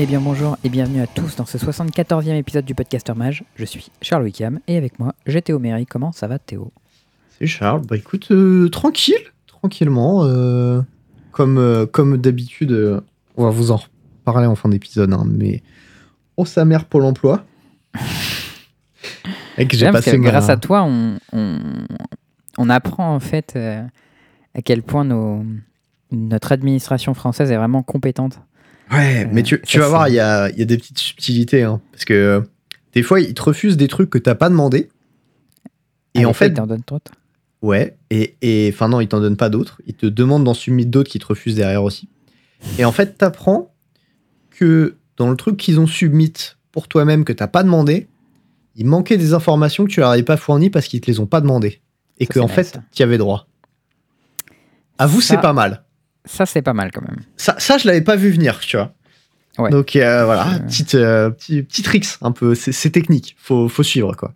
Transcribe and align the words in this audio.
Eh 0.00 0.06
bien 0.06 0.20
bonjour 0.20 0.56
et 0.62 0.68
bienvenue 0.68 1.00
à 1.00 1.06
tous 1.08 1.36
dans 1.36 1.44
ce 1.46 1.58
74e 1.58 2.34
épisode 2.36 2.64
du 2.64 2.74
Podcaster 2.74 3.14
Mage. 3.14 3.42
Je 3.56 3.64
suis 3.64 3.90
Charles 4.00 4.22
Wickham 4.24 4.60
et 4.68 4.76
avec 4.76 4.98
moi 4.98 5.14
j'ai 5.26 5.42
Théo 5.42 5.58
Méry. 5.58 5.86
Comment 5.86 6.12
ça 6.12 6.28
va 6.28 6.38
Théo? 6.38 6.72
Salut 7.38 7.48
Charles, 7.48 7.82
bah 7.86 7.96
écoute, 7.96 8.28
euh, 8.30 8.68
tranquille, 8.68 9.16
tranquillement. 9.46 10.24
euh, 10.24 10.80
comme 11.32 11.58
euh, 11.58 11.86
comme 11.86 12.16
d'habitude, 12.16 13.02
on 13.36 13.44
va 13.44 13.50
vous 13.50 13.70
en 13.72 13.76
reparler 14.24 14.46
en 14.46 14.54
fin 14.54 14.68
d'épisode, 14.68 15.12
hein, 15.12 15.24
mais 15.26 15.62
oh 16.36 16.44
sa 16.44 16.64
mère 16.64 16.84
Pôle 16.84 17.04
emploi. 17.04 17.44
Et 19.56 19.66
que 19.66 19.76
j'ai 19.76 19.90
passé 19.90 20.12
que 20.12 20.16
ma- 20.18 20.30
grâce 20.30 20.48
à 20.48 20.56
toi 20.56 20.84
on, 20.84 21.18
on, 21.32 21.58
on 22.56 22.70
apprend 22.70 23.12
en 23.14 23.20
fait 23.20 23.56
à 23.56 24.62
quel 24.62 24.82
point 24.84 25.04
nos, 25.04 25.44
notre 26.12 26.52
administration 26.52 27.14
française 27.14 27.50
est 27.50 27.56
vraiment 27.56 27.82
compétente. 27.82 28.38
Ouais, 28.90 29.24
Euh, 29.24 29.28
mais 29.32 29.42
tu, 29.42 29.60
tu 29.62 29.78
vas 29.78 29.88
voir, 29.88 30.08
il 30.08 30.14
y 30.14 30.20
a, 30.20 30.50
y 30.50 30.62
a 30.62 30.64
des 30.64 30.76
petites 30.78 30.98
subtilités, 30.98 31.62
hein, 31.62 31.80
parce 31.92 32.04
que 32.04 32.14
euh, 32.14 32.40
des 32.94 33.02
fois 33.02 33.20
ils 33.20 33.34
te 33.34 33.42
refusent 33.42 33.76
des 33.76 33.88
trucs 33.88 34.10
que 34.10 34.18
t'as 34.18 34.34
pas 34.34 34.48
demandé. 34.48 34.88
Et 36.14 36.24
Ah, 36.24 36.28
en 36.28 36.32
fait, 36.32 36.48
ils 36.48 36.54
t'en 36.54 36.66
donnent 36.66 36.82
d'autres. 36.86 37.12
Ouais, 37.60 37.96
et 38.10 38.36
et- 38.40 38.70
enfin 38.72 38.88
non, 38.88 39.00
ils 39.00 39.08
t'en 39.08 39.20
donnent 39.20 39.36
pas 39.36 39.50
d'autres. 39.50 39.82
Ils 39.86 39.94
te 39.94 40.06
demandent 40.06 40.44
d'en 40.44 40.54
submit 40.54 40.86
d'autres 40.86 41.10
qui 41.10 41.18
te 41.18 41.26
refusent 41.26 41.56
derrière 41.56 41.82
aussi. 41.84 42.08
Et 42.78 42.84
en 42.84 42.92
fait, 42.92 43.18
t'apprends 43.18 43.74
que 44.50 44.96
dans 45.16 45.28
le 45.30 45.36
truc 45.36 45.56
qu'ils 45.56 45.78
ont 45.80 45.86
submit 45.86 46.32
pour 46.72 46.88
toi-même 46.88 47.24
que 47.24 47.32
t'as 47.32 47.46
pas 47.48 47.62
demandé, 47.62 48.08
il 48.76 48.86
manquait 48.86 49.16
des 49.16 49.34
informations 49.34 49.84
que 49.84 49.90
tu 49.90 50.00
leur 50.00 50.10
avais 50.10 50.22
pas 50.22 50.36
fournies 50.36 50.70
parce 50.70 50.86
qu'ils 50.86 51.00
te 51.00 51.08
les 51.10 51.18
ont 51.20 51.26
pas 51.26 51.40
demandées. 51.40 51.80
Et 52.18 52.26
Ça, 52.26 52.32
que 52.34 52.38
en 52.40 52.46
nice, 52.46 52.54
fait, 52.54 52.78
tu 52.92 53.00
y 53.00 53.02
avais 53.02 53.18
droit. 53.18 53.46
Avoue, 54.98 55.20
Ça- 55.20 55.34
c'est 55.34 55.40
pas 55.40 55.52
mal. 55.52 55.84
Ça 56.24 56.46
c'est 56.46 56.62
pas 56.62 56.74
mal 56.74 56.90
quand 56.92 57.02
même. 57.02 57.20
Ça, 57.36 57.56
ça 57.58 57.78
je 57.78 57.86
l'avais 57.86 58.02
pas 58.02 58.16
vu 58.16 58.30
venir, 58.30 58.58
tu 58.60 58.76
vois. 58.76 58.92
Ouais. 59.58 59.70
Donc 59.70 59.96
euh, 59.96 60.24
voilà, 60.24 60.60
petite, 60.60 60.94
euh, 60.94 61.30
petit, 61.30 61.62
petit 61.62 61.82
tricks 61.82 62.06
un 62.20 62.30
peu, 62.30 62.54
c'est 62.54 62.90
technique, 62.90 63.34
faut, 63.38 63.68
faut 63.68 63.82
suivre 63.82 64.14
quoi. 64.14 64.32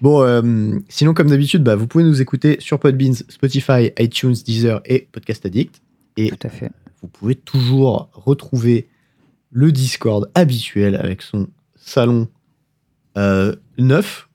Bon, 0.00 0.22
euh, 0.22 0.78
sinon 0.88 1.14
comme 1.14 1.28
d'habitude, 1.28 1.62
bah, 1.62 1.76
vous 1.76 1.86
pouvez 1.86 2.04
nous 2.04 2.20
écouter 2.20 2.56
sur 2.60 2.78
Podbeans, 2.80 3.14
Spotify, 3.28 3.92
iTunes, 3.98 4.34
Deezer 4.44 4.82
et 4.84 5.08
Podcast 5.12 5.46
Addict. 5.46 5.80
Et 6.16 6.28
Tout 6.28 6.38
à 6.42 6.48
fait. 6.48 6.70
vous 7.02 7.08
pouvez 7.08 7.34
toujours 7.34 8.10
retrouver 8.12 8.88
le 9.50 9.70
Discord 9.70 10.30
habituel 10.34 10.96
avec 10.96 11.22
son 11.22 11.48
salon 11.76 12.28
euh, 13.16 13.54
neuf, 13.78 14.28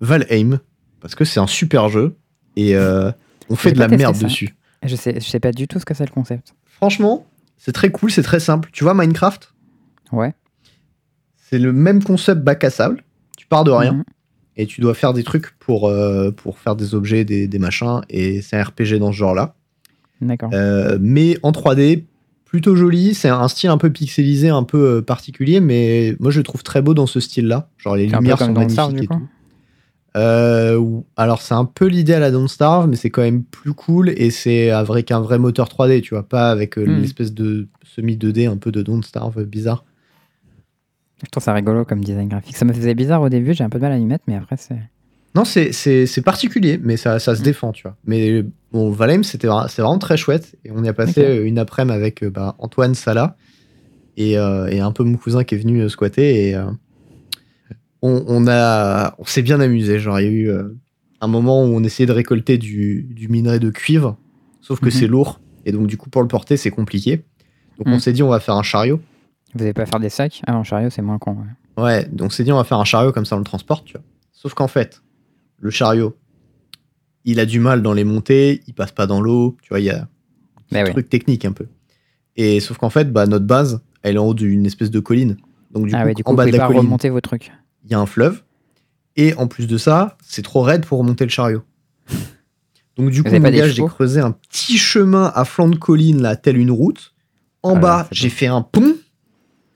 Valheim, 0.00 0.60
parce 1.00 1.14
que 1.14 1.24
c'est 1.24 1.40
un 1.40 1.46
super 1.46 1.88
jeu 1.88 2.16
et 2.56 2.76
on 2.76 3.56
fait 3.56 3.72
de 3.72 3.78
la 3.80 3.88
merde 3.88 4.14
ça. 4.14 4.24
dessus. 4.24 4.54
Je 4.84 4.96
sais, 4.96 5.14
je 5.14 5.20
sais 5.28 5.40
pas 5.40 5.52
du 5.52 5.68
tout 5.68 5.78
ce 5.78 5.84
que 5.84 5.94
c'est 5.94 6.04
le 6.06 6.10
concept. 6.12 6.54
Franchement, 6.66 7.26
c'est 7.56 7.72
très 7.72 7.90
cool, 7.90 8.10
c'est 8.10 8.22
très 8.22 8.40
simple. 8.40 8.68
Tu 8.72 8.82
vois 8.84 8.94
Minecraft? 8.94 9.52
Ouais. 10.12 10.34
C'est 11.36 11.58
le 11.58 11.72
même 11.72 12.02
concept 12.02 12.42
bac 12.42 12.64
à 12.64 12.70
sable. 12.70 13.04
Tu 13.36 13.46
pars 13.46 13.64
de 13.64 13.70
rien 13.70 13.92
Mhm. 13.92 14.04
et 14.56 14.66
tu 14.66 14.80
dois 14.80 14.94
faire 14.94 15.12
des 15.12 15.22
trucs 15.22 15.56
pour, 15.58 15.88
euh, 15.88 16.30
pour 16.30 16.58
faire 16.58 16.76
des 16.76 16.94
objets, 16.94 17.24
des, 17.24 17.46
des 17.46 17.58
machins. 17.58 18.00
Et 18.10 18.42
c'est 18.42 18.56
un 18.56 18.62
RPG 18.64 18.98
dans 18.98 19.12
ce 19.12 19.16
genre-là. 19.18 19.54
D'accord. 20.20 20.50
Euh, 20.52 20.98
mais 21.00 21.36
en 21.42 21.52
3D, 21.52 22.04
plutôt 22.44 22.76
joli. 22.76 23.14
C'est 23.14 23.28
un 23.28 23.48
style 23.48 23.70
un 23.70 23.78
peu 23.78 23.90
pixelisé, 23.90 24.48
un 24.50 24.62
peu 24.64 24.96
euh, 24.98 25.02
particulier. 25.02 25.60
Mais 25.60 26.14
moi, 26.20 26.30
je 26.30 26.38
le 26.38 26.44
trouve 26.44 26.62
très 26.62 26.82
beau 26.82 26.94
dans 26.94 27.06
ce 27.06 27.20
style-là. 27.20 27.68
Genre, 27.78 27.96
les 27.96 28.06
lumières 28.06 28.38
sont 28.38 28.52
magnifiques 28.52 29.02
et 29.02 29.06
tout. 29.06 29.28
Euh, 30.16 30.80
alors, 31.16 31.40
c'est 31.40 31.54
un 31.54 31.64
peu 31.64 31.86
l'idée 31.86 32.12
à 32.14 32.20
la 32.20 32.30
Don't 32.30 32.48
Starve, 32.48 32.88
mais 32.88 32.96
c'est 32.96 33.10
quand 33.10 33.22
même 33.22 33.42
plus 33.44 33.72
cool. 33.72 34.10
Et 34.16 34.30
c'est 34.30 34.70
avec 34.70 35.10
un 35.10 35.20
vrai 35.20 35.38
moteur 35.38 35.68
3D, 35.68 36.00
tu 36.02 36.14
vois. 36.14 36.22
Pas 36.28 36.50
avec 36.50 36.76
euh, 36.78 36.84
Mhm. 36.86 37.00
l'espèce 37.00 37.32
de 37.32 37.68
semi-2D 37.84 38.46
un 38.46 38.56
peu 38.58 38.70
de 38.72 38.82
Don't 38.82 39.02
Starve 39.02 39.38
euh, 39.38 39.44
bizarre. 39.44 39.84
Je 41.24 41.30
trouve 41.30 41.42
ça 41.42 41.52
rigolo 41.52 41.84
comme 41.84 42.02
design 42.02 42.28
graphique. 42.28 42.56
Ça 42.56 42.64
me 42.64 42.72
faisait 42.72 42.94
bizarre 42.94 43.22
au 43.22 43.28
début, 43.28 43.54
j'ai 43.54 43.62
un 43.64 43.68
peu 43.70 43.78
de 43.78 43.82
mal 43.84 43.92
à 43.92 43.96
y 43.98 44.04
mettre, 44.04 44.24
mais 44.26 44.34
après 44.36 44.56
c'est. 44.56 44.76
Non, 45.34 45.44
c'est- 45.46 46.20
particulier, 46.24 46.78
mais 46.82 46.98
ça, 46.98 47.18
ça 47.18 47.34
se 47.34 47.40
Mm. 47.40 47.44
défend, 47.44 47.72
tu 47.72 47.84
vois. 47.84 47.96
Mais 48.04 48.44
bon, 48.72 48.90
Valheim, 48.90 49.22
c'était 49.22 49.46
vraiment 49.46 49.98
très 49.98 50.16
chouette. 50.18 50.56
Et 50.64 50.70
on 50.72 50.82
y 50.84 50.88
a 50.88 50.92
passé 50.92 51.40
une 51.44 51.58
après-midi 51.58 51.94
avec 51.96 52.24
bah, 52.24 52.54
Antoine 52.58 52.94
Sala 52.94 53.36
et, 54.18 54.36
euh, 54.36 54.66
et 54.66 54.80
un 54.80 54.92
peu 54.92 55.04
mon 55.04 55.16
cousin 55.16 55.42
qui 55.44 55.54
est 55.54 55.58
venu 55.58 55.88
squatter. 55.88 56.48
Et 56.50 56.54
on, 58.02 58.24
on, 58.26 58.46
a- 58.48 59.14
on 59.18 59.24
s'est 59.24 59.42
bien 59.42 59.60
amusé. 59.60 59.98
Genre, 59.98 60.18
il 60.20 60.24
y 60.24 60.28
a 60.28 60.30
eu 60.30 60.50
euh, 60.50 60.68
un 61.20 61.26
moment 61.28 61.62
où 61.64 61.68
on 61.68 61.82
essayait 61.84 62.06
de 62.06 62.12
récolter 62.12 62.58
du, 62.58 63.04
du 63.04 63.28
minerai 63.28 63.58
de 63.60 63.70
cuivre, 63.70 64.16
sauf 64.60 64.80
que 64.80 64.86
Mhm. 64.86 64.90
c'est 64.90 65.06
lourd. 65.06 65.40
Et 65.64 65.72
donc, 65.72 65.86
du 65.86 65.96
coup, 65.96 66.10
pour 66.10 66.22
le 66.22 66.28
porter, 66.28 66.56
c'est 66.56 66.70
compliqué. 66.70 67.18
Donc, 67.78 67.86
on 67.86 67.96
Mm. 67.96 68.00
s'est 68.00 68.12
dit, 68.12 68.22
on 68.22 68.28
va 68.28 68.40
faire 68.40 68.56
un 68.56 68.62
chariot. 68.62 69.00
Vous 69.54 69.62
allez 69.62 69.72
pas 69.72 69.86
faire 69.86 70.00
des 70.00 70.08
sacs? 70.08 70.42
Ah, 70.46 70.56
en 70.56 70.64
chariot, 70.64 70.90
c'est 70.90 71.02
moins 71.02 71.18
con. 71.18 71.32
ouais. 71.76 71.82
Ouais, 71.82 72.04
donc 72.12 72.26
on 72.26 72.30
s'est 72.30 72.44
dit 72.44 72.52
on 72.52 72.56
va 72.56 72.64
faire 72.64 72.78
un 72.78 72.84
chariot 72.84 73.12
comme 73.12 73.24
ça 73.24 73.34
on 73.34 73.38
le 73.38 73.44
transporte, 73.46 73.86
tu 73.86 73.94
vois. 73.94 74.02
Sauf 74.32 74.52
qu'en 74.52 74.68
fait, 74.68 75.02
le 75.58 75.70
chariot, 75.70 76.14
il 77.24 77.40
a 77.40 77.46
du 77.46 77.60
mal 77.60 77.80
dans 77.82 77.92
les 77.94 78.04
montées, 78.04 78.62
il 78.66 78.74
passe 78.74 78.92
pas 78.92 79.06
dans 79.06 79.20
l'eau, 79.22 79.56
tu 79.62 79.68
vois, 79.70 79.80
il 79.80 79.84
y 79.86 79.90
a 79.90 80.06
un 80.72 80.84
oui. 80.84 80.90
truc 80.90 81.08
technique 81.08 81.44
un 81.46 81.52
peu. 81.52 81.66
Et 82.36 82.60
sauf 82.60 82.76
qu'en 82.78 82.90
fait, 82.90 83.10
bah, 83.12 83.26
notre 83.26 83.46
base, 83.46 83.80
elle 84.02 84.16
est 84.16 84.18
en 84.18 84.26
haut 84.26 84.34
d'une 84.34 84.66
espèce 84.66 84.90
de 84.90 85.00
colline. 85.00 85.36
Donc 85.70 85.86
du 85.86 85.94
Ah 85.94 86.00
coup, 86.02 86.06
ouais, 86.08 86.14
du 86.14 86.24
coup, 86.24 86.30
en 86.30 86.32
vous 86.32 86.36
bas 86.36 86.44
de 86.44 86.48
pouvez 86.50 86.58
la 86.58 86.64
pas 86.64 86.68
colline, 86.68 86.84
remonter 86.84 87.08
vos 87.10 87.20
trucs. 87.22 87.52
Il 87.84 87.90
y 87.90 87.94
a 87.94 87.98
un 87.98 88.06
fleuve. 88.06 88.42
Et 89.16 89.34
en 89.34 89.46
plus 89.46 89.66
de 89.66 89.76
ça, 89.76 90.16
c'est 90.26 90.42
trop 90.42 90.62
raide 90.62 90.86
pour 90.86 90.98
remonter 90.98 91.24
le 91.24 91.30
chariot. 91.30 91.62
Donc 92.96 93.10
du 93.10 93.22
coup, 93.22 93.30
mon 93.30 93.38
gars, 93.40 93.68
j'ai 93.68 93.84
creusé 93.84 94.20
un 94.20 94.32
petit 94.32 94.76
chemin 94.78 95.32
à 95.34 95.44
flanc 95.44 95.68
de 95.68 95.76
colline, 95.76 96.20
là, 96.22 96.36
tel 96.36 96.56
une 96.56 96.70
route. 96.70 97.14
En 97.62 97.76
Ah 97.76 97.80
bas, 97.80 98.08
j'ai 98.10 98.28
fait 98.28 98.46
un 98.48 98.60
pont. 98.62 98.94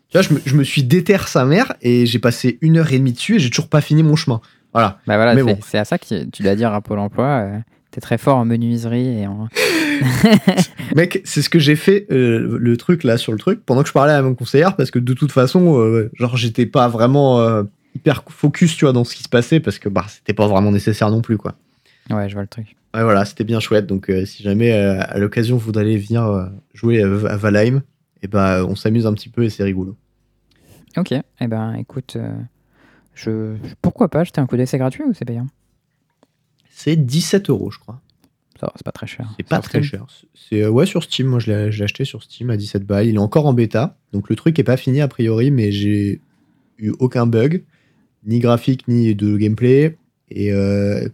Tu 0.08 0.18
vois, 0.18 0.22
je 0.22 0.34
me, 0.34 0.40
je 0.44 0.54
me 0.54 0.64
suis 0.64 0.82
déterre 0.82 1.28
sa 1.28 1.44
mère 1.44 1.74
et 1.82 2.06
j'ai 2.06 2.18
passé 2.18 2.58
une 2.60 2.76
heure 2.78 2.92
et 2.92 2.98
demie 2.98 3.12
dessus 3.12 3.36
et 3.36 3.38
j'ai 3.38 3.50
toujours 3.50 3.68
pas 3.68 3.80
fini 3.80 4.02
mon 4.02 4.16
chemin. 4.16 4.40
Voilà. 4.72 4.98
Bah 5.06 5.16
voilà, 5.16 5.34
Mais 5.34 5.40
c'est 5.42 5.54
bon. 5.54 5.58
c'est 5.64 5.78
à 5.78 5.84
ça 5.84 5.98
que 5.98 6.24
tu 6.24 6.42
dois 6.42 6.54
dire 6.54 6.72
à 6.72 6.80
Pôle 6.80 6.98
emploi. 6.98 7.26
euh, 7.26 7.58
T'es 7.90 8.00
très 8.00 8.18
fort 8.18 8.36
en 8.36 8.44
menuiserie 8.44 9.20
et 9.20 9.26
en. 9.26 9.48
Mec, 10.96 11.22
c'est 11.24 11.42
ce 11.42 11.48
que 11.48 11.58
j'ai 11.58 11.76
fait, 11.76 12.06
euh, 12.10 12.58
le 12.60 12.76
truc 12.76 13.02
là 13.04 13.16
sur 13.16 13.32
le 13.32 13.38
truc, 13.38 13.60
pendant 13.64 13.82
que 13.82 13.88
je 13.88 13.92
parlais 13.94 14.12
à 14.12 14.20
mon 14.22 14.34
conseillère, 14.34 14.76
parce 14.76 14.90
que 14.90 14.98
de 14.98 15.14
toute 15.14 15.32
façon, 15.32 15.78
euh, 15.80 16.10
genre, 16.14 16.36
j'étais 16.36 16.66
pas 16.66 16.88
vraiment 16.88 17.40
hyper 17.96 18.22
focus, 18.28 18.76
tu 18.76 18.84
vois, 18.84 18.92
dans 18.92 19.04
ce 19.04 19.14
qui 19.14 19.22
se 19.22 19.28
passait, 19.28 19.60
parce 19.60 19.78
que 19.78 19.88
bah, 19.88 20.04
c'était 20.08 20.34
pas 20.34 20.46
vraiment 20.46 20.70
nécessaire 20.70 21.10
non 21.10 21.22
plus, 21.22 21.38
quoi. 21.38 21.54
Ouais, 22.10 22.28
je 22.28 22.34
vois 22.34 22.42
le 22.42 22.48
truc. 22.48 22.76
Ouais, 22.94 23.02
voilà, 23.02 23.24
c'était 23.24 23.44
bien 23.44 23.60
chouette. 23.60 23.86
Donc, 23.86 24.08
euh, 24.08 24.24
si 24.24 24.42
jamais 24.42 24.72
euh, 24.72 25.00
à 25.00 25.18
l'occasion 25.18 25.56
vous 25.56 25.76
allez 25.76 25.98
venir 25.98 26.24
euh, 26.24 26.46
jouer 26.72 27.02
à, 27.02 27.06
à 27.06 27.36
Valheim, 27.36 27.82
et 28.22 28.28
bah, 28.28 28.64
on 28.66 28.76
s'amuse 28.76 29.06
un 29.06 29.12
petit 29.12 29.28
peu 29.28 29.44
et 29.44 29.50
c'est 29.50 29.64
rigolo. 29.64 29.96
Ok, 30.96 31.12
eh 31.12 31.46
ben 31.46 31.74
écoute, 31.74 32.16
je... 33.12 33.56
pourquoi 33.82 34.08
pas 34.08 34.24
jeter 34.24 34.40
un 34.40 34.46
coup 34.46 34.56
d'œil, 34.56 34.66
c'est 34.66 34.78
gratuit 34.78 35.04
ou 35.04 35.12
c'est 35.12 35.26
payant? 35.26 35.46
C'est 36.70 36.96
17 36.96 37.50
euros, 37.50 37.70
je 37.70 37.78
crois. 37.78 38.00
Ça 38.58 38.72
c'est 38.76 38.84
pas 38.84 38.92
très 38.92 39.06
cher. 39.06 39.28
C'est 39.36 39.46
pas 39.46 39.58
très 39.58 39.82
Steam. 39.82 39.82
cher. 39.82 40.06
C'est 40.34 40.66
ouais 40.66 40.86
sur 40.86 41.02
Steam. 41.02 41.26
Moi, 41.26 41.38
je 41.38 41.52
l'ai 41.52 41.70
je 41.70 41.78
l'ai 41.78 41.84
acheté 41.84 42.06
sur 42.06 42.22
Steam 42.22 42.48
à 42.48 42.56
17 42.56 42.84
balles. 42.84 43.06
Il 43.06 43.16
est 43.16 43.18
encore 43.18 43.44
en 43.44 43.52
bêta, 43.52 43.98
donc 44.14 44.30
le 44.30 44.36
truc 44.36 44.58
est 44.58 44.64
pas 44.64 44.78
fini 44.78 45.02
a 45.02 45.08
priori, 45.08 45.50
mais 45.50 45.70
j'ai 45.70 46.22
eu 46.78 46.92
aucun 46.98 47.26
bug, 47.26 47.64
ni 48.26 48.38
graphique 48.40 48.86
ni 48.88 49.14
de 49.14 49.36
gameplay. 49.36 49.96
Et 50.28 50.52
euh, 50.52 51.08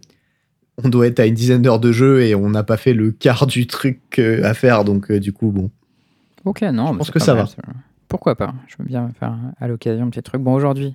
on 0.83 0.89
doit 0.89 1.07
être 1.07 1.19
à 1.19 1.25
une 1.25 1.33
dizaine 1.33 1.61
d'heures 1.61 1.79
de 1.79 1.91
jeu 1.91 2.21
et 2.21 2.35
on 2.35 2.49
n'a 2.49 2.63
pas 2.63 2.77
fait 2.77 2.93
le 2.93 3.11
quart 3.11 3.45
du 3.45 3.67
truc 3.67 3.99
euh, 4.19 4.43
à 4.43 4.53
faire, 4.53 4.83
donc 4.83 5.11
euh, 5.11 5.19
du 5.19 5.33
coup, 5.33 5.51
bon. 5.51 5.69
Ok, 6.45 6.61
non, 6.61 6.93
Je 6.93 6.97
pense 6.97 7.11
que 7.11 7.19
ça 7.19 7.33
mal, 7.33 7.43
va. 7.43 7.49
ça. 7.49 7.57
Pourquoi 8.07 8.35
pas? 8.35 8.53
Je 8.67 8.75
veux 8.79 8.85
bien 8.85 9.09
faire 9.19 9.35
à 9.59 9.67
l'occasion 9.67 10.05
un 10.05 10.09
petit 10.09 10.21
truc. 10.21 10.41
Bon, 10.41 10.53
aujourd'hui, 10.53 10.93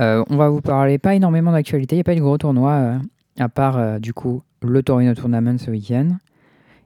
euh, 0.00 0.24
on 0.30 0.36
va 0.36 0.48
vous 0.48 0.60
parler 0.60 0.98
pas 0.98 1.14
énormément 1.14 1.52
d'actualité. 1.52 1.96
Il 1.96 1.98
n'y 1.98 2.00
a 2.00 2.04
pas 2.04 2.12
eu 2.14 2.16
de 2.16 2.20
gros 2.20 2.38
tournoi, 2.38 2.98
à 3.38 3.48
part 3.48 4.00
du 4.00 4.12
coup 4.12 4.42
le 4.62 4.82
Torino 4.82 5.14
Tournament 5.14 5.58
ce 5.58 5.70
week-end. 5.70 6.08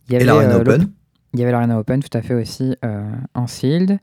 Il 0.08 0.14
y 0.14 0.16
avait, 0.16 0.24
l'Arena 0.24 0.58
Open. 0.58 0.88
Il 1.32 1.40
y 1.40 1.42
avait 1.42 1.52
l'Arena 1.52 1.78
Open, 1.78 2.02
tout 2.02 2.16
à 2.16 2.20
fait 2.20 2.34
aussi, 2.34 2.74
en 3.34 3.46
sealed. 3.46 4.00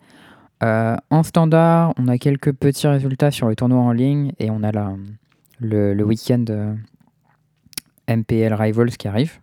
Euh, 0.64 0.96
en 1.10 1.24
standard, 1.24 1.94
on 1.98 2.08
a 2.08 2.18
quelques 2.18 2.54
petits 2.54 2.88
résultats 2.88 3.32
sur 3.32 3.48
le 3.48 3.56
tournoi 3.56 3.80
en 3.80 3.92
ligne 3.92 4.32
et 4.40 4.50
on 4.50 4.64
a 4.64 4.72
la, 4.72 4.94
le, 5.60 5.94
le 5.94 6.04
week-end 6.04 6.46
euh, 6.50 6.74
MPL 8.08 8.54
Rivals 8.54 8.92
qui 8.92 9.08
arrive. 9.08 9.40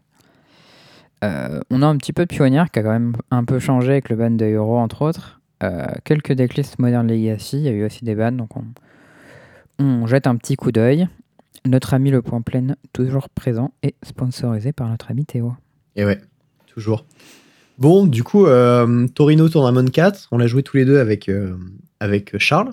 Euh, 1.22 1.60
on 1.70 1.82
a 1.82 1.86
un 1.86 1.96
petit 1.96 2.12
peu 2.12 2.24
de 2.24 2.34
pionnière 2.34 2.70
qui 2.70 2.80
a 2.80 2.82
quand 2.82 2.90
même 2.90 3.14
un 3.30 3.44
peu 3.44 3.58
changé 3.58 3.92
avec 3.92 4.08
le 4.08 4.16
ban 4.16 4.30
de 4.30 4.44
Euro, 4.46 4.78
entre 4.78 5.02
autres. 5.02 5.40
Euh, 5.62 5.86
quelques 6.04 6.32
decklists 6.32 6.78
Modern 6.78 7.06
Legacy, 7.06 7.58
il 7.58 7.62
y 7.62 7.68
a 7.68 7.72
eu 7.72 7.84
aussi 7.84 8.04
des 8.04 8.16
bans, 8.16 8.32
donc 8.32 8.56
on, 8.56 8.64
on 9.78 10.06
jette 10.06 10.26
un 10.26 10.36
petit 10.36 10.56
coup 10.56 10.72
d'œil. 10.72 11.08
Notre 11.64 11.94
ami 11.94 12.10
Le 12.10 12.22
Point 12.22 12.40
Plein, 12.40 12.74
toujours 12.92 13.28
présent 13.28 13.72
et 13.84 13.94
sponsorisé 14.02 14.72
par 14.72 14.88
notre 14.88 15.12
ami 15.12 15.24
Théo. 15.24 15.54
Et 15.94 16.04
ouais, 16.04 16.20
toujours. 16.66 17.04
Bon, 17.82 18.06
du 18.06 18.22
coup, 18.22 18.46
euh, 18.46 19.08
Torino 19.08 19.48
Tournament 19.48 19.90
4, 19.90 20.28
on 20.30 20.38
l'a 20.38 20.46
joué 20.46 20.62
tous 20.62 20.76
les 20.76 20.84
deux 20.84 21.00
avec, 21.00 21.28
euh, 21.28 21.56
avec 21.98 22.38
Charles. 22.38 22.70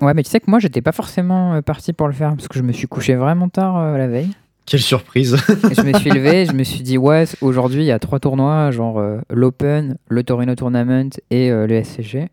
Ouais, 0.00 0.14
mais 0.14 0.22
tu 0.22 0.30
sais 0.30 0.38
que 0.38 0.48
moi, 0.48 0.60
j'étais 0.60 0.80
pas 0.80 0.92
forcément 0.92 1.54
euh, 1.54 1.60
parti 1.60 1.92
pour 1.92 2.06
le 2.06 2.12
faire 2.12 2.36
parce 2.36 2.46
que 2.46 2.56
je 2.56 2.62
me 2.62 2.70
suis 2.70 2.86
couché 2.86 3.16
vraiment 3.16 3.48
tard 3.48 3.76
euh, 3.76 3.98
la 3.98 4.06
veille. 4.06 4.30
Quelle 4.64 4.78
surprise 4.78 5.36
je 5.48 5.82
me 5.82 5.98
suis 5.98 6.08
levé, 6.08 6.46
je 6.46 6.52
me 6.52 6.62
suis 6.62 6.82
dit, 6.82 6.98
ouais, 6.98 7.24
aujourd'hui, 7.40 7.82
il 7.82 7.86
y 7.86 7.90
a 7.90 7.98
trois 7.98 8.20
tournois, 8.20 8.70
genre 8.70 9.02
l'Open, 9.28 9.96
le 10.06 10.22
Torino 10.22 10.54
Tournament 10.54 11.10
et 11.32 11.50
le 11.50 11.82
SCG. 11.82 12.28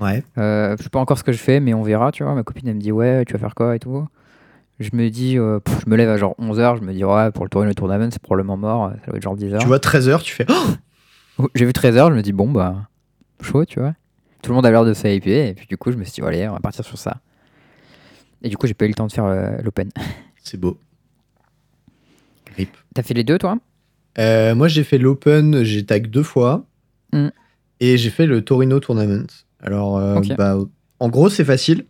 Ouais. 0.00 0.24
Je 0.36 0.76
sais 0.80 0.88
pas 0.88 1.00
encore 1.00 1.18
ce 1.18 1.22
que 1.22 1.32
je 1.32 1.38
fais, 1.38 1.60
mais 1.60 1.74
on 1.74 1.82
verra, 1.82 2.12
tu 2.12 2.24
vois. 2.24 2.34
Ma 2.34 2.44
copine, 2.44 2.66
elle 2.66 2.76
me 2.76 2.80
dit, 2.80 2.92
ouais, 2.92 3.26
tu 3.26 3.34
vas 3.34 3.38
faire 3.38 3.54
quoi 3.54 3.76
et 3.76 3.78
tout. 3.78 4.06
Je 4.80 4.88
me 4.94 5.10
dis, 5.10 5.38
euh, 5.38 5.60
pff, 5.60 5.82
je 5.84 5.90
me 5.90 5.96
lève 5.96 6.08
à 6.08 6.16
genre 6.16 6.34
11h, 6.40 6.78
je 6.78 6.82
me 6.82 6.94
dis, 6.94 7.04
ouais, 7.04 7.30
pour 7.30 7.44
le 7.44 7.50
Torino 7.50 7.74
Tournament, 7.74 8.08
c'est 8.10 8.22
probablement 8.22 8.56
mort, 8.56 8.90
ça 9.04 9.06
doit 9.08 9.16
être 9.18 9.22
genre 9.22 9.36
10h. 9.36 9.58
Tu 9.58 9.66
vois, 9.66 9.78
13h, 9.78 10.22
tu 10.22 10.32
fais. 10.34 10.46
Oh 10.48 10.54
J'ai 11.54 11.64
vu 11.64 11.72
13h, 11.72 12.10
je 12.10 12.14
me 12.14 12.22
dis, 12.22 12.32
bon, 12.32 12.50
bah, 12.50 12.88
chaud, 13.40 13.64
tu 13.64 13.80
vois. 13.80 13.94
Tout 14.42 14.50
le 14.50 14.56
monde 14.56 14.66
a 14.66 14.70
l'air 14.70 14.84
de 14.84 14.92
s'hyper, 14.92 15.48
et 15.48 15.54
puis 15.54 15.66
du 15.66 15.76
coup, 15.76 15.92
je 15.92 15.96
me 15.96 16.04
suis 16.04 16.14
dit, 16.14 16.22
allez, 16.22 16.48
on 16.48 16.52
va 16.52 16.60
partir 16.60 16.84
sur 16.84 16.98
ça. 16.98 17.20
Et 18.42 18.48
du 18.48 18.56
coup, 18.56 18.66
j'ai 18.66 18.74
pas 18.74 18.84
eu 18.84 18.88
le 18.88 18.94
temps 18.94 19.06
de 19.06 19.12
faire 19.12 19.24
euh, 19.24 19.56
l'Open. 19.62 19.90
C'est 20.42 20.58
beau. 20.58 20.78
Grip. 22.52 22.76
T'as 22.94 23.02
fait 23.02 23.14
les 23.14 23.24
deux, 23.24 23.38
toi? 23.38 23.58
Euh, 24.18 24.54
moi, 24.54 24.68
j'ai 24.68 24.84
fait 24.84 24.98
l'Open, 24.98 25.62
j'ai 25.62 25.86
tag 25.86 26.08
deux 26.08 26.24
fois. 26.24 26.66
Mm. 27.12 27.28
Et 27.80 27.96
j'ai 27.96 28.10
fait 28.10 28.26
le 28.26 28.42
Torino 28.42 28.80
Tournament. 28.80 29.26
Alors, 29.60 29.96
euh, 29.96 30.20
bah, 30.36 30.58
en 30.98 31.08
gros, 31.08 31.28
c'est 31.28 31.44
facile. 31.44 31.84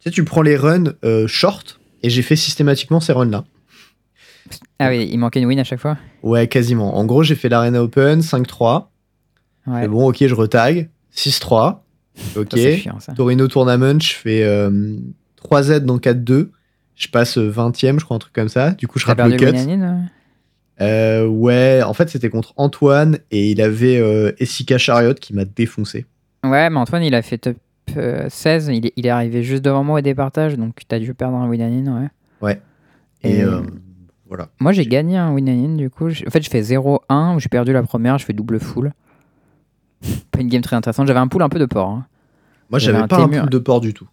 Tu 0.00 0.04
sais, 0.04 0.10
tu 0.10 0.24
prends 0.24 0.42
les 0.42 0.56
runs 0.56 0.94
short, 1.26 1.80
et 2.02 2.10
j'ai 2.10 2.22
fait 2.22 2.36
systématiquement 2.36 3.00
ces 3.00 3.12
runs-là. 3.12 3.44
Ah 4.78 4.88
oui, 4.90 5.08
il 5.10 5.18
manquait 5.18 5.40
une 5.40 5.46
win 5.46 5.58
à 5.58 5.64
chaque 5.64 5.80
fois 5.80 5.96
Ouais, 6.22 6.46
quasiment. 6.48 6.96
En 6.96 7.04
gros, 7.04 7.22
j'ai 7.22 7.34
fait 7.34 7.48
l'Arena 7.48 7.82
Open 7.82 8.20
5-3. 8.20 8.86
Ouais. 9.66 9.88
Bon, 9.88 10.08
ok, 10.08 10.26
je 10.26 10.34
retag. 10.34 10.90
6-3. 11.14 11.80
Ok. 12.36 12.50
Ça, 12.50 12.56
c'est 12.56 12.76
chiant, 12.76 13.00
ça. 13.00 13.12
Torino 13.14 13.48
Tournament, 13.48 14.00
je 14.00 14.12
fais 14.14 14.42
euh, 14.44 14.96
3Z 15.42 15.80
dans 15.80 15.98
4-2. 15.98 16.50
Je 16.96 17.08
passe 17.08 17.38
20ème, 17.38 17.98
je 17.98 18.04
crois, 18.04 18.16
un 18.16 18.20
truc 18.20 18.32
comme 18.32 18.48
ça. 18.48 18.72
Du 18.72 18.86
coup, 18.86 18.98
je 18.98 19.06
rate 19.06 19.18
le 19.18 19.36
cut. 19.36 19.46
Euh, 20.80 21.26
ouais, 21.26 21.82
en 21.84 21.94
fait, 21.94 22.10
c'était 22.10 22.30
contre 22.30 22.52
Antoine 22.56 23.18
et 23.30 23.50
il 23.50 23.60
avait 23.60 23.98
euh, 23.98 24.32
Essika 24.38 24.76
Chariot 24.76 25.14
qui 25.14 25.32
m'a 25.34 25.44
défoncé. 25.44 26.04
euh 26.44 26.50
Ouais, 26.50 26.68
mais 26.70 26.78
Antoine, 26.78 27.04
il 27.04 27.14
a 27.14 27.22
fait 27.22 27.38
top 27.38 27.56
euh, 27.96 28.26
16. 28.28 28.70
Il 28.72 28.86
est, 28.86 28.92
il 28.96 29.06
est 29.06 29.10
arrivé 29.10 29.42
juste 29.44 29.64
devant 29.64 29.84
moi 29.84 29.98
au 29.98 30.02
départage, 30.02 30.56
donc 30.56 30.82
t'as 30.88 30.98
dû 30.98 31.14
perdre 31.14 31.36
un 31.36 31.48
win 31.48 31.62
and 31.62 31.86
in, 31.88 32.00
ouais. 32.42 32.60
Et 33.22 33.38
Et- 33.38 33.42
euh, 33.42 33.62
voilà. 34.28 34.48
Moi, 34.58 34.72
j'ai 34.72 34.86
gagné 34.86 35.16
un 35.16 35.32
win 35.32 35.48
and 35.48 35.64
in, 35.64 35.76
du 35.76 35.90
coup. 35.90 36.08
En 36.08 36.30
fait, 36.30 36.42
je 36.42 36.50
fais 36.50 36.62
0-1, 36.62 37.36
où 37.36 37.40
j'ai 37.40 37.48
perdu 37.48 37.72
la 37.72 37.82
première, 37.82 38.18
je 38.18 38.24
fais 38.24 38.32
double 38.32 38.58
full. 38.58 38.92
pas 40.30 40.40
une 40.40 40.48
game 40.48 40.62
très 40.62 40.76
intéressante. 40.76 41.06
J'avais 41.06 41.20
un 41.20 41.28
pool 41.28 41.42
un 41.42 41.48
peu 41.48 41.58
de 41.58 41.66
porc. 41.66 41.88
hein. 41.90 42.06
Moi, 42.70 42.78
J'avais 42.78 43.06
pas 43.06 43.16
un 43.18 43.28
pool 43.28 43.50
de 43.50 43.58
port 43.58 43.80
du 43.80 43.92
tout. 43.92 44.08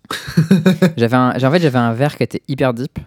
J'avais 0.98 1.16
un, 1.16 1.30
en 1.32 1.52
fait, 1.52 1.60
j'avais 1.60 1.78
un 1.80 1.94
verre 1.94 2.18
qui 2.18 2.24
était 2.24 2.42
hyper 2.48 2.74
deep. 2.74 3.00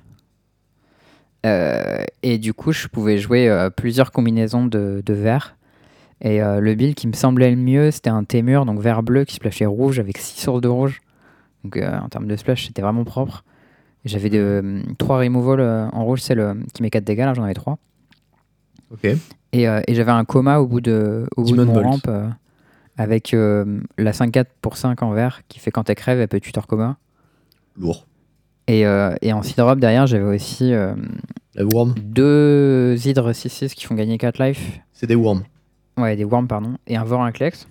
Euh, 1.44 2.02
et 2.22 2.38
du 2.38 2.54
coup, 2.54 2.72
je 2.72 2.88
pouvais 2.88 3.18
jouer 3.18 3.48
euh, 3.48 3.68
plusieurs 3.70 4.10
combinaisons 4.10 4.66
de, 4.66 5.02
de 5.04 5.14
verres. 5.14 5.56
Et 6.22 6.42
euh, 6.42 6.60
le 6.60 6.74
build 6.74 6.94
qui 6.94 7.06
me 7.06 7.12
semblait 7.12 7.50
le 7.50 7.56
mieux, 7.56 7.90
c'était 7.90 8.08
un 8.08 8.24
Témur, 8.24 8.64
donc 8.64 8.80
vert 8.80 9.02
bleu 9.02 9.24
qui 9.24 9.34
splashait 9.34 9.66
rouge 9.66 9.98
avec 9.98 10.16
6 10.16 10.40
sources 10.40 10.60
de 10.62 10.68
rouge. 10.68 11.00
Donc 11.62 11.76
en 11.76 12.08
termes 12.08 12.26
de 12.26 12.36
splash, 12.36 12.66
c'était 12.66 12.82
vraiment 12.82 13.04
propre. 13.04 13.44
J'avais 14.04 14.28
3 14.98 15.18
removals 15.18 15.60
euh, 15.60 15.88
en 15.92 16.04
rouge, 16.04 16.20
c'est 16.20 16.34
le 16.34 16.56
qui 16.74 16.82
met 16.82 16.90
4 16.90 17.04
dégâts, 17.04 17.20
là 17.20 17.34
j'en 17.34 17.44
avais 17.44 17.54
3. 17.54 17.78
Ok. 18.92 19.04
Et, 19.52 19.68
euh, 19.68 19.80
et 19.86 19.94
j'avais 19.94 20.12
un 20.12 20.24
coma 20.24 20.58
au 20.58 20.66
bout 20.66 20.80
de, 20.80 21.26
au 21.36 21.42
bout 21.42 21.56
de 21.56 21.64
mon 21.64 21.72
Bolt. 21.72 21.86
ramp 21.86 22.00
euh, 22.08 22.28
avec 22.96 23.32
euh, 23.34 23.80
la 23.98 24.12
5-4 24.12 24.46
pour 24.60 24.76
5 24.76 25.02
en 25.02 25.12
vert 25.12 25.40
qui 25.48 25.58
fait 25.58 25.70
quand 25.70 25.88
elle 25.88 25.96
crève, 25.96 26.20
elle 26.20 26.28
peut 26.28 26.40
tutor 26.40 26.66
coma. 26.66 26.96
Lourd. 27.76 28.06
Et, 28.66 28.86
euh, 28.86 29.14
et 29.22 29.32
en 29.32 29.42
seed 29.42 29.56
drop 29.56 29.78
derrière, 29.78 30.06
j'avais 30.06 30.24
aussi 30.24 30.72
euh, 30.72 30.94
La 31.54 31.64
worm. 31.64 31.94
deux 31.98 32.96
hydres 33.06 33.32
6-6 33.32 33.74
qui 33.74 33.84
font 33.84 33.94
gagner 33.94 34.16
4 34.18 34.42
life. 34.42 34.80
C'est 34.92 35.06
des 35.06 35.14
worms. 35.14 35.44
Ouais, 35.98 36.16
des 36.16 36.24
worms, 36.24 36.48
pardon. 36.48 36.76
Et 36.86 36.96
un 36.96 37.04
Vorinclex. 37.04 37.66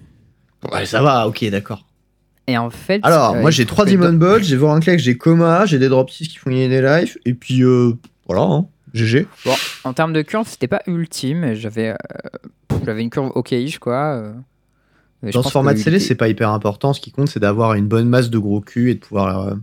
Ouais, 0.71 0.85
ça 0.85 1.01
va, 1.01 1.27
ok, 1.27 1.43
d'accord. 1.49 1.85
Et 2.47 2.57
en 2.57 2.69
fait. 2.69 2.99
Alors, 3.03 3.35
euh, 3.35 3.41
moi, 3.41 3.51
j'ai 3.51 3.63
se 3.63 3.67
3 3.67 3.85
trouve 3.85 3.97
que 3.97 4.01
Demon 4.03 4.17
Bolt, 4.17 4.43
j'ai 4.43 4.57
Voranclex, 4.57 5.01
j'ai 5.01 5.17
Coma, 5.17 5.65
j'ai 5.65 5.79
des 5.79 5.89
drop 5.89 6.09
6 6.09 6.27
qui 6.27 6.37
font 6.37 6.49
gagner 6.49 6.67
des 6.69 6.81
lives. 6.81 7.17
Et 7.25 7.33
puis, 7.33 7.63
euh, 7.63 7.93
voilà, 8.27 8.43
hein, 8.43 8.65
GG. 8.93 9.27
En 9.85 9.93
termes 9.93 10.13
de 10.13 10.21
curve, 10.21 10.47
c'était 10.47 10.67
pas 10.67 10.81
ultime. 10.87 11.53
J'avais 11.53 11.89
euh, 11.89 11.95
j'avais 12.85 13.01
une 13.01 13.09
curve 13.09 13.31
ok 13.33 13.53
quoi. 13.79 14.33
Mais 15.21 15.31
Dans 15.31 15.41
ce 15.41 15.49
format 15.49 15.73
de 15.73 15.79
il- 15.79 16.01
c'est 16.01 16.15
pas 16.15 16.27
hyper 16.27 16.49
important. 16.49 16.91
Ce 16.91 16.99
qui 16.99 17.11
compte, 17.11 17.29
c'est 17.29 17.39
d'avoir 17.39 17.75
une 17.75 17.87
bonne 17.87 18.09
masse 18.09 18.29
de 18.29 18.37
gros 18.37 18.59
cul 18.59 18.91
et 18.91 18.95
de 18.95 18.99
pouvoir. 18.99 19.47
euh, 19.47 19.53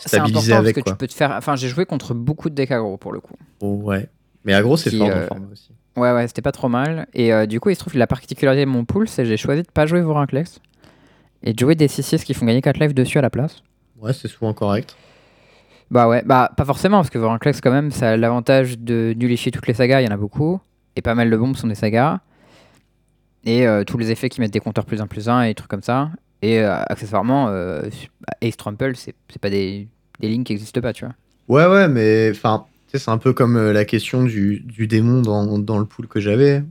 c'est 0.00 0.08
stabiliser 0.08 0.52
avec, 0.52 0.74
parce 0.74 0.84
que 0.84 0.90
quoi. 0.90 0.92
tu 0.92 0.98
peux 0.98 1.06
te 1.06 1.14
faire. 1.14 1.32
Enfin, 1.32 1.56
j'ai 1.56 1.68
joué 1.68 1.86
contre 1.86 2.12
beaucoup 2.12 2.50
de 2.50 2.54
decks 2.54 2.70
aggro 2.70 2.98
pour 2.98 3.12
le 3.12 3.20
coup. 3.20 3.34
oh, 3.60 3.80
ouais. 3.84 4.06
Mais 4.44 4.52
aggro, 4.52 4.76
c'est 4.76 4.94
fort 4.94 5.08
euh, 5.10 5.26
format 5.26 5.46
aussi. 5.50 5.70
Ouais, 5.96 6.12
ouais, 6.12 6.28
c'était 6.28 6.42
pas 6.42 6.52
trop 6.52 6.68
mal. 6.68 7.08
Et 7.14 7.32
euh, 7.32 7.46
du 7.46 7.58
coup, 7.58 7.70
il 7.70 7.74
se 7.74 7.80
trouve 7.80 7.94
que 7.94 7.98
la 7.98 8.06
particularité 8.06 8.64
de 8.66 8.70
mon 8.70 8.84
pool, 8.84 9.08
c'est 9.08 9.22
que 9.22 9.28
j'ai 9.28 9.36
choisi 9.38 9.62
de 9.62 9.68
pas 9.72 9.86
jouer 9.86 10.00
Vorinclex 10.02 10.60
et 11.42 11.52
de 11.52 11.58
jouer 11.58 11.74
des 11.74 11.88
6-6 11.88 12.24
qui 12.24 12.34
font 12.34 12.46
gagner 12.46 12.62
4 12.62 12.78
lives 12.78 12.94
dessus 12.94 13.18
à 13.18 13.22
la 13.22 13.30
place. 13.30 13.62
Ouais, 14.00 14.12
c'est 14.12 14.28
souvent 14.28 14.52
correct. 14.54 14.96
Bah 15.90 16.08
ouais, 16.08 16.22
bah 16.24 16.50
pas 16.56 16.64
forcément, 16.64 16.98
parce 16.98 17.10
que 17.10 17.18
Vorinclex, 17.18 17.60
quand 17.60 17.70
même, 17.70 17.90
ça 17.90 18.10
a 18.10 18.16
l'avantage 18.16 18.78
de 18.78 19.14
nullifier 19.16 19.50
toutes 19.50 19.66
les 19.66 19.74
sagas, 19.74 20.00
il 20.02 20.04
y 20.04 20.08
en 20.08 20.14
a 20.14 20.18
beaucoup. 20.18 20.60
Et 20.96 21.02
pas 21.02 21.14
mal 21.14 21.30
de 21.30 21.36
bombes 21.36 21.56
sont 21.56 21.68
des 21.68 21.74
sagas. 21.74 22.18
Et 23.44 23.66
euh, 23.66 23.84
tous 23.84 23.96
les 23.98 24.10
effets 24.10 24.28
qui 24.28 24.40
mettent 24.40 24.52
des 24.52 24.60
compteurs 24.60 24.84
plus 24.84 25.00
1 25.00 25.06
plus 25.06 25.28
1 25.28 25.42
et 25.42 25.48
des 25.48 25.54
trucs 25.54 25.70
comme 25.70 25.82
ça. 25.82 26.10
Et 26.42 26.60
euh, 26.60 26.82
accessoirement, 26.88 27.48
euh, 27.48 27.88
Ace 28.42 28.56
Trample, 28.56 28.92
c'est 28.96 29.14
pas 29.40 29.50
des, 29.50 29.88
des 30.20 30.28
lignes 30.28 30.44
qui 30.44 30.52
existent 30.52 30.80
pas, 30.80 30.92
tu 30.92 31.04
vois. 31.04 31.14
Ouais, 31.48 31.66
ouais, 31.66 31.88
mais 31.88 32.30
enfin, 32.30 32.66
c'est 32.92 33.08
un 33.08 33.18
peu 33.18 33.32
comme 33.32 33.56
euh, 33.56 33.72
la 33.72 33.84
question 33.84 34.22
du, 34.24 34.60
du 34.60 34.86
démon 34.86 35.22
dans, 35.22 35.58
dans 35.58 35.78
le 35.78 35.84
pool 35.86 36.06
que 36.06 36.20
j'avais, 36.20 36.62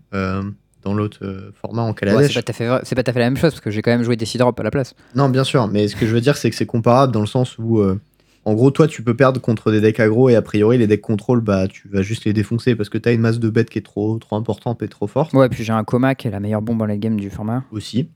dans 0.88 0.94
l'autre 0.94 1.20
euh, 1.24 1.52
format 1.62 1.82
en 1.82 1.90
Ouais, 1.90 1.94
Kaladesh. 1.94 2.28
c'est 2.34 2.34
pas, 2.36 2.42
tout 2.44 2.52
à 2.52 2.54
fait 2.54 2.68
vrai- 2.68 2.80
c'est 2.84 2.96
pas 2.96 3.04
tout 3.04 3.10
à 3.12 3.14
fait 3.14 3.20
la 3.20 3.26
même 3.30 3.36
chose, 3.38 3.52
parce 3.52 3.60
que 3.62 3.70
j'ai 3.72 3.82
quand 3.82 3.92
même 3.92 4.04
joué 4.04 4.16
des 4.16 4.26
Drop 4.38 4.58
à 4.60 4.64
la 4.64 4.72
place. 4.72 4.96
non, 5.16 5.28
bien 5.30 5.44
sûr, 5.44 5.68
mais 5.68 5.88
ce 5.88 5.96
que 5.96 6.06
je 6.08 6.14
veux 6.14 6.22
dire, 6.22 6.38
c'est 6.38 6.50
que 6.50 6.56
c'est 6.56 6.66
comparable 6.66 7.12
dans 7.14 7.20
le 7.20 7.26
sens 7.28 7.58
où, 7.58 7.80
euh, 7.80 8.00
en 8.46 8.54
gros, 8.54 8.72
toi, 8.72 8.88
tu 8.88 9.04
peux 9.04 9.14
perdre 9.16 9.42
contre 9.42 9.72
des 9.72 9.82
decks 9.82 10.00
aggro 10.00 10.30
et 10.30 10.36
a 10.36 10.42
priori, 10.42 10.78
les 10.78 10.88
decks 10.88 11.02
contrôle, 11.02 11.42
bah, 11.42 11.68
tu 11.68 11.90
vas 11.90 12.02
juste 12.02 12.24
les 12.24 12.32
défoncer 12.34 12.76
parce 12.76 12.88
que 12.88 12.98
t'as 12.98 13.14
une 13.14 13.20
masse 13.22 13.40
de 13.40 13.50
bêtes 13.50 13.70
qui 13.70 13.80
est 13.80 13.86
trop, 13.86 14.18
trop 14.20 14.38
importante 14.38 14.82
et 14.84 14.88
trop 14.88 15.08
forte 15.08 15.34
Ouais, 15.34 15.50
puis 15.50 15.64
j'ai 15.66 15.74
un 15.74 15.84
Coma 15.84 16.16
qui 16.16 16.28
est 16.30 16.32
la 16.32 16.40
meilleure 16.40 16.62
bombe 16.62 16.82
en 16.82 16.86
late 16.86 17.00
game 17.00 17.20
du 17.20 17.30
format. 17.30 17.64
aussi. 17.72 18.10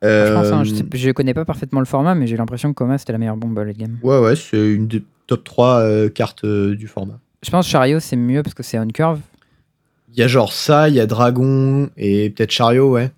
Je 0.00 0.32
pense, 0.32 0.46
hein, 0.46 0.60
Euh, 0.60 0.64
je, 0.64 0.74
sais- 0.74 0.84
je 0.94 1.10
connais 1.10 1.34
pas 1.34 1.44
parfaitement 1.44 1.80
le 1.80 1.86
format, 1.86 2.14
mais 2.14 2.26
j'ai 2.26 2.36
l'impression 2.36 2.70
que 2.70 2.74
Coma 2.76 2.96
c'était 2.98 3.12
la 3.12 3.18
meilleure 3.18 3.36
bombe 3.36 3.58
en 3.58 3.64
late 3.64 3.76
game. 3.76 3.98
Ouais, 4.02 4.18
ouais, 4.20 4.36
c'est 4.36 4.72
une 4.72 4.86
des 4.86 5.02
top 5.26 5.42
3 5.44 5.80
euh, 5.80 6.08
cartes 6.08 6.44
euh, 6.44 6.74
du 6.76 6.86
format. 6.86 7.18
Je 7.44 7.50
pense 7.50 7.66
Chariot 7.68 8.00
c'est 8.00 8.16
mieux 8.16 8.42
parce 8.42 8.54
que 8.54 8.62
c'est 8.62 8.78
on 8.78 8.86
curve. 8.88 9.20
Il 10.12 10.18
y 10.18 10.22
a 10.22 10.28
genre 10.28 10.52
ça, 10.52 10.88
il 10.88 10.94
y 10.94 11.00
a 11.00 11.06
Dragon 11.06 11.90
et 11.96 12.30
peut-être 12.30 12.50
Chariot, 12.50 12.90
ouais. 12.90 13.12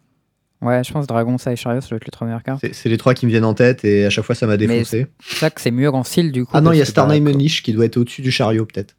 Ouais, 0.60 0.84
je 0.84 0.92
pense 0.92 1.06
Dragon, 1.06 1.38
ça 1.38 1.52
et 1.52 1.56
Chariot, 1.56 1.80
ça 1.80 1.88
doit 1.88 1.96
être 1.96 2.04
les 2.04 2.10
trois 2.10 2.26
meilleures 2.26 2.42
cartes. 2.42 2.64
C'est 2.72 2.88
les 2.88 2.98
trois 2.98 3.14
qui 3.14 3.24
me 3.24 3.30
viennent 3.30 3.44
en 3.44 3.54
tête 3.54 3.84
et 3.84 4.04
à 4.04 4.10
chaque 4.10 4.24
fois 4.24 4.34
ça 4.34 4.46
m'a 4.46 4.56
défoncé. 4.56 5.06
C'est 5.20 5.36
ça 5.36 5.50
que 5.50 5.60
c'est 5.60 5.70
mieux 5.70 5.88
en 5.88 6.04
style 6.04 6.32
du 6.32 6.44
coup. 6.44 6.50
Ah 6.54 6.60
non, 6.60 6.72
il 6.72 6.78
y 6.78 6.82
a 6.82 6.84
Starname 6.84 7.26
Unleash 7.26 7.62
qui 7.62 7.72
doit 7.72 7.86
être 7.86 7.96
au-dessus 7.96 8.20
du 8.20 8.30
Chariot 8.30 8.66
peut-être. 8.66 8.96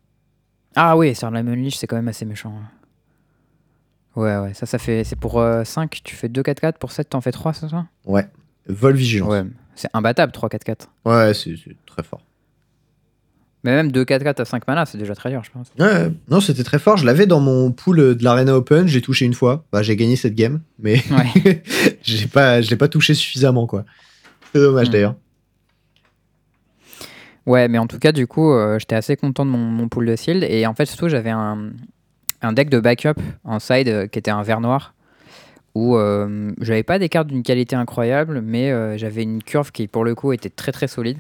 Ah 0.76 0.98
oui, 0.98 1.14
Starname 1.14 1.50
Unleash, 1.50 1.76
c'est 1.76 1.86
quand 1.86 1.98
même 1.98 2.08
assez 2.08 2.26
méchant. 2.26 2.54
Ouais, 4.16 4.38
ouais, 4.38 4.54
ça, 4.54 4.66
ça 4.66 4.78
fait. 4.78 5.04
C'est 5.04 5.16
pour 5.16 5.44
5, 5.64 6.02
tu 6.04 6.16
fais 6.16 6.28
2-4-4, 6.28 6.74
pour 6.80 6.92
7, 6.92 7.10
t'en 7.10 7.22
fais 7.22 7.32
3, 7.32 7.54
c'est 7.54 7.70
ça? 7.70 7.86
Ouais. 8.06 8.28
Vol 8.68 8.96
Vigilance. 8.96 9.30
Ouais, 9.30 9.44
c'est 9.76 9.90
imbattable 9.94 10.32
3-4-4. 10.34 10.88
Ouais, 11.06 11.34
c'est 11.34 11.56
très 11.86 12.04
fort. 12.04 12.22
Mais 13.64 13.72
même 13.76 13.92
2-4-4 13.92 14.42
à 14.42 14.46
5 14.46 14.68
mana, 14.68 14.86
c'est 14.88 14.98
déjà 14.98 15.14
très 15.14 15.30
dur, 15.30 15.44
je 15.44 15.52
pense. 15.52 15.72
Ouais, 15.78 16.12
non, 16.30 16.40
c'était 16.42 16.64
très 16.64 16.80
fort. 16.80 16.98
Je 16.98 17.06
l'avais 17.06 17.28
dans 17.28 17.40
mon 17.40 17.72
pool 17.72 18.16
de 18.18 18.24
l'Arena 18.24 18.56
Open. 18.56 18.88
J'ai 18.88 19.02
touché 19.02 19.26
une 19.26 19.36
fois. 19.36 19.66
Bah, 19.72 19.84
j'ai 19.84 19.96
gagné 19.96 20.16
cette 20.16 20.34
game, 20.34 20.62
mais 20.80 21.02
Ouais. 21.12 21.64
j'ai 22.02 22.28
pas, 22.28 22.62
je 22.62 22.70
l'ai 22.72 22.76
pas 22.76 22.88
touché 22.88 23.14
suffisamment, 23.14 23.68
quoi. 23.68 23.86
C'est 24.54 24.60
dommage 24.60 24.88
Hmm. 24.90 24.92
d'ailleurs. 24.92 25.16
Ouais, 27.46 27.68
mais 27.68 27.78
en 27.78 27.88
tout 27.88 27.98
cas, 28.00 28.12
du 28.12 28.28
coup, 28.28 28.52
euh, 28.52 28.78
j'étais 28.80 28.96
assez 28.96 29.16
content 29.16 29.46
de 29.46 29.52
mon, 29.52 29.58
mon 29.58 29.88
pool 29.90 30.06
de 30.06 30.16
shield. 30.16 30.44
Et 30.44 30.66
en 30.68 30.74
fait, 30.74 30.86
surtout, 30.86 31.10
j'avais 31.10 31.32
un, 31.32 31.72
un 32.42 32.54
deck 32.54 32.70
de 32.70 32.80
backup 32.80 33.20
en 33.44 33.60
side 33.60 33.88
euh, 33.88 34.08
qui 34.08 34.20
était 34.20 34.32
un 34.32 34.44
vert 34.44 34.62
noir. 34.62 34.94
Où 35.74 35.96
euh, 35.96 36.52
j'avais 36.60 36.84
pas 36.84 37.00
des 37.00 37.08
cartes 37.10 37.28
d'une 37.28 37.44
qualité 37.44 37.76
incroyable, 37.76 38.42
mais 38.42 38.72
euh, 38.72 38.98
j'avais 38.98 39.24
une 39.24 39.42
curve 39.42 39.72
qui, 39.72 39.88
pour 39.88 40.04
le 40.04 40.16
coup, 40.16 40.34
était 40.34 40.50
très 40.50 40.72
très 40.72 40.88
solide. 40.88 41.18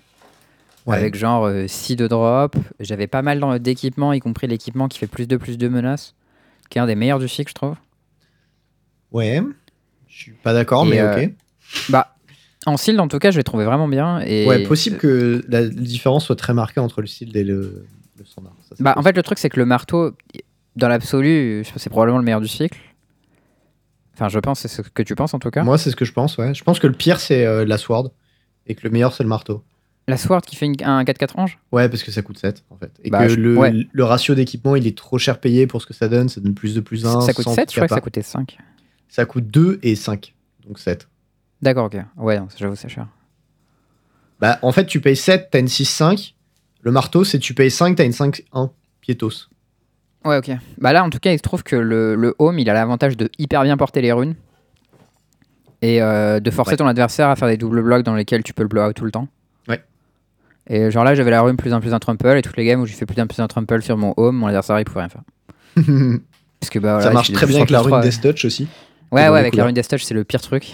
Ouais. 0.87 0.97
Avec 0.97 1.15
genre 1.15 1.49
6 1.67 1.95
de 1.95 2.07
drop. 2.07 2.55
J'avais 2.79 3.07
pas 3.07 3.21
mal 3.21 3.59
d'équipements, 3.59 4.13
y 4.13 4.19
compris 4.19 4.47
l'équipement 4.47 4.87
qui 4.87 4.97
fait 4.97 5.07
plus 5.07 5.27
de 5.27 5.37
plus 5.37 5.57
de 5.57 5.67
menaces. 5.67 6.15
Qui 6.69 6.77
est 6.77 6.81
un 6.81 6.87
des 6.87 6.95
meilleurs 6.95 7.19
du 7.19 7.27
cycle, 7.27 7.49
je 7.49 7.55
trouve. 7.55 7.75
Ouais. 9.11 9.41
Je 10.07 10.15
suis 10.15 10.31
pas 10.31 10.53
d'accord, 10.53 10.85
mais 10.85 10.99
euh, 10.99 11.23
ok. 11.25 11.31
Bah, 11.89 12.15
en 12.65 12.77
shield, 12.77 12.99
en 12.99 13.07
tout 13.07 13.19
cas, 13.19 13.31
je 13.31 13.37
l'ai 13.37 13.43
trouvé 13.43 13.65
vraiment 13.65 13.87
bien. 13.87 14.19
Et 14.21 14.45
Ouais, 14.47 14.63
possible 14.63 14.97
que 14.97 15.43
la 15.47 15.67
différence 15.67 16.25
soit 16.25 16.35
très 16.35 16.53
marquée 16.53 16.79
entre 16.79 17.01
le 17.01 17.07
style 17.07 17.35
et 17.35 17.43
le, 17.43 17.85
le 18.17 18.25
standard. 18.25 18.53
Ça, 18.69 18.75
Bah, 18.79 18.93
en 18.97 19.03
fait, 19.03 19.15
le 19.15 19.23
truc, 19.23 19.39
c'est 19.39 19.49
que 19.49 19.59
le 19.59 19.65
marteau, 19.65 20.15
dans 20.75 20.87
l'absolu, 20.87 21.65
c'est 21.75 21.89
probablement 21.89 22.19
le 22.19 22.23
meilleur 22.25 22.41
du 22.41 22.47
cycle. 22.47 22.77
Enfin, 24.13 24.29
je 24.29 24.39
pense, 24.39 24.59
c'est 24.59 24.67
ce 24.67 24.81
que 24.81 25.03
tu 25.03 25.15
penses 25.15 25.33
en 25.33 25.39
tout 25.39 25.49
cas. 25.49 25.63
Moi, 25.63 25.77
c'est 25.77 25.89
ce 25.89 25.95
que 25.95 26.05
je 26.05 26.13
pense, 26.13 26.37
ouais. 26.37 26.53
Je 26.53 26.63
pense 26.63 26.79
que 26.79 26.87
le 26.87 26.93
pire, 26.93 27.19
c'est 27.19 27.45
euh, 27.45 27.65
la 27.65 27.77
sword. 27.77 28.11
Et 28.67 28.75
que 28.75 28.81
le 28.83 28.89
meilleur, 28.91 29.13
c'est 29.13 29.23
le 29.23 29.29
marteau. 29.29 29.63
La 30.11 30.17
Sword 30.17 30.41
qui 30.41 30.55
fait 30.55 30.65
une- 30.67 30.75
un 30.83 31.03
4-4 31.03 31.35
range 31.35 31.57
Ouais, 31.71 31.89
parce 31.89 32.03
que 32.03 32.11
ça 32.11 32.21
coûte 32.21 32.37
7, 32.37 32.63
en 32.69 32.75
fait. 32.77 32.91
Et 33.03 33.09
Bah, 33.09 33.23
que 33.23 33.29
je- 33.29 33.35
le, 33.39 33.57
ouais. 33.57 33.73
le 33.91 34.03
ratio 34.03 34.35
d'équipement, 34.35 34.75
il 34.75 34.85
est 34.85 34.95
trop 34.97 35.17
cher 35.17 35.39
payé 35.39 35.65
pour 35.67 35.81
ce 35.81 35.87
que 35.87 35.93
ça 35.93 36.07
donne. 36.07 36.29
Ça 36.29 36.39
donne 36.41 36.53
plus 36.53 36.75
de 36.75 36.81
plus 36.81 37.05
1. 37.05 37.21
Ça 37.21 37.33
coûte 37.33 37.47
7, 37.49 37.71
je 37.71 37.75
crois 37.77 37.87
que 37.87 37.93
ça 37.95 38.01
coûtait 38.01 38.21
5. 38.21 38.57
Ça 39.09 39.25
coûte 39.25 39.47
2 39.47 39.79
et 39.83 39.95
5. 39.95 40.33
Donc 40.67 40.77
7. 40.79 41.07
D'accord, 41.61 41.85
ok. 41.85 41.97
Ouais, 42.17 42.39
j'avoue, 42.57 42.75
c'est 42.75 42.89
cher. 42.89 43.07
Bah, 44.39 44.59
en 44.61 44.71
fait, 44.71 44.85
tu 44.85 45.01
payes 45.01 45.15
7, 45.15 45.49
t'as 45.51 45.59
une 45.59 45.67
6-5. 45.67 46.35
Le 46.81 46.91
marteau, 46.91 47.23
c'est 47.23 47.39
tu 47.39 47.53
payes 47.53 47.69
5, 47.71 47.95
t'as 47.95 48.05
une 48.05 48.11
5-1 48.13 48.71
piétos. 49.01 49.47
Ouais, 50.25 50.37
ok. 50.37 50.51
Bah 50.79 50.93
là, 50.93 51.03
en 51.03 51.09
tout 51.09 51.19
cas, 51.19 51.31
il 51.31 51.37
se 51.37 51.43
trouve 51.43 51.63
que 51.63 51.75
le, 51.75 52.15
le 52.15 52.35
home, 52.39 52.59
il 52.59 52.69
a 52.69 52.73
l'avantage 52.73 53.17
de 53.17 53.29
hyper 53.39 53.63
bien 53.63 53.77
porter 53.77 54.01
les 54.01 54.11
runes 54.11 54.35
et 55.81 56.01
euh, 56.01 56.39
de 56.39 56.51
forcer 56.51 56.71
Ouais. 56.73 56.77
ton 56.77 56.87
adversaire 56.87 57.29
à 57.29 57.35
faire 57.35 57.47
des 57.47 57.57
doubles 57.57 57.81
blocs 57.83 58.03
dans 58.03 58.15
lesquels 58.15 58.43
tu 58.43 58.53
peux 58.53 58.61
le 58.63 58.67
blow 58.69 58.83
out 58.87 58.95
tout 58.95 59.05
le 59.05 59.11
temps. 59.11 59.27
Et 60.69 60.91
genre 60.91 61.03
là, 61.03 61.15
j'avais 61.15 61.31
la 61.31 61.41
rune 61.41 61.57
plus 61.57 61.73
un 61.73 61.79
plus 61.81 61.93
un 61.93 61.99
trample 61.99 62.27
et 62.37 62.41
toutes 62.41 62.55
les 62.57 62.65
games 62.65 62.79
où 62.81 62.85
j'ai 62.85 62.93
fait 62.93 63.05
plus 63.05 63.19
un 63.19 63.27
plus 63.27 63.39
un 63.41 63.47
trample 63.47 63.81
sur 63.81 63.97
mon 63.97 64.13
home, 64.17 64.35
mon 64.37 64.47
adversaire 64.47 64.79
il 64.79 64.85
pouvait 64.85 65.01
rien 65.01 65.09
faire. 65.09 65.23
Parce 66.59 66.69
que 66.69 66.79
bah, 66.79 66.95
ça 66.95 66.97
voilà, 66.99 67.13
marche 67.13 67.27
je- 67.29 67.33
très 67.33 67.45
je 67.47 67.51
bien 67.51 67.57
avec 67.59 67.69
la 67.71 67.81
rune 67.81 67.99
Death 68.01 68.21
Touch 68.21 68.45
aussi. 68.45 68.67
Ouais, 69.11 69.27
ouais, 69.29 69.39
avec 69.39 69.55
la 69.55 69.65
rune 69.65 69.73
Death 69.73 69.87
Touch, 69.89 70.03
c'est 70.03 70.13
le 70.13 70.23
pire 70.23 70.41
truc. 70.41 70.71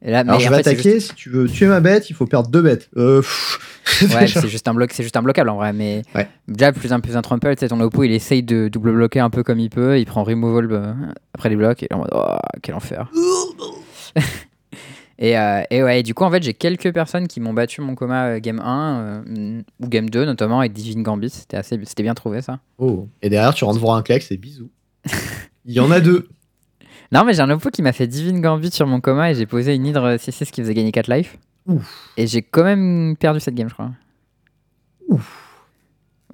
Et 0.00 0.10
là, 0.12 0.20
Alors, 0.20 0.36
mais 0.36 0.40
je 0.44 0.46
en 0.46 0.50
vais 0.50 0.56
fait, 0.58 0.62
c'est 0.62 0.70
attaquer. 0.70 0.92
juste- 0.94 1.08
Si 1.10 1.14
tu 1.16 1.28
veux 1.28 1.48
tuer 1.48 1.66
ma 1.66 1.80
bête, 1.80 2.08
il 2.08 2.12
faut 2.14 2.24
perdre 2.26 2.48
deux 2.50 2.62
bêtes. 2.62 2.88
Euh. 2.96 3.20
Ouais, 4.00 4.26
c'est 4.28 4.48
juste 4.48 4.68
un 4.68 4.74
bloc, 4.74 4.92
c'est 4.92 5.02
juste 5.02 5.16
un 5.16 5.22
bloquable 5.22 5.50
en 5.50 5.56
vrai. 5.56 5.72
Mais 5.72 6.02
Ouais. 6.14 6.28
déjà 6.46 6.72
plus 6.72 6.92
un 6.92 7.00
plus 7.00 7.16
un 7.16 7.22
trample, 7.22 7.50
tu 7.56 7.60
sais, 7.60 7.68
ton 7.68 7.80
oppo 7.80 8.04
il 8.04 8.12
essaye 8.12 8.42
de 8.44 8.68
double 8.68 8.92
bloquer 8.92 9.18
un 9.20 9.28
peu 9.30 9.42
comme 9.42 9.58
il 9.58 9.70
peut, 9.70 9.98
il 9.98 10.06
prend 10.06 10.22
removal 10.24 10.68
euh, 10.70 10.92
après 11.34 11.48
les 11.48 11.56
blocs 11.56 11.82
et 11.82 11.86
est 11.90 11.94
en 11.94 11.98
mode 11.98 12.10
oh 12.12 12.36
quel 12.62 12.74
enfer. 12.76 13.10
et, 15.18 15.38
euh, 15.38 15.62
et 15.70 15.82
ouais, 15.82 16.02
du 16.02 16.14
coup 16.14 16.24
en 16.24 16.30
fait 16.30 16.42
j'ai 16.42 16.54
quelques 16.54 16.92
personnes 16.92 17.26
qui 17.26 17.40
m'ont 17.40 17.52
battu 17.52 17.80
mon 17.80 17.94
coma 17.94 18.26
euh, 18.26 18.40
game 18.40 18.60
1 18.60 19.00
euh, 19.00 19.62
ou 19.80 19.88
game 19.88 20.08
2 20.08 20.24
notamment 20.24 20.60
avec 20.60 20.72
Divine 20.72 21.02
Gambit, 21.02 21.30
c'était 21.30 21.56
assez, 21.56 21.78
c'était 21.84 22.02
bien 22.02 22.14
trouvé 22.14 22.40
ça. 22.42 22.60
Oh. 22.78 23.08
Et 23.22 23.28
derrière, 23.28 23.54
tu 23.54 23.64
rentres 23.64 23.80
voir 23.80 23.96
un 23.96 24.02
claque, 24.02 24.22
c'est 24.22 24.36
bisous. 24.36 24.70
Il 25.64 25.72
y 25.74 25.80
en 25.80 25.90
a 25.90 26.00
deux. 26.00 26.28
Non 27.10 27.24
mais 27.24 27.34
j'ai 27.34 27.40
un 27.40 27.50
oppo 27.50 27.70
qui 27.70 27.82
m'a 27.82 27.92
fait 27.92 28.06
Divine 28.06 28.40
Gambit 28.40 28.70
sur 28.70 28.86
mon 28.86 29.00
coma 29.00 29.30
et 29.30 29.34
j'ai 29.34 29.46
posé 29.46 29.74
une 29.74 29.86
hydre 29.86 30.16
6-6 30.16 30.50
qui 30.50 30.60
faisait 30.62 30.74
gagner 30.74 30.92
4 30.92 31.12
life. 31.12 31.36
Ouf. 31.66 32.10
Et 32.16 32.26
j'ai 32.26 32.42
quand 32.42 32.64
même 32.64 33.16
perdu 33.18 33.40
cette 33.40 33.54
game 33.54 33.68
je 33.68 33.74
crois. 33.74 33.90
Ouf. 35.08 35.48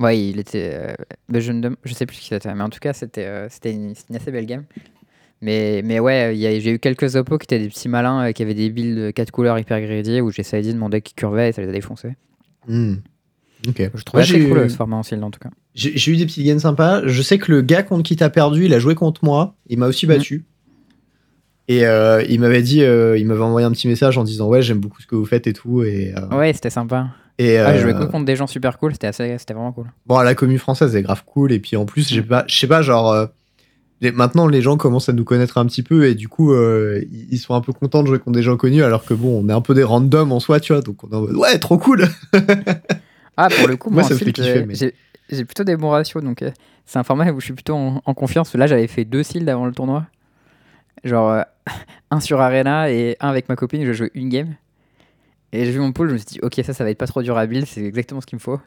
Ouais, 0.00 0.18
il 0.20 0.40
était. 0.40 0.70
euh, 0.74 1.40
je, 1.40 1.52
ne 1.52 1.70
je 1.84 1.94
sais 1.94 2.04
plus 2.04 2.16
qui 2.18 2.26
c'était, 2.26 2.52
mais 2.52 2.64
en 2.64 2.68
tout 2.68 2.80
cas, 2.80 2.92
c'était 2.92 3.26
euh, 3.26 3.48
c'était 3.48 3.72
une, 3.72 3.94
c'était 3.94 4.12
une 4.12 4.16
assez 4.16 4.32
belle 4.32 4.46
game. 4.46 4.64
Mais, 5.44 5.82
mais 5.84 6.00
ouais, 6.00 6.32
j'ai 6.38 6.70
eu 6.70 6.78
quelques 6.78 7.16
oppos 7.16 7.36
qui 7.36 7.44
étaient 7.44 7.58
des 7.58 7.68
petits 7.68 7.90
malins, 7.90 8.28
euh, 8.28 8.32
qui 8.32 8.42
avaient 8.42 8.54
des 8.54 8.70
builds 8.70 9.12
4 9.12 9.30
couleurs 9.30 9.58
hyper 9.58 9.78
greedy, 9.82 10.22
où 10.22 10.30
j'ai 10.30 10.40
essayé 10.40 10.72
de 10.72 10.78
mon 10.78 10.88
deck 10.88 11.04
qui 11.04 11.12
curvait 11.14 11.50
et 11.50 11.52
ça 11.52 11.60
les 11.60 11.68
a 11.68 11.72
défoncés. 11.72 12.16
Hmm. 12.66 12.94
Ok. 13.68 13.90
Je 13.94 14.02
trouvais 14.04 14.22
assez 14.22 14.48
cool 14.48 14.64
eu- 14.64 14.70
ce 14.70 14.76
format 14.76 14.96
en 14.96 15.00
en 15.22 15.30
tout 15.30 15.40
cas. 15.40 15.50
J'ai 15.74 16.12
eu 16.12 16.16
des 16.16 16.24
petites 16.24 16.46
gains 16.46 16.58
sympas. 16.58 17.02
Je 17.06 17.20
sais 17.20 17.36
que 17.36 17.52
le 17.52 17.60
gars 17.60 17.82
contre 17.82 18.04
qui 18.04 18.16
t'as 18.16 18.30
perdu, 18.30 18.64
il 18.64 18.72
a 18.72 18.78
joué 18.78 18.94
contre 18.94 19.22
moi. 19.22 19.54
Il 19.68 19.78
m'a 19.78 19.86
aussi 19.86 20.06
battu. 20.06 20.46
Et 21.68 21.86
euh, 21.86 22.22
il 22.28 22.40
m'avait 22.40 22.62
dit, 22.62 22.82
euh, 22.82 23.18
il 23.18 23.26
m'avait 23.26 23.40
envoyé 23.42 23.66
un 23.66 23.70
petit 23.70 23.88
message 23.88 24.16
en 24.18 24.24
disant 24.24 24.48
ouais 24.48 24.60
j'aime 24.62 24.78
beaucoup 24.80 25.00
ce 25.02 25.06
que 25.06 25.14
vous 25.14 25.24
faites 25.26 25.46
et 25.46 25.52
tout. 25.52 25.82
Et, 25.82 26.14
euh, 26.16 26.36
Ouais, 26.38 26.52
c'était 26.52 26.70
sympa. 26.70 27.08
et 27.38 27.58
Ah, 27.58 27.76
joué 27.78 27.92
que 27.94 28.04
contre 28.04 28.24
des 28.26 28.36
gens 28.36 28.46
super 28.46 28.78
cool, 28.78 28.92
c'était 28.92 29.06
assez- 29.08 29.36
c'était 29.38 29.54
vraiment 29.54 29.72
cool. 29.72 29.86
bon 30.06 30.18
la 30.20 30.34
commu 30.34 30.58
française 30.58 30.94
est 30.94 31.02
grave 31.02 31.22
cool. 31.26 31.52
Et 31.52 31.58
puis 31.60 31.76
en 31.76 31.84
plus 31.86 32.08
j'ai 32.08 32.22
pas, 32.22 32.44
je 32.48 32.54
sais 32.56 32.66
pas 32.66 32.82
genre 32.82 33.28
les- 34.04 34.12
maintenant 34.12 34.46
les 34.46 34.62
gens 34.62 34.76
commencent 34.76 35.08
à 35.08 35.12
nous 35.12 35.24
connaître 35.24 35.58
un 35.58 35.66
petit 35.66 35.82
peu 35.82 36.06
et 36.06 36.14
du 36.14 36.28
coup 36.28 36.52
euh, 36.52 37.02
ils 37.30 37.38
sont 37.38 37.54
un 37.54 37.60
peu 37.60 37.72
contents 37.72 38.02
de 38.02 38.08
jouer 38.08 38.18
contre 38.18 38.36
des 38.36 38.42
gens 38.42 38.56
connus 38.56 38.82
alors 38.82 39.04
que 39.04 39.14
bon 39.14 39.42
on 39.44 39.48
est 39.48 39.52
un 39.52 39.60
peu 39.60 39.74
des 39.74 39.82
randoms 39.84 40.30
en 40.32 40.40
soi 40.40 40.60
tu 40.60 40.72
vois 40.72 40.82
donc 40.82 41.02
on 41.04 41.10
est 41.10 41.14
en 41.16 41.20
mode 41.22 41.34
ouais 41.36 41.58
trop 41.58 41.78
cool. 41.78 42.06
Ah, 43.36 43.48
pour 43.50 43.66
le 43.66 43.76
coup, 43.76 43.90
Moi, 43.90 44.02
moi, 44.02 44.08
ça 44.08 44.14
me 44.14 44.20
fait 44.20 44.32
kiffer, 44.32 44.60
j'ai- 44.60 44.64
mais- 44.64 44.92
j'ai 45.28 45.44
plutôt 45.44 45.64
des 45.64 45.76
bons 45.76 45.90
ratios, 45.90 46.22
donc 46.22 46.40
euh, 46.42 46.52
c'est 46.86 47.00
un 47.00 47.02
format 47.02 47.32
où 47.32 47.40
je 47.40 47.46
suis 47.46 47.52
plutôt 47.54 47.74
en, 47.74 48.00
en 48.04 48.14
confiance. 48.14 48.54
Là, 48.54 48.68
j'avais 48.68 48.86
fait 48.86 49.04
deux 49.04 49.24
shields 49.24 49.48
avant 49.50 49.66
le 49.66 49.72
tournoi. 49.72 50.06
Genre, 51.02 51.30
euh, 51.30 51.42
un 52.12 52.20
sur 52.20 52.40
Arena 52.40 52.90
et 52.92 53.16
un 53.18 53.28
avec 53.30 53.48
ma 53.48 53.56
copine, 53.56 53.82
où 53.82 53.86
je 53.86 53.92
jouais 53.92 54.10
une 54.14 54.28
game. 54.28 54.54
Et 55.52 55.64
j'ai 55.64 55.72
vu 55.72 55.80
mon 55.80 55.90
pool, 55.90 56.08
je 56.10 56.12
me 56.12 56.18
suis 56.18 56.26
dit, 56.26 56.38
ok, 56.42 56.60
ça, 56.64 56.72
ça 56.74 56.84
va 56.84 56.90
être 56.90 56.98
pas 56.98 57.08
trop 57.08 57.22
dur 57.22 57.36
à 57.36 57.46
build, 57.46 57.66
c'est 57.66 57.82
exactement 57.84 58.20
ce 58.20 58.26
qu'il 58.26 58.36
me 58.36 58.40
faut. 58.40 58.60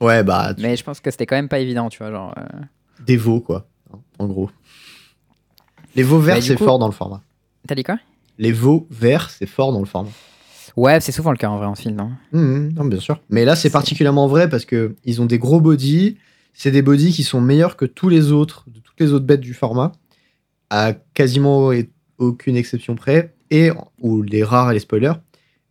Ouais 0.00 0.22
bah 0.22 0.54
tu- 0.54 0.62
Mais 0.62 0.76
je 0.76 0.84
pense 0.84 1.00
que 1.00 1.10
c'était 1.10 1.26
quand 1.26 1.36
même 1.36 1.48
pas 1.48 1.58
évident, 1.58 1.88
tu 1.88 1.98
vois. 1.98 2.12
Genre, 2.12 2.34
euh, 2.38 2.60
des 3.04 3.16
veaux 3.16 3.40
quoi 3.40 3.66
en 4.20 4.26
gros. 4.26 4.48
Les 5.94 6.02
veaux 6.02 6.18
verts 6.18 6.36
Bah, 6.36 6.42
c'est 6.42 6.56
coup- 6.56 6.64
fort 6.64 6.78
dans 6.78 6.86
le 6.86 6.92
format. 6.92 7.22
T'as 7.66 7.74
dit 7.74 7.82
quoi? 7.82 7.98
Les 8.38 8.52
veaux 8.52 8.86
verts 8.90 9.30
c'est 9.30 9.46
fort 9.46 9.72
dans 9.72 9.78
le 9.80 9.86
format. 9.86 10.10
Ouais, 10.76 11.00
c'est 11.00 11.12
souvent 11.12 11.30
le 11.30 11.36
cas 11.36 11.48
en 11.48 11.56
vrai 11.58 11.66
en 11.66 11.74
shield. 11.76 11.98
hein. 12.00 12.10
Mhm, 12.32 12.72
non, 12.74 12.84
bien 12.86 12.98
sûr. 12.98 13.20
Mais 13.30 13.44
là, 13.44 13.54
c'est 13.54 13.70
particulièrement 13.70 14.26
vrai 14.26 14.48
parce 14.48 14.64
que 14.64 14.96
ils 15.04 15.22
ont 15.22 15.26
des 15.26 15.38
gros 15.38 15.60
bodies. 15.60 16.16
C'est 16.52 16.72
des 16.72 16.82
bodies 16.82 17.12
qui 17.12 17.22
sont 17.22 17.40
meilleurs 17.40 17.76
que 17.76 17.84
tous 17.84 18.08
les 18.08 18.32
autres, 18.32 18.64
de 18.68 18.80
toutes 18.80 18.98
les 18.98 19.12
autres 19.12 19.24
bêtes 19.24 19.40
du 19.40 19.54
format, 19.54 19.92
à 20.70 20.92
quasiment 20.92 21.70
aucune 22.18 22.56
exception 22.56 22.94
près, 22.96 23.34
et 23.50 23.70
ou 24.00 24.22
les 24.22 24.42
rares 24.42 24.70
et 24.70 24.74
les 24.74 24.80
spoilers. 24.80 25.12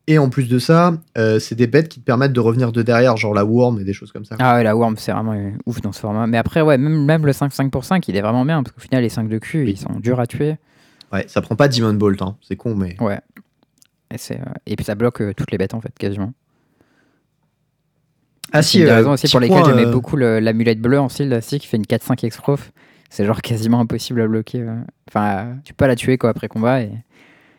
Et 0.07 0.17
en 0.17 0.29
plus 0.29 0.49
de 0.49 0.59
ça, 0.59 0.97
euh, 1.17 1.39
c'est 1.39 1.55
des 1.55 1.65
bêtes 1.67 1.87
qui 1.87 2.01
te 2.01 2.05
permettent 2.05 2.33
de 2.33 2.39
revenir 2.41 2.73
de 2.73 2.81
derrière, 2.81 3.15
genre 3.15 3.33
la 3.33 3.45
worm 3.45 3.79
et 3.79 3.85
des 3.85 3.93
choses 3.93 4.11
comme 4.11 4.25
ça. 4.25 4.35
Ah 4.39 4.55
ouais, 4.55 4.63
la 4.63 4.75
Worm, 4.75 4.97
c'est 4.97 5.13
vraiment 5.13 5.31
euh, 5.31 5.51
ouf 5.65 5.79
dans 5.79 5.93
ce 5.93 6.01
format. 6.01 6.27
Mais 6.27 6.37
après, 6.37 6.59
ouais, 6.61 6.77
même, 6.77 7.05
même 7.05 7.25
le 7.25 7.31
5-5 7.31 7.69
pour 7.69 7.85
5, 7.85 8.05
il 8.09 8.17
est 8.17 8.21
vraiment 8.21 8.43
bien, 8.43 8.63
parce 8.63 8.75
qu'au 8.75 8.81
final, 8.81 9.01
les 9.01 9.07
5 9.09 9.29
de 9.29 9.37
cul, 9.37 9.69
ils 9.69 9.77
sont 9.77 9.93
durs 9.99 10.19
à 10.19 10.27
tuer. 10.27 10.57
Ouais, 11.13 11.23
ça 11.29 11.41
prend 11.41 11.55
pas 11.55 11.69
Demon 11.69 11.93
Bolt, 11.93 12.21
hein. 12.21 12.35
c'est 12.41 12.57
con, 12.57 12.75
mais. 12.75 13.01
Ouais. 13.01 13.19
Et, 14.11 14.15
euh, 14.31 14.35
et 14.65 14.75
puis 14.75 14.83
ça 14.83 14.95
bloque 14.95 15.21
euh, 15.21 15.33
toutes 15.33 15.51
les 15.51 15.57
bêtes 15.57 15.73
en 15.73 15.79
fait, 15.79 15.93
quasiment. 15.97 16.33
Ah 18.51 18.61
C'est 18.61 18.79
une 18.79 18.85
des 18.85 18.91
raisons 18.91 19.11
aussi 19.13 19.27
pour 19.29 19.39
lesquelles 19.39 19.63
j'aimais 19.65 19.85
beaucoup 19.85 20.15
le- 20.17 20.39
l'amulette 20.39 20.79
bleue 20.81 20.99
en 20.99 21.09
style 21.09 21.39
qui 21.41 21.65
fait 21.67 21.77
une 21.77 21.85
4-5 21.85 22.23
exprof. 22.25 22.71
C'est 23.09 23.25
genre 23.25 23.41
quasiment 23.41 23.79
impossible 23.79 24.21
à 24.21 24.27
bloquer. 24.27 24.65
Enfin, 25.09 25.55
tu 25.63 25.73
peux 25.73 25.77
pas 25.77 25.87
la 25.87 25.95
tuer 25.95 26.17
quoi 26.17 26.29
après 26.31 26.47
combat 26.47 26.81
et 26.81 26.91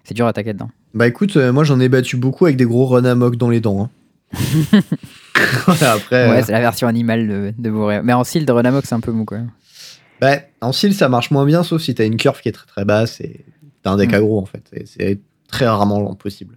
c'est 0.04 0.14
dur 0.14 0.26
à 0.26 0.28
attaquer 0.28 0.52
dedans. 0.52 0.70
Bah 0.94 1.06
écoute, 1.08 1.36
euh, 1.36 1.52
moi 1.52 1.64
j'en 1.64 1.80
ai 1.80 1.88
battu 1.88 2.16
beaucoup 2.16 2.44
avec 2.46 2.56
des 2.56 2.64
gros 2.64 2.86
run 2.86 3.04
amok 3.04 3.36
dans 3.36 3.50
les 3.50 3.60
dents. 3.60 3.90
hein. 4.32 4.80
Après, 5.82 6.28
Ouais, 6.30 6.38
euh, 6.38 6.42
c'est 6.44 6.52
la 6.52 6.60
version 6.60 6.86
animale 6.86 7.28
de, 7.28 7.54
de 7.58 7.70
Boréa. 7.70 8.02
Mais 8.02 8.12
en 8.12 8.24
style 8.24 8.46
de 8.46 8.52
Renamok, 8.52 8.84
c'est 8.86 8.94
un 8.94 9.00
peu 9.00 9.12
mou 9.12 9.24
quoi. 9.24 9.38
Bah, 10.20 10.38
en 10.60 10.72
style, 10.72 10.94
ça 10.94 11.08
marche 11.08 11.30
moins 11.32 11.44
bien, 11.44 11.62
sauf 11.64 11.82
si 11.82 11.94
t'as 11.94 12.06
une 12.06 12.16
curve 12.16 12.40
qui 12.40 12.48
est 12.48 12.52
très 12.52 12.66
très 12.66 12.84
basse 12.84 13.20
et 13.20 13.44
t'as 13.82 13.90
un 13.90 13.96
deck 13.96 14.12
Mm. 14.12 14.14
aggro 14.14 14.38
en 14.40 14.46
fait. 14.46 14.62
C'est 14.86 15.20
très 15.48 15.66
rarement 15.66 16.14
possible. 16.14 16.56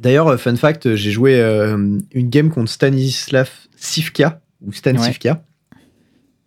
D'ailleurs, 0.00 0.28
euh, 0.28 0.36
fun 0.36 0.56
fact, 0.56 0.94
j'ai 0.94 1.10
joué 1.12 1.40
euh, 1.40 1.98
une 2.12 2.28
game 2.28 2.50
contre 2.50 2.70
Stanislav 2.70 3.48
Sivka, 3.76 4.40
ou 4.64 4.72
Stan 4.72 4.92
Ouais. 4.92 4.98
Sivka, 4.98 5.42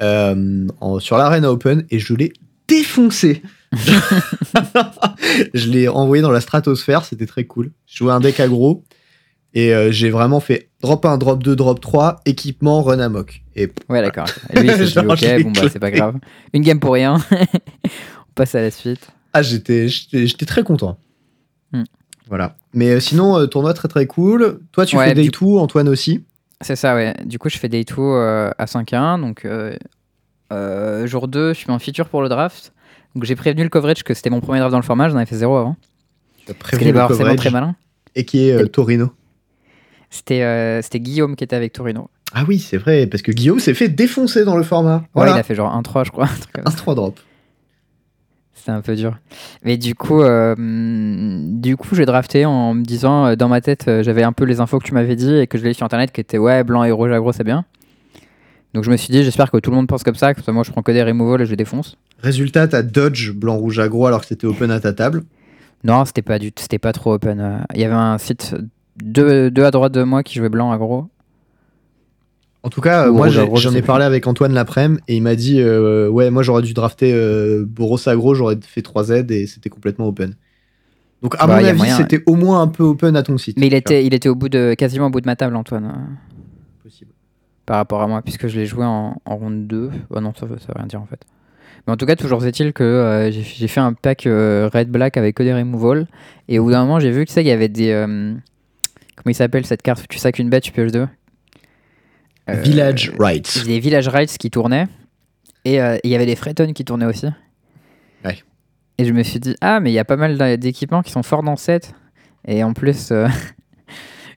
en- 0.01 0.99
sur 0.99 1.17
l'Arena 1.17 1.51
Open, 1.51 1.85
et 1.89 1.99
je 1.99 2.13
l'ai 2.13 2.33
défoncé. 2.67 3.41
je 5.53 5.69
l'ai 5.69 5.87
envoyé 5.87 6.21
dans 6.21 6.31
la 6.31 6.41
stratosphère, 6.41 7.05
c'était 7.05 7.25
très 7.25 7.45
cool. 7.45 7.71
Je 7.85 7.97
jouais 7.97 8.11
un 8.11 8.19
deck 8.19 8.39
aggro, 8.39 8.83
et 9.53 9.73
euh, 9.73 9.91
j'ai 9.91 10.09
vraiment 10.09 10.39
fait 10.39 10.69
drop 10.81 11.05
1, 11.05 11.17
drop 11.17 11.43
2, 11.43 11.55
drop 11.55 11.79
3, 11.79 12.21
équipement, 12.25 12.81
run 12.81 12.99
amok. 12.99 13.41
Et 13.55 13.71
Ouais, 13.89 14.01
d'accord. 14.01 14.27
Lui, 14.53 14.69
il 14.69 14.87
s'est 14.87 14.99
ok, 15.05 15.43
bon 15.43 15.51
bah 15.51 15.69
c'est 15.71 15.79
pas 15.79 15.91
grave. 15.91 16.15
Une 16.53 16.63
game 16.63 16.79
pour 16.79 16.93
rien. 16.93 17.17
On 17.31 18.33
passe 18.35 18.55
à 18.55 18.61
la 18.61 18.71
suite. 18.71 19.09
Ah, 19.33 19.41
j'étais, 19.41 19.87
très 20.47 20.63
content. 20.63 20.97
Hmm. 21.71 21.83
Voilà. 22.27 22.55
Mais 22.73 22.89
euh, 22.91 22.99
sinon, 22.99 23.37
euh, 23.37 23.47
tournoi 23.47 23.73
très 23.73 23.87
très 23.87 24.07
cool. 24.07 24.59
Toi, 24.71 24.85
tu 24.85 24.97
Ouais, 24.97 25.09
fais 25.09 25.13
Day 25.13 25.29
2, 25.29 25.45
Antoine 25.57 25.87
aussi? 25.89 26.23
C'est 26.61 26.75
ça, 26.75 26.95
ouais. 26.95 27.13
Du 27.25 27.39
coup, 27.39 27.49
je 27.49 27.57
fais 27.57 27.69
Day 27.69 27.83
2 27.83 27.95
euh, 27.97 28.51
à 28.57 28.65
5-1. 28.65 29.21
Donc, 29.21 29.45
euh, 29.45 29.75
euh, 30.51 31.07
jour 31.07 31.27
2, 31.27 31.53
je 31.53 31.59
suis 31.59 31.71
en 31.71 31.79
feature 31.79 32.09
pour 32.09 32.21
le 32.21 32.29
draft. 32.29 32.73
Donc, 33.19 33.25
j'ai 33.25 33.35
prévenu 33.35 33.63
le 33.63 33.69
coverage 33.69 34.03
que 34.03 34.13
c'était 34.13 34.29
mon 34.29 34.39
premier 34.39 34.59
draft 34.59 34.71
dans 34.71 34.77
le 34.77 34.83
format. 34.83 35.09
J'en 35.09 35.17
avais 35.17 35.25
fait 35.25 35.35
0 35.35 35.53
avant. 35.57 35.75
Tu 36.45 36.51
as 36.51 36.53
Parce 36.53 36.69
qu'il 36.71 36.77
prévenu 36.77 36.89
est 36.89 36.93
le 36.93 37.25
pas 37.27 37.35
très 37.35 37.49
malin. 37.51 37.75
et 38.15 38.23
qui 38.23 38.47
est 38.47 38.53
euh, 38.53 38.65
Torino. 38.65 39.11
C'était 40.09 40.41
euh, 40.41 40.79
Guillaume 40.95 41.35
qui 41.35 41.43
était 41.43 41.57
avec 41.57 41.73
Torino. 41.73 42.09
Ah 42.33 42.45
oui, 42.47 42.59
c'est 42.59 42.77
vrai, 42.77 43.07
parce 43.07 43.21
que 43.21 43.33
Guillaume 43.33 43.59
s'est 43.59 43.73
fait 43.73 43.89
défoncer 43.89 44.45
dans 44.45 44.55
le 44.55 44.63
format. 44.63 44.95
Ouais, 44.99 45.03
Voilà. 45.15 45.33
il 45.33 45.37
a 45.39 45.43
fait 45.43 45.53
genre 45.53 45.69
1-3, 45.77 46.05
je 46.05 46.11
crois. 46.11 46.25
un 46.25 46.27
truc 46.39 46.53
comme 46.53 46.63
ça. 46.65 46.71
Un 46.71 46.75
3 46.75 46.95
drop. 46.95 47.19
C'était 48.53 48.71
un 48.71 48.79
peu 48.81 48.95
dur. 48.95 49.17
Mais 49.65 49.75
du 49.75 49.95
coup, 49.95 50.21
euh, 50.21 50.55
du 50.57 51.75
coup, 51.75 51.93
j'ai 51.95 52.05
drafté 52.05 52.45
en 52.45 52.73
me 52.73 52.83
disant, 52.83 53.25
euh, 53.25 53.35
dans 53.35 53.49
ma 53.49 53.59
tête, 53.59 53.83
j'avais 54.01 54.23
un 54.23 54.31
peu 54.31 54.45
les 54.45 54.61
infos 54.61 54.79
que 54.79 54.85
tu 54.85 54.93
m'avais 54.93 55.17
dit 55.17 55.35
et 55.35 55.45
que 55.47 55.57
je 55.57 55.65
l'ai 55.65 55.73
sur 55.73 55.85
internet 55.85 56.13
qui 56.13 56.21
étaient 56.21 56.37
ouais, 56.37 56.63
blanc 56.63 56.85
et 56.85 56.91
rouge 56.91 57.11
aggro, 57.11 57.33
c'est 57.33 57.43
bien. 57.43 57.65
Donc 58.73 58.83
je 58.83 58.91
me 58.91 58.97
suis 58.97 59.11
dit, 59.11 59.23
j'espère 59.23 59.49
que 59.51 59.57
tout 59.57 59.71
le 59.71 59.75
monde 59.77 59.87
pense 59.87 60.03
comme 60.03 60.15
ça, 60.15 60.33
que 60.33 60.51
moi 60.51 60.63
je 60.63 60.71
prends 60.71 60.83
que 60.83 60.91
des 60.91 61.03
removals 61.03 61.41
et 61.41 61.45
je 61.45 61.49
les 61.51 61.57
défonce. 61.57 61.97
Résultat, 62.21 62.67
t'as 62.67 62.83
dodge 62.83 63.31
blanc 63.31 63.57
rouge 63.57 63.79
aggro 63.79 64.05
alors 64.05 64.21
que 64.21 64.27
c'était 64.27 64.45
open 64.47 64.69
à 64.71 64.79
ta 64.79 64.93
table. 64.93 65.23
Non, 65.83 66.05
c'était 66.05 66.21
pas 66.21 66.37
du, 66.39 66.51
c'était 66.55 66.77
pas 66.77 66.91
trop 66.93 67.13
open. 67.13 67.39
euh. 67.39 67.57
Il 67.73 67.81
y 67.81 67.85
avait 67.85 67.93
un 67.95 68.17
site 68.17 68.55
deux, 69.01 69.49
deux 69.49 69.63
à 69.63 69.71
droite 69.71 69.93
de 69.93 70.03
moi 70.03 70.23
qui 70.23 70.37
jouait 70.37 70.49
blanc 70.49 70.71
aggro. 70.71 71.07
En 72.61 72.69
tout 72.69 72.81
cas, 72.81 73.05
euh, 73.07 73.09
Ou 73.09 73.15
moi 73.15 73.29
j'en 73.29 73.73
ai 73.73 73.81
parlé 73.81 74.03
avec 74.03 74.27
Antoine 74.27 74.53
l'après-midi 74.53 75.01
et 75.07 75.15
il 75.15 75.21
m'a 75.23 75.35
dit 75.35 75.61
euh, 75.61 76.09
Ouais, 76.09 76.29
moi 76.29 76.43
j'aurais 76.43 76.61
dû 76.61 76.73
drafter 76.73 77.13
euh, 77.13 77.63
Boros 77.65 77.97
aggro, 78.09 78.35
j'aurais 78.35 78.57
fait 78.61 78.81
3Z 78.85 79.31
et 79.31 79.47
c'était 79.47 79.69
complètement 79.69 80.07
open. 80.07 80.35
Donc 81.21 81.35
à 81.39 81.47
Bah, 81.47 81.59
mon 81.59 81.65
avis, 81.65 81.77
moyen, 81.77 81.95
c'était 81.97 82.21
au 82.25 82.35
moins 82.35 82.61
un 82.61 82.67
peu 82.67 82.83
open 82.83 83.15
à 83.15 83.23
ton 83.23 83.37
site. 83.37 83.57
Mais 83.57 83.67
il 83.67 83.73
était, 83.73 84.05
il 84.05 84.13
était 84.13 84.27
au 84.29 84.35
bout 84.35 84.49
de, 84.49 84.73
quasiment 84.73 85.07
au 85.07 85.09
bout 85.09 85.21
de 85.21 85.25
ma 85.25 85.37
table, 85.37 85.55
Antoine. 85.55 86.17
Par 87.69 87.77
rapport 87.77 88.01
à 88.01 88.07
moi, 88.07 88.23
puisque 88.23 88.47
je 88.47 88.59
l'ai 88.59 88.65
joué 88.65 88.83
en, 88.83 89.21
en 89.25 89.35
round 89.37 89.67
2. 89.67 89.91
Bah 90.09 90.21
non, 90.21 90.33
ça 90.33 90.47
veut, 90.47 90.57
ça 90.57 90.65
veut 90.69 90.73
rien 90.75 90.87
dire 90.87 90.99
en 90.99 91.05
fait. 91.05 91.21
Mais 91.85 91.93
en 91.93 91.97
tout 91.97 92.07
cas, 92.07 92.15
toujours 92.15 92.43
est-il 92.43 92.73
que 92.73 92.83
euh, 92.83 93.29
j'ai 93.29 93.67
fait 93.67 93.79
un 93.79 93.93
pack 93.93 94.25
euh, 94.25 94.67
red-black 94.73 95.17
avec 95.17 95.35
que 95.35 95.43
des 95.43 95.53
removals. 95.53 96.07
Et 96.47 96.57
au 96.57 96.63
bout 96.63 96.71
d'un 96.71 96.81
moment, 96.81 96.99
j'ai 96.99 97.11
vu 97.11 97.25
que 97.25 97.31
ça, 97.31 97.41
il 97.41 97.47
y 97.47 97.51
avait 97.51 97.69
des. 97.69 97.91
euh, 97.91 98.33
Comment 99.15 99.27
il 99.29 99.35
s'appelle 99.35 99.67
cette 99.67 99.83
carte 99.83 100.03
Tu 100.09 100.17
sacs 100.17 100.39
une 100.39 100.49
bête, 100.49 100.63
tu 100.63 100.71
pioches 100.71 100.91
deux? 100.91 101.07
Village 102.47 103.11
Rights. 103.19 103.57
Il 103.57 103.59
y 103.59 103.65
a 103.65 103.75
des 103.75 103.79
Village 103.79 104.07
Rights 104.07 104.35
qui 104.39 104.49
tournaient. 104.49 104.87
Et 105.63 105.75
il 105.75 106.09
y 106.09 106.15
avait 106.15 106.25
des 106.25 106.35
Freton 106.35 106.73
qui 106.73 106.83
tournaient 106.83 107.05
aussi. 107.05 107.27
Ouais. 108.25 108.39
Et 108.97 109.05
je 109.05 109.13
me 109.13 109.21
suis 109.21 109.39
dit, 109.39 109.55
ah, 109.61 109.79
mais 109.79 109.91
il 109.91 109.93
y 109.93 109.99
a 109.99 110.05
pas 110.05 110.15
mal 110.15 110.57
d'équipements 110.57 111.03
qui 111.03 111.11
sont 111.11 111.21
forts 111.21 111.43
dans 111.43 111.55
cette. 111.55 111.93
Et 112.47 112.63
en 112.63 112.73
plus, 112.73 113.13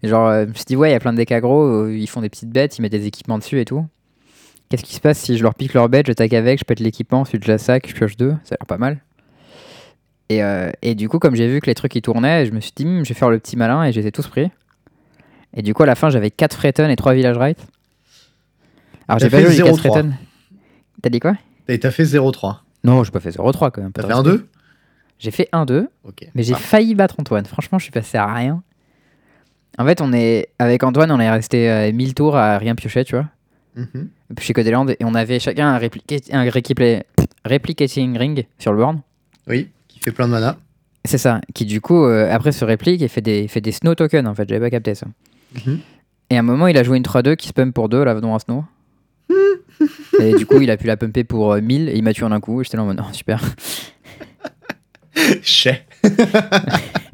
genre, 0.09 0.29
euh, 0.29 0.45
je 0.45 0.49
me 0.51 0.55
suis 0.55 0.65
dit, 0.65 0.77
ouais, 0.77 0.91
il 0.91 0.93
y 0.93 0.97
a 0.97 1.01
plein 1.01 1.13
de 1.13 1.17
decks 1.19 1.33
aggro, 1.33 1.63
euh, 1.87 1.97
ils 1.97 2.09
font 2.09 2.21
des 2.21 2.29
petites 2.29 2.51
bêtes, 2.51 2.79
ils 2.79 2.83
mettent 2.83 2.93
des 2.93 3.07
équipements 3.07 3.39
dessus 3.39 3.61
et 3.61 3.65
tout. 3.65 3.87
Qu'est-ce 4.69 4.85
qui 4.85 4.95
se 4.95 5.01
passe 5.01 5.19
si 5.19 5.37
je 5.37 5.43
leur 5.43 5.55
pique 5.55 5.75
leur 5.75 5.89
bête, 5.89 6.07
je 6.07 6.13
tac 6.13 6.33
avec, 6.33 6.59
je 6.59 6.65
pète 6.65 6.81
l'équipement, 6.81 7.21
ensuite 7.21 7.45
je 7.45 7.49
la 7.51 7.59
sac, 7.59 7.87
je 7.89 7.95
pioche 7.95 8.17
deux 8.17 8.31
Ça 8.45 8.55
a 8.55 8.59
l'air 8.61 8.67
pas 8.67 8.79
mal. 8.79 9.01
Et, 10.31 10.43
euh, 10.43 10.71
et 10.81 10.95
du 10.95 11.09
coup, 11.11 11.19
comme 11.19 11.35
j'ai 11.35 11.47
vu 11.47 11.61
que 11.61 11.67
les 11.67 11.75
trucs 11.75 11.95
ils 11.95 12.01
tournaient, 12.03 12.47
je 12.47 12.53
me 12.53 12.61
suis 12.61 12.73
dit, 12.75 12.87
Hmm, 12.87 13.05
je 13.05 13.09
vais 13.11 13.15
faire 13.15 13.29
le 13.31 13.39
petit 13.39 13.57
malin 13.57 13.85
et 13.85 13.93
je 13.93 14.01
les 14.01 14.07
ai 14.07 14.13
tous 14.13 14.27
pris. 14.29 14.51
Et 15.55 15.61
du 15.63 15.75
coup, 15.75 15.83
à 15.83 15.87
la 15.87 15.95
fin, 15.95 16.09
j'avais 16.09 16.31
4 16.31 16.55
Freton 16.57 16.89
et 16.89 16.97
3 16.97 17.13
Village 17.13 17.37
Right. 17.37 17.59
Alors, 19.09 19.19
j'ai 19.19 19.29
pas 19.29 19.41
joué 19.43 19.51
les 19.51 19.57
4 19.63 19.77
0-3. 19.77 19.79
Freton. 19.79 20.13
T'as 21.03 21.11
dit 21.11 21.21
quoi? 21.21 21.35
Et 21.69 21.79
t'as 21.79 21.91
fait 21.91 22.05
0-3. 22.05 22.61
Non, 22.85 23.05
j'ai 23.05 23.11
pas 23.11 23.21
fait 23.21 23.31
0-3 23.31 23.71
quand 23.71 23.83
même. 23.83 23.93
T'as 23.93 24.07
fait 24.07 24.13
un 24.13 24.23
respect. 24.23 24.31
2 24.39 24.49
J'ai 25.19 25.31
fait 25.31 25.49
1-2. 25.53 25.89
Ok. 26.05 26.27
Mais 26.35 26.43
j'ai 26.43 26.55
Ah. 26.55 26.59
failli 26.59 26.95
battre 26.95 27.17
Antoine. 27.19 27.45
Franchement, 27.45 27.79
je 27.79 27.83
suis 27.85 27.93
passé 27.93 28.17
à 28.17 28.27
rien. 28.33 28.63
En 29.79 29.87
fait, 29.87 30.00
on 30.00 30.12
est 30.12 30.49
avec 30.59 30.83
Antoine, 30.85 31.11
on 31.11 31.21
est 31.21 31.31
resté 31.31 31.71
euh, 31.71 31.93
1000 31.93 32.14
tours 32.14 32.37
à 32.37 32.59
rien 32.59 32.75
piocher, 32.75 33.05
tu 33.05 33.14
vois. 33.14 33.26
Mhm. 33.76 34.09
Chez 34.38 34.52
Codeland, 34.52 34.87
et 34.88 34.97
on 35.02 35.14
avait 35.14 35.38
chacun 35.38 35.69
un, 35.69 35.81
un 35.81 36.50
replicating 37.45 38.19
ring 38.19 38.47
sur 38.59 38.73
le 38.73 38.79
board. 38.79 38.99
Oui, 39.49 39.69
qui 39.88 39.99
fait 40.00 40.12
plein 40.12 40.26
de 40.26 40.33
mana. 40.33 40.59
C'est 41.05 41.19
ça. 41.19 41.41
Qui 41.55 41.64
du 41.64 41.81
coup, 41.81 42.05
euh, 42.05 42.31
après 42.31 42.52
se 42.52 42.64
réplique 42.64 43.02
et 43.02 43.09
fait 43.09 43.21
des, 43.21 43.49
fait 43.49 43.61
des 43.61 43.73
snow 43.73 43.95
tokens 43.95 44.26
en 44.26 44.35
fait. 44.35 44.49
J'avais 44.49 44.61
pas 44.61 44.71
capté 44.71 44.95
ça. 44.95 45.07
Mhm. 45.67 45.79
Et 46.31 46.37
à 46.37 46.38
un 46.38 46.43
moment, 46.43 46.67
il 46.67 46.76
a 46.79 46.83
joué 46.83 46.97
une 46.97 47.02
3-2 47.02 47.37
qui 47.37 47.49
spam 47.49 47.73
pour 47.73 47.88
2, 47.88 48.05
là, 48.05 48.14
dans 48.21 48.35
un 48.35 48.38
snow. 48.38 48.64
et 50.21 50.35
du 50.35 50.47
coup, 50.47 50.61
il 50.61 50.71
a 50.71 50.76
pu 50.76 50.87
la 50.87 50.97
pumper 50.97 51.25
pour 51.25 51.52
euh, 51.52 51.61
1000 51.61 51.88
et 51.88 51.97
il 51.97 52.02
m'a 52.02 52.12
tué 52.12 52.25
en 52.25 52.33
un 52.33 52.41
coup. 52.41 52.62
J'étais 52.62 52.76
là 52.76 52.85
en 52.85 52.87
mode, 52.87 53.00
oh, 53.02 53.12
super. 53.12 53.43
Chais. 55.43 55.87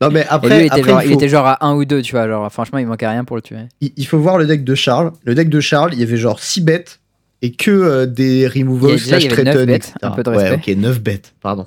non 0.00 0.10
mais 0.10 0.20
Et 0.20 0.26
après, 0.28 0.48
lui, 0.60 0.62
il 0.62 0.66
était, 0.66 0.80
après, 0.80 0.90
genre, 0.90 1.02
il, 1.02 1.06
il 1.06 1.12
faut, 1.12 1.18
était 1.18 1.28
genre 1.28 1.46
à 1.46 1.66
1 1.66 1.74
ou 1.74 1.84
2, 1.84 2.02
tu 2.02 2.12
vois. 2.12 2.28
Genre, 2.28 2.52
franchement, 2.52 2.78
il 2.78 2.86
manquait 2.86 3.08
rien 3.08 3.24
pour 3.24 3.36
le 3.36 3.42
tuer. 3.42 3.56
il- 3.80 3.92
il 3.96 4.06
faut 4.06 4.18
voir 4.18 4.38
le 4.38 4.46
deck 4.46 4.62
de 4.64 4.74
Charles. 4.74 5.12
Le 5.24 5.34
deck 5.34 5.48
de 5.48 5.60
Charles, 5.60 5.92
il 5.94 6.00
y 6.00 6.02
avait 6.02 6.16
genre 6.16 6.38
6 6.40 6.60
bêtes 6.60 7.00
et 7.42 7.52
que 7.52 7.70
euh, 7.70 8.06
des 8.06 8.46
removals 8.48 8.92
déjà, 8.92 9.18
slash 9.20 9.28
threaten, 9.28 9.66
bêtes, 9.66 9.94
un 10.02 10.10
peu 10.12 10.22
de 10.22 10.30
ouais, 10.30 10.48
respect. 10.50 10.72
ok, 10.74 10.78
9 10.78 11.00
bêtes, 11.02 11.34
pardon. 11.40 11.66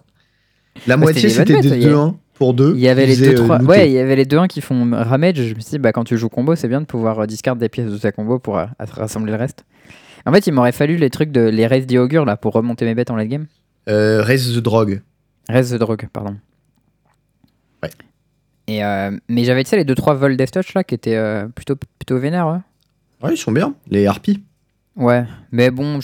La 0.88 0.96
Bah, 0.96 1.02
moitié 1.04 1.30
c'était 1.30 1.30
des 1.30 1.34
c'était 1.40 1.54
bonnes 1.54 1.62
des 1.62 1.70
bêtes, 1.70 1.78
il 1.80 1.84
y 1.84 1.94
a- 1.94 1.96
2-1 1.96 2.16
pour 2.36 2.54
2. 2.54 2.74
Il 2.76 2.82
y 2.82 2.88
avait 2.88 3.06
les 3.06 3.18
2 3.18 3.36
3 3.36 3.62
Ouais, 3.64 3.90
il 3.90 3.94
y 3.94 4.00
avait 4.00 4.16
les 4.16 4.26
2-1 4.26 4.48
qui 4.48 4.62
font 4.62 4.90
ramage. 4.94 5.36
Je 5.36 5.54
me 5.54 5.60
suis 5.60 5.72
dit, 5.72 5.80
bah, 5.80 5.92
quand 5.92 6.04
tu 6.06 6.18
joues 6.18 6.30
combo, 6.30 6.56
c'est 6.56 6.68
bien 6.68 6.82
de 6.82 6.86
pouvoir 6.86 7.20
euh, 7.20 7.26
discard 7.26 7.56
des 7.56 7.70
pièces 7.70 7.92
de 7.92 7.98
ta 7.98 8.12
combo 8.12 8.40
pour 8.40 8.58
euh, 8.58 8.66
rassembler 8.80 9.32
le 9.32 9.38
reste. 9.38 9.66
En 10.26 10.32
fait, 10.34 10.46
il 10.48 10.54
m'aurait 10.54 10.72
fallu 10.72 10.98
les 10.98 11.10
trucs 11.10 11.32
de 11.32 11.42
les 11.42 11.68
Raise 11.68 11.86
the 11.88 11.94
là 12.14 12.38
pour 12.38 12.54
remonter 12.54 12.86
mes 12.86 12.96
bêtes 12.96 13.12
en 13.12 13.16
late 13.16 13.28
game. 13.28 13.48
Euh, 13.90 14.22
Raise 14.24 14.56
the 14.56 14.60
Drog. 14.60 15.02
Raise 15.50 15.72
the 15.72 15.76
Drogue, 15.80 16.08
pardon. 16.14 16.36
Et 18.72 18.84
euh, 18.84 19.12
mais 19.28 19.44
j'avais, 19.44 19.64
tu 19.64 19.70
sais, 19.70 19.78
les 19.78 19.86
2-3 19.86 20.16
vols 20.16 20.38
Death 20.38 20.52
Touch 20.52 20.74
là 20.74 20.84
qui 20.84 20.96
étaient 20.96 21.16
euh, 21.16 21.48
plutôt, 21.48 21.76
plutôt 21.76 22.18
vénères. 22.20 22.48
Ouais. 22.48 22.60
Ouais, 23.28 23.34
ils 23.36 23.38
sont 23.38 23.52
bien. 23.52 23.74
Les 23.90 24.08
harpies. 24.08 24.44
Ouais, 24.96 25.26
mais 25.52 25.72
bon, 25.72 26.00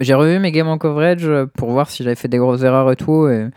j'ai 0.00 0.14
revu 0.14 0.38
mes 0.38 0.50
games 0.52 0.68
en 0.68 0.78
coverage 0.78 1.24
euh, 1.26 1.46
pour 1.46 1.70
voir 1.70 1.88
si 1.90 2.02
j'avais 2.02 2.16
fait 2.16 2.28
des 2.28 2.38
grosses 2.38 2.62
erreurs 2.62 2.90
et 2.90 2.96
tout. 2.96 3.28
Et 3.28 3.48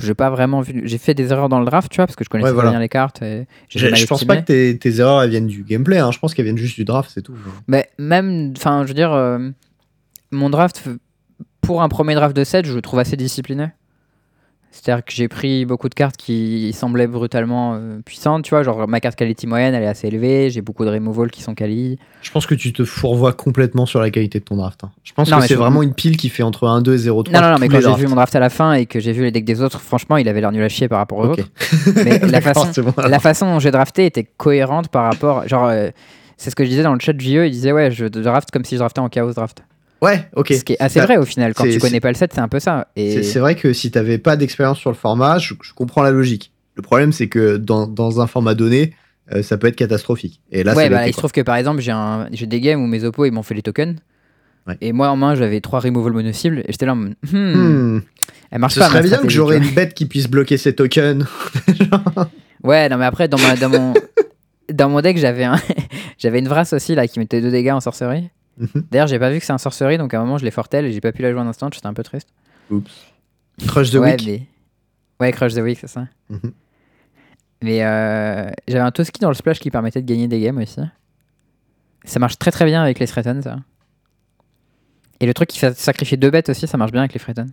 j'ai 0.00 0.14
pas 0.14 0.30
vraiment 0.30 0.60
vu. 0.60 0.82
J'ai 0.84 0.98
fait 0.98 1.14
des 1.14 1.32
erreurs 1.32 1.48
dans 1.48 1.58
le 1.60 1.66
draft, 1.66 1.90
tu 1.90 1.96
vois, 1.96 2.06
parce 2.06 2.16
que 2.16 2.24
je 2.24 2.28
connaissais 2.30 2.48
Ouais, 2.48 2.54
voilà. 2.54 2.70
bien 2.70 2.80
les 2.80 2.88
cartes. 2.88 3.20
Et 3.22 3.46
Je, 3.68 3.88
pense 4.06 4.22
estimé. 4.22 4.26
pas 4.26 4.36
que 4.40 4.46
tes, 4.46 4.78
tes 4.78 5.00
erreurs 5.00 5.22
elles 5.22 5.30
viennent 5.30 5.46
du 5.48 5.64
gameplay. 5.64 5.98
Hein. 5.98 6.10
Je 6.12 6.18
pense 6.18 6.34
qu'elles 6.34 6.44
viennent 6.44 6.56
juste 6.56 6.76
du 6.76 6.84
draft, 6.84 7.10
c'est 7.12 7.22
tout. 7.22 7.34
Mais 7.66 7.90
même, 7.98 8.52
enfin, 8.56 8.82
je 8.82 8.88
veux 8.88 8.94
dire, 8.94 9.12
euh, 9.12 9.50
mon 10.30 10.50
draft, 10.50 10.82
pour 11.60 11.82
un 11.82 11.88
premier 11.88 12.14
draft 12.14 12.36
de 12.36 12.44
7, 12.44 12.64
je 12.66 12.74
le 12.74 12.82
trouve 12.82 13.00
assez 13.00 13.16
discipliné. 13.16 13.68
C'est-à-dire 14.74 15.04
que 15.04 15.12
j'ai 15.12 15.28
pris 15.28 15.66
beaucoup 15.66 15.90
de 15.90 15.94
cartes 15.94 16.16
qui 16.16 16.72
semblaient 16.72 17.06
brutalement 17.06 17.74
euh, 17.74 18.00
puissantes, 18.06 18.42
tu 18.44 18.50
vois, 18.50 18.62
genre 18.62 18.88
ma 18.88 19.00
carte 19.00 19.16
quality 19.16 19.46
moyenne, 19.46 19.74
elle 19.74 19.82
est 19.82 19.86
assez 19.86 20.08
élevée, 20.08 20.48
j'ai 20.48 20.62
beaucoup 20.62 20.86
de 20.86 20.90
removal 20.90 21.30
qui 21.30 21.42
sont 21.42 21.54
quali. 21.54 21.98
Je 22.22 22.30
pense 22.30 22.46
que 22.46 22.54
tu 22.54 22.72
te 22.72 22.82
fourvoies 22.84 23.34
complètement 23.34 23.84
sur 23.84 24.00
la 24.00 24.10
qualité 24.10 24.38
de 24.40 24.44
ton 24.44 24.56
draft. 24.56 24.82
hein. 24.84 24.90
Je 25.04 25.12
pense 25.12 25.28
Non, 25.30 25.36
que 25.36 25.42
mais 25.42 25.48
c'est 25.48 25.54
je- 25.54 25.58
vraiment 25.58 25.82
une 25.82 25.92
pile 25.92 26.16
qui 26.16 26.30
fait 26.30 26.42
entre 26.42 26.66
1, 26.66 26.80
2 26.80 26.94
et 26.94 26.98
0, 26.98 27.22
3. 27.22 27.38
Non, 27.38 27.46
non, 27.46 27.52
non, 27.52 27.58
mais 27.60 27.68
quand 27.68 27.74
les 27.74 27.80
j'ai 27.82 27.86
drafts. 27.88 28.00
vu 28.00 28.08
mon 28.08 28.14
draft 28.16 28.34
à 28.34 28.40
la 28.40 28.48
fin 28.48 28.72
et 28.72 28.86
que 28.86 28.98
j'ai 28.98 29.12
vu 29.12 29.22
les 29.22 29.30
decks 29.30 29.44
des 29.44 29.60
autres, 29.60 29.78
franchement, 29.78 30.16
il 30.16 30.26
avait 30.26 30.40
l'air 30.40 30.52
nul 30.52 30.62
à 30.64 30.68
chier 30.70 30.88
par 30.88 30.98
rapport 30.98 31.18
aux 31.18 31.26
Ok. 31.26 31.40
autres. 31.40 31.48
Mais 32.04 32.18
la 32.20 32.40
D'accord, 32.40 32.54
façon, 32.64 32.72
c'est 32.72 32.82
bon, 32.82 32.94
alors. 32.96 33.10
la 33.10 33.18
façon 33.20 33.46
dont 33.52 33.58
j'ai 33.58 33.70
drafté 33.72 34.06
était 34.06 34.24
cohérente 34.24 34.88
par 34.88 35.04
rapport. 35.04 35.46
Genre, 35.46 35.66
euh, 35.66 35.90
c'est 36.38 36.48
ce 36.48 36.56
que 36.56 36.64
je 36.64 36.70
disais 36.70 36.82
dans 36.82 36.94
le 36.94 36.98
chat 37.00 37.12
de 37.12 37.20
JE, 37.20 37.44
il 37.46 37.50
disait, 37.50 37.72
ouais, 37.72 37.90
je 37.90 38.06
draft 38.06 38.50
comme 38.50 38.64
si 38.64 38.76
je 38.76 38.78
draftais 38.80 39.00
en 39.00 39.10
chaos 39.10 39.32
draft. 39.34 39.62
Ouais, 40.02 40.28
ok. 40.34 40.52
Ce 40.52 40.64
qui 40.64 40.72
est 40.74 40.80
assez 40.82 40.98
Bah, 40.98 41.06
vrai 41.06 41.16
au 41.16 41.24
final, 41.24 41.54
quand 41.54 41.64
tu 41.64 41.78
connais 41.78 42.00
pas 42.00 42.08
le 42.10 42.16
set, 42.16 42.32
c'est 42.34 42.40
un 42.40 42.48
peu 42.48 42.58
ça. 42.60 42.88
Et... 42.96 43.22
C'est 43.22 43.38
vrai 43.38 43.54
que 43.54 43.72
si 43.72 43.90
t'avais 43.90 44.18
pas 44.18 44.36
d'expérience 44.36 44.78
sur 44.78 44.90
le 44.90 44.96
format, 44.96 45.38
je, 45.38 45.54
je 45.62 45.72
comprends 45.72 46.02
la 46.02 46.10
logique. 46.10 46.52
Le 46.74 46.82
problème, 46.82 47.12
c'est 47.12 47.28
que 47.28 47.56
dans, 47.56 47.86
dans 47.86 48.20
un 48.20 48.26
format 48.26 48.54
donné, 48.54 48.94
euh, 49.32 49.42
ça 49.42 49.56
peut 49.58 49.68
être 49.68 49.76
catastrophique. 49.76 50.40
Et 50.50 50.64
là, 50.64 50.74
ouais, 50.74 50.90
bah, 50.90 50.98
l'était, 50.98 51.10
il 51.10 51.12
se 51.14 51.18
trouve 51.18 51.30
que 51.32 51.40
par 51.40 51.54
exemple, 51.56 51.80
j'ai 52.32 52.46
des 52.46 52.60
games 52.60 52.82
où 52.82 52.86
mes 52.86 53.04
oppos 53.04 53.26
ils 53.26 53.30
m'ont 53.32 53.42
fait 53.44 53.54
les 53.54 53.62
tokens. 53.62 53.96
Ouais. 54.66 54.76
Et 54.80 54.92
moi 54.92 55.08
en 55.08 55.16
main, 55.16 55.34
j'avais 55.34 55.60
trois 55.60 55.80
removal 55.80 56.12
mono-cibles. 56.12 56.60
Et 56.60 56.72
j'étais 56.72 56.86
là, 56.86 56.94
hmm, 56.94 57.14
Hmm. 57.32 58.00
elle 58.50 58.58
marche 58.58 58.74
Ce 58.74 58.80
pas. 58.80 58.88
serait 58.88 59.02
ma 59.02 59.08
bien 59.08 59.18
que 59.18 59.28
j'aurais 59.28 59.58
une 59.58 59.70
bête 59.74 59.94
qui 59.94 60.06
puisse 60.06 60.28
bloquer 60.28 60.56
ces 60.56 60.74
tokens. 60.74 61.24
Ouais, 62.64 62.88
non, 62.88 62.96
mais 62.96 63.06
après, 63.06 63.26
dans, 63.26 63.38
ma... 63.38 63.56
dans, 63.56 63.68
mon... 63.68 63.92
dans 64.72 64.88
mon 64.88 65.00
deck, 65.00 65.18
j'avais 65.18 65.42
un... 65.44 65.56
j'avais 66.18 66.38
une 66.38 66.46
Vrasse 66.46 66.72
aussi 66.72 66.94
là 66.94 67.08
qui 67.08 67.18
mettait 67.18 67.40
deux 67.40 67.50
dégâts 67.50 67.72
en 67.72 67.80
sorcerie. 67.80 68.30
Mhm. 68.58 68.86
D'ailleurs, 68.90 69.06
j'ai 69.06 69.18
pas 69.18 69.30
vu 69.30 69.38
que 69.38 69.44
c'est 69.44 69.52
un 69.52 69.58
sorcerie, 69.58 69.98
donc 69.98 70.12
à 70.14 70.20
un 70.20 70.24
moment, 70.24 70.38
je 70.38 70.44
l'ai 70.44 70.50
fortel 70.50 70.84
et 70.84 70.92
j'ai 70.92 71.00
pas 71.00 71.12
pu 71.12 71.22
la 71.22 71.30
jouer 71.30 71.40
en 71.40 71.46
instant. 71.46 71.68
J'étais 71.72 71.86
un 71.86 71.94
peu 71.94 72.02
triste. 72.02 72.28
Crush 73.66 73.90
the 73.90 73.94
ouais, 73.96 74.12
Week. 74.12 74.26
mais- 74.26 74.46
Ouais, 75.20 75.32
Crush 75.32 75.54
the 75.54 75.58
Week, 75.58 75.78
c'est 75.80 75.86
ça. 75.88 76.06
Mhm. 76.28 76.52
Mais 77.62 77.84
euh, 77.84 78.50
j'avais 78.66 78.80
un 78.82 78.90
Toski 78.90 79.20
dans 79.20 79.28
le 79.28 79.34
splash 79.34 79.60
qui 79.60 79.70
permettait 79.70 80.02
de 80.02 80.06
gagner 80.06 80.26
des 80.28 80.40
games 80.40 80.58
aussi. 80.58 80.80
Ça 82.04 82.18
marche 82.18 82.36
très 82.38 82.50
très 82.50 82.64
bien 82.64 82.82
avec 82.82 82.98
les 82.98 83.06
Threaten, 83.06 83.40
ça. 83.42 83.58
Et 85.20 85.26
le 85.26 85.34
truc 85.34 85.48
qui 85.48 85.58
fait 85.60 85.76
sacrifier 85.76 86.16
deux 86.16 86.30
bêtes 86.30 86.48
aussi, 86.48 86.66
ça 86.66 86.76
marche 86.76 86.90
bien 86.90 87.02
avec 87.02 87.14
les 87.14 87.20
Threaten. 87.20 87.52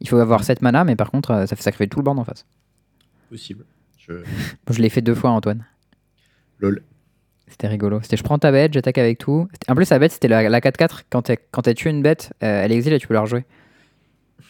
Il 0.00 0.08
faut 0.08 0.16
avoir 0.18 0.44
7 0.44 0.62
mana, 0.62 0.84
mais 0.84 0.96
par 0.96 1.10
contre, 1.10 1.32
euh, 1.32 1.46
ça 1.46 1.56
fait 1.56 1.62
sacrifier 1.62 1.88
tout 1.88 1.98
le 1.98 2.04
board 2.04 2.18
en 2.18 2.24
face. 2.24 2.46
Possible. 3.28 3.66
Je... 3.98 4.14
Je 4.70 4.80
l'ai 4.80 4.88
fait 4.88 5.02
deux 5.02 5.14
fois, 5.14 5.30
Antoine. 5.30 5.66
Lol. 6.60 6.82
C'était 7.50 7.68
rigolo. 7.68 8.00
C'était 8.02 8.16
je 8.16 8.22
prends 8.22 8.38
ta 8.38 8.52
bête, 8.52 8.72
j'attaque 8.72 8.98
avec 8.98 9.18
tout. 9.18 9.48
En 9.68 9.74
plus, 9.74 9.88
la 9.90 9.98
bête, 9.98 10.12
c'était 10.12 10.28
la, 10.28 10.48
la 10.48 10.60
4-4. 10.60 11.02
Quand 11.10 11.22
t'as 11.22 11.36
quand 11.50 11.62
tué 11.74 11.90
une 11.90 12.02
bête, 12.02 12.32
euh, 12.42 12.64
elle 12.64 12.72
exile 12.72 12.92
et 12.92 12.98
tu 12.98 13.08
peux 13.08 13.14
la 13.14 13.22
rejouer. 13.22 13.44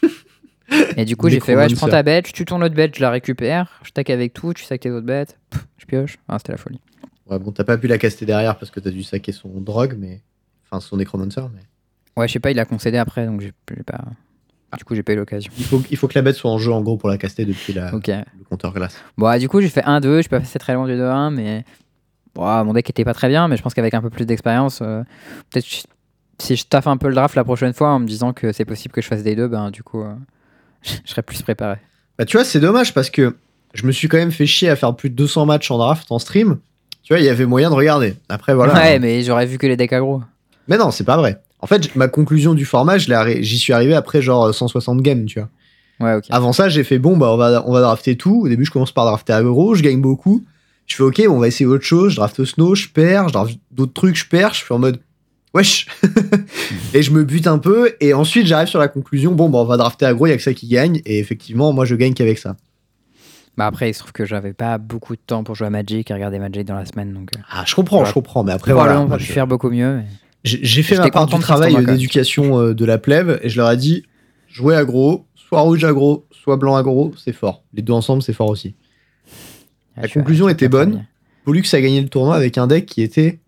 et 0.96 1.04
du 1.04 1.16
coup, 1.16 1.28
j'ai 1.28 1.40
fait 1.40 1.56
ouais, 1.56 1.68
je 1.68 1.76
prends 1.76 1.88
ta 1.88 2.02
bête, 2.02 2.26
je 2.26 2.32
tue 2.32 2.44
ton 2.44 2.60
autre 2.60 2.74
bête, 2.74 2.96
je 2.96 3.00
la 3.00 3.10
récupère, 3.10 3.80
je 3.84 3.90
tac 3.90 4.10
avec 4.10 4.34
tout, 4.34 4.52
tu 4.52 4.64
sacs 4.64 4.80
tes 4.80 4.90
autres 4.90 5.06
bêtes, 5.06 5.38
pff, 5.50 5.66
je 5.78 5.86
pioche. 5.86 6.18
Ah, 6.28 6.38
c'était 6.38 6.52
la 6.52 6.58
folie. 6.58 6.80
Ouais, 7.28 7.38
bon, 7.38 7.52
t'as 7.52 7.64
pas 7.64 7.76
pu 7.78 7.86
la 7.86 7.98
caster 7.98 8.26
derrière 8.26 8.58
parce 8.58 8.70
que 8.70 8.80
t'as 8.80 8.90
dû 8.90 9.02
saquer 9.02 9.32
son 9.32 9.48
drogue, 9.60 9.96
mais. 9.98 10.22
Enfin, 10.70 10.80
son 10.80 10.96
Necromancer, 10.96 11.42
mais. 11.54 11.62
Ouais, 12.16 12.26
je 12.26 12.32
sais 12.32 12.40
pas, 12.40 12.50
il 12.50 12.58
a 12.58 12.64
concédé 12.64 12.98
après, 12.98 13.26
donc 13.26 13.40
j'ai 13.40 13.52
pas. 13.84 14.04
Du 14.76 14.84
coup, 14.84 14.94
j'ai 14.94 15.02
pas 15.02 15.14
eu 15.14 15.16
l'occasion. 15.16 15.50
Il 15.56 15.64
faut, 15.64 15.82
il 15.90 15.96
faut 15.96 16.08
que 16.08 16.14
la 16.14 16.22
bête 16.22 16.36
soit 16.36 16.50
en 16.50 16.58
jeu 16.58 16.72
en 16.72 16.82
gros 16.82 16.98
pour 16.98 17.08
la 17.08 17.16
caster 17.16 17.46
depuis 17.46 17.72
la, 17.72 17.90
le 17.90 18.44
compteur 18.48 18.74
glace. 18.74 18.98
Bon, 19.16 19.26
ah, 19.26 19.38
du 19.38 19.48
coup, 19.48 19.62
j'ai 19.62 19.70
fait 19.70 19.80
1-2, 19.80 20.16
je 20.16 20.20
suis 20.22 20.28
pas 20.28 20.40
passé 20.40 20.58
très 20.58 20.74
loin 20.74 20.86
du 20.86 20.92
2-1, 20.92 21.30
mais. 21.32 21.64
Bon, 22.34 22.44
ah, 22.44 22.62
mon 22.64 22.72
deck 22.72 22.88
était 22.90 23.04
pas 23.04 23.14
très 23.14 23.28
bien, 23.28 23.48
mais 23.48 23.56
je 23.56 23.62
pense 23.62 23.74
qu'avec 23.74 23.94
un 23.94 24.00
peu 24.00 24.10
plus 24.10 24.26
d'expérience, 24.26 24.80
euh, 24.82 25.02
peut-être 25.50 25.66
si 26.38 26.56
je 26.56 26.64
taffe 26.64 26.86
un 26.86 26.96
peu 26.96 27.08
le 27.08 27.14
draft 27.14 27.34
la 27.34 27.44
prochaine 27.44 27.72
fois 27.72 27.90
en 27.90 27.98
me 27.98 28.06
disant 28.06 28.32
que 28.32 28.52
c'est 28.52 28.64
possible 28.64 28.94
que 28.94 29.00
je 29.00 29.08
fasse 29.08 29.22
des 29.22 29.34
deux, 29.34 29.48
ben 29.48 29.70
du 29.70 29.82
coup, 29.82 30.02
euh, 30.02 30.14
je 30.82 31.10
serais 31.10 31.22
plus 31.22 31.42
préparé. 31.42 31.76
Bah, 32.18 32.24
tu 32.24 32.36
vois, 32.36 32.44
c'est 32.44 32.60
dommage 32.60 32.94
parce 32.94 33.10
que 33.10 33.36
je 33.74 33.86
me 33.86 33.92
suis 33.92 34.08
quand 34.08 34.18
même 34.18 34.32
fait 34.32 34.46
chier 34.46 34.68
à 34.68 34.76
faire 34.76 34.94
plus 34.94 35.10
de 35.10 35.14
200 35.14 35.46
matchs 35.46 35.70
en 35.70 35.78
draft 35.78 36.10
en 36.10 36.18
stream. 36.18 36.58
Tu 37.02 37.12
vois, 37.12 37.20
il 37.20 37.24
y 37.24 37.28
avait 37.28 37.46
moyen 37.46 37.70
de 37.70 37.74
regarder. 37.74 38.16
Après, 38.28 38.54
voilà. 38.54 38.74
Ouais, 38.74 38.98
mais 38.98 39.22
j'aurais 39.22 39.46
vu 39.46 39.56
que 39.56 39.66
les 39.66 39.76
decks 39.76 39.92
aggro. 39.92 40.22
Mais 40.66 40.76
non, 40.76 40.90
c'est 40.90 41.04
pas 41.04 41.16
vrai. 41.16 41.40
En 41.60 41.66
fait, 41.66 41.94
ma 41.96 42.08
conclusion 42.08 42.54
du 42.54 42.64
format, 42.64 42.98
j'y 42.98 43.58
suis 43.58 43.72
arrivé 43.72 43.94
après 43.94 44.20
genre 44.20 44.54
160 44.54 45.00
games, 45.00 45.24
tu 45.24 45.40
vois. 45.40 45.48
Ouais, 46.00 46.14
ok. 46.16 46.24
Avant 46.30 46.52
ça, 46.52 46.68
j'ai 46.68 46.84
fait 46.84 46.98
bon, 46.98 47.16
bah 47.16 47.32
on 47.32 47.36
va, 47.36 47.64
on 47.66 47.72
va 47.72 47.80
drafter 47.80 48.16
tout. 48.16 48.42
Au 48.44 48.48
début, 48.48 48.64
je 48.64 48.70
commence 48.70 48.92
par 48.92 49.04
drafter 49.04 49.32
aggro, 49.32 49.74
je 49.74 49.82
gagne 49.82 50.00
beaucoup. 50.00 50.44
Je 50.88 50.96
fais 50.96 51.02
ok, 51.02 51.22
bon, 51.26 51.36
on 51.36 51.38
va 51.38 51.46
essayer 51.48 51.66
autre 51.66 51.84
chose. 51.84 52.12
Je 52.12 52.16
draft 52.16 52.44
snow, 52.44 52.74
je 52.74 52.88
perds. 52.88 53.28
Je 53.28 53.32
draft 53.34 53.56
d'autres 53.70 53.92
trucs, 53.92 54.16
je 54.16 54.26
perds. 54.26 54.54
Je 54.54 54.64
fais 54.64 54.74
en 54.74 54.78
mode 54.78 55.00
wesh. 55.54 55.86
et 56.94 57.02
je 57.02 57.10
me 57.12 57.24
bute 57.24 57.46
un 57.46 57.58
peu. 57.58 57.92
Et 58.00 58.14
ensuite, 58.14 58.46
j'arrive 58.46 58.68
sur 58.68 58.78
la 58.78 58.88
conclusion 58.88 59.32
bon, 59.32 59.48
bah 59.50 59.58
on 59.58 59.64
va 59.64 59.76
drafter 59.76 60.06
aggro, 60.06 60.26
il 60.26 60.30
y 60.30 60.32
a 60.32 60.36
que 60.36 60.42
ça 60.42 60.54
qui 60.54 60.66
gagne. 60.66 61.00
Et 61.04 61.18
effectivement, 61.18 61.72
moi, 61.72 61.84
je 61.84 61.94
gagne 61.94 62.14
qu'avec 62.14 62.38
ça. 62.38 62.56
Bah 63.56 63.66
après, 63.66 63.90
il 63.90 63.94
se 63.94 63.98
trouve 64.00 64.12
que 64.12 64.24
j'avais 64.24 64.52
pas 64.52 64.78
beaucoup 64.78 65.14
de 65.16 65.20
temps 65.24 65.42
pour 65.44 65.54
jouer 65.56 65.66
à 65.66 65.70
Magic 65.70 66.10
et 66.10 66.14
regarder 66.14 66.38
Magic 66.38 66.64
dans 66.64 66.76
la 66.76 66.86
semaine, 66.86 67.12
donc. 67.12 67.30
euh, 67.36 67.40
Ah, 67.50 67.64
je 67.66 67.74
comprends, 67.74 67.96
Voilà. 67.98 68.08
je 68.10 68.14
comprends. 68.14 68.44
Mais 68.44 68.52
après, 68.52 68.72
voilà. 68.72 69.04
moi, 69.04 69.16
pu 69.18 69.24
je- 69.24 69.32
faire 69.32 69.46
beaucoup 69.46 69.68
mieux. 69.70 69.96
mais- 69.96 70.06
J'ai 70.44 70.82
fait 70.84 70.96
ma 70.96 71.10
part 71.10 71.26
du 71.26 71.38
travail 71.40 71.84
d'éducation 71.84 72.58
euh, 72.60 72.72
de 72.74 72.84
la 72.84 72.96
plèbe 72.98 73.40
et 73.42 73.48
je 73.48 73.56
leur 73.56 73.70
ai 73.70 73.76
dit 73.76 74.04
jouer 74.46 74.76
aggro, 74.76 75.26
soit 75.34 75.60
rouge 75.60 75.84
aggro, 75.84 76.24
soit 76.30 76.56
blanc 76.56 76.76
aggro, 76.76 77.12
c'est 77.22 77.32
fort. 77.32 77.64
Les 77.74 77.82
deux 77.82 77.92
ensemble, 77.92 78.22
c'est 78.22 78.32
fort 78.32 78.48
aussi. 78.48 78.74
La 80.00 80.08
conclusion 80.08 80.48
était 80.48 80.68
bonne. 80.68 81.06
Pollux 81.44 81.62
a 81.72 81.80
gagné 81.80 82.00
le 82.00 82.08
tournoi 82.08 82.36
avec 82.36 82.58
un 82.58 82.66
deck 82.66 82.86
qui 82.86 83.02
était 83.02 83.40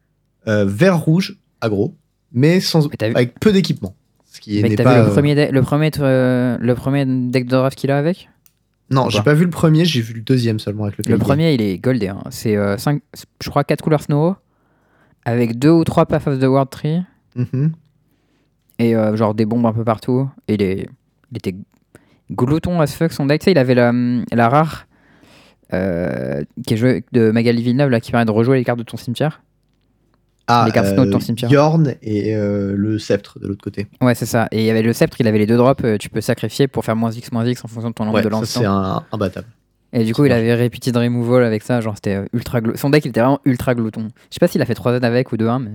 euh, 0.49 0.65
vert-rouge, 0.67 1.37
aggro, 1.61 1.95
mais 2.33 2.61
sans, 2.61 2.89
Mais 2.89 3.05
avec 3.15 3.39
peu 3.41 3.53
d'équipement. 3.53 3.95
Ce 4.27 4.41
qui 4.41 4.63
n'est 4.63 4.77
pas. 4.77 4.95
vu 4.95 5.01
le 5.03 5.07
euh, 5.09 5.13
premier, 5.13 5.35
de- 5.35 5.53
le, 5.53 5.63
premier, 5.63 5.91
euh, 5.99 6.57
le 6.61 6.75
premier 6.75 7.05
deck 7.05 7.45
de 7.45 7.51
draft 7.51 7.77
qu'il 7.77 7.91
a 7.91 7.99
avec? 7.99 8.29
Non, 8.91 9.09
j'ai 9.09 9.23
pas 9.23 9.35
vu 9.35 9.45
le 9.45 9.51
premier, 9.51 9.85
j'ai 9.85 10.01
vu 10.01 10.15
le 10.15 10.21
deuxième 10.23 10.59
seulement 10.59 10.85
avec 10.85 10.99
le 10.99 11.05
Le 11.13 11.19
premier, 11.19 11.53
il 11.55 11.61
est 11.63 11.79
goldé. 11.79 12.09
hein. 12.09 12.23
C'est, 12.31 12.57
euh, 12.57 12.77
je 13.43 13.51
crois, 13.51 13.63
4 13.65 13.83
couleurs 13.83 14.03
snow, 14.03 14.35
avec 15.25 15.59
deux 15.59 15.71
ou 15.71 15.85
trois 15.85 16.07
Path 16.07 16.27
of 16.27 16.39
the 16.41 16.45
World 16.45 16.71
Tree, 16.71 17.01
Mhm. 17.37 17.73
et 18.79 18.97
euh, 18.97 19.15
genre 19.17 19.35
des 19.35 19.45
bombes 19.45 19.67
un 19.67 19.73
peu 19.73 19.85
partout. 19.85 20.29
Et 20.49 20.55
il, 20.55 20.63
est- 20.63 20.89
il 21.31 21.37
était 21.37 21.55
glouton 22.33 22.81
as 22.81 22.89
fuck 22.97 23.13
son 23.13 23.27
deck. 23.27 23.41
Tu 23.43 23.45
sais, 23.47 23.51
il 23.53 23.59
avait 23.59 23.75
la, 23.75 23.93
la 24.33 24.49
rare 24.49 24.87
euh, 25.73 26.43
qui 26.67 26.75
est 26.75 26.77
jouée 26.77 27.05
de 27.13 27.31
Magali 27.31 27.63
Villeneuve, 27.63 27.91
là, 27.91 28.01
qui 28.01 28.11
permet 28.11 28.25
de 28.27 28.31
rejouer 28.31 28.59
les 28.59 28.65
cartes 28.65 28.79
de 28.79 28.85
ton 28.85 28.97
cimetière. 28.97 29.43
Ah, 30.53 30.65
Les 30.67 30.73
cartes 30.73 30.97
de 30.97 31.05
ton 31.13 31.21
cimetière. 31.21 31.49
Yorn 31.51 31.95
et 32.03 32.35
euh, 32.35 32.75
le 32.77 32.99
sceptre 32.99 33.39
de 33.39 33.47
l'autre 33.47 33.63
côté. 33.63 33.87
Ouais, 34.01 34.17
c'est 34.17 34.27
ça. 34.27 34.49
Et 34.51 34.59
il 34.61 34.65
y 34.65 34.71
avait 34.71 34.83
le 34.83 34.93
sceptre, 34.93 35.21
il 35.21 35.29
avait 35.29 35.39
les 35.39 35.47
deux 35.47 35.57
drops, 35.57 35.85
euh, 35.85 35.97
tu 35.97 36.11
peux 36.11 36.21
sacrifier 36.21 36.67
pour 36.67 36.85
faire 36.85 36.97
moins 36.97 37.13
X, 37.13 37.31
moins 37.31 37.47
X 37.47 37.65
en 37.65 37.69
fonction 37.69 37.91
de 37.91 37.95
ton 37.95 38.05
nombre 38.05 38.17
Ouais, 38.17 38.25
de 38.25 38.29
lancement. 38.29 38.61
c'est 38.63 38.67
un 38.67 39.05
imbattable. 39.13 39.47
Et 39.93 40.05
du 40.05 40.13
coup, 40.13 40.25
il 40.25 40.33
avait 40.33 40.55
Repeated 40.61 40.97
Removal 40.97 41.45
avec 41.45 41.63
ça, 41.63 41.81
genre 41.81 41.95
c'était 41.95 42.17
euh, 42.17 42.25
ultra. 42.33 42.61
Son 42.75 42.91
deck, 42.91 43.05
il 43.05 43.09
était 43.11 43.21
vraiment 43.21 43.41
ultra 43.45 43.75
glouton. 43.77 44.09
Je 44.31 44.35
sais 44.35 44.39
pas 44.41 44.49
s'il 44.49 44.61
a 44.63 44.65
fait 44.67 44.75
3 44.75 44.99
Z 45.01 45.05
avec 45.05 45.31
ou 45.33 45.37
2-1, 45.37 45.63
mais. 45.63 45.71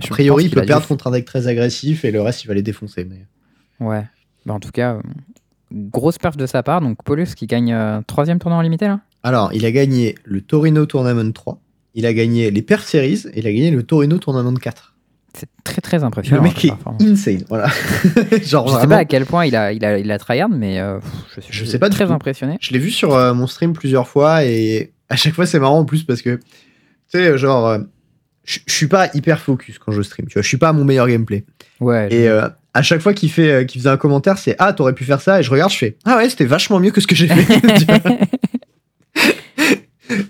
A 0.00 0.04
Je 0.04 0.08
priori, 0.08 0.44
il 0.44 0.50
peut 0.50 0.62
perdre 0.62 0.86
contre 0.86 1.06
un 1.08 1.10
deck 1.10 1.26
très 1.26 1.46
agressif 1.46 2.04
et 2.06 2.10
le 2.12 2.22
reste, 2.22 2.44
il 2.44 2.48
va 2.48 2.54
les 2.54 2.62
défoncer. 2.62 3.04
Mais... 3.04 3.26
Ouais. 3.86 4.04
Bah, 4.46 4.54
en 4.54 4.60
tout 4.60 4.70
cas, 4.70 4.94
euh, 4.94 5.00
grosse 5.72 6.18
perf 6.18 6.36
de 6.36 6.46
sa 6.46 6.62
part. 6.62 6.80
Donc, 6.80 7.02
Paulus 7.04 7.34
qui 7.36 7.46
gagne 7.46 7.76
3 8.06 8.26
tournoi 8.38 8.58
en 8.58 8.62
limité 8.62 8.86
là? 8.86 9.00
Alors, 9.22 9.52
il 9.52 9.64
a 9.66 9.72
gagné 9.72 10.14
le 10.24 10.40
Torino 10.40 10.86
Tournament 10.86 11.32
3, 11.32 11.60
il 11.94 12.06
a 12.06 12.12
gagné 12.14 12.50
les 12.50 12.62
Per 12.62 12.78
Series 12.78 13.24
et 13.32 13.40
il 13.40 13.46
a 13.46 13.52
gagné 13.52 13.70
le 13.70 13.82
Torino 13.82 14.18
Tournament 14.18 14.54
4. 14.54 14.94
C'est 15.32 15.48
très 15.62 15.80
très 15.80 15.98
Le 15.98 16.04
impressionnant. 16.04 16.42
mec 16.42 16.54
sa 16.54 16.68
est 16.68 16.72
insane, 17.04 17.44
voilà. 17.48 17.68
Genre 18.42 18.66
Je 18.66 18.72
sais 18.72 18.78
vraiment, 18.78 18.88
pas 18.88 18.96
à 18.96 19.04
quel 19.04 19.26
point 19.26 19.46
il 19.46 19.54
a, 19.54 19.72
il 19.72 19.84
a, 19.84 19.98
il 19.98 20.10
a 20.10 20.18
tryhard, 20.18 20.48
mais 20.48 20.80
euh, 20.80 20.98
je 21.36 21.40
suis 21.40 21.52
Je 21.52 21.64
sais 21.64 21.78
pas 21.78 21.88
très 21.88 22.06
tout. 22.06 22.12
impressionné. 22.12 22.56
Je 22.60 22.72
l'ai 22.72 22.80
vu 22.80 22.90
sur 22.90 23.14
euh, 23.14 23.32
mon 23.32 23.46
stream 23.46 23.72
plusieurs 23.72 24.08
fois 24.08 24.44
et 24.44 24.92
à 25.08 25.14
chaque 25.14 25.34
fois 25.34 25.46
c'est 25.46 25.60
marrant 25.60 25.78
en 25.78 25.84
plus 25.84 26.02
parce 26.02 26.20
que 26.22 26.36
tu 26.36 26.42
sais 27.06 27.38
genre 27.38 27.68
euh, 27.68 27.78
je 28.44 28.58
je 28.66 28.72
suis 28.72 28.86
pas 28.88 29.08
hyper 29.14 29.40
focus 29.40 29.78
quand 29.78 29.92
je 29.92 30.02
stream, 30.02 30.26
tu 30.26 30.34
vois, 30.34 30.42
je 30.42 30.48
suis 30.48 30.56
pas 30.56 30.68
à 30.70 30.72
mon 30.72 30.84
meilleur 30.84 31.08
gameplay. 31.08 31.44
Ouais. 31.80 32.08
Et 32.12 32.28
euh, 32.28 32.48
à 32.74 32.82
chaque 32.82 33.00
fois 33.00 33.14
qu'il 33.14 33.30
fait 33.30 33.50
euh, 33.50 33.64
qu'il 33.64 33.80
faisait 33.80 33.90
un 33.90 33.96
commentaire, 33.96 34.38
c'est 34.38 34.56
ah 34.58 34.72
t'aurais 34.72 34.94
pu 34.94 35.04
faire 35.04 35.20
ça 35.20 35.40
et 35.40 35.42
je 35.42 35.50
regarde, 35.50 35.72
je 35.72 35.78
fais 35.78 35.96
ah 36.04 36.16
ouais 36.18 36.28
c'était 36.30 36.44
vachement 36.46 36.80
mieux 36.80 36.90
que 36.90 37.00
ce 37.00 37.06
que 37.06 37.14
j'ai 37.14 37.28
fait. 37.28 37.60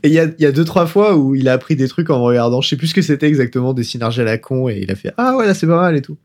Et 0.02 0.08
il 0.08 0.12
y 0.12 0.18
a, 0.18 0.24
il 0.24 0.42
y 0.42 0.46
a 0.46 0.52
deux 0.52 0.64
trois 0.64 0.86
fois 0.86 1.16
où 1.16 1.34
il 1.34 1.48
a 1.48 1.54
appris 1.54 1.74
des 1.74 1.88
trucs 1.88 2.10
en 2.10 2.18
me 2.18 2.22
regardant, 2.24 2.60
je 2.60 2.68
sais 2.68 2.76
plus 2.76 2.88
ce 2.88 2.94
que 2.94 3.00
c'était 3.02 3.28
exactement, 3.28 3.72
des 3.72 3.82
synergies 3.82 4.20
à 4.20 4.24
la 4.24 4.36
con 4.36 4.68
et 4.68 4.78
il 4.82 4.90
a 4.90 4.94
fait 4.94 5.12
ah 5.16 5.36
ouais 5.36 5.46
là 5.46 5.54
c'est 5.54 5.66
pas 5.66 5.80
mal 5.80 5.96
et 5.96 6.02
tout. 6.02 6.18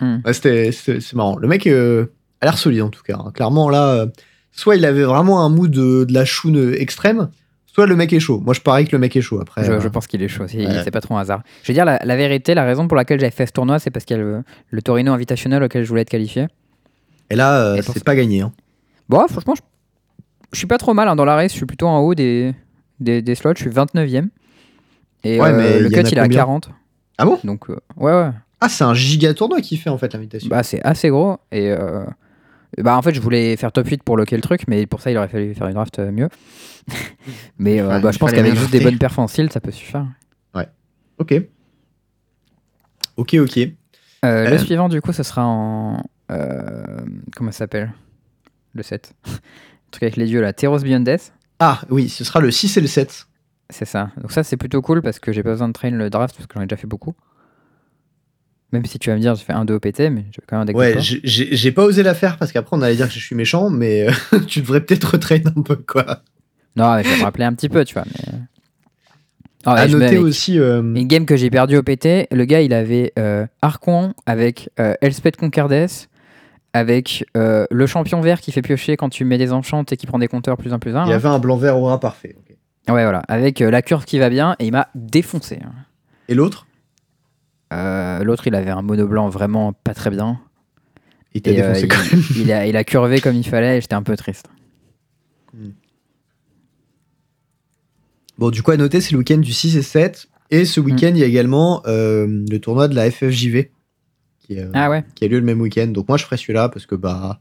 Hmm. 0.00 0.18
Ouais, 0.24 0.32
c'était 0.32 0.72
c'est 0.72 1.00
c'est 1.00 1.14
marrant. 1.14 1.36
Le 1.36 1.46
mec 1.46 1.66
euh, 1.66 2.06
a 2.40 2.46
l'air 2.46 2.56
solide 2.56 2.80
en 2.82 2.88
tout 2.88 3.02
cas. 3.02 3.16
hein. 3.18 3.30
Clairement 3.34 3.68
là, 3.68 3.90
euh, 3.90 4.06
soit 4.52 4.76
il 4.76 4.84
avait 4.86 5.04
vraiment 5.04 5.44
un 5.44 5.50
mood 5.50 5.70
de, 5.70 6.04
de 6.04 6.12
la 6.14 6.24
choune 6.24 6.74
extrême, 6.78 7.28
soit 7.74 7.86
le 7.86 7.96
mec 7.96 8.12
est 8.12 8.20
chaud. 8.20 8.40
Moi 8.44 8.54
je 8.54 8.60
parie 8.60 8.86
que 8.86 8.92
le 8.92 8.98
mec 8.98 9.14
est 9.16 9.20
chaud 9.20 9.40
après. 9.40 9.64
Je, 9.64 9.72
euh, 9.72 9.80
je 9.80 9.88
pense 9.88 10.06
qu'il 10.06 10.22
est 10.22 10.28
chaud. 10.28 10.46
C'est 10.48 10.58
Ouais. 10.66 10.90
pas 10.90 11.00
trop 11.00 11.16
un 11.16 11.20
hasard. 11.20 11.42
Je 11.62 11.68
veux 11.72 11.74
dire, 11.74 11.84
la, 11.84 11.98
la 12.04 12.16
vérité, 12.16 12.54
la 12.54 12.64
raison 12.64 12.86
pour 12.88 12.96
laquelle 12.96 13.18
j'avais 13.20 13.30
fait 13.32 13.46
ce 13.46 13.52
tournoi, 13.52 13.78
c'est 13.78 13.90
parce 13.90 14.04
qu'il 14.04 14.16
y 14.16 14.20
a 14.20 14.22
le, 14.22 14.42
le 14.70 14.82
Torino 14.82 15.12
Invitational 15.12 15.62
auquel 15.62 15.82
je 15.84 15.88
voulais 15.88 16.02
être 16.02 16.10
qualifié. 16.10 16.46
Et 17.30 17.36
là 17.36 17.58
euh, 17.60 17.82
c'est 17.82 18.04
pas 18.04 18.14
gagné. 18.16 18.40
hein. 18.42 18.52
Bon, 19.08 19.26
franchement, 19.28 19.54
je, 19.54 19.60
je 20.52 20.58
suis 20.58 20.66
pas 20.66 20.78
trop 20.78 20.94
mal 20.94 21.08
hein, 21.08 21.16
dans 21.16 21.24
la 21.24 21.34
race. 21.34 21.52
Je 21.52 21.56
suis 21.56 21.66
plutôt 21.66 21.86
en 21.88 21.98
haut 22.00 22.14
des, 22.14 22.54
des, 23.00 23.20
des 23.22 23.34
slots. 23.34 23.52
Je 23.56 23.60
suis 23.62 23.70
29ème. 23.70 24.28
Et 25.24 25.40
Ouais, 25.40 25.48
euh, 25.50 25.56
mais 25.56 25.78
le 25.80 25.88
cut, 25.90 26.00
il 26.10 26.18
est 26.18 26.20
à 26.20 26.24
combien 26.24 26.38
40. 26.38 26.70
Ah 27.18 27.24
bon? 27.24 27.38
Donc, 27.44 27.70
euh, 27.70 27.76
ouais, 27.96 28.12
ouais. 28.12 28.30
Ah 28.60 28.68
c'est 28.68 28.84
un 28.84 28.94
giga 28.94 29.34
tournoi 29.34 29.60
qui 29.60 29.76
fait 29.76 29.90
en 29.90 29.98
fait 29.98 30.12
l'invitation. 30.14 30.48
Bah, 30.48 30.62
c'est 30.62 30.82
assez 30.82 31.08
gros. 31.10 31.36
Et 31.52 31.70
euh, 31.70 32.04
bah, 32.82 32.96
en 32.96 33.02
fait, 33.02 33.14
je 33.14 33.20
voulais 33.20 33.56
faire 33.56 33.72
top 33.72 33.88
8 33.88 34.02
pour 34.02 34.16
loquer 34.16 34.36
le 34.36 34.42
truc, 34.42 34.62
mais 34.68 34.86
pour 34.86 35.00
ça, 35.00 35.10
il 35.10 35.16
aurait 35.16 35.28
fallu 35.28 35.54
faire 35.54 35.66
une 35.66 35.74
draft 35.74 35.98
euh, 35.98 36.10
mieux. 36.10 36.28
mais 37.58 37.80
euh, 37.80 37.88
Ouais, 37.88 38.00
bah, 38.00 38.10
je 38.10 38.18
pense 38.18 38.32
qu'avec 38.32 38.54
juste 38.54 38.70
des 38.70 38.80
bonnes 38.80 38.98
seal, 39.28 39.50
ça 39.50 39.60
peut 39.60 39.70
suffire. 39.70 40.06
Ok. 41.18 41.32
Ok 43.16 43.34
ok. 43.34 43.58
Euh. 44.24 44.50
Le 44.50 44.58
suivant, 44.58 44.88
du 44.88 45.00
coup, 45.00 45.12
ce 45.12 45.22
sera 45.22 45.46
en. 45.46 46.02
comment 47.36 47.52
ça 47.52 47.58
s'appelle? 47.58 47.92
Le 48.72 48.82
7. 48.82 49.14
le 49.26 49.30
truc 49.92 50.02
avec 50.02 50.16
les 50.16 50.26
dieux 50.26 50.40
là. 50.40 50.52
Teros 50.52 50.80
Beyond 50.80 51.00
Death. 51.00 51.32
Ah 51.60 51.82
oui 51.88 52.08
ce 52.08 52.24
sera 52.24 52.40
le 52.40 52.50
6 52.50 52.76
et 52.76 52.80
le 52.80 52.88
7. 52.88 53.28
C'est 53.70 53.84
ça. 53.84 54.10
Donc, 54.20 54.32
ça, 54.32 54.42
c'est 54.42 54.56
plutôt 54.56 54.82
cool 54.82 55.00
parce 55.00 55.20
que 55.20 55.32
j'ai 55.32 55.44
pas 55.44 55.50
besoin 55.50 55.68
de 55.68 55.72
train 55.72 55.90
le 55.90 56.10
draft 56.10 56.34
parce 56.34 56.48
que 56.48 56.54
j'en 56.54 56.62
ai 56.62 56.66
déjà 56.66 56.76
fait 56.76 56.88
beaucoup. 56.88 57.14
Même 58.74 58.84
si 58.86 58.98
tu 58.98 59.08
vas 59.08 59.16
me 59.16 59.20
dire, 59.20 59.34
j'ai 59.36 59.44
fait 59.44 59.52
un 59.52 59.64
2 59.64 59.74
OPT, 59.74 60.00
mais 60.10 60.24
j'ai 60.32 60.42
quand 60.46 60.58
même 60.58 60.68
un 60.68 60.72
Ouais 60.78 60.96
j'ai- 60.98 61.72
pas 61.72 61.84
osé 61.84 62.02
la 62.02 62.12
faire 62.14 62.36
parce 62.36 62.50
qu'après 62.52 62.76
on 62.76 62.82
allait 62.82 62.96
dire 62.96 63.06
que 63.08 63.14
je 63.14 63.18
suis 63.20 63.36
méchant 63.36 63.70
mais 63.70 64.08
euh, 64.08 64.38
tu 64.48 64.60
devrais 64.60 64.80
peut-être 64.80 65.12
retraîner 65.12 65.44
un 65.56 65.62
peu 65.62 65.76
quoi. 65.76 66.22
Non, 66.76 66.94
mais 66.96 67.04
je 67.04 67.08
vais 67.10 67.16
me 67.18 67.22
rappeler 67.22 67.44
un 67.44 67.54
petit 67.54 67.68
peu, 67.68 67.84
tu 67.84 67.94
vois. 67.94 68.04
Mais... 68.06 68.32
À 69.64 69.74
ouais, 69.74 69.88
je 69.88 69.96
noter 69.96 70.18
aussi. 70.18 70.58
euh, 70.58 70.80
Une 70.82 71.06
game 71.06 71.24
que 71.24 71.36
j'ai 71.36 71.48
perdu 71.50 71.76
au 71.76 71.82
PT, 71.82 72.26
le 72.32 72.44
gars, 72.44 72.60
il 72.60 72.74
avait 72.74 73.12
euh, 73.18 73.46
Archon 73.62 74.12
avec 74.26 74.68
euh, 74.80 74.94
Elspeth 75.00 75.36
Concardes, 75.36 75.88
avec 76.72 77.24
le 77.34 77.86
champion 77.86 78.20
vert 78.20 78.40
qui 78.40 78.50
fait 78.52 78.60
piocher 78.62 78.96
quand 78.96 79.08
tu 79.08 79.24
mets 79.24 79.38
des 79.38 79.52
enchantes 79.52 79.92
et 79.92 79.96
qui 79.96 80.06
prend 80.06 80.18
des 80.18 80.28
compteurs 80.28 80.56
plus 80.56 80.72
un 80.72 80.78
plus 80.80 80.96
un. 80.96 81.04
Il 81.04 81.08
y 81.08 81.10
là. 81.10 81.14
avait 81.16 81.28
un 81.28 81.38
blanc 81.38 81.56
vert 81.56 81.78
aura 81.78 82.00
parfait. 82.00 82.34
ok. 82.36 82.56
Ouais, 82.94 83.04
voilà. 83.04 83.22
Avec 83.28 83.60
la 83.60 83.80
curve 83.80 84.04
qui 84.04 84.18
va 84.18 84.28
bien 84.28 84.56
et 84.58 84.66
il 84.66 84.72
m'a 84.72 84.88
défoncé. 84.94 85.60
hein. 85.64 85.70
Et 86.28 86.34
l'autre? 86.34 86.63
L'autre, 87.70 88.46
il 88.46 88.54
avait 88.54 88.70
un 88.70 88.82
mono 88.82 89.06
blanc 89.06 89.28
vraiment 89.28 89.72
pas 89.72 89.94
très 89.94 90.10
bien. 90.10 90.40
Il 91.34 91.42
t'a 91.42 91.50
Et, 91.50 91.60
euh, 91.60 91.72
défoncé 91.72 91.82
il, 91.82 91.88
quand 91.88 92.12
même. 92.12 92.22
il 92.36 92.52
a, 92.52 92.66
il 92.66 92.76
a 92.76 92.84
curvé 92.84 93.20
comme 93.20 93.34
il 93.34 93.44
fallait 93.44 93.78
et 93.78 93.80
j'étais 93.80 93.94
un 93.94 94.02
peu 94.02 94.16
triste. 94.16 94.46
Bon, 98.38 98.50
du 98.50 98.62
coup, 98.62 98.70
à 98.72 98.76
noter, 98.76 99.00
c'est 99.00 99.12
le 99.12 99.18
week-end 99.18 99.38
du 99.38 99.52
6 99.52 99.76
et 99.76 99.82
7. 99.82 100.28
Et 100.50 100.64
ce 100.64 100.80
week-end, 100.80 101.08
il 101.10 101.18
y 101.18 101.22
a 101.22 101.26
également 101.26 101.82
euh, 101.86 102.26
le 102.50 102.58
tournoi 102.58 102.88
de 102.88 102.94
la 102.94 103.10
FFJV 103.10 103.70
qui, 104.40 104.58
euh, 104.58 104.68
Ah 104.74 104.90
ouais 104.90 105.04
qui 105.14 105.24
a 105.24 105.28
lieu 105.28 105.38
le 105.38 105.44
même 105.44 105.60
week-end. 105.60 105.86
Donc, 105.88 106.08
moi, 106.08 106.16
je 106.18 106.24
ferai 106.24 106.36
celui-là 106.36 106.68
parce 106.68 106.86
que 106.86 106.94
bah, 106.94 107.40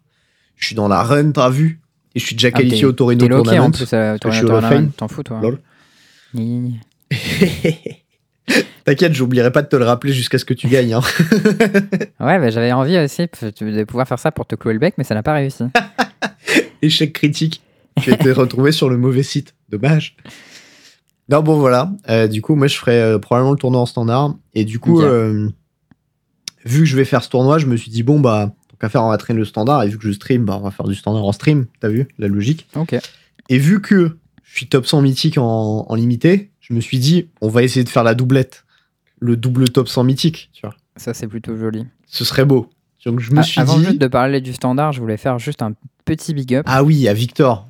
je 0.56 0.66
suis 0.66 0.76
dans 0.76 0.88
la 0.88 1.04
run, 1.04 1.32
t'as 1.32 1.50
vu? 1.50 1.80
Et 2.16 2.20
je 2.20 2.26
suis 2.26 2.36
déjà 2.36 2.50
Ah, 2.54 2.58
qualifié 2.58 2.86
au 2.86 2.92
Torino 2.92 3.28
loqué 3.28 3.44
Tournament. 3.44 3.66
en 3.68 3.72
plus, 3.72 3.90
euh, 3.94 4.18
Torino 4.18 4.48
Tournament, 4.48 4.90
t'en 4.96 5.08
fous 5.08 5.24
toi. 5.24 5.42
Lol. 5.42 5.60
T'inquiète, 8.86 9.13
j'oublierai 9.13 9.52
pas 9.52 9.62
de 9.62 9.67
te 9.67 9.76
le 9.78 9.86
rappeler 9.86 10.12
jusqu'à 10.12 10.38
ce 10.38 10.46
que 10.46 10.54
tu 10.54 10.67
gagnes. 10.67 10.93
hein. 10.93 11.02
Ouais, 12.19 12.39
bah, 12.39 12.50
j'avais 12.50 12.72
envie 12.74 12.98
aussi 13.00 13.22
de 13.22 13.84
pouvoir 13.86 14.08
faire 14.08 14.19
ça 14.19 14.32
pour 14.32 14.46
te 14.46 14.56
clouer 14.56 14.74
le 14.74 14.80
bec, 14.80 14.96
mais 14.98 15.04
ça 15.04 15.13
n'a 15.15 15.24
pas 15.24 15.34
réussi. 15.34 15.63
Échec 16.82 17.13
critique. 17.13 17.62
Tu 18.02 18.12
été 18.12 18.32
retrouvé 18.34 18.72
sur 18.72 18.89
le 18.89 18.98
mauvais 18.98 19.24
site. 19.24 19.56
Dommage. 19.69 20.15
Non, 21.30 21.41
bon, 21.41 21.58
voilà. 21.58 21.91
Euh, 22.10 22.28
du 22.28 22.41
coup, 22.41 22.56
moi, 22.56 22.67
je 22.67 22.76
ferai 22.78 23.00
euh, 23.02 23.19
probablement 23.19 23.52
le 23.54 23.58
tournoi 23.58 23.80
en 23.82 23.86
standard. 23.86 24.36
Et 24.54 24.65
du 24.65 24.80
coup, 24.80 25.02
euh, 25.02 25.48
vu 26.65 26.80
que 26.80 26.86
je 26.86 26.98
vais 26.98 27.06
faire 27.06 27.24
ce 27.24 27.30
tournoi, 27.30 27.60
je 27.60 27.67
me 27.67 27.78
suis 27.78 27.89
dit, 27.91 28.04
bon, 28.04 28.19
bah, 28.19 28.52
tant 28.69 28.78
qu'à 28.80 28.89
faire, 28.89 29.04
on 29.04 29.10
va 29.10 29.17
traîner 29.17 29.39
le 29.39 29.46
standard. 29.46 29.84
Et 29.84 29.88
vu 29.88 29.98
que 29.98 30.04
je 30.06 30.12
stream, 30.12 30.43
bah, 30.43 30.58
on 30.60 30.63
va 30.63 30.72
faire 30.72 30.88
du 30.88 30.96
standard 30.96 31.24
en 31.24 31.32
stream. 31.32 31.67
T'as 31.80 31.88
vu 31.88 32.08
la 32.19 32.28
logique? 32.28 32.67
Ok. 32.76 32.96
Et 33.50 33.58
vu 33.58 33.80
que 33.82 34.17
je 34.43 34.56
suis 34.58 34.67
top 34.67 34.86
100 34.86 35.02
mythique 35.02 35.38
en, 35.38 35.86
en 35.88 35.96
limité, 35.96 36.52
je 36.60 36.74
me 36.74 36.82
suis 36.82 37.00
dit, 37.00 37.30
on 37.41 37.48
va 37.48 37.63
essayer 37.63 37.84
de 37.86 37.89
faire 37.89 38.04
la 38.04 38.15
doublette. 38.15 38.62
Le 39.26 39.38
double 39.38 39.70
top 39.70 39.88
100 39.88 40.04
mythique, 40.04 40.50
tu 40.54 40.62
vois. 40.64 40.76
Ça, 40.98 41.14
c'est 41.14 41.28
plutôt 41.28 41.56
joli. 41.56 41.86
Ce 42.08 42.26
serait 42.26 42.44
beau. 42.44 42.70
Donc, 43.06 43.20
je 43.22 43.32
me 43.32 43.40
Ah, 43.40 43.44
suis 43.44 43.62
avant 43.62 43.78
dit. 43.78 43.86
juste 43.86 43.98
de 43.98 44.08
parler 44.08 44.42
du 44.42 44.52
standard, 44.54 44.92
je 44.92 45.00
voulais 45.00 45.16
faire 45.18 45.40
juste 45.40 45.62
un 45.62 45.74
petit 46.04 46.34
big 46.34 46.54
up. 46.56 46.66
Ah 46.68 46.84
oui, 46.84 47.08
à 47.08 47.14
Victor. 47.14 47.68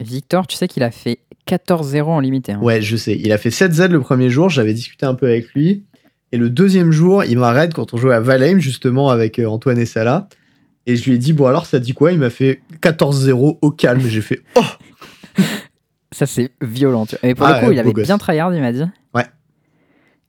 Victor, 0.00 0.46
tu 0.46 0.56
sais 0.56 0.68
qu'il 0.68 0.82
a 0.82 0.90
fait 0.90 1.18
14-0 1.46 2.02
en 2.04 2.20
limité. 2.20 2.52
hein. 2.52 2.60
Ouais, 2.60 2.82
je 2.82 2.96
sais. 2.96 3.16
Il 3.18 3.32
a 3.32 3.38
fait 3.38 3.48
7Z 3.48 3.88
le 3.88 4.00
premier 4.00 4.28
jour, 4.28 4.50
j'avais 4.50 4.74
discuté 4.74 5.06
un 5.06 5.14
peu 5.14 5.26
avec 5.26 5.52
lui. 5.54 5.84
Et 6.32 6.36
le 6.36 6.50
deuxième 6.50 6.90
jour, 6.92 7.24
il 7.24 7.38
m'arrête 7.38 7.72
quand 7.74 7.94
on 7.94 7.96
jouait 7.96 8.14
à 8.14 8.20
Valheim, 8.20 8.58
justement, 8.58 9.08
avec 9.10 9.38
euh, 9.38 9.46
Antoine 9.46 9.78
et 9.78 9.86
Salah. 9.86 10.28
Et 10.86 10.96
je 10.96 11.04
lui 11.08 11.14
ai 11.16 11.18
dit, 11.18 11.32
bon, 11.32 11.46
alors 11.46 11.64
ça 11.66 11.78
dit 11.78 11.92
quoi? 11.94 12.12
Il 12.12 12.18
m'a 12.18 12.30
fait 12.30 12.60
14-0 12.82 13.58
au 13.62 13.70
calme. 13.70 14.00
J'ai 14.06 14.20
fait, 14.22 14.42
oh 14.56 14.62
Ça, 16.12 16.26
c'est 16.26 16.50
violent. 16.60 17.06
tu 17.06 17.16
vois. 17.20 17.28
Et 17.30 17.34
pour 17.34 17.46
Ah, 17.46 17.54
le 17.54 17.60
coup, 17.60 17.66
ouais, 17.68 17.74
il 17.76 17.78
avait 17.78 17.92
gosse. 17.92 18.06
bien 18.06 18.18
tryhard, 18.18 18.54
il 18.54 18.60
m'a 18.60 18.72
dit. 18.72 18.82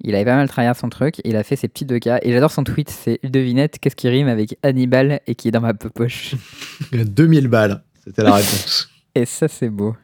Il 0.03 0.15
avait 0.15 0.25
pas 0.25 0.35
mal 0.35 0.47
tryhard 0.49 0.75
son 0.75 0.89
truc. 0.89 1.15
Il 1.23 1.35
a 1.37 1.43
fait 1.43 1.55
ses 1.55 1.67
petits 1.67 1.85
2K. 1.85 2.19
Et 2.23 2.33
j'adore 2.33 2.51
son 2.51 2.63
tweet. 2.63 2.89
C'est 2.89 3.19
devinette, 3.23 3.79
qu'est-ce 3.79 3.95
qui 3.95 4.09
rime 4.09 4.27
avec 4.27 4.57
Hannibal 4.63 5.21
et 5.27 5.35
qui 5.35 5.47
est 5.47 5.51
dans 5.51 5.61
ma 5.61 5.73
poche? 5.73 6.35
2000 6.91 7.47
balles. 7.47 7.81
C'était 8.03 8.23
la 8.23 8.31
réponse. 8.35 8.89
Et 9.15 9.25
ça, 9.25 9.47
c'est 9.47 9.69
beau. 9.69 9.95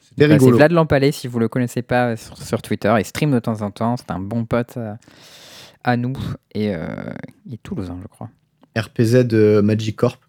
C'était 0.00 0.22
Bah, 0.26 0.34
c'est 0.34 0.38
rigolo. 0.44 0.56
Vlad 0.56 0.72
Lampalais, 0.72 1.12
si 1.12 1.28
vous 1.28 1.38
le 1.38 1.48
connaissez 1.48 1.82
pas 1.82 2.08
euh, 2.10 2.16
sur, 2.16 2.36
sur 2.38 2.62
Twitter. 2.62 2.92
Il 2.98 3.04
stream 3.04 3.30
de 3.30 3.38
temps 3.38 3.62
en 3.62 3.70
temps. 3.70 3.96
C'est 3.96 4.10
un 4.10 4.18
bon 4.18 4.44
pote 4.44 4.74
euh, 4.76 4.94
à 5.84 5.96
nous. 5.96 6.14
Et 6.54 6.74
euh, 6.74 6.86
il 7.46 7.54
est 7.54 7.62
toulousain, 7.62 7.98
je 8.02 8.08
crois. 8.08 8.30
RPZ 8.76 9.26
de 9.26 9.60
Magic 9.62 9.96
Corp. 9.96 10.20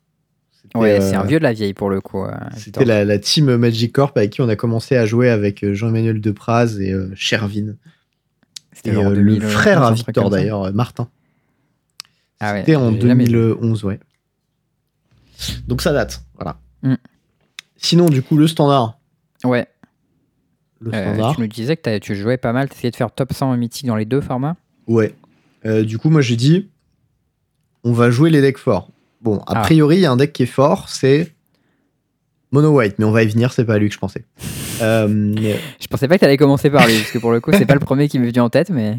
Ouais, 0.75 0.99
euh, 0.99 1.01
c'est 1.01 1.15
un 1.15 1.23
vieux 1.25 1.39
de 1.39 1.43
la 1.43 1.53
vieille 1.53 1.73
pour 1.73 1.89
le 1.89 1.99
coup. 2.01 2.23
euh, 2.23 2.31
C'était 2.55 2.85
la, 2.85 3.03
la 3.03 3.17
team 3.19 3.55
Magic 3.57 3.91
Corp 3.93 4.15
avec 4.17 4.29
qui 4.31 4.41
on 4.41 4.47
a 4.49 4.55
commencé 4.55 4.95
à 4.95 5.05
jouer 5.05 5.29
avec 5.29 5.63
euh, 5.63 5.73
Jean-Emmanuel 5.73 6.21
Depraz 6.21 6.79
et 6.79 6.93
euh, 6.93 7.09
Shervin. 7.15 7.75
C'était 8.73 8.91
Et 8.91 8.95
euh, 8.95 9.13
2000, 9.13 9.41
le 9.41 9.47
frère 9.47 9.83
un 9.83 9.87
à 9.87 9.93
Victor 9.93 10.29
d'ailleurs, 10.29 10.63
euh, 10.63 10.71
Martin. 10.71 11.09
Ah 12.39 12.53
ouais, 12.53 12.59
C'était 12.61 12.75
en 12.75 12.91
j'ai 12.93 13.01
jamais 13.01 13.25
vu. 13.25 13.31
2011, 13.31 13.83
ouais. 13.83 13.99
Donc 15.67 15.81
ça 15.81 15.91
date, 15.93 16.23
voilà. 16.35 16.57
Mm. 16.83 16.95
Sinon, 17.77 18.05
du 18.09 18.21
coup, 18.21 18.37
le 18.37 18.47
standard. 18.47 18.99
Ouais, 19.43 19.67
Le 20.79 20.93
euh, 20.93 21.13
standard. 21.13 21.35
tu 21.35 21.41
nous 21.41 21.47
disais 21.47 21.77
que 21.77 21.97
tu 21.99 22.15
jouais 22.15 22.37
pas 22.37 22.53
mal, 22.53 22.69
t'essayais 22.69 22.91
de 22.91 22.95
faire 22.95 23.11
top 23.11 23.33
100 23.33 23.57
mythique 23.57 23.87
dans 23.87 23.95
les 23.95 24.05
deux 24.05 24.21
formats? 24.21 24.55
Ouais. 24.87 25.15
Euh, 25.65 25.83
du 25.83 25.97
coup, 25.97 26.09
moi 26.09 26.21
j'ai 26.21 26.35
dit, 26.35 26.69
on 27.83 27.91
va 27.93 28.09
jouer 28.11 28.29
les 28.29 28.41
decks 28.41 28.57
forts. 28.57 28.89
Bon, 29.21 29.37
a 29.47 29.59
Ah. 29.59 29.61
priori, 29.61 29.97
il 29.97 30.01
y 30.01 30.05
a 30.05 30.11
un 30.11 30.17
deck 30.17 30.31
qui 30.33 30.43
est 30.43 30.47
fort, 30.47 30.89
c'est 30.89 31.33
Mono 32.51 32.69
White, 32.75 32.95
mais 32.99 33.05
on 33.05 33.11
va 33.11 33.23
y 33.23 33.27
venir, 33.27 33.53
c'est 33.53 33.65
pas 33.65 33.75
à 33.75 33.77
lui 33.77 33.87
que 33.89 33.93
je 33.95 33.99
pensais. 33.99 34.25
Euh, 34.81 35.33
Je 35.79 35.87
pensais 35.87 36.07
pas 36.07 36.15
que 36.15 36.21
t'allais 36.21 36.37
commencer 36.37 36.69
par 36.69 36.87
lui, 36.87 36.97
parce 36.97 37.11
que 37.11 37.19
pour 37.19 37.31
le 37.31 37.39
coup, 37.39 37.51
c'est 37.53 37.65
pas 37.65 37.73
le 37.75 37.79
premier 37.79 38.07
qui 38.07 38.19
m'est 38.19 38.27
venu 38.29 38.39
en 38.41 38.49
tête, 38.49 38.69
mais. 38.69 38.97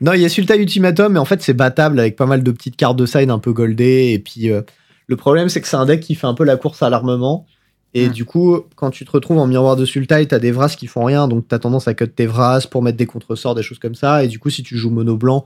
non, 0.00 0.12
il 0.12 0.20
y 0.22 0.24
a 0.24 0.28
Sultai 0.28 0.58
Ultimatum, 0.58 1.12
mais 1.12 1.18
en 1.18 1.24
fait, 1.24 1.42
c'est 1.42 1.54
battable 1.54 2.00
avec 2.00 2.16
pas 2.16 2.26
mal 2.26 2.42
de 2.42 2.50
petites 2.50 2.76
cartes 2.76 2.96
de 2.96 3.06
side 3.06 3.30
un 3.30 3.38
peu 3.38 3.52
goldées. 3.52 4.12
Et 4.12 4.18
puis, 4.18 4.50
euh, 4.50 4.62
le 5.06 5.16
problème, 5.16 5.48
c'est 5.48 5.60
que 5.60 5.68
c'est 5.68 5.76
un 5.76 5.86
deck 5.86 6.00
qui 6.00 6.14
fait 6.14 6.26
un 6.26 6.34
peu 6.34 6.44
la 6.44 6.56
course 6.56 6.82
à 6.82 6.90
l'armement. 6.90 7.46
Et 7.94 8.08
Mm. 8.08 8.12
du 8.12 8.24
coup, 8.24 8.58
quand 8.74 8.90
tu 8.90 9.04
te 9.04 9.10
retrouves 9.10 9.38
en 9.38 9.46
miroir 9.46 9.76
de 9.76 9.84
Sultai, 9.84 10.26
t'as 10.26 10.38
des 10.38 10.50
Vras 10.50 10.68
qui 10.70 10.86
font 10.86 11.04
rien, 11.04 11.28
donc 11.28 11.46
t'as 11.48 11.58
tendance 11.58 11.88
à 11.88 11.94
cut 11.94 12.08
tes 12.08 12.26
Vras 12.26 12.66
pour 12.70 12.82
mettre 12.82 12.98
des 12.98 13.06
contresorts, 13.06 13.54
des 13.54 13.62
choses 13.62 13.78
comme 13.78 13.94
ça. 13.94 14.24
Et 14.24 14.28
du 14.28 14.38
coup, 14.38 14.50
si 14.50 14.62
tu 14.62 14.76
joues 14.76 14.90
mono 14.90 15.16
blanc, 15.16 15.44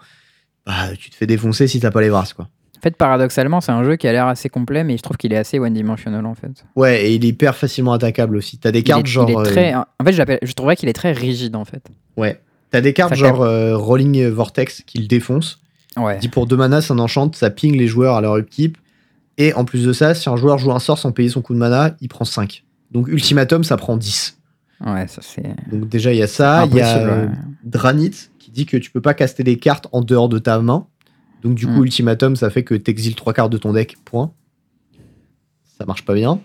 bah, 0.66 0.88
tu 0.98 1.10
te 1.10 1.14
fais 1.14 1.26
défoncer 1.26 1.68
si 1.68 1.78
t'as 1.80 1.90
pas 1.90 2.00
les 2.00 2.08
Vras, 2.08 2.32
quoi. 2.34 2.48
En 2.80 2.82
fait, 2.82 2.96
paradoxalement, 2.96 3.60
c'est 3.60 3.72
un 3.72 3.84
jeu 3.84 3.96
qui 3.96 4.08
a 4.08 4.12
l'air 4.12 4.26
assez 4.26 4.48
complet, 4.48 4.84
mais 4.84 4.96
je 4.96 5.02
trouve 5.02 5.18
qu'il 5.18 5.34
est 5.34 5.36
assez 5.36 5.58
one-dimensional 5.58 6.24
en 6.24 6.34
fait. 6.34 6.64
Ouais, 6.76 7.04
et 7.04 7.14
il 7.14 7.26
est 7.26 7.28
hyper 7.28 7.54
facilement 7.54 7.92
attaquable 7.92 8.36
aussi. 8.36 8.56
T'as 8.56 8.70
des 8.70 8.78
Il 8.78 8.84
cartes 8.84 9.04
est- 9.06 9.10
genre. 9.10 9.28
il 9.28 9.34
est 9.34 9.38
euh, 9.38 9.42
très... 9.42 9.74
En 9.74 9.84
fait, 10.02 10.12
je, 10.42 10.52
trouverais 10.54 10.76
qu'il 10.76 10.88
est 10.88 10.94
très 10.94 11.12
rigide 11.12 11.56
en 11.56 11.66
fait. 11.66 11.82
Ouais. 12.16 12.40
T'as 12.70 12.80
des 12.80 12.94
cartes 12.94 13.10
Ça 13.10 13.16
genre 13.16 13.42
euh, 13.42 13.76
Rolling 13.76 14.26
Vortex 14.28 14.82
qui 14.86 14.96
le 14.96 15.08
défoncent. 15.08 15.58
Ouais. 15.98 16.18
Dit 16.20 16.28
pour 16.28 16.46
2 16.46 16.56
mana, 16.56 16.80
ça 16.80 16.94
enchante, 16.94 17.36
ça 17.36 17.50
ping 17.50 17.76
les 17.76 17.86
joueurs 17.86 18.16
à 18.16 18.22
leur 18.22 18.36
upkeep. 18.38 18.78
Et 19.36 19.52
en 19.52 19.66
plus 19.66 19.84
de 19.84 19.92
ça, 19.92 20.14
si 20.14 20.30
un 20.30 20.36
joueur 20.36 20.56
joue 20.56 20.72
un 20.72 20.78
sort 20.78 20.96
sans 20.96 21.12
payer 21.12 21.28
son 21.28 21.42
coup 21.42 21.52
de 21.52 21.58
mana, 21.58 21.94
il 22.00 22.08
prend 22.08 22.24
5. 22.24 22.64
Donc 22.92 23.08
Ultimatum, 23.08 23.62
ça 23.62 23.76
prend 23.76 23.98
10. 23.98 24.38
Ouais, 24.86 25.06
ça 25.06 25.20
c'est. 25.22 25.54
Donc 25.70 25.86
déjà, 25.90 26.14
il 26.14 26.18
y 26.18 26.22
a 26.22 26.26
ça. 26.26 26.64
Il 26.70 26.76
y 26.76 26.80
a 26.80 27.04
ouais. 27.04 27.28
Dranit 27.62 28.30
qui 28.38 28.50
dit 28.50 28.64
que 28.64 28.78
tu 28.78 28.90
peux 28.90 29.02
pas 29.02 29.12
caster 29.12 29.44
des 29.44 29.58
cartes 29.58 29.86
en 29.92 30.00
dehors 30.00 30.30
de 30.30 30.38
ta 30.38 30.58
main. 30.60 30.86
Donc 31.42 31.54
du 31.54 31.66
coup, 31.66 31.80
Mm. 31.80 31.84
Ultimatum, 31.84 32.36
ça 32.36 32.50
fait 32.50 32.64
que 32.64 32.74
t'exiles 32.74 33.14
trois 33.14 33.32
cartes 33.32 33.52
de 33.52 33.58
ton 33.58 33.72
deck. 33.72 33.96
Point. 34.04 34.32
Ça 35.78 35.84
marche 35.86 36.04
pas 36.04 36.14
bien. 36.14 36.40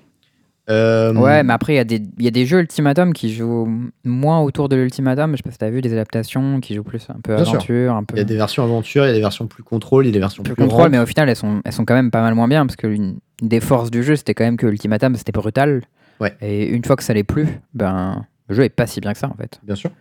Euh, 0.67 1.13
Ouais, 1.13 1.43
mais 1.43 1.53
après, 1.53 1.73
il 1.73 1.75
y, 1.75 1.79
a 1.79 1.84
des- 1.84 2.01
il 2.17 2.25
y 2.25 2.27
a 2.27 2.31
des 2.31 2.45
jeux 2.47 2.60
Ultimatum 2.62 3.13
qui 3.13 3.31
jouent 3.31 3.69
moins 4.03 4.39
autour 4.41 4.67
de 4.67 4.75
l'Ultimatum. 4.75 5.31
Je 5.34 5.38
sais 5.38 5.43
pas 5.43 5.51
si 5.51 5.58
t'as 5.60 5.69
vu 5.69 5.81
des 5.81 5.93
adaptations 5.93 6.60
qui 6.60 6.73
jouent 6.73 6.84
plus 6.84 7.05
un 7.10 7.19
peu 7.21 7.36
Bien 7.36 7.43
aventure, 7.45 7.93
un 7.93 8.03
peu, 8.03 8.15
Il 8.15 8.19
y 8.19 8.21
a 8.21 8.23
des 8.23 8.36
versions 8.36 8.63
aventure, 8.63 9.03
il 9.03 9.08
y 9.10 9.12
a 9.12 9.13
des 9.13 9.19
versions 9.19 9.45
plus 9.45 9.62
contrôle, 9.62 10.05
il 10.05 10.08
y 10.08 10.10
a 10.10 10.13
des 10.13 10.19
versions 10.19 10.41
plus 10.41 10.55
plus, 10.55 10.63
contrôle, 10.63 10.89
mais 10.89 10.97
au 10.97 11.05
final, 11.05 11.29
elles 11.29 11.36
sont, 11.36 11.62
elles 11.63 11.71
sont 11.73 11.86
quand 11.86 11.93
même 11.93 12.10
pas 12.10 12.21
mal 12.21 12.34
moins 12.34 12.47
bien 12.47 12.65
parce 12.65 12.77
que 12.77 12.88
l'une 12.88 13.19
une 13.41 13.49
des 13.49 13.60
forces 13.60 13.91
du 13.91 14.01
jeu, 14.01 14.15
c'était 14.15 14.34
quand 14.34 14.45
même 14.45 14.58
que 14.58 14.65
l'Ultimatum 14.65 15.13
c'était 15.15 15.34
brutal. 15.34 15.84
Ouais. 16.21 16.34
Et 16.41 16.67
une 16.69 16.84
fois 16.86 16.95
que 16.95 17.03
ça 17.03 17.13
l'est 17.13 17.23
plus, 17.25 17.47
ben, 17.75 18.25
le 18.47 18.55
jeu 18.55 18.63
est 18.63 18.69
pas 18.69 18.88
si 18.88 19.01
bien 19.01 19.12
que 19.13 19.19
ça 19.19 19.27
en 19.27 19.36
fait. 19.36 19.60
Bien 19.62 19.75
sûr. 19.75 19.91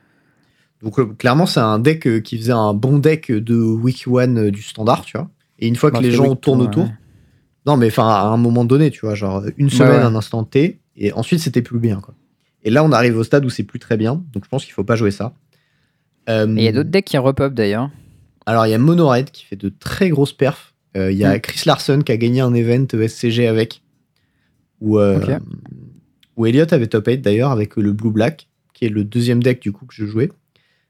Donc 0.85 0.99
euh, 0.99 1.07
clairement, 1.07 1.47
c'est 1.47 1.61
un 1.61 1.79
deck 1.79 2.07
euh, 2.07 2.21
qui 2.21 2.37
faisait 2.39 2.53
un 2.53 2.75
bon 2.75 2.99
deck 2.99 3.33
de 3.33 3.57
week 3.57 4.05
one 4.07 4.39
euh, 4.39 4.51
du 4.51 4.63
standard, 4.63 5.05
tu 5.05 5.17
vois. 5.17 5.31
Et 5.59 5.67
une 5.67 5.77
fois 5.77 5.91
que 5.91 5.97
Bon, 5.97 6.03
les 6.03 6.11
gens 6.11 6.37
tournent 6.37 6.61
autour, 6.63 6.89
non 7.67 7.77
mais 7.77 7.87
enfin 7.87 8.07
à 8.09 8.27
un 8.27 8.37
moment 8.37 8.65
donné, 8.65 8.91
tu 8.91 9.01
vois, 9.01 9.15
genre 9.15 9.43
une 9.57 9.71
semaine, 9.71 9.93
ouais. 9.93 10.03
un 10.03 10.15
instant 10.15 10.45
T, 10.45 10.81
et 10.97 11.13
ensuite 11.13 11.41
c'était 11.41 11.63
plus 11.63 11.79
bien, 11.79 12.01
quoi. 12.01 12.15
Et 12.65 12.71
là, 12.71 12.83
on 12.83 12.93
arrive 12.93 13.17
au 13.19 13.25
stade 13.25 13.45
où 13.45 13.51
c'est 13.51 13.63
plus 13.63 13.79
très 13.79 13.97
bien, 13.97 14.25
donc 14.33 14.45
je 14.45 14.49
pense 14.49 14.65
qu'il 14.65 14.73
faut 14.73 14.85
pas 14.85 14.97
jouer 14.97 15.11
ça. 15.11 15.35
Euh, 16.29 16.47
Et 16.57 16.61
il 16.61 16.65
y 16.65 16.69
a 16.69 16.73
d'autres 16.73 16.91
decks 16.91 17.05
qui 17.05 17.19
repop 17.19 17.53
d'ailleurs. 17.55 17.91
Alors 18.47 18.67
il 18.67 18.71
y 18.71 18.75
a 18.75 18.79
Monored 18.79 19.31
qui 19.31 19.45
fait 19.45 19.57
de 19.57 19.69
très 19.69 20.09
grosses 20.09 20.33
perfs. 20.33 20.75
Euh, 20.97 21.11
Il 21.11 21.19
y 21.19 21.25
a 21.25 21.37
Mm. 21.37 21.41
Chris 21.41 21.63
Larson 21.67 22.01
qui 22.01 22.13
a 22.13 22.17
gagné 22.17 22.41
un 22.41 22.55
event 22.55 22.87
SCG 22.93 23.47
avec, 23.47 23.83
euh, 24.83 25.39
où 26.37 26.47
Elliot 26.47 26.67
avait 26.73 26.87
top 26.87 27.07
8 27.07 27.19
d'ailleurs 27.21 27.51
avec 27.51 27.77
le 27.77 27.93
Blue 27.93 28.11
Black, 28.13 28.49
qui 28.75 28.85
est 28.85 28.89
le 28.91 29.05
deuxième 29.05 29.43
deck 29.43 29.61
du 29.61 29.73
coup 29.73 29.87
que 29.87 29.95
je 29.95 30.07
jouais, 30.07 30.31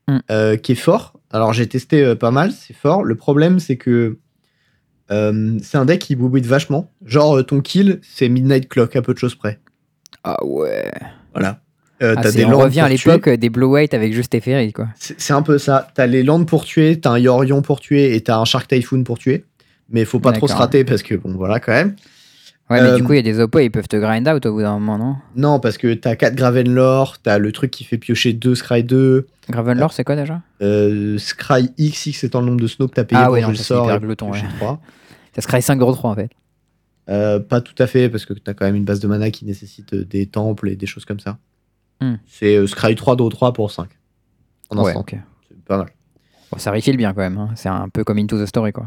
Mm. 0.09 0.19
euh, 0.31 0.57
qui 0.57 0.73
est 0.73 0.77
fort. 0.77 1.15
Alors 1.31 1.53
j'ai 1.53 1.67
testé 1.67 2.05
euh, 2.05 2.15
pas 2.15 2.31
mal, 2.31 2.53
c'est 2.53 2.75
fort. 2.75 3.05
Le 3.05 3.15
problème 3.15 3.59
c'est 3.59 3.77
que 3.77 4.19
euh, 5.11 5.59
c'est 5.63 5.79
un 5.79 5.85
deck 5.85 6.01
qui 6.01 6.15
boubouille 6.15 6.43
vachement. 6.43 6.93
Genre 7.05 7.45
ton 7.45 7.61
kill 7.61 8.01
c'est 8.03 8.29
Midnight 8.29 8.69
Clock 8.69 8.97
à 8.97 9.03
peu 9.03 9.15
de 9.15 9.19
choses 9.19 9.35
près. 9.35 9.61
Ah 10.23 10.37
ouais. 10.45 10.91
Voilà. 11.33 11.61
Euh, 12.03 12.15
Ah, 12.19 12.31
des 12.31 12.45
on 12.45 12.59
revient 12.59 12.81
à 12.81 12.89
l'époque 12.89 13.29
des 13.29 13.49
Blue 13.51 13.67
White 13.67 13.95
avec 13.95 14.13
juste 14.13 14.33
Teferi 14.33 14.73
quoi. 14.73 14.89
C'est 14.97 15.33
un 15.33 15.43
peu 15.43 15.59
ça. 15.59 15.89
T'as 15.95 16.07
les 16.07 16.23
landes 16.23 16.47
pour 16.47 16.65
tuer, 16.65 17.01
t'as 17.01 17.11
un 17.11 17.19
Yorion 17.19 17.63
pour 17.63 17.81
tuer 17.81 18.15
et 18.15 18.21
t'as 18.21 18.39
un 18.39 18.45
Shark 18.45 18.69
Typhoon 18.69 19.05
pour 19.05 19.19
tuer. 19.19 19.45
Mais 19.91 20.05
faut 20.05 20.21
pas 20.21 20.33
trop 20.33 20.49
se 20.49 20.55
rater 20.55 20.85
parce 20.85 21.03
que 21.03 21.15
bon 21.15 21.35
voilà 21.35 21.61
quand 21.61 21.73
même. 21.73 21.97
Ouais, 22.71 22.81
mais 22.81 22.89
Euh, 22.89 22.97
du 22.97 23.05
coup, 23.05 23.13
il 23.13 23.17
y 23.17 23.19
a 23.19 23.23
des 23.23 23.41
oppos, 23.41 23.59
ils 23.59 23.71
peuvent 23.71 23.89
te 23.89 23.97
grind 23.97 24.27
out 24.27 24.45
au 24.47 24.53
bout 24.53 24.63
d'un 24.63 24.79
moment, 24.79 24.97
non? 24.97 25.17
Non, 25.37 25.61
parce 25.61 25.77
que 25.77 25.93
t'as 25.93 26.17
4 26.17 26.35
Gravenlore, 26.35 27.19
t'as 27.23 27.37
le 27.39 27.53
truc 27.53 27.71
qui 27.71 27.85
fait 27.85 27.99
piocher 27.99 28.33
2 28.33 28.55
Scry 28.55 28.83
2, 28.83 29.27
Gravenlore, 29.51 29.93
c'est 29.93 30.05
quoi 30.05 30.17
déjà? 30.17 30.41
Euh, 30.63 31.19
Scry 31.19 31.71
X, 31.77 32.07
X 32.07 32.25
étant 32.25 32.41
le 32.41 32.47
nombre 32.47 32.61
de 32.63 32.67
snow 32.67 32.89
que 32.89 32.95
t'as 32.95 33.05
payé 33.05 33.21
Ah 33.23 33.27
pour 33.27 33.35
ouais, 33.35 33.43
non, 33.43 33.49
le 33.49 33.55
sort. 33.55 33.87
piocher 34.01 34.25
ouais. 34.47 34.53
3. 34.59 34.81
Ça 35.35 35.43
se 35.43 35.47
crée 35.47 35.61
5 35.61 35.77
gros 35.77 35.93
3 35.93 36.11
en 36.11 36.15
fait. 36.15 36.31
Euh, 37.11 37.39
pas 37.39 37.61
tout 37.61 37.75
à 37.79 37.87
fait, 37.87 38.09
parce 38.09 38.25
que 38.25 38.33
t'as 38.33 38.55
quand 38.55 38.65
même 38.65 38.77
une 38.77 38.85
base 38.87 39.01
de 39.01 39.09
mana 39.09 39.31
qui 39.31 39.45
nécessite 39.45 39.93
euh, 39.93 40.05
des 40.07 40.25
temples 40.27 40.71
et 40.71 40.77
des 40.77 40.87
choses 40.87 41.05
comme 41.05 41.21
ça. 41.21 41.37
Hmm. 42.01 42.15
C'est 42.27 42.57
euh, 42.57 42.67
Scry 42.67 42.95
3, 42.95 43.17
Draw 43.17 43.29
3 43.29 43.53
pour 43.53 43.71
5. 43.71 43.89
En 44.71 44.79
Ouais, 44.79 44.87
instant. 44.89 45.01
ok. 45.01 45.17
C'est 45.49 45.65
pas 45.67 45.77
mal. 45.77 45.89
Bon, 46.51 46.57
ça 46.59 46.71
refill 46.71 46.97
bien 46.97 47.13
quand 47.13 47.21
même. 47.21 47.37
hein. 47.37 47.51
C'est 47.57 47.69
un 47.69 47.91
peu 47.91 48.05
comme 48.05 48.17
Into 48.19 48.43
the 48.43 48.47
Story 48.47 48.73
quoi. 48.73 48.87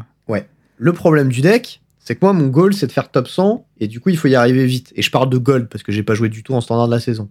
Le 0.80 0.92
problème 0.92 1.28
du 1.28 1.40
deck, 1.40 1.80
c'est 2.08 2.14
que 2.14 2.20
moi, 2.22 2.32
mon 2.32 2.46
goal, 2.46 2.72
c'est 2.72 2.86
de 2.86 2.92
faire 2.92 3.10
top 3.10 3.28
100, 3.28 3.66
et 3.80 3.86
du 3.86 4.00
coup, 4.00 4.08
il 4.08 4.16
faut 4.16 4.28
y 4.28 4.34
arriver 4.34 4.64
vite. 4.64 4.94
Et 4.96 5.02
je 5.02 5.10
parle 5.10 5.28
de 5.28 5.36
gold, 5.36 5.68
parce 5.68 5.84
que 5.84 5.92
j'ai 5.92 6.02
pas 6.02 6.14
joué 6.14 6.30
du 6.30 6.42
tout 6.42 6.54
en 6.54 6.62
standard 6.62 6.86
de 6.86 6.94
la 6.94 7.00
saison. 7.00 7.28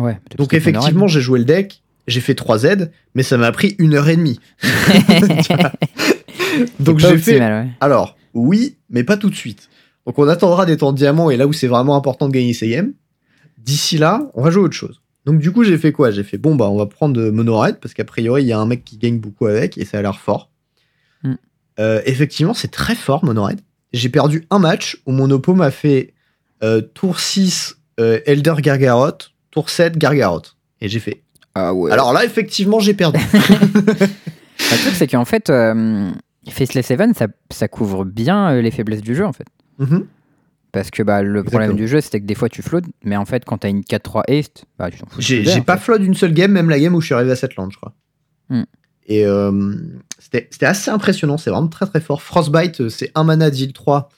Ouais. 0.00 0.18
Donc 0.36 0.52
effectivement, 0.52 1.06
j'ai 1.06 1.20
joué 1.20 1.38
le 1.38 1.44
deck, 1.44 1.80
j'ai 2.08 2.18
fait 2.18 2.34
3 2.34 2.58
Z, 2.58 2.90
mais 3.14 3.22
ça 3.22 3.36
m'a 3.36 3.52
pris 3.52 3.76
une 3.78 3.94
heure 3.94 4.08
et 4.08 4.16
demie. 4.16 4.40
Donc 6.80 6.98
j'ai 6.98 7.16
fait. 7.18 7.38
Ouais. 7.38 7.68
Alors, 7.80 8.16
oui, 8.34 8.78
mais 8.90 9.04
pas 9.04 9.16
tout 9.16 9.30
de 9.30 9.34
suite. 9.36 9.68
Donc 10.06 10.18
on 10.18 10.26
attendra 10.26 10.66
d'être 10.66 10.82
en 10.82 10.92
diamant 10.92 11.30
et 11.30 11.36
là 11.36 11.46
où 11.46 11.52
c'est 11.52 11.68
vraiment 11.68 11.94
important 11.94 12.26
de 12.26 12.32
gagner 12.32 12.52
ses 12.52 12.68
games. 12.68 12.94
D'ici 13.58 13.96
là, 13.96 14.28
on 14.34 14.42
va 14.42 14.50
jouer 14.50 14.64
autre 14.64 14.74
chose. 14.74 15.02
Donc 15.24 15.38
du 15.38 15.52
coup, 15.52 15.62
j'ai 15.62 15.78
fait 15.78 15.92
quoi? 15.92 16.10
J'ai 16.10 16.24
fait 16.24 16.36
bon 16.36 16.56
bah 16.56 16.68
on 16.68 16.76
va 16.76 16.86
prendre 16.86 17.30
Monored 17.30 17.78
parce 17.78 17.94
qu'a 17.94 18.04
priori 18.04 18.42
il 18.42 18.48
y 18.48 18.52
a 18.52 18.58
un 18.58 18.66
mec 18.66 18.84
qui 18.84 18.98
gagne 18.98 19.20
beaucoup 19.20 19.46
avec 19.46 19.78
et 19.78 19.84
ça 19.84 20.00
a 20.00 20.02
l'air 20.02 20.18
fort. 20.18 20.50
Hmm. 21.22 21.34
Euh, 21.78 22.02
effectivement, 22.06 22.54
c'est 22.54 22.72
très 22.72 22.96
fort 22.96 23.24
Monored. 23.24 23.60
J'ai 23.92 24.08
perdu 24.08 24.44
un 24.50 24.58
match 24.58 24.98
où 25.06 25.12
mon 25.12 25.30
oppo 25.30 25.54
m'a 25.54 25.70
fait 25.70 26.14
euh, 26.62 26.80
tour 26.80 27.20
6 27.20 27.76
euh, 27.98 28.20
Elder 28.26 28.54
Gargarot, 28.58 29.18
tour 29.50 29.70
7 29.70 29.96
Gargarot. 29.96 30.42
Et 30.80 30.88
j'ai 30.88 31.00
fait. 31.00 31.22
Ah 31.54 31.72
ouais. 31.72 31.90
Alors 31.90 32.12
là, 32.12 32.24
effectivement, 32.24 32.80
j'ai 32.80 32.94
perdu. 32.94 33.18
le 33.32 34.78
truc, 34.82 34.94
c'est 34.94 35.06
qu'en 35.06 35.24
fait, 35.24 35.48
euh, 35.48 36.10
Faceless 36.50 36.86
Seven, 36.86 37.14
ça, 37.14 37.28
ça 37.50 37.68
couvre 37.68 38.04
bien 38.04 38.50
euh, 38.50 38.62
les 38.62 38.70
faiblesses 38.70 39.02
du 39.02 39.14
jeu 39.14 39.24
en 39.24 39.32
fait. 39.32 39.46
Mhm. 39.78 40.06
Parce 40.72 40.90
que 40.90 41.02
bah, 41.02 41.22
le 41.22 41.42
problème 41.42 41.70
Exactement. 41.70 41.76
du 41.76 41.88
jeu, 41.88 42.00
c'était 42.02 42.20
que 42.20 42.26
des 42.26 42.34
fois 42.34 42.50
tu 42.50 42.60
flottes, 42.60 42.84
mais 43.02 43.16
en 43.16 43.24
fait, 43.24 43.46
quand 43.46 43.58
t'as 43.58 43.70
une 43.70 43.80
4-3 43.80 44.22
Haste, 44.28 44.66
bah, 44.78 44.90
tu 44.90 44.98
t'en 44.98 45.06
fous. 45.06 45.20
J'ai 45.20 45.62
pas 45.62 45.78
flood 45.78 46.02
une 46.02 46.14
seule 46.14 46.34
game, 46.34 46.52
même 46.52 46.68
la 46.68 46.78
game 46.78 46.94
où 46.94 47.00
je 47.00 47.06
suis 47.06 47.14
arrivé 47.14 47.30
à 47.30 47.36
cette 47.36 47.56
land, 47.56 47.70
je 47.70 47.76
crois. 47.78 47.94
Hmm. 48.50 48.64
Et 49.08 49.24
euh, 49.24 49.74
c'était 50.18 50.66
assez 50.66 50.90
impressionnant, 50.90 51.36
c'est 51.38 51.50
vraiment 51.50 51.68
très 51.68 51.86
très 51.86 52.00
fort. 52.00 52.22
Frostbite, 52.22 52.80
euh, 52.80 52.88
c'est 52.88 53.12
un 53.14 53.22
mana 53.24 53.50
d'île 53.50 53.72
3. 53.72 54.08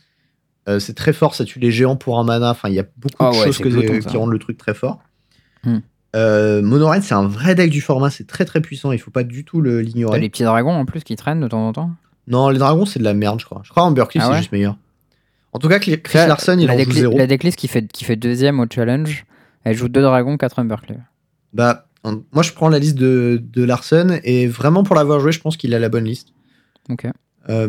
Euh, 0.68 0.79
c'est 0.81 0.94
très 0.94 1.12
fort, 1.12 1.35
ça 1.35 1.44
tue 1.44 1.59
les 1.59 1.70
géants 1.70 1.96
pour 1.96 2.18
un 2.18 2.24
mana. 2.24 2.51
Enfin, 2.51 2.68
il 2.68 2.74
y 2.74 2.79
a 2.81 2.85
beaucoup 2.96 3.16
Ah 3.18 3.31
de 3.31 3.37
ouais, 3.37 3.44
choses 3.46 3.59
que- 3.59 3.98
qui 4.09 4.16
rendent 4.16 4.33
le 4.33 4.38
truc 4.38 4.57
très 4.59 4.74
fort. 4.74 5.01
Hmm. 5.64 5.79
Euh, 6.16 6.62
Monorail, 6.62 7.03
c'est 7.03 7.14
un 7.14 7.27
vrai 7.27 7.55
deck 7.55 7.70
du 7.70 7.81
format, 7.83 8.09
c'est 8.11 8.27
très 8.27 8.44
très 8.46 8.61
puissant, 8.62 8.92
il 8.92 8.98
faut 8.98 9.11
pas 9.11 9.24
du 9.24 9.44
tout 9.44 9.61
le- 9.61 9.83
T'as 9.83 9.88
l'ignorer. 9.88 10.20
les 10.20 10.31
petits 10.31 10.42
dragons 10.44 10.72
en 10.72 10.87
plus 10.87 11.05
qui 11.05 11.16
traînent 11.16 11.40
de 11.40 11.48
temps 11.48 11.68
en 11.68 11.72
temps? 11.72 11.90
Non, 12.27 12.48
les 12.48 12.59
dragons, 12.59 12.87
c'est 12.87 12.98
de 12.98 13.05
la 13.05 13.12
merde, 13.14 13.40
je 13.40 13.44
crois. 13.44 13.61
Je 13.64 13.70
crois 13.70 13.83
en 13.83 13.90
Berkeley, 13.90 14.22
Ah 14.24 14.31
c'est 14.33 14.38
juste 14.38 14.53
meilleur. 14.53 14.77
En 15.53 15.59
tout 15.59 15.68
cas, 15.68 15.79
Chris 15.79 16.01
Ça, 16.11 16.27
Larson, 16.27 16.57
il 16.59 16.66
la, 16.66 16.74
en 16.74 16.79
joue 16.79 16.92
zéro. 16.92 17.16
la 17.16 17.27
decklist 17.27 17.59
qui 17.59 17.68
fait, 17.68 17.87
qui 17.90 18.05
fait 18.05 18.16
deuxième 18.16 18.59
au 18.61 18.66
challenge, 18.72 19.24
elle 19.64 19.77
joue 19.77 19.88
deux 19.88 20.03
dragons, 20.03 20.37
4 20.38 20.59
Humbercleave. 20.59 21.01
Bah, 21.55 21.87
moi, 22.04 22.42
je 22.42 22.52
prends 22.52 22.68
la 22.68 22.78
liste 22.78 22.96
de, 22.96 23.42
de 23.42 23.64
Larson 23.64 24.18
et 24.24 24.46
vraiment 24.46 24.82
pour 24.82 24.94
l'avoir 24.96 25.20
joué, 25.20 25.32
je 25.32 25.40
pense 25.40 25.56
qu'il 25.56 25.74
a 25.74 25.78
la 25.78 25.88
bonne 25.88 26.04
liste. 26.04 26.28
Ok. 26.88 27.06
Euh, 27.48 27.66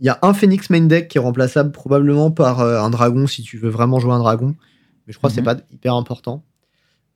Il 0.00 0.06
y 0.06 0.08
a 0.08 0.18
un 0.22 0.32
Phoenix 0.34 0.70
main 0.70 0.80
deck 0.82 1.08
qui 1.08 1.18
est 1.18 1.20
remplaçable 1.20 1.72
probablement 1.72 2.30
par 2.30 2.60
euh, 2.60 2.80
un 2.80 2.90
dragon 2.90 3.26
si 3.26 3.42
tu 3.42 3.56
veux 3.58 3.68
vraiment 3.70 3.98
jouer 4.00 4.12
un 4.12 4.18
dragon. 4.18 4.54
Mais 5.06 5.12
je 5.12 5.18
crois 5.18 5.28
que 5.30 5.34
c'est 5.34 5.40
Mhm. 5.40 5.44
pas 5.46 5.56
hyper 5.72 5.94
important. 5.94 6.44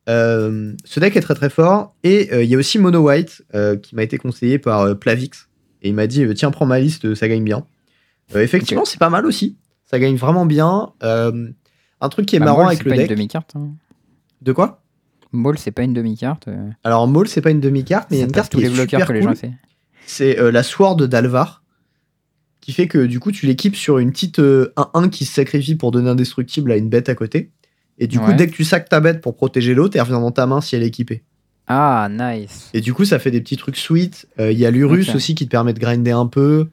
Euh, 0.08 0.72
ce 0.84 1.00
deck 1.00 1.16
est 1.16 1.20
très 1.20 1.34
très 1.34 1.50
fort. 1.50 1.94
Et 2.04 2.42
il 2.44 2.48
y 2.48 2.54
a 2.54 2.58
aussi 2.58 2.78
Mono 2.78 3.00
White 3.08 3.42
qui 3.82 3.94
m'a 3.96 4.02
été 4.02 4.18
conseillé 4.18 4.58
par 4.58 4.96
Plavix. 4.98 5.48
Et 5.82 5.88
il 5.88 5.94
m'a 5.94 6.06
dit 6.06 6.24
tiens, 6.34 6.50
prends 6.50 6.66
ma 6.66 6.78
liste, 6.80 7.14
ça 7.14 7.28
gagne 7.28 7.44
bien. 7.44 7.66
Effectivement, 8.34 8.84
c'est 8.84 8.98
pas 8.98 9.10
mal 9.10 9.26
aussi. 9.26 9.56
Ça 9.84 9.98
gagne 9.98 10.16
vraiment 10.16 10.46
bien. 10.46 10.92
Un 11.02 12.08
truc 12.10 12.26
qui 12.26 12.36
est 12.36 12.40
Bah, 12.40 12.46
marrant 12.46 12.66
avec 12.66 12.84
le 12.84 12.90
pas 12.90 12.96
une 12.96 13.02
deck. 13.02 13.10
demi-carte. 13.10 13.52
hein. 13.56 13.70
De 14.42 14.52
quoi? 14.52 14.82
Maul, 15.36 15.58
c'est 15.58 15.70
pas 15.70 15.82
une 15.82 15.92
demi-carte. 15.94 16.48
euh, 16.48 16.70
Alors, 16.84 17.06
Maul, 17.06 17.28
c'est 17.28 17.40
pas 17.40 17.50
une 17.50 17.60
demi-carte, 17.60 18.08
mais 18.10 18.16
il 18.16 18.20
y 18.20 18.22
a 18.22 18.26
une 18.26 18.32
carte 18.32 18.50
tous 18.50 18.58
qui 18.58 18.64
les 18.64 18.70
est 18.70 18.74
bloqueurs 18.74 19.00
super 19.00 19.06
que 19.08 19.12
les 19.12 19.20
cool. 19.20 19.28
gens 19.28 19.32
essaient. 19.34 19.52
C'est 20.06 20.38
euh, 20.40 20.50
la 20.50 20.62
Sword 20.62 20.96
d'Alvar. 21.08 21.62
Qui 22.60 22.72
fait 22.72 22.88
que 22.88 23.06
du 23.06 23.20
coup, 23.20 23.30
tu 23.30 23.46
l'équipes 23.46 23.76
sur 23.76 23.98
une 23.98 24.10
petite 24.10 24.40
euh, 24.40 24.72
1-1 24.76 25.08
qui 25.10 25.24
se 25.24 25.32
sacrifie 25.34 25.76
pour 25.76 25.92
donner 25.92 26.10
indestructible 26.10 26.72
à 26.72 26.76
une 26.76 26.88
bête 26.88 27.08
à 27.08 27.14
côté. 27.14 27.52
Et 27.98 28.08
du 28.08 28.18
coup, 28.18 28.32
dès 28.32 28.48
que 28.48 28.52
tu 28.52 28.64
sacs 28.64 28.88
ta 28.88 28.98
bête 29.00 29.20
pour 29.20 29.36
protéger 29.36 29.72
l'autre, 29.72 29.94
elle 29.96 30.02
revient 30.02 30.12
dans 30.20 30.32
ta 30.32 30.46
main 30.46 30.60
si 30.60 30.74
elle 30.74 30.82
est 30.82 30.88
équipée. 30.88 31.22
Ah, 31.68 32.08
nice. 32.10 32.70
Et 32.74 32.80
du 32.80 32.92
coup, 32.92 33.04
ça 33.04 33.18
fait 33.18 33.30
des 33.30 33.40
petits 33.40 33.56
trucs 33.56 33.76
sweet. 33.76 34.26
Euh, 34.40 34.50
Il 34.52 34.58
y 34.58 34.66
a 34.66 34.70
l'Urus 34.70 35.14
aussi 35.14 35.34
qui 35.34 35.46
te 35.46 35.50
permet 35.50 35.72
de 35.72 35.78
grinder 35.78 36.10
un 36.10 36.26
peu. 36.26 36.68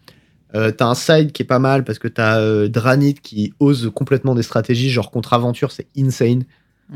Euh, 0.55 0.71
t'as 0.71 0.87
un 0.87 0.95
side 0.95 1.31
qui 1.31 1.41
est 1.43 1.45
pas 1.45 1.59
mal 1.59 1.83
parce 1.83 1.97
que 1.99 2.07
t'as 2.07 2.39
euh, 2.39 2.67
Dranit 2.67 3.15
qui 3.15 3.53
ose 3.59 3.91
complètement 3.93 4.35
des 4.35 4.43
stratégies, 4.43 4.89
genre 4.89 5.11
contre 5.11 5.33
aventure, 5.33 5.71
c'est 5.71 5.87
insane. 5.97 6.43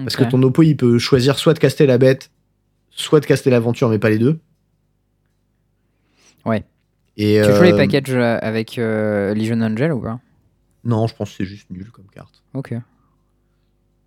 Parce 0.04 0.16
que 0.16 0.24
ton 0.24 0.42
oppo, 0.44 0.64
il 0.64 0.78
peut 0.78 1.00
choisir 1.00 1.38
soit 1.38 1.54
de 1.54 1.60
caster 1.60 1.86
la 1.86 1.98
bête, 1.98 2.30
soit 2.92 3.20
de 3.20 3.26
caster 3.26 3.50
l'aventure, 3.50 3.90
mais 3.90 4.00
pas 4.00 4.10
les 4.10 4.20
deux. 4.20 4.40
Ouais. 6.46 6.64
Et, 7.18 7.42
Tu 7.44 7.52
joues 7.54 7.64
les 7.64 7.74
euh, 7.74 7.78
packages 7.78 8.04
euh, 8.10 8.38
avec 8.42 8.78
euh, 8.78 9.34
Legion 9.34 9.60
Angel 9.62 9.92
ou 9.92 10.00
pas? 10.00 10.20
Non, 10.84 11.08
je 11.08 11.16
pense 11.16 11.32
que 11.32 11.38
c'est 11.38 11.46
juste 11.46 11.70
nul 11.72 11.90
comme 11.92 12.06
carte. 12.14 12.44
Ok. 12.54 12.74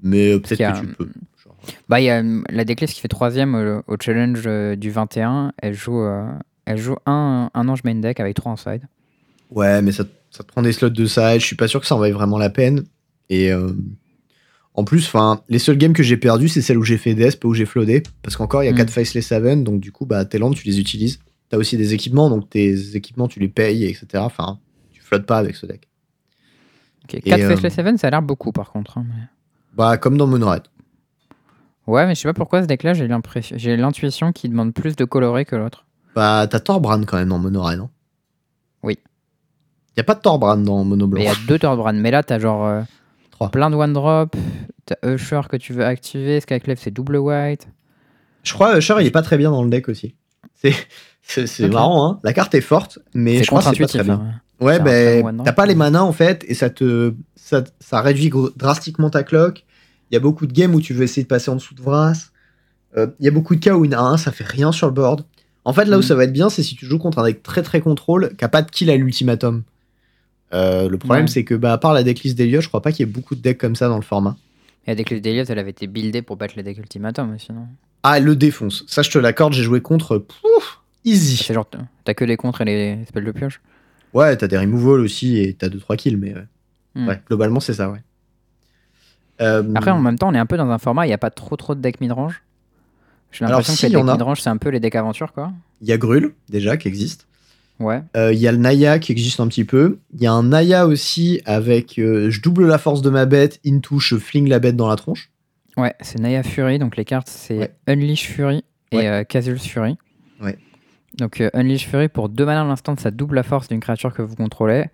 Mais 0.03 0.33
euh, 0.33 0.39
peut-être 0.39 0.61
a, 0.61 0.73
que 0.73 0.81
tu 0.81 0.87
peux. 0.95 1.11
Genre, 1.45 1.57
Bah, 1.89 2.01
il 2.01 2.05
y 2.05 2.11
a 2.11 2.23
euh, 2.23 2.43
la 2.49 2.65
Deckless 2.65 2.93
qui 2.93 3.01
fait 3.01 3.09
troisième 3.09 3.55
au, 3.55 3.83
au 3.93 3.97
challenge 4.01 4.47
du 4.79 4.91
21. 4.91 5.53
Elle 5.59 5.75
joue, 5.75 6.01
euh, 6.01 6.27
elle 6.65 6.79
joue 6.79 6.97
un, 7.07 7.51
un 7.53 7.69
ange 7.69 7.85
main 7.85 7.97
deck 7.97 8.21
avec 8.21 8.37
trois 8.37 8.53
en 8.53 8.57
side. 8.57 8.83
Ouais, 9.51 9.83
mais 9.83 9.93
ça, 9.93 10.05
ça 10.31 10.45
te 10.45 10.49
prend 10.49 10.63
des 10.63 10.73
slots 10.73 10.91
de 10.91 11.07
side. 11.07 11.41
Je 11.41 11.47
suis 11.47 11.57
pas 11.57 11.69
sûr 11.69 11.81
que 11.81 11.87
ça 11.87 11.97
en 11.97 11.99
vaille 11.99 12.13
vraiment 12.13 12.39
la 12.39 12.51
peine. 12.51 12.85
Et 13.29 13.53
en 14.75 14.85
plus, 14.85 15.05
enfin, 15.07 15.43
les 15.49 15.59
seuls 15.59 15.77
games 15.77 15.93
que 15.93 16.03
j'ai 16.03 16.17
perdus, 16.17 16.49
c'est 16.49 16.63
celles 16.63 16.79
où 16.79 16.85
j'ai 16.85 16.97
fait 16.99 17.15
Desp, 17.15 17.45
où 17.45 17.55
j'ai 17.55 17.67
floodé. 17.67 18.03
Parce 18.23 18.37
qu'encore, 18.37 18.63
il 18.63 18.67
y 18.67 18.69
a 18.69 18.73
Mm. 18.73 18.77
4 18.77 18.91
Faceless 18.91 19.27
Seven, 19.27 19.65
donc 19.65 19.81
du 19.81 19.93
coup, 19.93 20.07
bah, 20.07 20.25
tes 20.25 20.39
landes, 20.39 20.55
tu 20.55 20.67
les 20.67 20.79
utilises. 20.81 21.19
T'as 21.49 21.57
aussi 21.57 21.77
des 21.77 21.93
équipements, 21.95 22.31
donc 22.31 22.49
tes 22.49 22.97
équipements, 22.97 23.27
tu 23.29 23.41
les 23.41 23.49
payes, 23.49 23.85
etc. 23.85 24.07
Enfin, 24.19 24.59
tu 24.93 25.03
flottes 25.03 25.27
pas 25.27 25.39
avec 25.39 25.57
ce 25.57 25.67
deck. 25.67 25.89
Ok. 27.05 27.15
Et, 27.15 27.21
4 27.23 27.41
euh, 27.43 27.49
Faceless 27.51 27.75
Seven, 27.75 27.99
ça 27.99 28.07
a 28.07 28.11
l'air 28.11 28.23
beaucoup 28.23 28.53
par 28.53 28.71
contre. 28.71 28.99
hein, 28.99 29.05
mais- 29.09 29.25
Bah, 29.77 29.97
comme 29.99 30.17
dans 30.17 30.27
Monored. 30.29 30.63
Ouais, 31.87 32.07
mais 32.07 32.15
je 32.15 32.21
sais 32.21 32.29
pas 32.29 32.35
pourquoi 32.35 32.63
ce 32.63 32.67
deck-là, 32.69 32.95
j'ai 32.95 33.09
l'intuition 33.77 34.33
qu'il 34.33 34.51
demande 34.51 34.73
plus 34.73 34.95
de 34.95 35.05
coloré 35.05 35.45
que 35.45 35.57
l'autre. 35.57 35.87
Bah, 36.15 36.47
t'as 36.49 36.61
Torbran 36.61 37.03
quand 37.05 37.17
même 37.17 37.29
dans 37.29 37.39
Monored, 37.39 37.79
non? 37.79 37.89
Oui. 38.85 38.99
Y 39.97 40.01
a 40.01 40.05
pas 40.05 40.15
de 40.15 40.21
Torbran 40.21 40.57
dans 40.59 40.85
Mono 40.85 41.07
Blanc. 41.09 41.21
il 41.21 41.25
y 41.25 41.29
a 41.29 41.35
deux 41.49 41.59
Torbrand. 41.59 41.93
Mais 41.95 42.11
là, 42.13 42.23
t'as 42.23 42.39
genre 42.39 42.65
euh, 42.65 42.83
Trois. 43.41 43.51
plein 43.51 43.71
de 43.71 43.77
one 43.77 43.93
drop. 43.93 44.37
T'as 44.87 44.97
Usher 45.15 45.41
que 45.49 45.57
tu 45.57 45.73
veux 45.73 45.85
activer. 45.85 46.41
Skyclave, 46.41 46.79
c'est 46.81 46.91
double 46.91 47.17
white. 47.17 47.69
Je 48.43 48.53
crois 48.53 48.77
Usher, 48.79 48.97
il 49.01 49.07
est 49.07 49.11
pas 49.11 49.23
très 49.23 49.39
bien 49.39 49.51
dans 49.51 49.63
le 49.63 49.71
deck 49.71 49.89
aussi. 49.89 50.15
C'est 50.55 50.75
c'est 51.23 51.47
c'est 51.47 51.65
Ok. 51.67 51.73
marrant, 51.73 52.07
hein. 52.11 52.21
La 52.25 52.33
carte 52.33 52.55
est 52.55 52.61
forte, 52.61 52.99
mais 53.15 53.39
C'est 53.39 53.45
je 53.45 53.47
crois 53.49 53.61
que 53.63 53.69
c'est 53.71 53.81
pas 53.83 53.87
très 53.89 54.03
bien. 54.05 54.15
hein. 54.15 54.41
Ouais, 54.65 54.79
ben 54.79 55.23
drop. 55.37 55.45
t'as 55.47 55.53
pas 55.53 55.65
les 55.65 55.75
manas 55.75 56.03
en 56.03 56.13
fait, 56.13 56.45
et 56.49 56.55
ça 56.55 56.69
te 56.69 57.15
ça, 57.35 57.65
ça 57.81 58.03
réduit 58.03 58.31
drastiquement 58.57 59.09
ta 59.09 59.23
cloque. 59.23 59.65
Il 60.11 60.15
y 60.15 60.17
a 60.17 60.21
beaucoup 60.21 60.47
de 60.47 60.53
games 60.53 60.75
où 60.75 60.81
tu 60.81 60.93
veux 60.93 61.05
essayer 61.05 61.23
de 61.23 61.29
passer 61.29 61.51
en 61.51 61.55
dessous 61.57 61.75
de 61.75 61.81
Vras. 61.83 62.31
Euh, 62.97 63.07
Il 63.21 63.25
y 63.25 63.29
a 63.29 63.31
beaucoup 63.31 63.55
de 63.55 63.61
cas 63.61 63.75
où 63.75 63.85
une 63.85 63.95
A1 63.95 64.19
ça 64.19 64.33
fait 64.33 64.45
rien 64.47 64.73
sur 64.73 64.87
le 64.89 64.93
board. 64.93 65.25
En 65.65 65.73
fait, 65.73 65.85
là 65.85 65.97
où 65.97 66.01
Mm. 66.01 66.05
ça 66.05 66.15
va 66.15 66.25
être 66.25 66.33
bien, 66.33 66.51
c'est 66.51 66.63
si 66.63 66.75
tu 66.75 66.85
joues 66.87 66.99
contre 66.99 67.19
un 67.21 67.25
deck 67.25 67.43
très 67.43 67.63
très 67.63 67.81
contrôle, 67.81 68.35
qui 68.37 68.45
a 68.45 68.49
pas 68.49 68.63
de 68.63 68.71
kill 68.71 68.91
à 68.91 68.97
l'ultimatum. 68.97 69.63
Euh, 70.53 70.89
le 70.89 70.99
problème, 70.99 71.25
Ouais. 71.27 71.31
c'est 71.31 71.45
que 71.45 71.55
bah, 71.55 71.73
à 71.73 71.79
part 71.79 71.93
la 71.95 72.03
decklist 72.03 72.37
d'Eliot, 72.37 72.61
je 72.61 72.69
crois 72.69 72.83
pas 72.83 72.91
qu'il 72.93 73.07
y 73.07 73.09
ait 73.09 73.13
beaucoup 73.13 73.35
de 73.37 73.41
decks 73.41 73.59
comme 73.59 73.77
ça 73.77 73.89
dans 73.89 73.97
le 73.97 74.03
format. 74.03 74.37
Et 74.87 74.91
avec 74.91 75.11
les 75.11 75.21
Delios, 75.21 75.45
elle 75.49 75.59
avait 75.59 75.71
été 75.71 75.87
buildée 75.87 76.23
pour 76.23 76.37
battre 76.37 76.55
les 76.57 76.63
decks 76.63 76.79
ultimatum 76.79 77.35
aussi, 77.35 77.53
non 77.53 77.67
Ah, 78.03 78.19
elle 78.19 78.25
le 78.25 78.35
défonce. 78.35 78.85
Ça, 78.89 79.03
je 79.03 79.11
te 79.11 79.19
l'accorde, 79.19 79.53
j'ai 79.53 79.63
joué 79.63 79.81
contre. 79.81 80.19
Pouf, 80.19 80.81
easy. 81.05 81.37
C'est 81.37 81.55
genre, 81.55 81.69
t'as 82.05 82.15
que 82.15 82.25
les 82.25 82.37
contres 82.37 82.63
et 82.63 82.65
les 82.65 83.05
spells 83.07 83.25
de 83.25 83.33
pioche 83.33 83.61
Ouais, 84.13 84.37
t'as 84.37 84.49
des 84.49 84.59
removals 84.59 85.01
aussi 85.01 85.39
et 85.39 85.55
t'as 85.55 85.69
2-3 85.69 85.97
kills, 85.97 86.17
mais 86.17 86.35
ouais. 86.35 86.47
Hmm. 86.97 87.07
Ouais, 87.09 87.21
globalement, 87.29 87.61
c'est 87.61 87.75
ça, 87.75 87.91
ouais. 87.91 88.01
Euh, 89.41 89.63
Après, 89.75 89.91
en 89.91 90.01
même 90.01 90.19
temps, 90.19 90.29
on 90.29 90.35
est 90.35 90.39
un 90.39 90.47
peu 90.47 90.57
dans 90.57 90.69
un 90.69 90.79
format, 90.79 91.07
il 91.07 91.09
n'y 91.11 91.15
a 91.15 91.19
pas 91.19 91.31
trop 91.31 91.57
trop 91.57 91.75
de 91.75 91.81
decks 91.81 92.01
midrange. 92.01 92.43
J'ai 93.33 93.45
l'impression 93.45 93.75
si, 93.75 93.83
que 93.83 93.87
les 93.87 93.93
decks 93.97 94.09
a. 94.09 94.13
midrange, 94.13 94.41
c'est 94.41 94.51
un 94.51 94.57
peu 94.57 94.71
les 94.71 94.81
decks 94.81 94.97
aventure, 94.97 95.33
quoi. 95.33 95.53
Il 95.81 95.89
y 95.89 95.93
a 95.93 95.99
Grul, 95.99 96.35
déjà, 96.49 96.77
qui 96.77 96.89
existe. 96.89 97.27
Ouais. 97.81 98.03
Euh, 98.17 98.33
Il 98.33 98.39
y 98.39 98.47
a 98.47 98.53
le 98.53 98.59
Naya 98.59 98.99
qui 98.99 99.11
existe 99.13 99.41
un 99.41 99.49
petit 99.49 99.65
peu. 99.65 99.99
Il 100.15 100.21
y 100.23 100.27
a 100.27 100.33
un 100.33 100.45
Naya 100.45 100.87
aussi 100.87 101.41
avec 101.47 101.99
euh, 101.99 102.31
je 102.31 102.41
double 102.43 102.67
la 102.67 102.79
force 102.79 103.03
de 103.03 103.11
ma 103.11 103.27
bête, 103.27 103.59
into, 103.67 103.99
je 103.99 104.17
fling 104.17 104.49
la 104.49 104.59
bête 104.61 104.77
dans 104.77 104.89
la 104.89 104.97
tronche. 104.97 105.31
Ouais, 105.77 105.95
c'est 106.01 106.19
Naya 106.21 106.43
Fury, 106.43 106.79
donc 106.79 106.97
les 106.97 107.05
cartes, 107.05 107.29
c'est 107.29 107.59
Ouais. 107.59 107.75
Unleash 107.87 108.27
Fury 108.29 108.63
et 108.93 108.97
Ouais. 108.99 109.07
euh, 109.09 109.57
Fury. 109.59 109.97
Ouais. 110.43 110.59
Donc 111.19 111.43
Unleash 111.55 111.87
Fury, 111.89 112.09
pour 112.09 112.29
deux 112.29 112.45
mana 112.45 112.63
à 112.63 112.65
l'instant, 112.65 112.95
ça 112.99 113.11
double 113.11 113.35
la 113.37 113.43
force 113.43 113.69
d'une 113.69 113.81
créature 113.81 114.13
que 114.15 114.23
vous 114.23 114.37
contrôlez. 114.37 114.85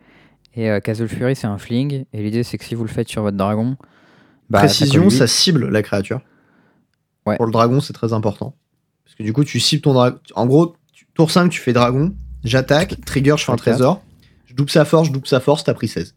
Et 0.54 0.70
Casus 0.82 1.08
Fury, 1.08 1.36
c'est 1.36 1.46
un 1.46 1.58
fling. 1.58 2.04
Et 2.14 2.22
l'idée, 2.22 2.42
c'est 2.42 2.56
que 2.56 2.64
si 2.64 2.74
vous 2.74 2.82
le 2.84 2.88
faites 2.88 3.08
sur 3.08 3.20
votre 3.22 3.36
dragon, 3.36 3.76
bah, 4.48 4.60
Précision, 4.60 5.10
ça, 5.10 5.24
huit. 5.24 5.28
cible 5.28 5.68
la 5.68 5.82
créature. 5.82 6.20
Ouais. 7.26 7.36
Pour 7.36 7.44
le 7.46 7.52
dragon, 7.52 7.80
c'est 7.80 7.92
très 7.92 8.12
important. 8.14 8.54
Parce 9.04 9.14
que 9.16 9.22
du 9.22 9.32
coup, 9.34 9.44
tu 9.44 9.60
cibles 9.60 9.82
ton 9.82 9.92
dragon. 9.92 10.18
En 10.34 10.46
gros, 10.46 10.74
tour 11.14 11.30
5, 11.30 11.50
tu 11.50 11.60
fais 11.60 11.72
dragon, 11.74 12.14
j'attaque, 12.46 13.04
trigger, 13.04 13.34
je 13.36 13.44
fais 13.44 13.52
un 13.52 13.56
trésor. 13.56 14.02
Je 14.46 14.54
double 14.54 14.70
sa 14.70 14.84
force, 14.84 15.08
je 15.08 15.12
double 15.12 15.26
sa 15.26 15.40
force, 15.40 15.64
t'as 15.64 15.74
pris 15.74 15.88
16. 15.88 16.14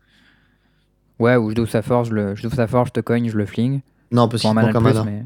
Ouais, 1.19 1.35
ou 1.35 1.49
je 1.49 1.55
double 1.55 1.67
sa 1.67 1.81
force, 1.81 2.09
je, 2.09 2.13
le, 2.13 2.35
je 2.35 2.43
double 2.43 2.55
sa 2.55 2.67
force, 2.67 2.89
je 2.89 2.93
te 2.93 2.99
cogne, 3.01 3.29
je 3.29 3.37
le 3.37 3.45
fling. 3.45 3.81
Non, 4.11 4.29
parce 4.29 4.43
Pour 4.43 4.57
un 4.57 4.71
plus, 4.71 4.79
mana. 4.79 5.03
mais. 5.03 5.25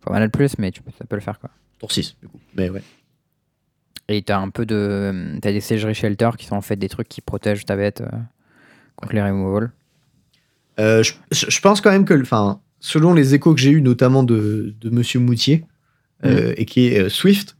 Pour 0.00 0.12
un 0.12 0.14
mana 0.14 0.26
de 0.26 0.32
plus, 0.32 0.58
mais 0.58 0.70
tu 0.70 0.82
peux, 0.82 0.90
ça 0.98 1.04
peut 1.04 1.16
le 1.16 1.22
faire, 1.22 1.38
quoi. 1.38 1.50
Tour 1.78 1.90
6, 1.90 2.16
du 2.20 2.28
coup. 2.28 2.38
Mais 2.54 2.68
ouais. 2.68 2.82
Et 4.08 4.22
t'as 4.22 4.38
un 4.38 4.50
peu 4.50 4.66
de. 4.66 5.38
T'as 5.40 5.52
des 5.52 5.60
Sagery 5.60 5.94
Shelter 5.94 6.30
qui 6.36 6.46
sont 6.46 6.56
en 6.56 6.60
fait 6.60 6.76
des 6.76 6.88
trucs 6.88 7.08
qui 7.08 7.20
protègent 7.20 7.64
ta 7.64 7.76
bête 7.76 8.02
euh, 8.02 8.16
contre 8.96 9.14
les 9.14 9.22
removals. 9.22 9.70
Euh, 10.78 11.02
je, 11.30 11.60
pense 11.60 11.80
quand 11.80 11.90
même 11.90 12.04
que, 12.04 12.20
enfin, 12.20 12.60
selon 12.80 13.14
les 13.14 13.34
échos 13.34 13.54
que 13.54 13.60
j'ai 13.60 13.70
eu, 13.70 13.82
notamment 13.82 14.22
de, 14.22 14.74
de 14.80 14.90
Monsieur 14.90 15.20
Moutier, 15.20 15.66
euh, 16.24 16.54
et 16.56 16.64
qui 16.64 16.86
est 16.86 17.08
Swift, 17.08 17.56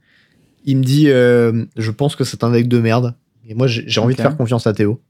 il 0.65 0.77
me 0.79 0.83
dit, 0.83 1.11
euh, 1.11 1.65
je 1.77 1.91
pense 1.91 2.17
que 2.17 2.25
c'est 2.25 2.45
un 2.45 2.51
deck 2.51 2.69
de 2.69 2.79
merde. 2.79 3.15
Et 3.47 3.55
moi, 3.55 3.67
j'ai 3.67 4.01
envie 4.01 4.15
de 4.15 4.21
faire 4.21 4.37
confiance 4.37 4.67
à 4.67 4.73
Théo. 4.73 5.01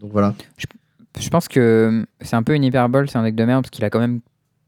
Donc 0.00 0.12
voilà. 0.12 0.34
Je 1.18 1.28
pense 1.28 1.48
que 1.48 2.06
c'est 2.20 2.36
un 2.36 2.42
peu 2.42 2.54
une 2.54 2.64
hyperbole, 2.64 3.08
c'est 3.08 3.18
un 3.18 3.22
deck 3.22 3.34
de 3.34 3.44
merde 3.44 3.62
parce 3.62 3.70
qu'il 3.70 3.84
a 3.84 3.90
quand 3.90 4.00
même 4.00 4.20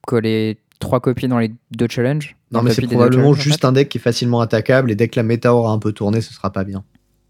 collé 0.06 0.58
trois 0.78 1.00
copies 1.00 1.28
dans 1.28 1.38
les 1.38 1.52
deux 1.70 1.88
challenges. 1.88 2.36
Non, 2.50 2.62
mais 2.62 2.72
c'est 2.72 2.86
probablement 2.86 3.30
en 3.30 3.34
juste 3.34 3.60
fait. 3.60 3.66
un 3.66 3.72
deck 3.72 3.88
qui 3.88 3.98
est 3.98 4.00
facilement 4.00 4.40
attaquable 4.40 4.90
et 4.90 4.94
dès 4.94 5.08
que 5.08 5.18
la 5.18 5.22
méta 5.22 5.54
aura 5.54 5.72
un 5.72 5.78
peu 5.78 5.92
tourné, 5.92 6.20
ce 6.20 6.32
sera 6.32 6.52
pas 6.52 6.64
bien. 6.64 6.84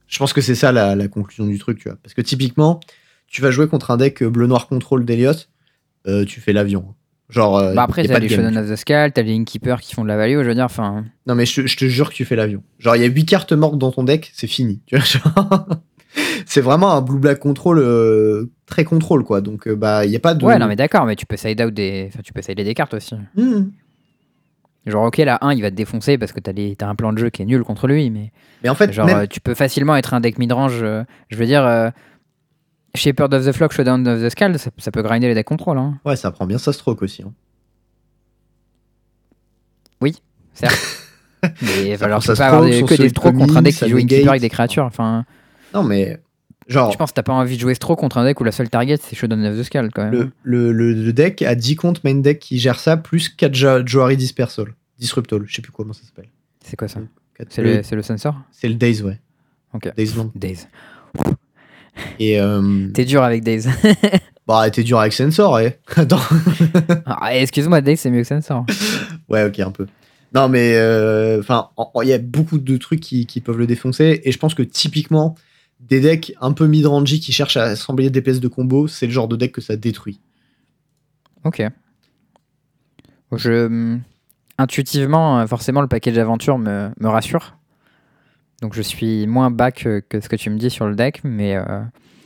Je 0.06 0.18
pense 0.18 0.32
que 0.32 0.40
c'est 0.40 0.54
ça 0.54 0.72
la, 0.72 0.94
la 0.94 1.08
conclusion 1.08 1.46
du 1.46 1.58
truc, 1.58 1.78
tu 1.78 1.88
vois. 1.88 1.98
Parce 2.02 2.14
que 2.14 2.20
typiquement, 2.20 2.80
tu 3.26 3.42
vas 3.42 3.50
jouer 3.50 3.68
contre 3.68 3.90
un 3.90 3.96
deck 3.96 4.22
bleu-noir 4.24 4.68
contrôle 4.68 5.04
d'Eliott, 5.04 5.48
euh, 6.06 6.24
tu 6.24 6.40
fais 6.40 6.52
l'avion. 6.52 6.94
Genre, 7.30 7.58
euh, 7.58 7.74
Bah 7.74 7.82
après, 7.82 8.04
t'as 8.06 8.18
les. 8.18 8.28
Shonen 8.28 8.56
of 8.56 8.70
the 8.70 8.76
Skull, 8.76 9.12
t'as 9.12 9.22
les 9.22 9.32
Innkeepers 9.34 9.80
qui 9.82 9.94
font 9.94 10.02
de 10.02 10.08
la 10.08 10.16
value, 10.16 10.38
je 10.42 10.48
veux 10.48 10.54
dire, 10.54 10.64
enfin. 10.64 11.04
Non, 11.26 11.34
mais 11.34 11.44
je, 11.44 11.60
te- 11.62 11.66
je 11.66 11.76
te 11.76 11.84
jure 11.84 12.08
que 12.08 12.14
tu 12.14 12.24
fais 12.24 12.36
l'avion. 12.36 12.62
Genre, 12.78 12.96
il 12.96 13.02
y 13.02 13.04
a 13.04 13.08
8 13.08 13.26
cartes 13.26 13.52
mortes 13.52 13.76
dans 13.78 13.90
ton 13.92 14.02
deck, 14.02 14.30
c'est 14.34 14.46
fini. 14.46 14.80
Tu 14.86 14.96
vois, 14.96 15.04
genre, 15.04 15.66
c'est 16.46 16.62
vraiment 16.62 16.92
un 16.94 17.02
blue-black 17.02 17.38
control 17.38 17.80
euh, 17.80 18.50
très 18.64 18.84
contrôle, 18.84 19.24
quoi. 19.24 19.42
Donc, 19.42 19.68
euh, 19.68 19.76
bah, 19.76 20.06
il 20.06 20.10
n'y 20.10 20.16
a 20.16 20.20
pas 20.20 20.32
de. 20.34 20.42
Ouais, 20.44 20.58
non, 20.58 20.66
mais 20.68 20.76
d'accord, 20.76 21.04
mais 21.04 21.16
tu 21.16 21.26
peux 21.26 21.36
side 21.36 21.60
out 21.60 21.74
des. 21.74 22.06
Enfin, 22.08 22.20
tu 22.24 22.32
peux 22.32 22.40
sider 22.40 22.64
des 22.64 22.72
cartes 22.74 22.94
aussi. 22.94 23.14
Hmm. 23.36 23.64
Genre, 24.86 25.04
ok, 25.04 25.18
la 25.18 25.36
1, 25.42 25.52
il 25.52 25.60
va 25.60 25.70
te 25.70 25.76
défoncer 25.76 26.16
parce 26.16 26.32
que 26.32 26.40
t'as 26.40 26.52
les- 26.52 26.74
t'as 26.76 26.88
un 26.88 26.94
plan 26.94 27.12
de 27.12 27.18
jeu 27.18 27.28
qui 27.28 27.42
est 27.42 27.44
nul 27.44 27.62
contre 27.62 27.86
lui, 27.88 28.08
mais. 28.08 28.32
Mais 28.62 28.70
en 28.70 28.74
fait, 28.74 28.90
Genre, 28.90 29.04
même- 29.04 29.26
tu 29.28 29.38
peux 29.40 29.52
facilement 29.54 29.96
être 29.96 30.14
un 30.14 30.20
deck 30.20 30.38
midrange. 30.38 30.78
euh, 30.82 31.02
je 31.28 31.36
veux 31.36 31.44
dire, 31.44 31.62
Shepherd 32.98 33.32
of 33.34 33.44
the 33.46 33.52
Flock, 33.52 33.72
Showdown 33.72 34.06
of 34.06 34.20
the 34.22 34.28
Skull, 34.30 34.58
ça, 34.58 34.70
ça 34.78 34.90
peut 34.90 35.02
grinder 35.02 35.28
les 35.28 35.34
decks 35.34 35.46
contrôle. 35.46 35.78
Hein. 35.78 35.98
ouais, 36.04 36.16
ça 36.16 36.30
prend 36.30 36.46
bien 36.46 36.58
sa 36.58 36.72
stroke 36.72 37.02
aussi. 37.02 37.22
hein. 37.22 37.32
certes. 40.54 40.76
Mais 41.62 41.96
prend 41.96 42.18
tu 42.18 42.26
sa 42.26 42.34
peux 42.34 42.42
avoir 42.42 42.64
des- 42.64 42.82
que 42.82 42.94
des 42.94 43.08
strokes 43.10 43.36
contre 43.36 43.56
un 43.56 43.62
deck 43.62 43.74
qui 43.74 43.88
joue 43.88 43.98
une 43.98 44.08
keeper 44.08 44.30
avec 44.30 44.40
des 44.42 44.48
créatures. 44.50 44.84
Enfin, 44.84 45.24
Non, 45.72 45.84
mais 45.84 46.18
genre, 46.66 46.90
je 46.90 46.96
pense 46.98 47.10
que 47.10 47.14
t'as 47.14 47.22
pas 47.22 47.32
envie 47.32 47.54
de 47.54 47.60
jouer 47.60 47.74
stroke 47.74 48.00
contre 48.00 48.18
un 48.18 48.24
deck 48.24 48.40
où 48.40 48.44
la 48.44 48.50
seule 48.50 48.68
target 48.68 48.96
c'est 49.00 49.14
Showdown 49.14 49.44
of 49.46 49.56
the 49.56 49.62
Skull 49.62 49.90
quand 49.94 50.10
même. 50.10 50.32
le, 50.42 50.72
le, 50.72 51.12
deck 51.12 51.42
a 51.42 51.54
10 51.54 51.76
comptes 51.76 52.02
main 52.02 52.16
deck 52.16 52.40
qui 52.40 52.58
gère 52.58 52.80
ça, 52.80 52.96
plus 52.96 53.28
4 53.28 53.54
ja 53.54 53.84
Johari 53.86 54.16
Dispersal. 54.16 54.74
Disruptol, 54.98 55.44
je 55.46 55.54
sais 55.54 55.62
plus 55.62 55.70
comment 55.70 55.92
ça 55.92 56.02
s'appelle. 56.04 56.28
C'est 56.64 56.76
quoi 56.76 56.88
ça 56.88 56.98
C'est 57.50 57.62
le, 57.62 57.82
le 57.96 58.02
sensor 58.02 58.34
C'est 58.50 58.68
le 58.68 58.74
Days, 58.74 59.02
ouais. 59.02 59.20
Ok. 59.74 59.94
Days 59.96 60.14
Long. 60.16 60.32
Days. 60.34 60.66
Et 62.18 62.40
euh, 62.40 62.88
T'es 62.94 63.04
dur 63.04 63.22
avec 63.22 63.42
Days. 63.44 63.64
bah, 64.46 64.70
t'es 64.70 64.82
dur 64.82 64.98
avec 65.00 65.12
Sensor, 65.12 65.58
eh. 65.60 65.78
Attends. 65.96 66.20
Ah, 67.06 67.36
Excuse-moi, 67.36 67.80
Days 67.80 67.96
c'est 67.96 68.10
mieux 68.10 68.22
que 68.22 68.26
Sensor. 68.28 68.64
Ouais, 69.28 69.44
ok, 69.44 69.58
un 69.60 69.70
peu. 69.70 69.86
Non, 70.34 70.48
mais 70.48 70.72
euh, 70.76 71.38
enfin, 71.40 71.68
en- 71.76 71.90
en- 71.92 72.00
il 72.02 72.08
y 72.08 72.12
a 72.14 72.18
beaucoup 72.18 72.58
de 72.58 72.76
trucs 72.78 73.00
qui, 73.00 73.26
qui 73.26 73.40
peuvent 73.42 73.58
le 73.58 73.66
défoncer. 73.66 74.22
Et 74.24 74.32
je 74.32 74.38
pense 74.38 74.54
que 74.54 74.62
typiquement, 74.62 75.34
des 75.80 76.00
decks 76.00 76.32
un 76.40 76.52
peu 76.52 76.66
mid-rangy 76.66 77.20
qui 77.20 77.32
cherchent 77.32 77.58
à 77.58 77.64
assembler 77.64 78.08
des 78.08 78.22
pièces 78.22 78.40
de 78.40 78.48
combo, 78.48 78.88
c'est 78.88 79.04
le 79.06 79.12
genre 79.12 79.28
de 79.28 79.36
deck 79.36 79.52
que 79.52 79.60
ça 79.60 79.76
détruit. 79.76 80.20
Ok. 81.44 81.62
Je, 83.36 83.98
intuitivement, 84.56 85.46
forcément, 85.46 85.82
le 85.82 85.88
package 85.88 86.14
d'aventure 86.14 86.56
me, 86.58 86.88
me, 86.98 87.08
rassure. 87.08 87.57
Donc 88.62 88.74
je 88.74 88.82
suis 88.82 89.26
moins 89.26 89.50
back 89.50 89.86
que, 90.08 90.20
ce 90.20 90.28
que 90.28 90.36
tu 90.36 90.50
me 90.50 90.58
dis 90.58 90.70
sur 90.70 90.86
le 90.86 90.96
deck, 90.96 91.20
mais. 91.24 91.56
Euh, 91.56 91.80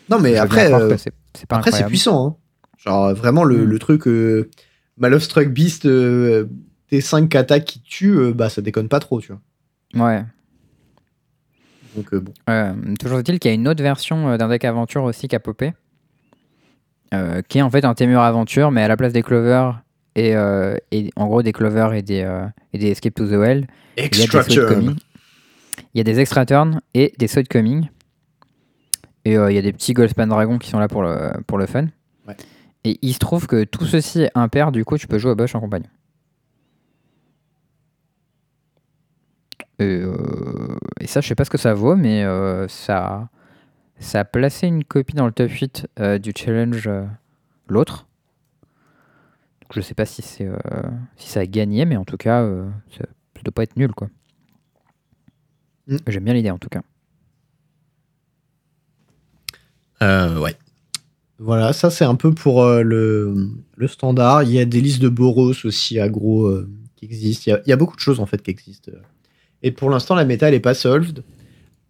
non, 0.08 0.18
mais 0.18 0.36
après, 0.36 0.72
euh, 0.72 0.96
c'est 0.96 1.12
après 1.50 1.72
c'est 1.72 1.86
puissant. 1.86 2.26
Hein. 2.26 2.36
Genre 2.78 3.14
vraiment 3.14 3.44
le, 3.44 3.58
mm. 3.58 3.64
le 3.64 3.78
truc 3.78 4.06
euh, 4.08 4.48
Struck 5.18 5.48
Beast 5.48 5.84
T5 5.84 7.36
attaques 7.36 7.64
qui 7.64 7.82
tue, 7.82 8.32
bah 8.32 8.48
ça 8.48 8.62
déconne 8.62 8.88
pas 8.88 9.00
trop, 9.00 9.20
tu 9.20 9.32
vois. 9.32 10.06
Ouais. 10.06 10.24
Donc 11.96 12.14
bon. 12.14 12.32
toujours 12.98 13.18
est-il 13.18 13.38
qu'il 13.38 13.50
y 13.50 13.52
a 13.52 13.54
une 13.54 13.68
autre 13.68 13.82
version 13.82 14.36
d'un 14.36 14.48
deck 14.48 14.64
aventure 14.64 15.04
aussi 15.04 15.28
qui 15.28 15.36
a 15.36 15.40
popé. 15.40 15.74
qui 17.48 17.58
est 17.58 17.62
en 17.62 17.70
fait 17.70 17.84
un 17.84 17.92
Témur 17.92 18.22
aventure, 18.22 18.70
mais 18.70 18.82
à 18.82 18.88
la 18.88 18.96
place 18.96 19.12
des 19.12 19.22
clovers 19.22 19.82
et, 20.14 20.30
et 20.92 21.10
en 21.16 21.26
gros 21.26 21.42
des 21.42 21.52
clovers 21.52 21.92
et 21.92 22.00
des, 22.00 22.26
et 22.72 22.78
des 22.78 22.90
escape 22.90 23.14
to 23.14 23.26
the 23.26 23.32
well. 23.32 23.66
Il 23.98 24.08
il 25.94 25.98
y 25.98 26.00
a 26.00 26.04
des 26.04 26.20
extra 26.20 26.46
turns 26.46 26.80
et 26.94 27.12
des 27.18 27.26
side 27.26 27.48
coming. 27.48 27.88
Et 29.24 29.36
euh, 29.36 29.50
il 29.50 29.54
y 29.54 29.58
a 29.58 29.62
des 29.62 29.72
petits 29.72 29.92
Goldspan 29.92 30.26
Dragon 30.26 30.58
qui 30.58 30.68
sont 30.68 30.78
là 30.78 30.88
pour 30.88 31.02
le, 31.02 31.32
pour 31.46 31.58
le 31.58 31.66
fun. 31.66 31.86
Et 32.84 32.98
il 33.02 33.14
se 33.14 33.18
trouve 33.18 33.46
que 33.46 33.62
tout 33.62 33.86
ceci 33.86 34.22
est 34.22 34.30
impair, 34.34 34.72
du 34.72 34.84
coup 34.84 34.98
tu 34.98 35.06
peux 35.06 35.18
jouer 35.18 35.30
à 35.30 35.34
Bush 35.36 35.54
en 35.54 35.60
compagnie. 35.60 35.88
Et, 39.78 39.84
euh, 39.84 40.76
et, 41.00 41.06
ça, 41.06 41.20
je 41.20 41.28
sais 41.28 41.34
pas 41.34 41.44
ce 41.44 41.50
que 41.50 41.58
ça 41.58 41.74
vaut, 41.74 41.96
mais 41.96 42.24
euh, 42.24 42.66
ça, 42.68 43.28
ça 43.98 44.20
a 44.20 44.24
placé 44.24 44.66
une 44.66 44.84
copie 44.84 45.14
dans 45.14 45.26
le 45.26 45.32
top 45.32 45.50
8 45.50 45.88
du 46.20 46.32
challenge 46.36 46.90
l'autre. 47.68 48.08
Je 49.72 49.80
sais 49.80 49.94
pas 49.94 50.04
si, 50.04 50.22
c'est 50.22 50.50
si 51.16 51.28
ça 51.30 51.40
a 51.40 51.46
gagné, 51.46 51.84
mais 51.84 51.96
en 51.96 52.04
tout 52.04 52.16
cas, 52.16 52.44
ça, 52.90 53.04
ça 53.36 53.42
doit 53.44 53.52
pas 53.52 53.62
être 53.62 53.76
nul 53.76 53.92
quoi. 53.92 54.08
Mm. 55.86 55.96
J'aime 56.06 56.24
bien 56.24 56.34
l'idée 56.34 56.50
en 56.50 56.58
tout 56.58 56.68
cas. 56.68 56.82
Euh, 60.02 60.38
ouais. 60.38 60.56
Voilà, 61.38 61.72
ça 61.72 61.90
c'est 61.90 62.04
un 62.04 62.14
peu 62.14 62.32
pour 62.32 62.62
euh, 62.62 62.82
le, 62.82 63.34
le, 63.76 63.88
standard. 63.88 64.44
Il 64.44 64.50
y 64.50 64.58
a 64.58 64.64
des 64.64 64.80
listes 64.80 65.02
de 65.02 65.08
Boros 65.08 65.52
aussi 65.64 65.98
agro 65.98 66.46
euh, 66.46 66.68
qui 66.96 67.04
existent. 67.04 67.56
Il 67.66 67.70
y, 67.70 67.72
a, 67.72 67.76
beaucoup 67.76 67.96
de 67.96 68.00
choses 68.00 68.20
en 68.20 68.26
fait 68.26 68.42
qui 68.42 68.50
existent. 68.50 68.92
Et 69.62 69.72
pour 69.72 69.90
l'instant, 69.90 70.14
la 70.14 70.24
méta 70.24 70.48
elle 70.48 70.54
est 70.54 70.60
pas 70.60 70.74
solved. 70.74 71.24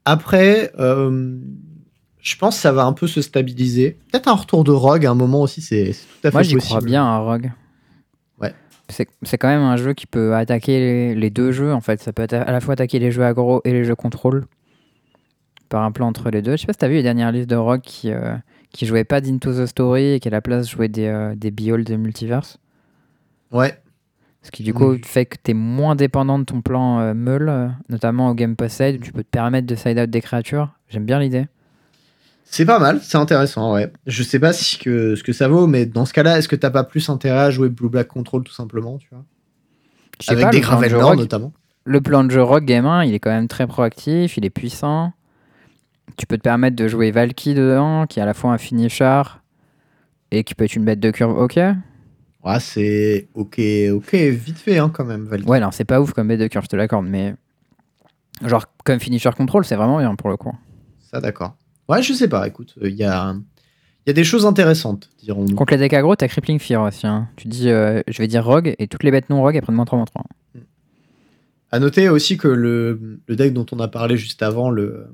Après, 0.05 0.73
je 0.79 2.37
pense 2.37 2.57
que 2.57 2.63
ça 2.63 2.73
va 2.73 2.85
un 2.85 2.93
peu 2.93 3.07
se 3.07 3.21
stabiliser. 3.21 3.99
Peut-être 4.11 4.29
un 4.29 4.35
retour 4.35 4.65
de 4.65 4.73
Rogue 4.73 5.07
à 5.07 5.11
un 5.11 5.15
moment 5.15 5.43
aussi, 5.43 5.61
c'est 5.61 5.93
tout 5.93 6.27
à 6.27 6.31
fait 6.31 6.33
Moi, 6.33 6.43
j'y 6.43 6.57
crois 6.57 6.81
bien 6.81 7.05
à 7.05 7.19
Rogue 7.19 7.53
c'est 8.89 9.39
quand 9.39 9.49
même 9.49 9.63
un 9.63 9.77
jeu 9.77 9.95
qui 9.95 10.07
peut 10.07 10.35
attaquer 10.35 11.15
les, 11.15 11.31
deux 11.31 11.53
jeux 11.53 11.73
en 11.73 11.81
fait. 11.81 12.01
Ça 12.03 12.13
peut 12.13 12.27
à 12.31 12.53
la 12.53 12.61
fois 12.61 12.75
attaquer 12.75 12.99
les 12.99 13.11
jeux 13.11 13.25
aggro 13.25 13.61
et 13.65 13.73
les 13.73 13.85
jeux 13.85 13.95
contrôle 13.95 14.45
par 15.69 15.83
un 15.83 15.93
plan 15.93 16.09
entre 16.09 16.31
les 16.31 16.43
deux. 16.43 16.53
Je 16.53 16.57
sais 16.59 16.67
pas 16.67 16.73
si 16.73 16.79
t'as 16.79 16.89
vu 16.89 16.95
les 16.95 17.03
dernières 17.03 17.33
listes 17.33 17.49
de 17.49 17.57
Rock 17.57 17.81
qui, 17.83 18.13
euh, 18.13 18.35
qui 18.71 18.87
jouaient 18.87 19.05
pas 19.05 19.21
d'Into 19.21 19.53
the 19.53 19.67
Story 19.67 20.13
et 20.13 20.21
qui 20.21 20.29
à 20.29 20.31
la 20.31 20.43
place 20.43 20.69
jouaient 20.69 20.89
des, 20.89 21.07
euh, 21.07 21.35
des 21.35 21.51
de 21.51 21.97
Multiverse. 21.97 22.59
Ouais. 23.51 23.79
Ce 24.43 24.51
qui 24.51 24.65
du 24.65 24.75
coup 24.75 24.97
fait 25.05 25.25
que 25.25 25.37
t'es 25.41 25.55
moins 25.55 25.95
dépendant 25.95 26.39
de 26.39 26.45
ton 26.45 26.63
plan 26.63 26.99
euh, 26.99 27.15
Meul, 27.15 27.73
notamment 27.89 28.29
au 28.29 28.35
Game 28.35 28.57
Pass 28.57 28.75
Side 28.75 28.97
où 28.97 28.99
tu 28.99 29.13
peux 29.13 29.23
te 29.23 29.29
permettre 29.29 29.67
de 29.67 29.77
side 29.77 29.99
out 29.99 30.11
des 30.11 30.21
créatures. 30.21 30.71
J'aime 30.89 31.07
bien 31.07 31.21
l'idée. 31.21 31.47
C'est 32.53 32.67
pas 32.67 32.79
mal, 32.79 33.01
c'est 33.03 33.17
intéressant, 33.17 33.73
ouais. 33.73 33.91
Je 34.07 34.23
sais 34.23 34.39
pas 34.39 34.53
si 34.53 34.79
que, 34.79 35.17
ce 35.17 35.23
que 35.23 35.33
ça 35.33 35.49
vaut, 35.49 35.67
mais 35.67 35.87
dans 35.87 36.05
ce 36.05 36.13
cas-là, 36.13 36.37
est-ce 36.37 36.49
que 36.49 36.55
t'as 36.55 36.69
pas 36.69 36.85
plus 36.85 37.09
intérêt 37.09 37.39
à 37.39 37.51
jouer 37.51 37.71
Blue 37.71 37.89
Black 37.89 38.09
Control 38.09 38.45
tout 38.45 38.53
simplement, 38.53 38.99
tu 38.99 39.09
vois? 39.11 39.25
Avec 40.29 40.51
des 40.51 40.61
Gravel 40.61 40.93
notamment. 40.93 41.55
Le 41.85 42.03
plan 42.03 42.25
de 42.25 42.31
jeu 42.31 42.43
Rock 42.43 42.67
Game 42.67 42.85
1, 42.85 43.05
il 43.05 43.15
est 43.15 43.21
quand 43.21 43.31
même 43.31 43.49
très 43.49 43.67
proactif, 43.67 44.37
il 44.37 44.45
est 44.45 44.51
puissant. 44.51 45.15
Tu 46.19 46.27
peux 46.27 46.37
te 46.37 46.43
permettre 46.43 46.77
de 46.77 46.89
jouer 46.89 47.11
Valky 47.11 47.55
dedans, 47.55 48.07
qui 48.07 48.19
est 48.19 48.23
à 48.23 48.27
la 48.27 48.35
fois 48.35 48.53
un 48.53 48.59
finisher 48.59 49.23
et 50.31 50.45
qui 50.45 50.55
peut 50.55 50.65
être 50.65 50.77
une 50.77 50.85
bête 50.85 51.01
de 51.01 51.11
curve, 51.11 51.39
ok? 51.39 51.57
Ouais, 51.57 52.61
c'est 52.61 53.29
ok, 53.33 53.63
ok, 53.93 54.15
vite 54.15 54.59
fait 54.59 54.77
hein, 54.77 54.91
quand 54.93 55.07
même, 55.07 55.25
Valky. 55.25 55.49
Ouais, 55.49 55.59
non, 55.59 55.71
c'est 55.71 55.87
pas 55.87 56.03
ouf 56.03 56.13
comme 56.13 56.29
bête 56.29 56.41
de 56.41 56.49
curve, 56.49 56.65
je 56.65 56.69
te 56.69 56.77
l'accorde, 56.77 57.07
mais 57.07 57.35
genre 58.45 58.67
comme 58.85 59.01
finisher 59.01 59.31
control, 59.35 59.65
c'est 59.65 59.77
vraiment 59.77 60.01
bien 60.01 60.15
pour 60.17 60.29
le 60.29 60.37
coup. 60.37 60.55
Ça, 61.11 61.19
d'accord. 61.19 61.57
Ouais, 61.89 62.03
je 62.03 62.13
sais 62.13 62.29
pas, 62.29 62.47
écoute, 62.47 62.75
il 62.81 62.95
y 62.95 63.05
a, 63.05 63.35
y 64.07 64.11
a 64.11 64.13
des 64.13 64.25
choses 64.25 64.47
intéressantes, 64.47 65.11
dirons-nous. 65.23 65.55
Contre 65.55 65.73
les 65.73 65.79
decks 65.79 65.93
aggro, 65.95 66.17
t'as 66.17 66.29
Crippling 66.29 66.59
Fear 66.59 66.83
aussi. 66.83 67.07
Hein. 67.07 67.29
Tu 67.37 67.49
dis, 67.49 67.69
euh, 67.71 68.03
je 68.09 68.19
vais 68.19 68.29
dire 68.29 68.45
Rogue, 68.45 68.75
et 68.79 68.87
toutes 68.87 69.03
les 69.03 69.11
bêtes 69.11 69.31
non 69.31 69.43
Rogue, 69.43 69.57
elles 69.57 69.63
prennent 69.63 69.77
moins 69.77 69.85
3 69.85 69.97
moins 69.99 70.07
3. 70.07 70.25
À 71.71 71.79
noter 71.79 72.09
aussi 72.09 72.37
que 72.37 72.49
le, 72.49 73.21
le, 73.27 73.37
deck 73.37 73.53
dont 73.55 73.67
on 73.73 73.81
a 73.81 73.89
parlé 73.89 74.17
juste 74.17 74.43
avant, 74.43 74.71
le, 74.71 75.07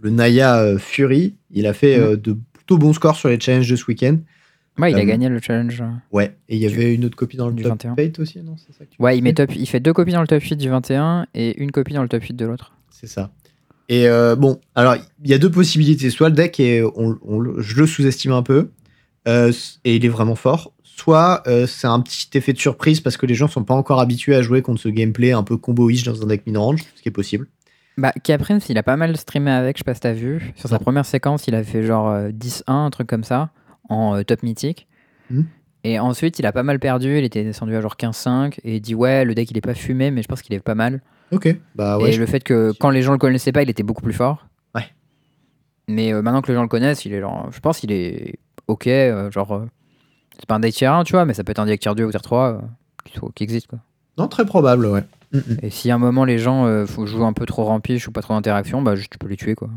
le 0.00 0.10
Naya 0.10 0.58
euh, 0.58 0.78
Fury, 0.78 1.36
il 1.50 1.66
a 1.66 1.72
fait 1.72 1.98
mm. 1.98 2.02
euh, 2.02 2.16
de 2.16 2.36
plutôt 2.52 2.78
bons 2.78 2.92
scores 2.92 3.16
sur 3.16 3.28
les 3.28 3.40
challenges 3.40 3.70
de 3.70 3.76
ce 3.76 3.86
week-end. 3.86 4.18
Ouais, 4.78 4.92
il 4.92 4.96
a 4.96 5.04
gagné 5.04 5.28
le 5.28 5.40
challenge. 5.40 5.82
Ouais, 6.12 6.36
et 6.48 6.56
il 6.56 6.62
y 6.62 6.66
avait 6.66 6.94
une 6.94 7.04
autre 7.04 7.16
copie 7.16 7.36
dans 7.36 7.48
le 7.48 7.60
top 7.60 7.82
8 7.98 8.18
aussi, 8.20 8.40
non 8.42 8.56
ça 8.56 8.84
Ouais, 9.00 9.18
il, 9.18 9.22
met 9.22 9.32
top, 9.32 9.54
il 9.56 9.66
fait 9.66 9.80
deux 9.80 9.92
copies 9.92 10.12
dans 10.12 10.20
le 10.20 10.28
top 10.28 10.40
8 10.40 10.56
du 10.56 10.68
21 10.68 11.26
et 11.34 11.60
une 11.60 11.72
copie 11.72 11.94
dans 11.94 12.02
le 12.02 12.08
top 12.08 12.22
8 12.22 12.34
de 12.34 12.46
l'autre. 12.46 12.72
C'est 12.90 13.08
ça. 13.08 13.32
Et 13.88 14.06
euh, 14.06 14.36
bon, 14.36 14.60
alors 14.74 14.96
il 15.24 15.30
y 15.30 15.34
a 15.34 15.38
deux 15.38 15.50
possibilités. 15.50 16.10
Soit 16.10 16.28
le 16.28 16.34
deck, 16.34 16.60
est, 16.60 16.82
on, 16.82 17.16
je 17.58 17.76
le 17.76 17.86
sous-estime 17.86 18.32
un 18.32 18.42
peu, 18.42 18.70
euh, 19.26 19.52
et 19.84 19.96
il 19.96 20.04
est 20.04 20.10
vraiment 20.10 20.34
fort. 20.34 20.72
Soit 20.82 21.42
euh, 21.46 21.66
c'est 21.66 21.86
un 21.86 22.00
petit 22.00 22.28
effet 22.34 22.52
de 22.52 22.58
surprise 22.58 23.00
parce 23.00 23.16
que 23.16 23.24
les 23.24 23.34
gens 23.34 23.48
sont 23.48 23.64
pas 23.64 23.74
encore 23.74 24.00
habitués 24.00 24.34
à 24.34 24.42
jouer 24.42 24.62
contre 24.62 24.80
ce 24.80 24.88
gameplay 24.88 25.32
un 25.32 25.42
peu 25.42 25.56
combo-ish 25.56 26.02
dans 26.02 26.22
un 26.22 26.26
deck 26.26 26.46
mid-range, 26.46 26.84
ce 26.96 27.02
qui 27.02 27.08
est 27.08 27.12
possible. 27.12 27.46
Bah, 27.96 28.12
Caprins, 28.22 28.58
il 28.68 28.78
a 28.78 28.82
pas 28.82 28.96
mal 28.96 29.16
streamé 29.16 29.50
avec, 29.50 29.76
je 29.76 29.80
sais 29.80 29.84
pas 29.84 29.94
si 29.94 30.00
t'as 30.00 30.12
vu. 30.12 30.52
Sur 30.56 30.68
sa 30.68 30.78
première 30.78 31.04
séquence, 31.06 31.46
il 31.48 31.54
a 31.54 31.64
fait 31.64 31.82
genre 31.82 32.12
10-1, 32.28 32.62
un 32.66 32.90
truc 32.90 33.08
comme 33.08 33.24
ça, 33.24 33.50
en 33.88 34.22
top 34.22 34.42
mythique. 34.42 34.86
Hmm. 35.30 35.42
Et 35.82 35.98
ensuite, 35.98 36.38
il 36.38 36.46
a 36.46 36.52
pas 36.52 36.62
mal 36.62 36.78
perdu, 36.78 37.18
il 37.18 37.24
était 37.24 37.42
descendu 37.42 37.74
à 37.74 37.80
genre 37.80 37.96
15-5, 37.98 38.58
et 38.62 38.76
il 38.76 38.80
dit 38.80 38.94
ouais, 38.94 39.24
le 39.24 39.34
deck 39.34 39.50
il 39.50 39.56
est 39.56 39.62
pas 39.62 39.74
fumé, 39.74 40.10
mais 40.10 40.22
je 40.22 40.28
pense 40.28 40.42
qu'il 40.42 40.54
est 40.54 40.60
pas 40.60 40.76
mal. 40.76 41.00
Ok. 41.32 41.56
Bah 41.74 41.98
ouais. 41.98 42.12
Et 42.12 42.16
le 42.16 42.26
fait 42.26 42.42
que 42.42 42.72
quand 42.78 42.90
les 42.90 43.02
gens 43.02 43.12
le 43.12 43.18
connaissaient 43.18 43.52
pas, 43.52 43.62
il 43.62 43.70
était 43.70 43.82
beaucoup 43.82 44.02
plus 44.02 44.12
fort. 44.12 44.46
Ouais. 44.74 44.86
Mais 45.88 46.12
euh, 46.12 46.22
maintenant 46.22 46.42
que 46.42 46.48
les 46.48 46.54
gens 46.54 46.62
le 46.62 46.68
connaissent, 46.68 47.04
il 47.04 47.12
est 47.12 47.20
genre, 47.20 47.48
je 47.50 47.60
pense 47.60 47.80
qu'il 47.80 47.92
est 47.92 48.38
ok. 48.66 48.86
Euh, 48.86 49.30
genre, 49.30 49.52
euh, 49.52 49.66
c'est 50.38 50.46
pas 50.46 50.54
un 50.56 50.60
deck 50.60 50.74
tier 50.74 50.86
1, 50.86 51.04
tu 51.04 51.12
vois, 51.12 51.24
mais 51.24 51.34
ça 51.34 51.44
peut 51.44 51.50
être 51.50 51.58
un 51.58 51.66
deck 51.66 51.80
tier 51.80 51.94
2 51.94 52.04
ou 52.04 52.10
tier 52.10 52.20
3 52.20 52.60
qui, 53.34 53.42
existe 53.42 53.66
quoi. 53.66 53.78
Non, 54.16 54.28
très 54.28 54.44
probable, 54.44 54.86
ouais. 54.86 55.04
Mm, 55.32 55.38
mm. 55.38 55.56
Et 55.62 55.70
si 55.70 55.90
à 55.90 55.94
un 55.94 55.98
moment 55.98 56.24
les 56.24 56.38
gens 56.38 56.86
faut 56.86 57.06
jouer 57.06 57.24
un 57.24 57.32
peu 57.32 57.46
trop 57.46 57.64
rampiche 57.64 58.08
ou 58.08 58.12
pas 58.12 58.22
trop 58.22 58.34
d'interaction, 58.34 58.82
bah 58.82 58.96
juste 58.96 59.12
tu 59.12 59.18
peux 59.18 59.28
les 59.28 59.36
tuer 59.36 59.54
quoi. 59.54 59.68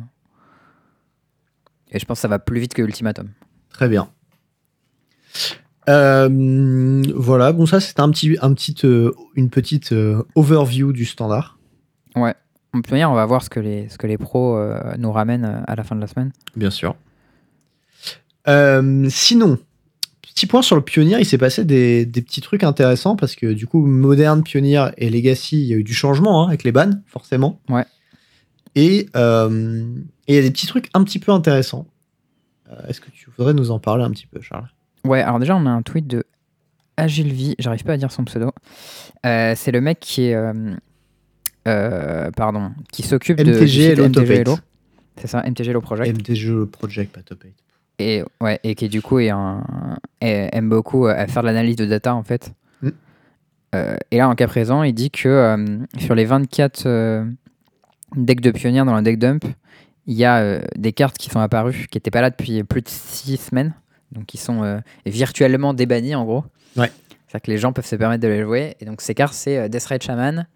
Et 1.91 1.99
je 1.99 2.05
pense 2.05 2.17
que 2.17 2.21
ça 2.21 2.27
va 2.27 2.39
plus 2.39 2.59
vite 2.59 2.73
que 2.73 2.81
Ultimatum. 2.81 3.29
Très 3.69 3.89
bien. 3.89 4.09
Euh, 5.91 7.03
voilà, 7.15 7.51
bon 7.51 7.65
ça 7.65 7.79
c'était 7.79 8.01
un 8.01 8.09
petit, 8.11 8.37
un 8.41 8.53
petit, 8.53 8.75
euh, 8.85 9.11
une 9.35 9.49
petite 9.49 9.91
euh, 9.91 10.23
overview 10.35 10.93
du 10.93 11.05
standard. 11.05 11.57
Ouais. 12.15 12.33
On 12.73 13.13
va 13.13 13.25
voir 13.25 13.43
ce 13.43 13.49
que 13.49 13.59
les, 13.59 13.89
ce 13.89 13.97
que 13.97 14.07
les 14.07 14.17
pros 14.17 14.57
nous 14.97 15.11
ramènent 15.11 15.61
à 15.67 15.75
la 15.75 15.83
fin 15.83 15.93
de 15.93 15.99
la 15.99 16.07
semaine. 16.07 16.31
Bien 16.55 16.69
sûr. 16.69 16.95
sinon, 18.47 19.59
petit 20.21 20.45
point 20.47 20.61
sur 20.61 20.77
le 20.77 20.81
Pionnier, 20.81 21.17
il 21.19 21.25
s'est 21.25 21.37
passé 21.37 21.65
des, 21.65 22.05
des, 22.05 22.21
petits 22.21 22.39
trucs 22.39 22.63
intéressants 22.63 23.17
parce 23.17 23.35
que 23.35 23.51
du 23.51 23.67
coup, 23.67 23.85
moderne, 23.85 24.41
Pionnier 24.41 24.87
et 24.97 25.09
Legacy, 25.09 25.61
il 25.61 25.67
y 25.67 25.73
a 25.73 25.75
eu 25.75 25.83
du 25.83 25.93
changement 25.93 26.43
hein, 26.43 26.47
avec 26.47 26.63
les 26.63 26.71
bans, 26.71 27.01
forcément. 27.07 27.59
Ouais. 27.67 27.83
Et 28.75 29.09
il 29.13 30.35
y 30.35 30.37
a 30.37 30.41
des 30.41 30.51
petits 30.51 30.67
trucs 30.67 30.89
un 30.93 31.03
petit 31.03 31.19
peu 31.19 31.33
intéressants. 31.33 31.87
Est-ce 32.87 33.01
que 33.01 33.11
tu 33.11 33.29
voudrais 33.37 33.53
nous 33.53 33.69
en 33.71 33.79
parler 33.79 34.05
un 34.05 34.11
petit 34.11 34.27
peu, 34.27 34.39
Charles? 34.39 34.69
Ouais, 35.05 35.21
alors 35.21 35.39
déjà, 35.39 35.55
on 35.55 35.65
a 35.65 35.69
un 35.69 35.81
tweet 35.81 36.07
de 36.07 36.25
Agilvi, 36.97 37.55
j'arrive 37.57 37.83
pas 37.83 37.93
à 37.93 37.97
dire 37.97 38.11
son 38.11 38.23
pseudo. 38.25 38.51
Euh, 39.25 39.53
c'est 39.55 39.71
le 39.71 39.81
mec 39.81 39.99
qui 39.99 40.25
est. 40.25 40.35
Euh, 40.35 40.75
euh, 41.67 42.31
pardon, 42.31 42.71
qui 42.91 43.03
s'occupe 43.03 43.37
de. 43.37 43.51
MTG 43.51 44.31
Hello. 44.31 44.57
C'est 45.17 45.27
ça, 45.27 45.43
MTG 45.43 45.69
Hello 45.69 45.81
Project. 45.81 46.17
MTG 46.17 46.65
Project, 46.67 47.13
pas 47.13 47.21
Top 47.21 47.43
8. 47.43 47.53
Et, 47.99 48.23
ouais, 48.39 48.59
et 48.63 48.73
qui 48.73 48.89
du 48.89 49.01
coup 49.01 49.19
est 49.19 49.29
un, 49.29 49.63
aime 50.21 50.69
beaucoup 50.69 51.07
faire 51.07 51.41
de 51.43 51.47
l'analyse 51.47 51.75
de 51.75 51.85
data 51.85 52.15
en 52.15 52.23
fait. 52.23 52.51
Mm. 52.81 52.89
et 54.09 54.17
là, 54.17 54.27
en 54.27 54.33
cas 54.33 54.47
présent, 54.47 54.81
il 54.81 54.93
dit 54.93 55.11
que 55.11 55.77
sur 55.99 56.15
les 56.15 56.25
24 56.25 57.25
decks 58.15 58.41
de 58.41 58.51
pionniers 58.51 58.85
dans 58.85 58.95
le 58.95 59.03
deck 59.03 59.19
dump, 59.19 59.45
il 60.07 60.15
y 60.15 60.25
a 60.25 60.61
des 60.75 60.93
cartes 60.93 61.17
qui 61.17 61.29
sont 61.29 61.39
apparues 61.39 61.87
qui 61.91 61.97
n'étaient 61.97 62.09
pas 62.09 62.21
là 62.21 62.31
depuis 62.31 62.63
plus 62.63 62.81
de 62.81 62.89
6 62.89 63.37
semaines 63.37 63.75
donc 64.11 64.33
ils 64.33 64.39
sont 64.39 64.63
euh, 64.63 64.79
virtuellement 65.05 65.73
débannis 65.73 66.15
en 66.15 66.25
gros. 66.25 66.43
Ouais. 66.75 66.91
C'est-à-dire 67.27 67.41
que 67.45 67.51
les 67.51 67.57
gens 67.57 67.71
peuvent 67.73 67.85
se 67.85 67.95
permettre 67.95 68.21
de 68.23 68.27
les 68.27 68.41
jouer. 68.43 68.75
Et 68.79 68.85
donc 68.85 69.01
ces 69.01 69.13
cartes, 69.13 69.33
c'est 69.33 69.57
euh, 69.57 69.67
Death 69.67 70.01
Shaman, 70.03 70.47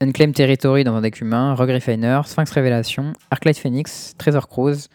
Unclaimed 0.00 0.34
Territory 0.34 0.84
dans 0.84 0.94
un 0.94 1.00
deck 1.00 1.20
humain, 1.20 1.54
Rogue 1.54 1.70
Refiner, 1.70 2.20
Sphinx 2.26 2.50
Révélation, 2.50 3.12
Arclight 3.30 3.58
Phoenix, 3.58 4.14
Treasure 4.18 4.48
Cruise, 4.48 4.88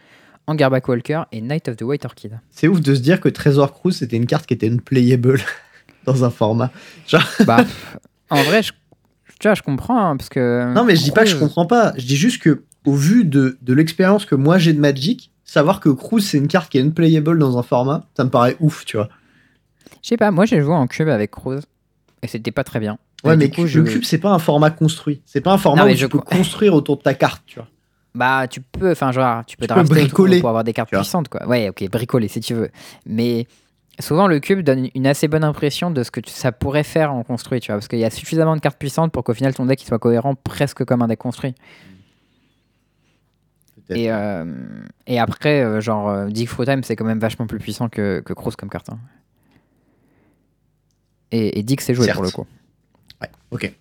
Angerback 0.47 0.87
Walker 0.87 1.23
et 1.31 1.41
Knight 1.41 1.67
of 1.69 1.77
the 1.77 1.83
White 1.83 2.05
Orchid. 2.05 2.39
C'est 2.51 2.67
ouf 2.67 2.81
de 2.81 2.93
se 2.95 2.99
dire 3.01 3.21
que 3.21 3.29
Trésor 3.29 3.73
Cruise, 3.73 3.97
c'était 3.97 4.17
une 4.17 4.25
carte 4.25 4.45
qui 4.45 4.53
était 4.53 4.69
unplayable 4.69 5.39
dans 6.05 6.23
un 6.25 6.29
format. 6.29 6.71
Genre... 7.07 7.23
Bah, 7.45 7.65
en 8.29 8.43
vrai, 8.43 8.61
je, 8.63 8.71
tu 9.39 9.47
vois, 9.47 9.55
je 9.55 9.61
comprends, 9.61 10.09
hein, 10.09 10.17
parce 10.17 10.27
que... 10.29 10.73
Non, 10.73 10.83
mais 10.83 10.95
je 10.97 11.03
dis 11.03 11.11
pas 11.11 11.21
que 11.23 11.29
je 11.29 11.35
Cruise- 11.35 11.47
comprends 11.47 11.65
pas. 11.65 11.93
Je 11.97 12.05
dis 12.05 12.17
juste 12.17 12.41
que, 12.41 12.63
au 12.85 12.93
vu 12.93 13.23
de, 13.23 13.57
de 13.61 13.73
l'expérience 13.73 14.25
que 14.25 14.35
moi 14.35 14.57
j'ai 14.57 14.73
de 14.73 14.79
Magic, 14.79 15.31
savoir 15.53 15.79
que 15.79 15.89
Cruise, 15.89 16.27
c'est 16.27 16.37
une 16.37 16.47
carte 16.47 16.71
qui 16.71 16.77
est 16.77 16.81
unplayable 16.81 17.37
dans 17.39 17.57
un 17.57 17.63
format, 17.63 18.05
ça 18.17 18.23
me 18.23 18.29
paraît 18.29 18.57
ouf, 18.59 18.85
tu 18.85 18.97
vois. 18.97 19.09
Je 20.01 20.09
sais 20.09 20.17
pas, 20.17 20.31
moi 20.31 20.45
j'ai 20.45 20.61
joué 20.61 20.73
en 20.73 20.87
cube 20.87 21.07
avec 21.09 21.31
Cruise, 21.31 21.63
et 22.21 22.27
c'était 22.27 22.51
pas 22.51 22.63
très 22.63 22.79
bien. 22.79 22.97
Ouais, 23.23 23.35
Et 23.35 23.37
mais 23.37 23.45
le 23.47 23.83
cube, 23.83 24.03
c'est 24.03 24.17
pas 24.17 24.31
un 24.31 24.39
format 24.39 24.69
construit. 24.71 25.21
C'est 25.25 25.39
pas 25.41 25.53
un 25.53 25.57
format 25.57 25.85
Non, 25.85 25.91
où 25.91 25.95
je 25.95 26.05
tu 26.05 26.09
peux 26.09 26.19
co- 26.19 26.25
construire 26.37 26.73
autour 26.73 26.97
de 26.97 27.03
ta 27.03 27.13
carte, 27.13 27.43
tu 27.45 27.59
vois. 27.59 27.67
Bah, 28.15 28.47
tu 28.47 28.61
peux, 28.61 28.91
enfin, 28.91 29.11
genre, 29.11 29.43
tu 29.43 29.57
peux 29.57 29.65
Tu 29.65 29.73
peux 29.73 29.81
bricoler, 29.83 30.39
pour 30.39 30.49
avoir 30.49 30.63
des 30.63 30.71
cartes 30.73 30.91
puissantes, 30.91 31.29
quoi. 31.29 31.47
Ouais, 31.47 31.69
ok, 31.69 31.89
bricoler 31.89 32.27
si 32.27 32.41
tu 32.41 32.53
veux. 32.53 32.69
Mais 33.07 33.47
souvent, 33.99 34.27
le 34.27 34.39
cube 34.39 34.61
donne 34.61 34.87
une 34.93 35.07
assez 35.07 35.27
bonne 35.27 35.43
impression 35.43 35.89
de 35.89 36.03
ce 36.03 36.11
que 36.11 36.19
tu- 36.19 36.29
ça 36.31 36.51
pourrait 36.51 36.83
faire 36.83 37.11
en 37.11 37.23
construit, 37.23 37.59
tu 37.59 37.71
vois. 37.71 37.77
Parce 37.77 37.87
qu'il 37.87 37.97
y 37.97 38.05
a 38.05 38.11
suffisamment 38.11 38.55
de 38.55 38.61
cartes 38.61 38.77
puissantes 38.77 39.11
pour 39.11 39.23
qu'au 39.23 39.33
final, 39.33 39.55
ton 39.55 39.65
deck 39.65 39.81
il 39.81 39.87
soit 39.87 39.97
cohérent 39.97 40.35
presque 40.35 40.83
comme 40.85 41.01
un 41.01 41.07
deck 41.07 41.17
construit. 41.17 41.55
Et, 43.89 44.11
euh, 44.11 44.45
et 45.07 45.19
après, 45.19 45.61
euh, 45.63 45.81
genre, 45.81 46.09
euh, 46.09 46.29
Through 46.29 46.65
Time, 46.65 46.83
c'est 46.83 46.95
quand 46.95 47.05
même 47.05 47.19
vachement 47.19 47.47
plus 47.47 47.59
puissant 47.59 47.89
que, 47.89 48.21
que 48.21 48.33
Cross 48.33 48.55
comme 48.55 48.69
carte. 48.69 48.89
hein. 48.89 48.99
Et, 51.31 51.59
et 51.59 51.63
Dig, 51.63 51.81
c'est 51.81 51.93
joué 51.93 52.05
Certes. 52.05 52.15
pour 52.17 52.23
le 52.25 52.31
coup. 52.31 52.45
Ouais, 53.21 53.29
ok. 53.51 53.73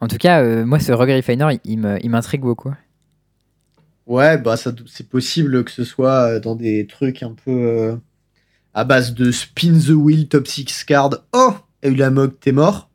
En 0.00 0.08
tout 0.08 0.18
cas, 0.18 0.42
euh, 0.42 0.64
moi, 0.64 0.78
ce 0.80 0.92
Rogue 0.92 1.10
Refiner, 1.10 1.58
il, 1.64 1.98
il 2.02 2.10
m'intrigue 2.10 2.42
beaucoup. 2.42 2.72
Ouais, 4.06 4.36
bah 4.36 4.56
c'est 4.58 5.08
possible 5.08 5.64
que 5.64 5.70
ce 5.70 5.82
soit 5.82 6.38
dans 6.38 6.54
des 6.54 6.86
trucs 6.86 7.22
un 7.22 7.32
peu 7.32 7.50
euh, 7.50 7.96
à 8.74 8.84
base 8.84 9.14
de 9.14 9.30
spin 9.32 9.78
the 9.78 9.90
wheel 9.90 10.28
top 10.28 10.46
6 10.46 10.84
card. 10.84 11.10
Oh, 11.32 11.54
et 11.82 11.88
eu 11.88 11.94
la 11.94 12.10
mog, 12.10 12.34
t'es 12.38 12.52
mort. 12.52 12.90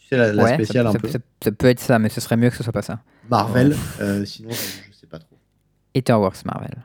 Tu 0.00 0.08
sais, 0.08 0.16
la, 0.16 0.32
la 0.32 0.44
ouais, 0.44 0.54
spéciale 0.54 0.84
ça, 0.86 0.90
un 0.90 0.92
ça- 0.92 0.98
peu. 0.98 1.08
ça- 1.08 1.18
ça 1.44 1.52
peut 1.52 1.66
être 1.66 1.80
ça, 1.80 1.98
mais 1.98 2.08
ce 2.08 2.22
serait 2.22 2.38
mieux 2.38 2.48
que 2.48 2.56
ce 2.56 2.62
soit 2.62 2.72
pas 2.72 2.80
ça. 2.82 3.00
Marvel, 3.30 3.76
euh, 4.00 4.24
sinon 4.24 4.50
je, 4.50 4.96
sais 4.96 5.06
pas 5.06 5.18
trop. 5.18 5.36
Etherworks 5.94 6.44
Marvel. 6.44 6.84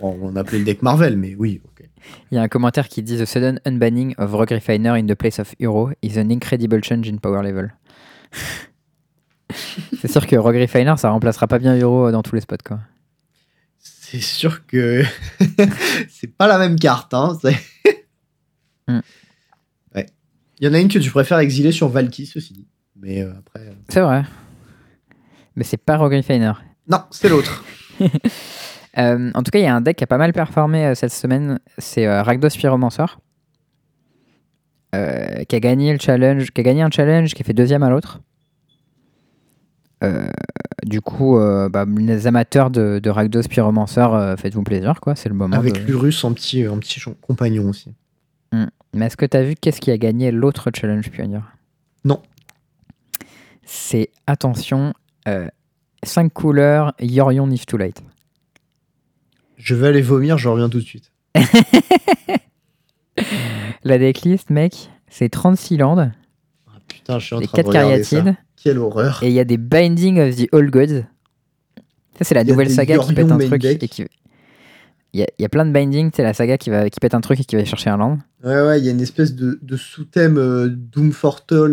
Bon, 0.00 0.18
on 0.20 0.34
appelait 0.34 0.58
le 0.58 0.64
deck 0.64 0.82
Marvel, 0.82 1.16
mais 1.16 1.36
oui, 1.36 1.60
ok. 1.64 1.88
Il 2.30 2.34
y 2.34 2.38
a 2.38 2.42
un 2.42 2.48
commentaire 2.48 2.88
qui 2.88 3.02
dit 3.02 3.16
The 3.16 3.24
sudden 3.24 3.60
unbanning 3.64 4.14
of 4.18 4.32
Rogue 4.32 4.50
Refiner 4.50 4.90
in 4.90 5.06
the 5.06 5.14
place 5.14 5.38
of 5.38 5.54
Hero 5.60 5.92
is 6.02 6.18
an 6.18 6.30
incredible 6.30 6.82
change 6.82 7.08
in 7.08 7.18
power 7.18 7.42
level. 7.42 7.72
c'est 10.00 10.10
sûr 10.10 10.26
que 10.26 10.34
Rogue 10.36 10.56
Refiner, 10.56 10.94
ça 10.96 11.10
remplacera 11.10 11.46
pas 11.46 11.60
bien 11.60 11.76
Hero 11.76 12.10
dans 12.10 12.22
tous 12.22 12.34
les 12.34 12.40
spots, 12.40 12.56
quoi. 12.64 12.80
C'est 13.78 14.20
sûr 14.20 14.66
que 14.66 15.04
c'est 16.08 16.36
pas 16.36 16.46
la 16.46 16.58
même 16.58 16.78
carte. 16.78 17.14
Hein, 17.14 17.38
Hmm. 18.86 19.00
Ouais. 19.94 20.06
Il 20.60 20.66
y 20.66 20.68
en 20.68 20.74
a 20.74 20.78
une 20.78 20.88
que 20.88 20.98
tu 20.98 21.10
préfères 21.10 21.38
exiler 21.38 21.72
sur 21.72 21.88
Valky, 21.88 22.26
ceci 22.26 22.52
dit. 22.52 22.66
Mais 23.04 23.20
euh, 23.22 23.30
après. 23.38 23.60
euh, 23.68 23.72
C'est 23.90 24.00
vrai. 24.00 24.24
Mais 25.56 25.62
c'est 25.64 25.76
pas 25.76 25.96
Rogue 25.98 26.14
Refiner. 26.14 26.52
Non, 26.88 27.02
c'est 27.10 27.28
l'autre. 27.28 27.64
Euh, 28.96 29.32
en 29.34 29.42
tout 29.42 29.50
cas, 29.50 29.58
il 29.58 29.64
y 29.64 29.66
a 29.66 29.74
un 29.74 29.80
deck 29.80 29.96
qui 29.96 30.04
a 30.04 30.06
pas 30.06 30.18
mal 30.18 30.32
performé 30.32 30.86
euh, 30.86 30.94
cette 30.94 31.10
semaine. 31.10 31.58
C'est 31.78 32.06
euh, 32.06 32.22
Rakdos 32.22 32.50
Pyromancer. 32.56 33.06
Qui 34.92 35.56
a 35.56 35.58
gagné 35.60 35.92
le 35.92 35.98
challenge, 35.98 36.52
qui 36.52 36.60
a 36.60 36.62
gagné 36.62 36.82
un 36.82 36.90
challenge, 36.92 37.34
qui 37.34 37.42
a 37.42 37.44
fait 37.44 37.52
deuxième 37.54 37.82
à 37.82 37.90
l'autre. 37.90 38.20
Du 40.84 41.00
coup, 41.00 41.36
bah, 41.72 41.84
les 41.96 42.26
amateurs 42.28 42.70
de, 42.70 43.00
de 43.02 43.10
Rakdos 43.10 43.42
Pyromancer, 43.50 44.06
faites-vous 44.38 44.62
plaisir, 44.62 45.00
quoi. 45.00 45.16
C'est 45.16 45.28
le 45.28 45.34
moment. 45.34 45.56
Avec 45.56 45.72
de- 45.74 45.78
l'Urus 45.86 46.22
en 46.22 46.32
petit, 46.32 46.68
en 46.68 46.78
petit 46.78 47.00
compagnon 47.20 47.68
aussi. 47.70 47.92
Mais 48.52 49.06
est-ce 49.06 49.16
que 49.16 49.26
tu 49.26 49.36
as 49.36 49.42
vu 49.42 49.56
qu'est-ce 49.56 49.80
qui 49.80 49.90
a 49.90 49.98
gagné 49.98 50.30
l'autre 50.30 50.70
challenge 50.72 51.10
Pioneer 51.10 51.40
Non. 52.04 52.22
C'est, 53.66 54.10
attention, 54.26 54.92
5 56.02 56.32
couleurs 56.32 56.92
Yorion 57.00 57.50
If 57.50 57.66
Too 57.66 57.76
Light. 57.78 58.02
Je 59.56 59.74
vais 59.74 59.88
aller 59.88 60.02
vomir, 60.02 60.36
je 60.38 60.48
reviens 60.48 60.68
tout 60.68 60.78
de 60.80 60.84
suite. 60.84 61.10
La 63.84 63.98
decklist, 63.98 64.50
mec, 64.50 64.90
c'est 65.08 65.28
36 65.28 65.76
landes, 65.76 66.10
Ah, 66.66 66.70
putain, 66.88 67.18
je 67.18 67.26
suis 67.26 67.34
en 67.34 67.40
train 67.40 67.46
de 67.46 67.52
4 67.56 67.66
regarder 67.68 68.02
ça. 68.04 68.16
cariatides, 68.16 68.36
Quelle 68.62 68.78
horreur. 68.78 69.22
et 69.22 69.28
il 69.28 69.32
y 69.34 69.40
a 69.40 69.44
des 69.44 69.58
Binding 69.58 70.18
of 70.20 70.36
the 70.36 70.48
All 70.52 70.70
Gods. 70.70 71.02
Ça, 72.18 72.24
c'est 72.24 72.34
la 72.34 72.44
nouvelle 72.44 72.70
saga 72.70 72.98
qui 72.98 73.12
pète 73.12 73.30
un 73.30 73.38
truc. 73.38 73.64
Et 73.64 73.88
qui... 73.88 74.04
il, 75.14 75.20
y 75.20 75.42
y 75.42 75.44
a 75.44 75.48
plein 75.48 75.64
de 75.64 75.70
bindings, 75.70 76.10
c'est 76.14 76.22
la 76.22 76.34
saga 76.34 76.58
qui, 76.58 76.70
va, 76.70 76.90
qui 76.90 77.00
pète 77.00 77.14
un 77.14 77.20
truc 77.20 77.40
et 77.40 77.44
qui 77.44 77.56
va 77.56 77.64
chercher 77.64 77.88
un 77.88 77.96
land. 77.96 78.18
Ouais, 78.42 78.60
ouais, 78.60 78.78
il 78.80 78.84
y 78.84 78.88
a 78.88 78.90
une 78.90 79.00
espèce 79.00 79.34
de, 79.34 79.58
de 79.62 79.76
sous-thème 79.76 80.36
euh, 80.36 80.68
Doom 80.68 81.12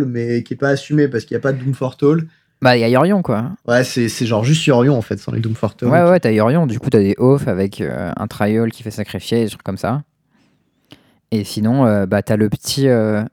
mais 0.08 0.44
qui 0.44 0.54
est 0.54 0.58
pas 0.58 0.70
assumé 0.70 1.08
parce 1.08 1.26
qu'il 1.26 1.36
n'y 1.36 1.40
a 1.40 1.42
pas 1.42 1.52
de 1.52 1.58
Doom 1.62 1.74
Fortal. 1.74 2.28
Bah, 2.62 2.78
il 2.78 2.82
y 2.82 2.84
a 2.84 2.90
Yorion, 2.90 3.24
quoi. 3.24 3.52
Ouais, 3.68 3.84
c'est 3.84 4.08
c'est 4.08 4.28
genre 4.28 4.44
juste 4.44 4.64
Yorion 4.68 4.96
en 4.96 5.02
fait, 5.02 5.18
sans 5.18 5.32
les 5.32 5.40
Doom 5.40 5.56
Fortal. 5.56 5.90
Ouais, 5.90 6.04
ouais, 6.04 6.20
t'as 6.20 6.32
Yorion, 6.32 6.68
du 6.68 6.80
coup, 6.80 6.92
t'as 6.92 7.00
des 7.00 7.16
off 7.18 7.48
avec 7.48 7.82
euh, 7.82 8.12
un 8.16 8.28
trial 8.28 8.72
qui 8.72 8.84
fait 8.84 8.92
sacrifier, 8.92 9.44
des 9.44 9.50
trucs 9.50 9.64
comme 9.64 9.78
ça. 9.78 10.04
Et 11.32 11.44
sinon, 11.44 11.88
euh, 11.88 12.06
bah, 12.06 12.22
t'as 12.22 12.36
le 12.36 12.50
petit, 12.50 12.88
euh, 12.88 13.24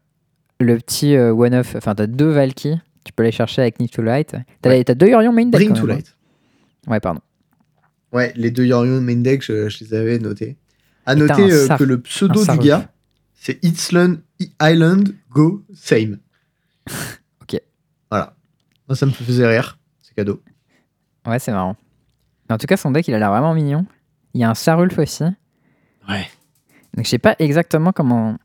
le 0.58 0.78
petit 0.78 1.16
one-off, 1.18 1.74
enfin, 1.76 1.94
t'as 1.94 2.06
deux 2.06 2.30
Valky, 2.30 2.78
tu 3.04 3.12
peux 3.12 3.24
les 3.24 3.32
chercher 3.32 3.60
avec 3.60 3.78
Need 3.80 3.90
to 3.90 4.00
Light. 4.00 4.34
T'as 4.62 4.70
Ouais. 4.70 4.84
t'as 4.84 4.94
deux 4.94 5.08
Yorion 5.08 5.32
main 5.32 5.44
deck. 5.46 5.60
Bring 5.60 5.74
to 5.74 5.86
même, 5.86 5.96
Light. 5.96 6.16
hein. 6.86 6.92
Ouais, 6.92 7.00
pardon. 7.00 7.20
Ouais, 8.12 8.32
les 8.36 8.50
deux 8.50 8.64
Yorion 8.64 9.00
main 9.00 9.16
deck, 9.16 9.42
je, 9.42 9.68
je 9.68 9.84
les 9.84 9.94
avais 9.94 10.18
notés. 10.18 10.56
À 11.06 11.12
Et 11.12 11.16
noter 11.16 11.50
euh, 11.52 11.68
que 11.76 11.84
le 11.84 12.00
pseudo 12.00 12.44
du 12.44 12.58
gars, 12.58 12.90
c'est 13.34 13.62
Island, 13.64 14.20
Island 14.60 15.14
Go 15.30 15.62
Same. 15.74 16.18
Ok. 17.42 17.60
Voilà. 18.10 18.34
Moi, 18.88 18.96
ça 18.96 19.06
me 19.06 19.10
faisait 19.10 19.46
rire. 19.46 19.78
C'est 20.02 20.14
cadeau. 20.14 20.42
Ouais, 21.26 21.38
c'est 21.38 21.52
marrant. 21.52 21.76
Mais 22.48 22.54
en 22.54 22.58
tout 22.58 22.66
cas, 22.66 22.76
son 22.76 22.90
deck, 22.90 23.06
il 23.08 23.14
a 23.14 23.18
l'air 23.18 23.30
vraiment 23.30 23.54
mignon. 23.54 23.86
Il 24.34 24.40
y 24.40 24.44
a 24.44 24.50
un 24.50 24.54
Sarulf 24.54 24.98
aussi. 24.98 25.24
Ouais. 26.08 26.26
Donc, 26.94 27.04
je 27.04 27.10
sais 27.10 27.18
pas 27.18 27.36
exactement 27.38 27.92
comment 27.92 28.38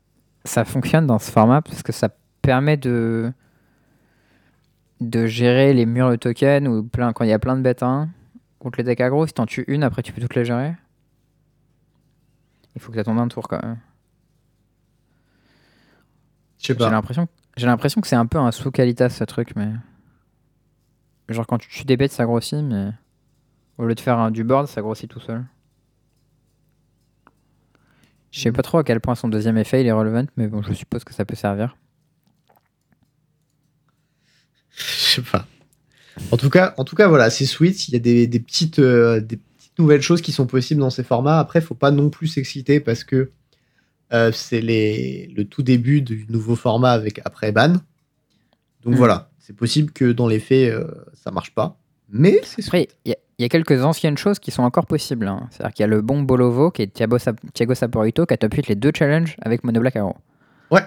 ça 0.44 0.64
fonctionne 0.64 1.06
dans 1.06 1.18
ce 1.18 1.30
format, 1.30 1.62
parce 1.62 1.82
que 1.82 1.92
ça 1.92 2.10
permet 2.42 2.76
de 2.76 3.32
de 5.00 5.26
gérer 5.26 5.74
les 5.74 5.86
murs 5.86 6.10
de 6.10 6.16
token 6.16 6.68
ou 6.68 6.82
plein, 6.84 7.12
quand 7.12 7.24
il 7.24 7.30
y 7.30 7.32
a 7.32 7.38
plein 7.38 7.56
de 7.56 7.62
bêtes 7.62 7.82
1 7.82 8.08
contre 8.64 8.78
les 8.78 8.84
decks 8.84 9.00
aggro. 9.00 9.26
Si 9.26 9.32
t'en 9.34 9.46
tues 9.46 9.64
une, 9.68 9.84
après 9.84 10.02
tu 10.02 10.12
peux 10.12 10.20
toutes 10.20 10.34
les 10.34 10.44
gérer. 10.44 10.74
Il 12.74 12.80
faut 12.82 12.90
que 12.90 13.00
tombe 13.00 13.18
un 13.18 13.28
tour 13.28 13.46
quand 13.46 13.62
même. 13.62 13.78
Je 16.58 16.66
sais 16.66 16.72
J'ai 16.72 16.78
pas. 16.78 16.90
l'impression, 16.90 17.28
j'ai 17.56 17.66
l'impression 17.66 18.00
que 18.00 18.08
c'est 18.08 18.16
un 18.16 18.26
peu 18.26 18.38
un 18.38 18.50
sous 18.50 18.70
qualitas 18.70 19.10
ce 19.10 19.22
truc, 19.24 19.54
mais 19.54 19.70
genre 21.28 21.46
quand 21.46 21.58
tu 21.58 21.68
tues 21.68 21.84
des 21.84 21.96
bêtes, 21.96 22.12
ça 22.12 22.24
grossit, 22.24 22.62
mais 22.62 22.90
au 23.78 23.84
lieu 23.86 23.94
de 23.94 24.00
faire 24.00 24.18
un, 24.18 24.30
du 24.30 24.44
board, 24.44 24.66
ça 24.66 24.80
grossit 24.80 25.08
tout 25.08 25.20
seul. 25.20 25.44
Je 28.30 28.40
sais 28.40 28.50
pas 28.50 28.62
trop 28.62 28.78
à 28.78 28.84
quel 28.84 29.00
point 29.00 29.14
son 29.14 29.28
deuxième 29.28 29.58
effet 29.58 29.82
il 29.82 29.86
est 29.86 29.92
relevant, 29.92 30.26
mais 30.36 30.48
bon, 30.48 30.62
je 30.62 30.72
suppose 30.72 31.04
que 31.04 31.14
ça 31.14 31.24
peut 31.24 31.36
servir. 31.36 31.76
Je 34.70 34.82
sais 34.82 35.22
pas. 35.22 35.46
En 36.30 36.36
tout 36.36 36.50
cas, 36.50 36.74
en 36.78 36.84
tout 36.84 36.96
cas 36.96 37.08
voilà, 37.08 37.30
c'est 37.30 37.46
sweet. 37.46 37.88
Il 37.88 37.92
y 37.94 37.96
a 37.96 38.00
des, 38.00 38.26
des 38.26 38.40
petites, 38.40 38.78
euh, 38.78 39.20
des 39.20 39.36
petites 39.36 39.78
nouvelles 39.78 40.02
choses 40.02 40.22
qui 40.22 40.32
sont 40.32 40.46
possibles 40.46 40.80
dans 40.80 40.90
ces 40.90 41.02
formats. 41.04 41.38
Après, 41.38 41.60
faut 41.60 41.74
pas 41.74 41.90
non 41.90 42.10
plus 42.10 42.28
s'exciter 42.28 42.80
parce 42.80 43.02
que 43.04 43.30
euh, 44.12 44.30
c'est 44.32 44.60
les, 44.60 45.32
le 45.36 45.44
tout 45.44 45.62
début 45.62 46.02
du 46.02 46.26
nouveau 46.28 46.54
format 46.56 46.92
avec 46.92 47.20
après 47.24 47.50
ban. 47.52 47.74
Donc 48.82 48.94
Mm. 48.94 48.96
voilà, 48.96 49.30
c'est 49.38 49.56
possible 49.56 49.92
que 49.92 50.12
dans 50.12 50.28
les 50.28 50.38
faits, 50.40 50.72
euh, 50.72 50.86
ça 51.14 51.30
marche 51.30 51.54
pas. 51.54 51.78
Mais 52.10 52.40
c'est 52.44 52.64
Après, 52.64 52.80
sweet. 52.82 52.96
il 53.06 53.08
y, 53.10 53.12
a- 53.12 53.18
il 53.38 53.42
y 53.42 53.44
a 53.46 53.48
quelques 53.48 53.82
anciennes 53.82 54.16
choses 54.18 54.38
qui 54.38 54.50
sont 54.52 54.62
encore 54.62 54.86
possibles. 54.86 55.26
hein. 55.26 55.48
C'est-à-dire 55.50 55.72
qu'il 55.74 55.82
y 55.82 55.84
a 55.84 55.88
le 55.88 56.02
bon 56.02 56.22
Bolovo 56.22 56.70
qui 56.70 56.82
est 56.82 56.86
Thiago, 56.92 57.18
Sap- 57.18 57.40
Thiago 57.54 57.74
Saporito 57.74 58.26
qui 58.26 58.34
a 58.34 58.36
top 58.36 58.54
8 58.54 58.68
les 58.68 58.74
deux 58.76 58.92
challenges 58.96 59.36
avec 59.42 59.64
Mono 59.64 59.80
Black 59.80 59.96
Arrow. 59.96 60.16
Ouais. 60.70 60.82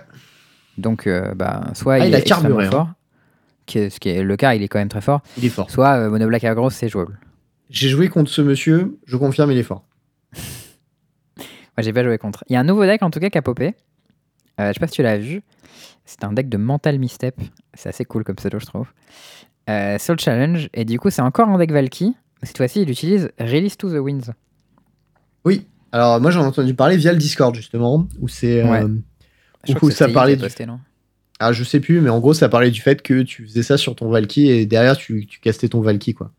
Donc, 0.77 1.07
euh, 1.07 1.33
bah, 1.33 1.71
soit 1.73 1.95
Ah, 1.95 1.99
il, 2.05 2.09
il 2.09 2.15
a 2.15 2.19
est 2.19 2.23
carburé, 2.23 2.67
hein. 2.67 2.71
fort, 2.71 2.89
ce 3.73 3.99
qui 3.99 4.09
est 4.09 4.23
le 4.23 4.35
cas, 4.37 4.53
il 4.55 4.63
est 4.63 4.67
quand 4.67 4.79
même 4.79 4.89
très 4.89 5.01
fort. 5.01 5.21
Il 5.37 5.45
est 5.45 5.49
fort. 5.49 5.69
Soit 5.71 5.95
euh, 5.97 6.09
Mono 6.09 6.27
Black 6.27 6.43
Aggro, 6.43 6.69
c'est 6.69 6.89
jouable. 6.89 7.19
J'ai 7.69 7.89
joué 7.89 8.07
contre 8.09 8.29
ce 8.31 8.41
monsieur, 8.41 8.97
je 9.05 9.17
confirme, 9.17 9.51
il 9.51 9.57
est 9.57 9.63
fort. 9.63 9.83
Moi, 11.37 11.83
j'ai 11.83 11.93
pas 11.93 12.03
joué 12.03 12.17
contre. 12.17 12.43
Il 12.49 12.53
y 12.53 12.55
a 12.55 12.59
un 12.59 12.63
nouveau 12.63 12.85
deck 12.85 13.03
en 13.03 13.09
tout 13.09 13.19
cas 13.19 13.29
qui 13.29 13.37
a 13.37 13.41
popé. 13.41 13.75
Euh, 14.59 14.69
je 14.69 14.73
sais 14.73 14.79
pas 14.79 14.87
si 14.87 14.93
tu 14.93 15.03
l'as 15.03 15.17
vu. 15.17 15.41
C'est 16.05 16.23
un 16.23 16.31
deck 16.33 16.49
de 16.49 16.57
Mental 16.57 16.97
Misstep. 16.97 17.35
C'est 17.73 17.89
assez 17.89 18.05
cool 18.05 18.23
comme 18.23 18.35
pseudo, 18.37 18.59
je 18.59 18.65
trouve. 18.65 18.87
Euh, 19.69 19.97
sur 19.99 20.13
le 20.15 20.19
challenge. 20.19 20.69
Et 20.73 20.85
du 20.85 20.97
coup, 20.99 21.09
c'est 21.09 21.21
encore 21.21 21.49
un 21.49 21.57
deck 21.57 21.71
Valky. 21.71 22.15
Cette 22.41 22.57
fois-ci, 22.57 22.81
il 22.81 22.89
utilise 22.89 23.29
Release 23.39 23.77
to 23.77 23.89
the 23.89 23.99
Winds. 23.99 24.31
Oui. 25.45 25.67
Alors 25.91 26.19
moi 26.19 26.31
j'en 26.31 26.43
ai 26.43 26.47
entendu 26.47 26.73
parler 26.73 26.97
via 26.97 27.13
le 27.13 27.17
Discord 27.17 27.55
justement, 27.55 28.07
où 28.19 28.27
c'est 28.27 28.61
euh, 28.61 28.69
Ouais. 28.69 29.73
Crois 29.75 29.89
que 29.89 29.95
ça 29.95 30.09
parlait 30.09 30.35
du- 30.35 30.43
posté, 30.43 30.65
non? 30.65 30.79
Ah, 31.39 31.51
je 31.53 31.63
sais 31.63 31.79
plus, 31.79 32.01
mais 32.01 32.09
en 32.09 32.19
gros, 32.19 32.33
ça 32.33 32.49
parlait 32.49 32.71
du 32.71 32.81
fait 32.81 33.01
que 33.01 33.21
tu 33.21 33.43
faisais 33.45 33.61
ça 33.63 33.77
sur 33.77 33.95
ton 33.95 34.09
Valky 34.09 34.49
et 34.49 34.65
derrière, 34.65 34.97
tu, 34.97 35.25
tu 35.27 35.39
castais 35.39 35.67
ton 35.69 35.81
Valky, 35.81 36.13
quoi. 36.13 36.31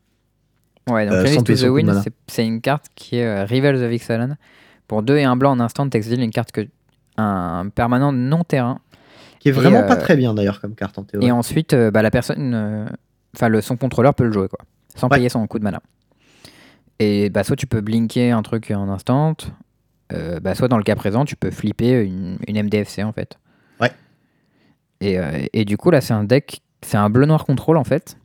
Ouais, 0.89 1.05
donc 1.05 1.13
Euh, 1.15 1.21
Chalice 1.23 1.35
sans 1.35 1.43
to 1.43 1.45
payer 1.45 1.55
the 1.57 1.59
son 1.61 1.65
coup 1.67 1.71
de 1.71 1.75
Wind, 1.75 1.87
mana. 1.87 2.03
c'est- 2.27 2.45
une 2.45 2.61
carte 2.61 2.85
qui 2.95 3.17
est 3.17 3.25
euh, 3.25 3.45
Rivals 3.45 3.77
of 3.83 3.91
Ixalan. 3.93 4.35
Pour 4.87 5.03
2 5.03 5.17
et 5.17 5.23
un 5.23 5.35
blanc 5.35 5.51
en 5.51 5.59
instant, 5.59 5.87
t'exiles 5.87 6.19
une 6.21 6.31
carte 6.31 6.51
que. 6.51 6.67
Un 7.17 7.69
permanent 7.73 8.11
non 8.11 8.43
terrain. 8.43 8.79
Qui 9.39 9.49
est 9.49 9.51
vraiment 9.53 9.83
Et, 9.83 9.87
pas 9.87 9.95
euh, 9.97 10.01
très 10.01 10.15
bien 10.17 10.33
d'ailleurs 10.33 10.59
comme 10.61 10.73
carte 10.75 10.97
en 10.97 11.03
théorie. 11.03 11.27
Et 11.27 11.31
ensuite, 11.31 11.73
euh, 11.73 11.91
bah, 11.91 12.01
la 12.01 12.11
personne. 12.11 12.53
euh, 12.53 12.85
Enfin, 13.35 13.47
le 13.49 13.61
son 13.61 13.77
contrôleur 13.77 14.15
peut 14.15 14.23
le 14.25 14.31
jouer, 14.31 14.47
quoi. 14.47 14.59
Sans 14.95 15.07
Ouais. 15.07 15.17
payer 15.17 15.29
son 15.29 15.45
coup 15.47 15.59
de 15.59 15.63
mana. 15.63 15.81
Et 16.99 17.29
bah, 17.29 17.43
soit 17.43 17.55
tu 17.55 17.67
peux 17.67 17.81
blinker 17.81 18.31
un 18.31 18.41
truc 18.41 18.71
en 18.71 18.89
instant. 18.89 19.35
euh, 20.11 20.39
bah, 20.39 20.55
soit 20.55 20.67
dans 20.67 20.77
le 20.77 20.83
cas 20.83 20.95
présent, 20.95 21.23
tu 21.25 21.35
peux 21.35 21.51
flipper 21.51 22.03
une, 22.03 22.37
une 22.47 22.57
MDFC 22.63 23.03
en 23.03 23.11
fait. 23.13 23.37
Et, 25.01 25.19
euh, 25.19 25.45
et 25.53 25.65
du 25.65 25.77
coup, 25.77 25.91
là, 25.91 26.01
c'est 26.01 26.13
un 26.13 26.23
deck. 26.23 26.61
C'est 26.81 26.97
un 26.97 27.09
bleu-noir 27.09 27.45
contrôle 27.45 27.77
en 27.77 27.83
fait. 27.83 28.17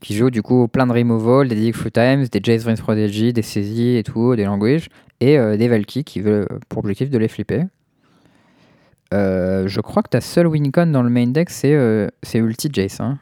Qui 0.00 0.14
joue 0.16 0.30
du 0.30 0.42
coup 0.42 0.66
plein 0.68 0.86
de 0.86 0.92
removal, 0.92 1.48
des 1.48 1.54
Dig 1.54 1.74
Through 1.74 1.92
Times, 1.92 2.26
des 2.26 2.40
Jace 2.42 2.64
Prince 2.64 2.80
Prodigy, 2.80 3.32
des 3.32 3.42
saisies 3.42 3.96
et 3.96 4.02
tout, 4.02 4.34
des 4.34 4.44
languages. 4.44 4.88
Et 5.20 5.38
euh, 5.38 5.56
des 5.56 5.68
Valky 5.68 6.02
qui 6.02 6.20
veulent 6.20 6.48
pour 6.68 6.80
objectif 6.80 7.08
de 7.10 7.18
les 7.18 7.28
flipper. 7.28 7.64
Euh, 9.14 9.68
je 9.68 9.80
crois 9.80 10.02
que 10.02 10.08
ta 10.08 10.20
seule 10.20 10.46
wincon 10.46 10.86
dans 10.86 11.02
le 11.02 11.10
main 11.10 11.26
deck, 11.26 11.50
c'est 11.50 11.74
euh, 11.74 12.08
c'est 12.22 12.38
Ulti 12.38 12.70
Jace. 12.72 13.00
Hein. 13.00 13.18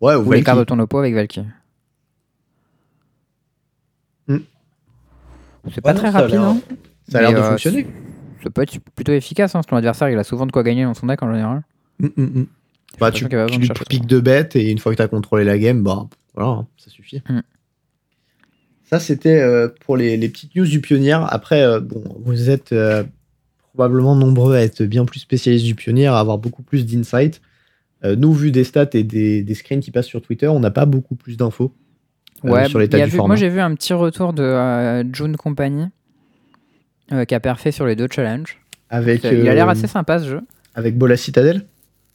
Ouais, 0.00 0.16
ou 0.16 0.34
Ou 0.34 0.42
cartes 0.42 0.58
de 0.58 0.64
ton 0.64 0.78
oppo 0.80 0.98
avec 0.98 1.14
Valky. 1.14 1.44
Hmm. 4.26 4.38
C'est 5.72 5.80
pas 5.80 5.92
Ouais, 5.92 5.98
très 5.98 6.10
non, 6.10 6.18
rapide, 6.18 6.34
hein 6.34 6.56
Ça 7.08 7.18
a 7.18 7.20
l'air 7.22 7.32
de 7.32 7.36
euh, 7.36 7.50
fonctionner. 7.50 7.86
Ça 8.44 8.50
peut 8.50 8.62
être 8.62 8.78
plutôt 8.94 9.12
efficace. 9.12 9.54
Hein, 9.54 9.62
si 9.62 9.68
ton 9.68 9.76
adversaire 9.76 10.10
il 10.10 10.18
a 10.18 10.24
souvent 10.24 10.46
de 10.46 10.52
quoi 10.52 10.62
gagner 10.62 10.84
dans 10.84 10.94
son 10.94 11.06
deck 11.06 11.22
en 11.22 11.32
général. 11.32 11.62
Mm, 11.98 12.06
mm, 12.16 12.22
mm. 12.22 12.46
Bah, 13.00 13.10
tu, 13.10 13.26
piques 13.88 14.06
deux 14.06 14.20
bêtes 14.20 14.54
et 14.54 14.70
une 14.70 14.78
fois 14.78 14.92
que 14.92 14.96
tu 14.96 15.02
as 15.02 15.08
contrôlé 15.08 15.42
la 15.44 15.58
game, 15.58 15.82
bah 15.82 16.06
voilà, 16.34 16.50
hein, 16.50 16.66
ça 16.76 16.90
suffit. 16.90 17.22
Mm. 17.28 17.40
Ça, 18.84 19.00
c'était 19.00 19.40
euh, 19.40 19.68
pour 19.84 19.96
les, 19.96 20.16
les 20.16 20.28
petites 20.28 20.54
news 20.54 20.66
du 20.66 20.80
pionnier. 20.80 21.18
Après, 21.28 21.62
euh, 21.62 21.80
bon, 21.80 22.04
vous 22.20 22.50
êtes 22.50 22.72
euh, 22.72 23.02
probablement 23.72 24.14
nombreux 24.14 24.54
à 24.54 24.60
être 24.62 24.82
bien 24.84 25.04
plus 25.06 25.20
spécialistes 25.20 25.64
du 25.64 25.74
pionnier, 25.74 26.06
à 26.06 26.18
avoir 26.18 26.38
beaucoup 26.38 26.62
plus 26.62 26.86
d'insight. 26.86 27.40
Euh, 28.04 28.14
nous, 28.14 28.32
vu 28.32 28.52
des 28.52 28.62
stats 28.62 28.90
et 28.92 29.02
des, 29.02 29.42
des 29.42 29.54
screens 29.54 29.80
qui 29.80 29.90
passent 29.90 30.06
sur 30.06 30.20
Twitter, 30.22 30.46
on 30.46 30.60
n'a 30.60 30.70
pas 30.70 30.84
beaucoup 30.86 31.16
plus 31.16 31.36
d'infos 31.36 31.72
euh, 32.44 32.50
Ouais, 32.50 32.68
sur 32.68 32.78
l'état 32.78 32.98
du 32.98 33.04
vu- 33.10 33.16
format. 33.16 33.28
moi 33.32 33.36
j'ai 33.36 33.48
vu 33.48 33.60
un 33.60 33.74
petit 33.74 33.94
retour 33.94 34.34
de 34.34 34.42
euh, 34.42 35.02
June 35.12 35.36
Company 35.36 35.84
euh, 35.84 35.86
qui 37.26 37.34
a 37.34 37.40
perfait 37.40 37.72
sur 37.72 37.86
les 37.86 37.96
deux 37.96 38.08
challenges. 38.10 38.58
avec, 38.90 39.24
il 39.24 39.48
a 39.48 39.54
l'air 39.54 39.68
euh, 39.68 39.72
assez 39.72 39.86
sympa 39.86 40.18
ce 40.18 40.26
jeu. 40.28 40.40
avec 40.74 40.96
Bola 40.96 41.16
Citadel. 41.16 41.66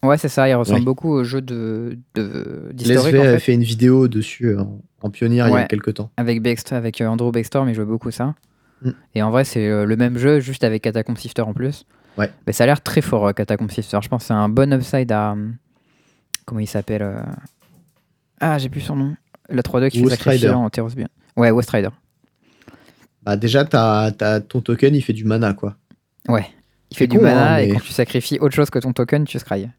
Ouais, 0.03 0.17
c'est 0.17 0.29
ça, 0.29 0.47
il 0.47 0.53
ressemble 0.55 0.79
Ouais. 0.79 0.85
beaucoup 0.85 1.09
au 1.11 1.23
jeu 1.25 1.41
de 1.41 1.97
de- 2.15 2.69
d'historique 2.73 3.15
en 3.15 3.19
a 3.19 3.23
fait. 3.33 3.39
fait 3.39 3.53
une 3.53 3.63
vidéo 3.63 4.07
dessus 4.07 4.47
euh, 4.47 4.61
en, 4.61 4.79
en 5.01 5.09
pionnier 5.09 5.43
il 5.45 5.51
y 5.53 5.57
a 5.57 5.65
quelques 5.65 5.95
temps. 5.95 6.09
Avec, 6.15 6.41
Bext- 6.41 6.73
avec 6.73 7.01
euh, 7.01 7.07
Andrew 7.07 7.31
Bextor, 7.31 7.65
mais 7.65 7.73
je 7.73 7.81
joue 7.81 7.87
beaucoup 7.87 8.09
ça. 8.11 8.33
Mm. 8.81 8.89
Et 9.15 9.21
en 9.23 9.29
vrai, 9.29 9.43
c'est 9.43 9.67
euh, 9.67 9.85
le 9.85 9.97
même 9.97 10.17
jeu, 10.17 10.39
juste 10.39 10.63
avec 10.63 10.83
Catacomb 10.83 11.15
Sifter 11.17 11.41
en 11.41 11.53
plus. 11.53 11.85
Ouais. 12.17 12.29
Mais 12.47 12.53
ça 12.53 12.63
a 12.63 12.67
l'air 12.67 12.81
très 12.81 13.01
fort, 13.01 13.27
euh, 13.27 13.33
Catacomb 13.33 13.67
Sifter. 13.67 13.99
Je 14.01 14.07
pense 14.07 14.21
que 14.23 14.27
c'est 14.27 14.33
un 14.33 14.47
bon 14.49 14.73
upside 14.73 15.11
à. 15.11 15.33
euh, 15.33 15.49
Comment 16.45 16.61
il 16.61 16.67
s'appelle 16.67 17.01
euh, 17.03 17.19
Ah, 18.39 18.57
j'ai 18.57 18.69
plus 18.69 18.81
son 18.81 18.95
nom. 18.95 19.15
Le 19.49 19.61
3-2 19.61 19.89
qui 19.89 19.97
fait 19.97 20.03
Ghost 20.03 20.15
sacrifier 20.15 20.49
en 20.49 20.69
Terros 20.69 20.89
bien. 20.95 21.07
Ouais, 21.35 21.51
West 21.51 21.69
Rider. 21.71 21.89
Bah, 23.29 23.37
déjà, 23.37 23.63
t'as- 23.63 24.41
ton 24.41 24.59
token, 24.59 24.95
il 24.95 25.01
fait 25.03 25.13
du 25.13 25.23
mana, 25.23 25.53
quoi. 25.53 25.75
Ouais. 26.27 26.47
Il 26.89 26.97
fait 26.97 27.05
du 27.05 27.17
con, 27.17 27.23
mana 27.25 27.53
hein, 27.53 27.57
et 27.59 27.69
quand 27.69 27.79
tu 27.79 27.93
sacrifies 27.93 28.39
autre 28.39 28.55
chose 28.55 28.71
que 28.71 28.79
ton 28.79 28.91
token, 28.91 29.25
tu 29.25 29.37
scry. 29.37 29.69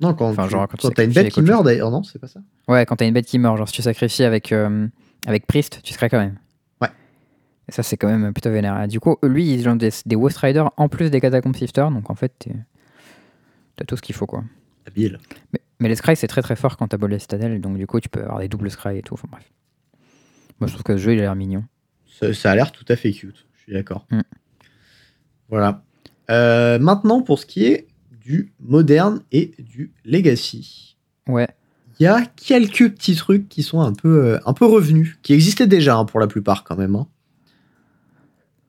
Non, 0.00 0.14
quand, 0.14 0.30
Enfin, 0.30 0.44
tu, 0.44 0.50
genre, 0.50 0.66
quand 0.66 0.90
t'as 0.94 1.04
une 1.04 1.12
bête 1.12 1.30
qui 1.30 1.42
meurt, 1.42 1.62
d'ailleurs, 1.64 1.90
non, 1.90 2.02
c'est 2.04 2.18
pas 2.18 2.28
ça 2.28 2.40
Ouais, 2.68 2.86
quand 2.86 2.96
t'as 2.96 3.06
une 3.06 3.12
bête 3.12 3.26
qui 3.26 3.38
meurt, 3.38 3.58
genre 3.58 3.68
si 3.68 3.74
tu 3.74 3.82
sacrifies 3.82 4.22
avec, 4.22 4.50
euh, 4.52 4.86
avec 5.26 5.46
Priest, 5.46 5.80
tu 5.82 5.92
scry 5.92 6.08
quand 6.08 6.20
même. 6.20 6.38
Ouais. 6.80 6.88
Et 7.68 7.72
ça, 7.72 7.82
c'est 7.82 7.98
quand 7.98 8.08
même 8.08 8.32
plutôt 8.32 8.50
vénère. 8.50 8.88
Du 8.88 8.98
coup, 9.00 9.16
lui, 9.24 9.52
ils 9.52 9.68
ont 9.68 9.76
des, 9.76 9.90
des 10.06 10.16
West 10.16 10.38
Rider 10.38 10.64
en 10.78 10.88
plus 10.88 11.10
des 11.10 11.20
Catacomb 11.20 11.52
Sifter, 11.52 11.88
donc 11.92 12.08
en 12.08 12.14
fait, 12.14 12.48
t'as 13.76 13.84
tout 13.84 13.96
ce 13.96 14.00
qu'il 14.02 14.14
faut, 14.14 14.26
quoi. 14.26 14.42
Habile. 14.86 15.18
Mais, 15.52 15.60
mais 15.80 15.88
les 15.90 15.96
scry, 15.96 16.16
c'est 16.16 16.28
très 16.28 16.40
très 16.42 16.56
fort 16.56 16.76
quand 16.78 16.88
t'as 16.88 16.96
Bolé 16.96 17.18
Citadel, 17.18 17.60
donc 17.60 17.76
du 17.76 17.86
coup, 17.86 17.98
tu 18.00 18.08
peux 18.08 18.22
avoir 18.22 18.38
des 18.38 18.48
doubles 18.48 18.70
scry 18.70 18.98
et 18.98 19.02
tout. 19.02 19.14
Enfin 19.14 19.28
bref. 19.30 19.50
Moi, 20.60 20.66
je 20.68 20.72
trouve 20.72 20.82
que 20.82 20.96
ce 20.96 21.02
jeu, 21.02 21.12
il 21.14 21.18
a 21.20 21.22
l'air 21.22 21.36
mignon. 21.36 21.64
Ça, 22.18 22.32
ça 22.34 22.50
a 22.50 22.54
l'air 22.54 22.72
tout 22.72 22.84
à 22.88 22.96
fait 22.96 23.12
cute, 23.12 23.46
je 23.56 23.62
suis 23.62 23.72
d'accord. 23.72 24.06
Mm. 24.10 24.20
Voilà. 25.48 25.82
Euh, 26.30 26.78
maintenant, 26.78 27.22
pour 27.22 27.38
ce 27.38 27.46
qui 27.46 27.64
est 27.64 27.86
du 28.20 28.52
moderne 28.60 29.22
et 29.32 29.52
du 29.58 29.92
legacy. 30.04 30.96
Ouais. 31.26 31.48
Il 32.00 32.04
y 32.04 32.06
a 32.06 32.24
quelques 32.26 32.90
petits 32.92 33.14
trucs 33.16 33.48
qui 33.48 33.62
sont 33.62 33.80
un 33.80 33.92
peu, 33.92 34.24
euh, 34.34 34.38
un 34.46 34.52
peu 34.52 34.66
revenus, 34.66 35.18
qui 35.22 35.32
existaient 35.32 35.66
déjà 35.66 35.96
hein, 35.96 36.04
pour 36.04 36.20
la 36.20 36.26
plupart 36.26 36.64
quand 36.64 36.76
même. 36.76 36.94
hein. 36.96 37.06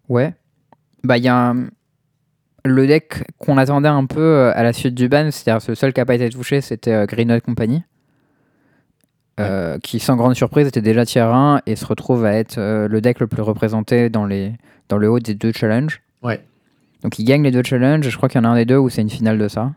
Ouais. 0.08 0.34
Bah, 1.04 1.18
il 1.18 1.24
y 1.24 1.28
a 1.28 1.50
un- 1.50 1.70
le 2.66 2.88
deck 2.88 3.24
qu'on 3.38 3.58
attendait 3.58 3.88
un 3.88 4.06
peu 4.06 4.22
euh, 4.22 4.52
à 4.56 4.64
la 4.64 4.74
suite 4.74 4.96
du 4.96 5.08
ban, 5.10 5.30
c'est-à-dire 5.32 5.66
le 5.70 5.76
seul 5.76 5.94
qui 5.94 6.00
n'a 6.00 6.06
pas 6.06 6.16
été 6.16 6.30
touché, 6.30 6.62
c'était 6.62 7.06
Green 7.08 7.28
Knight 7.28 7.44
Company. 7.44 7.84
Euh, 9.40 9.78
qui, 9.80 10.00
sans 10.00 10.16
grande 10.16 10.36
surprise, 10.36 10.68
était 10.68 10.82
déjà 10.82 11.06
tier 11.06 11.22
1 11.22 11.62
et 11.66 11.76
se 11.76 11.86
retrouve 11.86 12.26
à 12.26 12.34
être 12.34 12.58
euh, 12.58 12.88
le 12.88 13.00
deck 13.02 13.20
le 13.20 13.28
plus 13.28 13.42
représenté 13.42 14.10
dans, 14.10 14.26
les, 14.26 14.54
dans 14.90 14.98
le 14.98 15.10
haut 15.10 15.20
des 15.20 15.34
deux 15.36 15.52
challenges. 15.52 16.02
Ouais. 16.24 16.42
Donc 17.04 17.18
il 17.20 17.24
gagne 17.24 17.44
les 17.44 17.52
deux 17.52 17.64
challenges, 17.64 18.10
je 18.10 18.18
crois 18.18 18.28
qu'il 18.28 18.42
y 18.42 18.46
en 18.46 18.50
a 18.50 18.52
un 18.52 18.56
des 18.56 18.66
deux 18.66 18.78
où 18.78 18.90
c'est 18.90 19.02
une 19.02 19.10
finale 19.10 19.38
de 19.38 19.48
ça. 19.48 19.72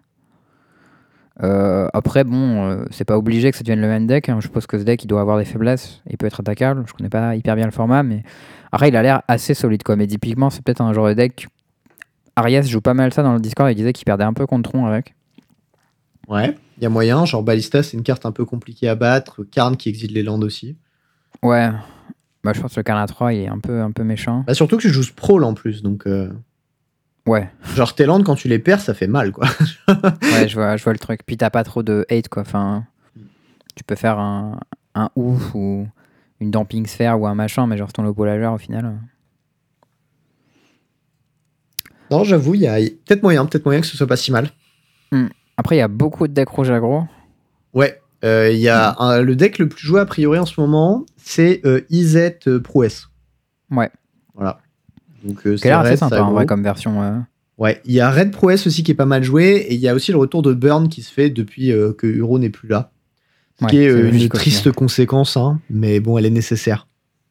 Euh, 1.43 1.89
après, 1.93 2.25
bon, 2.25 2.85
c'est 2.91 3.05
pas 3.05 3.17
obligé 3.17 3.51
que 3.51 3.57
ça 3.57 3.63
devienne 3.63 3.81
le 3.81 3.89
même 3.89 4.07
deck. 4.07 4.29
hein. 4.29 4.37
Je 4.41 4.47
suppose 4.47 4.67
que 4.67 4.79
ce 4.79 4.85
deck 4.85 5.03
il 5.05 5.07
doit 5.07 5.21
avoir 5.21 5.39
des 5.39 5.45
faiblesses, 5.45 6.03
il 6.11 6.17
peut 6.19 6.27
être 6.27 6.41
attaquable. 6.41 6.85
Je 6.87 6.93
connais 6.93 7.09
pas 7.09 7.35
hyper 7.37 7.57
bien 7.57 7.65
le 7.67 7.71
format, 7.73 8.03
mais 8.03 8.23
après 8.73 8.89
il 8.89 8.97
a 8.97 9.03
l'air 9.03 9.23
assez 9.29 9.55
solide 9.55 9.83
quoi. 9.83 9.97
Mais 9.97 10.07
typiquement, 10.07 10.51
c'est 10.51 10.63
peut-être 10.63 10.81
un 10.83 10.93
genre 10.93 11.09
de 11.09 11.15
deck. 11.15 11.47
Arias 12.37 12.63
joue 12.63 12.81
pas 12.81 12.95
mal 12.95 13.13
ça 13.13 13.23
dans 13.23 13.35
le 13.35 13.41
Discord, 13.41 13.71
il 13.71 13.75
disait 13.75 13.93
qu'il 13.93 14.05
perdait 14.05 14.25
un 14.25 14.33
peu 14.33 14.47
contre 14.47 14.71
Tron 14.71 14.87
avec. 14.87 15.15
Ouais. 16.29 16.57
Il 16.83 16.85
y 16.85 16.87
a 16.87 16.91
moyen, 16.91 17.25
genre 17.25 17.45
Ballista, 17.45 17.85
c'est 17.85 17.97
une 17.97 18.03
carte 18.03 18.27
un 18.27 18.33
peu 18.33 18.45
compliquée 18.45 18.89
à 18.89 18.97
battre. 18.97 19.45
Karn 19.45 19.77
qui 19.77 19.89
exile 19.89 20.13
les 20.15 20.25
landes 20.25 20.43
aussi. 20.43 20.77
Ouais, 21.41 21.71
bah, 22.43 22.53
je 22.53 22.61
pense 22.61 22.73
que 22.75 22.81
le 22.81 22.83
Karna 22.83 23.07
3 23.07 23.33
il 23.35 23.43
est 23.43 23.47
un 23.49 23.61
peu, 23.61 23.81
un 23.83 23.93
peu 23.93 24.03
méchant. 24.03 24.43
Bah, 24.49 24.55
surtout 24.55 24.79
que 24.79 24.83
tu 24.83 24.89
joues 24.91 25.05
Sprawl 25.05 25.45
en 25.45 25.55
plus, 25.55 25.83
donc. 25.85 26.09
euh, 26.09 26.33
Ouais, 27.25 27.49
Genre 27.77 27.95
tes 27.95 28.05
landes, 28.05 28.25
quand 28.25 28.35
tu 28.35 28.49
les 28.49 28.59
perds, 28.59 28.81
ça 28.81 28.95
fait 28.95 29.07
mal, 29.07 29.31
quoi. 29.31 29.47
ouais 29.89 30.49
je, 30.49 30.55
vois, 30.55 30.77
je 30.77 30.83
vois 30.83 30.93
le 30.93 30.99
truc. 30.99 31.21
Puis 31.25 31.37
t'as 31.37 31.51
pas 31.51 31.63
trop 31.63 31.85
de 31.85 32.05
hate 32.11 32.29
quoi. 32.29 32.43
Enfin, 32.43 32.85
tu 33.77 33.85
peux 33.85 33.95
faire 33.95 34.19
un, 34.19 34.59
un 34.97 35.09
ouf 35.15 35.55
ou 35.55 35.87
une 36.41 36.51
damping 36.51 36.85
sphère 36.89 37.21
ou 37.21 37.29
un 37.29 37.37
machin, 37.37 37.69
mais 37.69 37.77
genre 37.79 37.93
ton 37.93 38.03
lobo 38.03 38.25
lageur 38.25 38.55
au 38.55 38.59
final. 38.59 38.87
euh, 38.87 38.91
non, 42.11 42.25
j'avoue, 42.25 42.57
il 42.57 42.63
y 42.63 42.67
a 42.67 42.75
peut-être 42.75 43.23
moyen, 43.23 43.47
peut-être 43.47 43.65
moyen 43.65 43.81
que 43.81 43.87
ce 43.87 43.97
soit 43.97 44.09
pas 44.09 44.17
si 44.17 44.33
mal. 44.33 44.51
Après, 45.57 45.77
il 45.77 45.79
y 45.79 45.83
a 45.83 45.89
beaucoup 45.89 46.27
de 46.29 46.33
decks 46.33 46.49
rouge 46.49 46.71
aggro. 46.71 47.03
Ouais, 47.75 48.01
euh, 48.25 48.51
il 48.53 48.59
y 48.61 48.69
a 48.69 48.95
un- 48.99 49.21
le 49.23 49.37
deck 49.37 49.59
le 49.59 49.69
plus 49.69 49.87
joué 49.87 50.01
a 50.01 50.07
priori 50.07 50.39
en 50.39 50.47
ce 50.47 50.61
moment, 50.61 51.05
c'est 51.17 51.61
euh, 51.65 51.81
Izet 51.91 52.41
euh, 52.47 52.61
Prouesse. 52.61 53.09
Ouais. 53.71 53.91
Voilà. 54.35 54.61
Donc 55.25 55.47
euh, 55.47 55.57
l'air 55.63 55.81
assez 55.81 55.97
sympa 55.97 56.21
en 56.23 56.33
vrai 56.33 56.45
gros. 56.45 56.49
comme 56.55 56.63
version. 56.63 57.25
Ouais, 57.59 57.81
il 57.85 57.93
y 57.93 58.01
a 58.01 58.11
Red 58.11 58.33
Prouesse 58.33 58.67
aussi 58.67 58.83
qui 58.83 58.91
est 58.91 58.95
pas 58.97 59.07
mal 59.07 59.23
joué, 59.23 59.57
et 59.69 59.75
il 59.75 59.81
y 59.81 59.89
a 59.89 59.95
aussi 59.95 60.11
le 60.11 60.19
retour 60.19 60.43
de 60.43 60.53
Burn 60.53 60.89
qui 60.89 61.03
se 61.03 61.13
fait 61.13 61.31
depuis 61.31 61.71
euh, 61.71 61.93
que 61.93 62.07
Uro 62.07 62.39
n'est 62.39 62.51
plus 62.51 62.69
là. 62.69 62.91
Ce 63.61 63.65
Ouais, 63.65 63.71
qui 63.71 63.77
est 63.79 63.91
c'est 63.91 63.97
euh, 63.97 64.11
une 64.13 64.29
triste 64.31 64.73
conséquence, 64.73 65.37
hein, 65.37 65.61
mais 65.71 66.01
bon, 66.01 66.19
elle 66.19 66.27
est 66.27 66.31
nécessaire. 66.31 66.89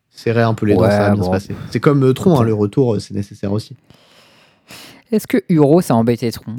Serrer 0.10 0.44
un 0.44 0.54
peu 0.54 0.66
les 0.68 0.76
dents, 0.76 0.82
Ouais, 0.84 0.90
ça 0.92 1.00
va 1.00 1.10
bien 1.12 1.20
bon. 1.22 1.26
se 1.26 1.32
passer. 1.32 1.56
C'est 1.72 1.80
comme 1.80 2.14
Tron, 2.14 2.40
hein, 2.40 2.44
le 2.44 2.54
retour, 2.54 3.02
c'est 3.02 3.14
nécessaire 3.14 3.52
aussi. 3.52 3.76
Est-ce 5.12 5.28
que 5.28 5.38
Uro 5.50 5.82
ça 5.82 5.94
a 5.96 5.98
embêté 5.98 6.32
Tron 6.32 6.58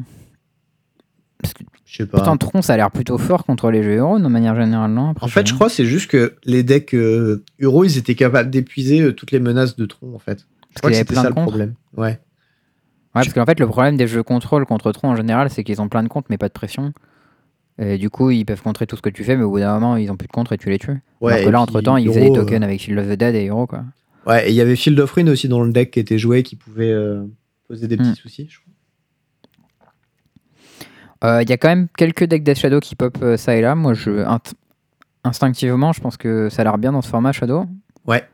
Parce 1.42 1.52
que 1.54 1.64
Je 1.84 1.96
sais 1.98 2.06
pas. 2.06 2.18
pourtant 2.18 2.36
Tron 2.38 2.62
ça 2.62 2.72
a 2.74 2.76
l'air 2.78 2.90
plutôt 2.90 3.18
fort 3.18 3.44
contre 3.44 3.70
les 3.70 3.82
jeux 3.82 3.96
Euro 3.98 4.18
de 4.18 4.26
manière 4.28 4.54
générale, 4.56 4.90
non 4.92 5.10
Après, 5.10 5.26
En 5.26 5.28
fait, 5.28 5.46
je 5.46 5.52
crois 5.54 5.66
que 5.66 5.72
c'est 5.74 5.84
juste 5.84 6.08
que 6.10 6.36
les 6.44 6.62
decks 6.62 6.94
euh, 6.94 7.44
Euro, 7.60 7.84
ils 7.84 7.98
étaient 7.98 8.14
capables 8.14 8.48
d'épuiser 8.50 9.00
euh, 9.02 9.12
toutes 9.12 9.32
les 9.32 9.40
menaces 9.40 9.76
de 9.76 9.84
Tron, 9.86 10.14
en 10.14 10.18
fait. 10.18 10.46
Je 10.70 10.78
crois 10.78 10.90
qu'il 10.90 10.90
que 10.90 10.92
y 10.92 10.96
avait 10.96 10.98
c'était 11.00 11.12
plein 11.14 11.22
ça 11.22 11.30
de 11.30 11.34
le 11.34 11.42
problème. 11.42 11.74
Ouais. 11.96 12.06
Ouais, 12.08 12.18
parce 13.14 13.32
qu'en 13.34 13.44
fait, 13.44 13.60
le 13.60 13.66
problème 13.66 13.96
des 13.98 14.06
jeux 14.06 14.22
contrôle 14.22 14.64
contre 14.64 14.90
Tron 14.92 15.10
en 15.10 15.16
général, 15.16 15.50
c'est 15.50 15.64
qu'ils 15.64 15.82
ont 15.82 15.88
plein 15.88 16.02
de 16.02 16.08
comptes 16.08 16.26
mais 16.30 16.38
pas 16.38 16.48
de 16.48 16.54
pression. 16.54 16.92
Et 17.78 17.98
du 17.98 18.08
coup, 18.10 18.30
ils 18.30 18.44
peuvent 18.44 18.62
contrer 18.62 18.86
tout 18.86 18.96
ce 18.96 19.02
que 19.02 19.10
tu 19.10 19.24
fais, 19.24 19.36
mais 19.36 19.42
au 19.42 19.50
bout 19.50 19.58
d'un 19.58 19.74
moment, 19.74 19.96
ils 19.96 20.10
ont 20.10 20.16
plus 20.16 20.28
de 20.28 20.32
contre 20.32 20.52
et 20.52 20.58
tu 20.58 20.70
les 20.70 20.78
tues. 20.78 21.02
Ouais, 21.20 21.32
Alors 21.32 21.42
que 21.44 21.48
et 21.48 21.52
là, 21.52 21.60
entre 21.60 21.80
temps, 21.80 21.96
ils 21.96 22.06
faisaient 22.08 22.20
des 22.20 22.30
euh, 22.30 22.42
tokens 22.42 22.62
avec 22.62 22.80
Shield 22.80 22.98
of 22.98 23.06
the 23.08 23.18
Dead 23.18 23.34
et 23.34 23.44
Hero, 23.46 23.66
quoi. 23.66 23.84
Ouais, 24.26 24.46
et 24.46 24.50
il 24.50 24.54
y 24.54 24.60
avait 24.60 24.76
Field 24.76 24.98
of 25.00 25.10
Ruin 25.12 25.26
aussi 25.28 25.48
dans 25.48 25.62
le 25.62 25.72
deck 25.72 25.90
qui 25.90 25.98
était 26.00 26.18
joué, 26.18 26.42
qui 26.42 26.54
pouvait 26.56 26.90
euh, 26.92 27.24
poser 27.68 27.88
des 27.88 27.96
petits 27.96 28.10
Hmm. 28.10 28.14
soucis, 28.14 28.46
je 28.48 28.60
crois. 28.60 28.71
Euh, 31.24 31.42
Il 31.42 31.48
y 31.50 31.52
a 31.52 31.56
quand 31.56 31.68
même 31.68 31.88
quelques 31.96 32.24
decks 32.24 32.42
Death 32.42 32.58
Shadow 32.58 32.80
qui 32.80 32.94
pop 32.96 33.16
euh, 33.22 33.36
ça 33.36 33.54
et 33.56 33.60
là. 33.60 33.74
Moi, 33.74 33.94
je, 33.94 34.24
instinctivement, 35.24 35.92
je 35.92 36.00
pense 36.00 36.16
que 36.16 36.48
ça 36.48 36.62
a 36.62 36.64
l'air 36.64 36.78
bien 36.78 36.92
dans 36.92 37.02
ce 37.02 37.08
format 37.08 37.32
Shadow. 37.32 37.66
Ouais. 38.06 38.24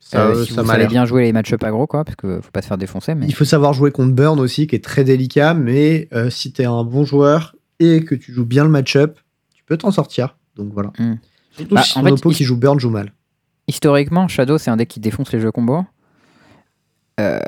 Ça, 0.00 0.26
Euh, 0.26 0.44
si 0.44 0.54
ça 0.54 0.62
vous 0.62 0.68
savez 0.68 0.80
l'air. 0.80 0.88
bien 0.88 1.04
jouer 1.04 1.24
les 1.24 1.32
match-up 1.32 1.62
aggro, 1.64 1.86
quoi, 1.86 2.04
parce 2.04 2.16
que 2.16 2.40
faut 2.40 2.50
pas 2.50 2.62
se 2.62 2.68
faire 2.68 2.78
défoncer. 2.78 3.14
Mais 3.14 3.26
Il 3.26 3.34
faut 3.34 3.44
savoir 3.44 3.72
jouer 3.72 3.90
contre 3.90 4.14
Burn 4.14 4.38
aussi, 4.40 4.66
qui 4.66 4.76
est 4.76 4.84
très 4.84 5.04
délicat, 5.04 5.54
mais 5.54 6.08
euh, 6.12 6.30
si 6.30 6.52
t'es 6.52 6.64
un 6.64 6.84
bon 6.84 7.04
joueur 7.04 7.56
et 7.80 8.04
que 8.04 8.14
tu 8.14 8.32
joues 8.32 8.46
bien 8.46 8.64
le 8.64 8.70
match-up, 8.70 9.18
tu 9.54 9.64
peux 9.64 9.76
t'en 9.76 9.90
sortir. 9.90 10.36
Donc 10.56 10.72
voilà. 10.72 10.92
Hmm. 10.98 11.16
Surtout 11.50 11.74
Bah, 11.74 11.82
si 11.82 11.94
ton 11.94 12.06
oppo 12.06 12.30
qui 12.30 12.44
joue 12.44 12.56
Burn 12.56 12.78
joue 12.78 12.90
mal. 12.90 13.12
historiquement, 13.66 14.28
Shadow, 14.28 14.56
c'est 14.58 14.70
un 14.70 14.76
deck 14.76 14.88
qui 14.88 15.00
défonce 15.00 15.32
les 15.32 15.40
jeux 15.40 15.52
combo. 15.52 15.84
Euh, 17.18 17.38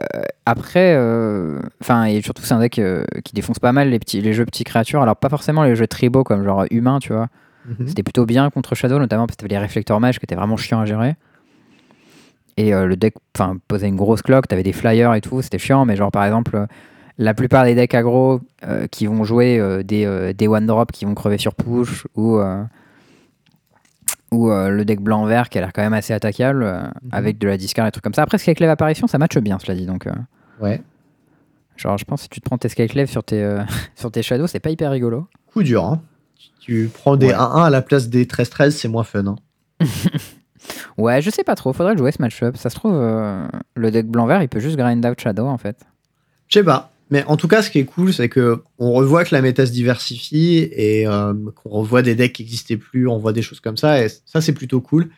après, 0.46 0.94
euh, 0.96 1.60
enfin, 1.80 2.04
et 2.04 2.20
surtout, 2.22 2.42
c'est 2.42 2.54
un 2.54 2.60
deck 2.60 2.78
euh, 2.78 3.04
qui 3.24 3.34
défonce 3.34 3.58
pas 3.58 3.72
mal 3.72 3.90
les, 3.90 3.98
petits, 3.98 4.20
les 4.20 4.32
jeux 4.32 4.44
petits 4.44 4.64
créatures. 4.64 5.02
Alors, 5.02 5.16
pas 5.16 5.28
forcément 5.28 5.62
les 5.62 5.76
jeux 5.76 5.86
tribaux 5.86 6.24
comme 6.24 6.44
genre 6.44 6.64
humain, 6.70 6.98
tu 6.98 7.12
vois. 7.12 7.28
Mhm. 7.66 7.86
C'était 7.88 8.02
plutôt 8.02 8.26
bien 8.26 8.50
contre 8.50 8.74
Shadow, 8.74 8.98
notamment 8.98 9.26
parce 9.26 9.36
que 9.36 9.42
t'avais 9.42 9.54
les 9.54 9.58
réflecteurs 9.58 10.00
mages 10.00 10.18
qui 10.18 10.24
étaient 10.24 10.34
vraiment 10.34 10.56
chiants 10.56 10.80
à 10.80 10.86
gérer. 10.86 11.14
Et 12.56 12.72
le 12.72 12.94
deck 12.94 13.14
enfin, 13.34 13.56
posait 13.68 13.88
une 13.88 13.96
grosse 13.96 14.20
cloque, 14.20 14.46
t'avais 14.46 14.64
des 14.64 14.74
flyers 14.74 15.14
et 15.14 15.22
tout, 15.22 15.40
c'était 15.40 15.58
chiant, 15.58 15.86
mais 15.86 15.96
genre 15.96 16.10
par 16.10 16.26
exemple, 16.26 16.66
la 17.16 17.32
plupart 17.32 17.64
des 17.64 17.74
decks 17.74 17.94
aggro 17.94 18.42
qui 18.90 19.06
vont 19.06 19.24
jouer 19.24 19.82
des, 19.82 20.34
des 20.34 20.48
one 20.48 20.66
drop 20.66 20.92
qui 20.92 21.06
vont 21.06 21.14
crever 21.14 21.38
sur 21.38 21.54
push 21.54 22.06
ou, 22.16 22.38
ou 24.32 24.50
euh, 24.50 24.68
le 24.70 24.84
deck 24.84 25.00
blanc-vert 25.00 25.48
qui 25.48 25.58
a 25.58 25.60
l'air 25.60 25.72
quand 25.72 25.82
même 25.82 25.92
assez 25.92 26.12
attaquable 26.12 26.62
euh, 26.62 26.82
avec 27.10 27.38
de 27.38 27.48
la 27.48 27.56
discard 27.56 27.86
et 27.86 27.90
trucs 27.90 28.04
comme 28.04 28.14
ça. 28.14 28.22
Après, 28.22 28.38
Skyclave 28.38 28.70
apparition, 28.70 29.06
ça 29.06 29.18
matche 29.18 29.38
bien, 29.38 29.58
cela 29.58 29.74
dit. 29.74 29.86
Donc, 29.86 30.06
euh, 30.06 30.12
Ouais. 30.60 30.80
genre, 31.76 31.96
je 31.98 32.04
pense 32.04 32.20
que 32.20 32.22
si 32.24 32.28
tu 32.28 32.40
te 32.40 32.44
prends 32.46 32.58
tes 32.58 32.68
Skyclave 32.68 33.06
sur 33.08 33.24
tes, 33.24 33.58
sur 33.96 34.10
tes 34.10 34.22
Shadows, 34.22 34.46
c'est 34.46 34.60
pas 34.60 34.70
hyper 34.70 34.90
rigolo. 34.90 35.26
Coup 35.52 35.62
dur. 35.62 35.84
Hein. 35.84 36.00
Tu 36.60 36.90
prends 36.92 37.16
des 37.16 37.28
Ouais. 37.28 37.32
1-1 37.34 37.64
à 37.64 37.70
la 37.70 37.82
place 37.82 38.08
des 38.08 38.24
13-13, 38.26 38.70
c'est 38.70 38.88
moins 38.88 39.04
fun. 39.04 39.24
hein. 39.26 39.36
Ouais, 40.98 41.22
je 41.22 41.30
sais 41.30 41.42
pas 41.42 41.54
trop, 41.54 41.72
faudrait 41.72 41.96
jouer 41.96 42.12
ce 42.12 42.20
match-up. 42.20 42.56
Ça 42.58 42.68
se 42.68 42.74
trouve, 42.74 42.92
le 42.94 43.90
deck 43.90 44.06
blanc-vert, 44.06 44.42
il 44.42 44.48
peut 44.48 44.60
juste 44.60 44.76
grind 44.76 45.04
out 45.06 45.18
Shadow 45.18 45.46
en 45.46 45.56
fait. 45.56 45.86
Je 46.48 46.58
sais 46.58 46.64
pas. 46.64 46.92
Mais 47.10 47.24
en 47.24 47.36
tout 47.36 47.48
cas, 47.48 47.62
ce 47.62 47.70
qui 47.70 47.78
est 47.78 47.84
cool, 47.84 48.12
c'est 48.12 48.28
que 48.28 48.62
on 48.78 48.92
revoit 48.92 49.24
que 49.24 49.34
la 49.34 49.42
méta 49.42 49.66
se 49.66 49.72
diversifie 49.72 50.68
et 50.72 51.06
euh, 51.06 51.34
qu'on 51.56 51.70
revoit 51.70 52.02
des 52.02 52.14
decks 52.14 52.32
qui 52.32 52.44
n'existaient 52.44 52.76
plus, 52.76 53.08
on 53.08 53.18
voit 53.18 53.32
des 53.32 53.42
choses 53.42 53.60
comme 53.60 53.76
ça, 53.76 54.04
et 54.04 54.08
ça, 54.26 54.40
c'est 54.40 54.52
plutôt 54.52 54.80
cool. 54.80 55.10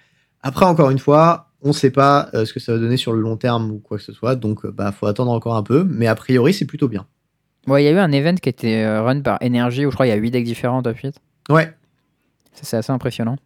Après, 0.42 0.64
encore 0.64 0.90
une 0.90 0.98
fois, 0.98 1.50
on 1.60 1.72
sait 1.72 1.90
pas 1.90 2.30
euh, 2.34 2.44
ce 2.44 2.52
que 2.52 2.60
ça 2.60 2.72
va 2.72 2.78
donner 2.78 2.96
sur 2.96 3.12
le 3.12 3.20
long 3.20 3.36
terme 3.36 3.70
ou 3.70 3.78
quoi 3.78 3.98
que 3.98 4.04
ce 4.04 4.12
soit, 4.12 4.34
donc 4.34 4.64
euh, 4.64 4.72
bah 4.72 4.90
faut 4.90 5.06
attendre 5.06 5.30
encore 5.30 5.56
un 5.56 5.62
peu, 5.62 5.84
mais 5.84 6.06
a 6.06 6.14
priori, 6.14 6.54
c'est 6.54 6.64
plutôt 6.64 6.88
bien. 6.88 7.06
Ouais, 7.66 7.82
il 7.82 7.86
y 7.86 7.88
a 7.88 7.92
eu 7.92 7.98
un 7.98 8.10
event 8.10 8.34
qui 8.34 8.48
était 8.48 8.98
run 8.98 9.20
par 9.20 9.38
Energy 9.42 9.86
où 9.86 9.90
je 9.90 9.94
crois 9.94 10.06
il 10.06 10.10
y 10.10 10.12
a 10.12 10.16
8 10.16 10.30
decks 10.32 10.44
différents 10.44 10.82
top 10.82 10.96
8. 10.96 11.14
Ouais. 11.50 11.72
Ça, 12.54 12.62
c'est 12.62 12.76
assez 12.76 12.92
impressionnant. 12.92 13.36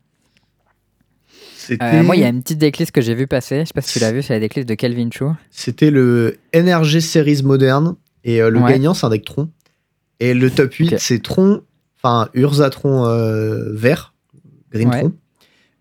Euh, 1.70 2.03
moi, 2.03 2.16
il 2.16 2.22
y 2.22 2.24
a 2.24 2.28
une 2.28 2.42
petite 2.42 2.59
decklist 2.59 2.92
que 2.92 3.01
j'ai 3.01 3.14
vu 3.14 3.26
passer. 3.26 3.61
Je 3.61 3.64
sais 3.66 3.74
pas 3.74 3.80
si 3.80 3.92
tu 3.92 3.99
l'as 3.99 4.12
vu, 4.12 4.22
c'est 4.22 4.34
la 4.34 4.40
decklist 4.40 4.68
de 4.68 4.74
Kelvin 4.74 5.09
Chu. 5.11 5.24
c'était 5.51 5.90
le 5.90 6.38
NRG 6.55 7.01
Series 7.01 7.42
moderne, 7.42 7.97
et 8.27 8.43
euh, 8.43 8.51
le 8.51 8.61
Ouais. 8.61 8.70
gagnant, 8.72 8.93
c'est 8.93 9.07
un 9.07 9.11
deck 9.11 9.24
Tron. 9.24 9.49
Et 10.20 10.35
le 10.35 10.51
top 10.51 10.72
8, 10.74 10.93
Ok. 10.95 10.99
c'est 11.01 11.22
Tron, 11.22 11.62
enfin 11.97 12.29
Urzatron 12.35 13.07
euh, 13.07 13.72
vert, 13.72 14.12
Green 14.70 14.89
Ouais. 14.91 15.01
Tron. 15.01 15.12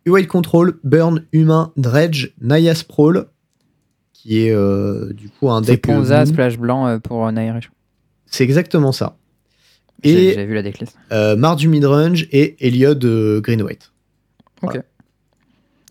White 0.07 0.27
Control, 0.27 0.77
Burn, 0.83 1.25
Humain, 1.33 1.71
Dredge, 1.77 2.27
Naya 2.39 2.75
Sprawl, 2.75 3.25
qui 4.13 4.45
est 4.45 4.51
euh, 4.51 5.11
du 5.13 5.29
coup 5.29 5.49
un 5.49 5.61
C'est 5.63 5.71
deck. 5.73 5.89
euh, 5.89 5.93
Ponza. 5.95 6.25
Splash 6.25 6.57
Blanc 6.59 6.87
euh, 6.87 6.99
pour 6.99 7.29
Nairish. 7.31 7.71
C'est 8.27 8.43
exactement 8.43 8.91
ça. 8.91 9.17
Et 10.03 10.33
j'ai 10.35 10.45
vu 10.45 10.53
la 10.53 10.61
decklist. 10.61 10.95
euh, 11.11 11.35
Mardu 11.35 11.67
Midrange 11.69 12.27
et 12.31 12.55
Eliod 12.59 13.03
Green 13.41 13.61
White. 13.63 13.91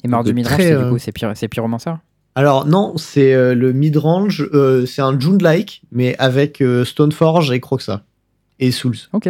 Et 0.05 0.09
mort 0.09 0.21
Donc, 0.21 0.27
du 0.27 0.35
midrange, 0.35 0.57
c'est 0.61 0.77
du 0.77 0.91
coup, 0.91 0.99
c'est 0.99 1.13
c'est 1.35 1.49
Pyromancer 1.49 1.93
Alors 2.37 2.66
non, 2.66 2.97
c'est 2.97 3.32
euh, 3.32 3.55
le 3.55 3.72
midrange, 3.72 4.49
euh, 4.53 4.87
c'est 4.87 5.03
un 5.03 5.18
June-like, 5.18 5.82
mais 5.93 6.16
avec 6.18 6.61
euh, 6.61 6.85
Stoneforge 6.85 7.53
et 7.53 7.61
Croxa. 7.61 8.03
Et 8.59 8.72
Souls. 8.72 8.97
Ok. 9.12 9.28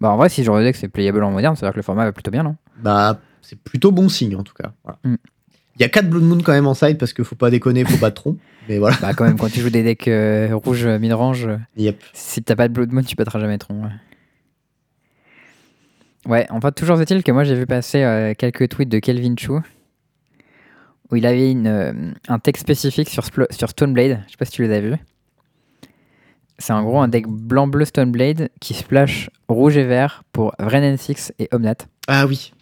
Bah, 0.00 0.10
en 0.10 0.16
vrai, 0.16 0.28
si 0.28 0.44
je 0.44 0.50
le 0.50 0.62
deck 0.62 0.76
c'est 0.76 0.88
playable 0.88 1.22
en 1.22 1.30
moderne, 1.30 1.56
ça 1.56 1.60
veut 1.66 1.68
dire 1.68 1.74
que 1.74 1.78
le 1.78 1.82
format 1.82 2.04
va 2.04 2.12
plutôt 2.12 2.30
bien, 2.30 2.42
non? 2.42 2.56
Bah, 2.82 3.20
c'est 3.42 3.58
plutôt 3.58 3.92
bon 3.92 4.08
signe 4.08 4.36
en 4.36 4.42
tout 4.42 4.54
cas. 4.54 4.72
Voilà. 4.82 4.98
Mm. 5.04 5.16
Il 5.76 5.82
y 5.82 5.84
a 5.84 5.88
4 5.88 6.08
Blood 6.08 6.22
Moon 6.22 6.38
quand 6.42 6.52
même 6.52 6.66
en 6.66 6.74
side 6.74 6.98
parce 6.98 7.12
qu'il 7.12 7.24
faut 7.24 7.36
pas 7.36 7.50
déconner, 7.50 7.84
faut 7.84 7.98
pas 7.98 8.10
de 8.10 8.14
tronc. 8.14 8.36
Mais 8.68 8.78
voilà. 8.78 8.96
Bah, 9.00 9.14
quand 9.14 9.24
même, 9.24 9.38
quand 9.38 9.50
tu 9.50 9.60
joues 9.60 9.70
des 9.70 9.84
decks 9.84 10.10
rouges 10.64 10.86
midrange, 10.86 11.48
Yep. 11.76 12.02
si 12.12 12.42
t'as 12.42 12.56
pas 12.56 12.66
de 12.66 12.72
Blood 12.72 12.92
Moon, 12.92 13.02
tu 13.02 13.14
pèteras 13.14 13.38
jamais 13.38 13.58
tronc. 13.58 13.82
Ouais. 13.82 13.90
Ouais, 16.26 16.46
en 16.50 16.60
fait, 16.60 16.72
toujours 16.72 17.00
est-il 17.00 17.22
que 17.22 17.30
moi 17.30 17.44
j'ai 17.44 17.54
vu 17.54 17.66
passer 17.66 18.34
quelques 18.36 18.68
tweets 18.68 18.88
de 18.88 18.98
Kelvin 18.98 19.36
Chu 19.38 19.52
où 21.10 21.16
il 21.16 21.26
avait 21.26 21.50
une, 21.50 21.66
euh, 21.66 21.92
un 22.28 22.38
texte 22.38 22.62
spécifique 22.62 23.08
sur, 23.10 23.24
sur 23.24 23.68
Stoneblade. 23.70 24.22
Je 24.26 24.32
sais 24.32 24.36
pas 24.38 24.44
si 24.44 24.52
tu 24.52 24.62
les 24.66 24.74
as 24.74 24.80
vus. 24.80 24.96
C'est 26.58 26.72
en 26.72 26.82
gros 26.82 27.00
un 27.00 27.08
deck 27.08 27.26
blanc-bleu 27.28 27.84
Stoneblade 27.84 28.48
qui 28.60 28.72
splash 28.74 29.28
rouge 29.48 29.76
et 29.76 29.84
vert 29.84 30.22
pour 30.32 30.54
Vrennen 30.58 30.96
6 30.96 31.32
et 31.38 31.48
Omnat. 31.52 31.74
Ah 32.08 32.26
oui. 32.26 32.52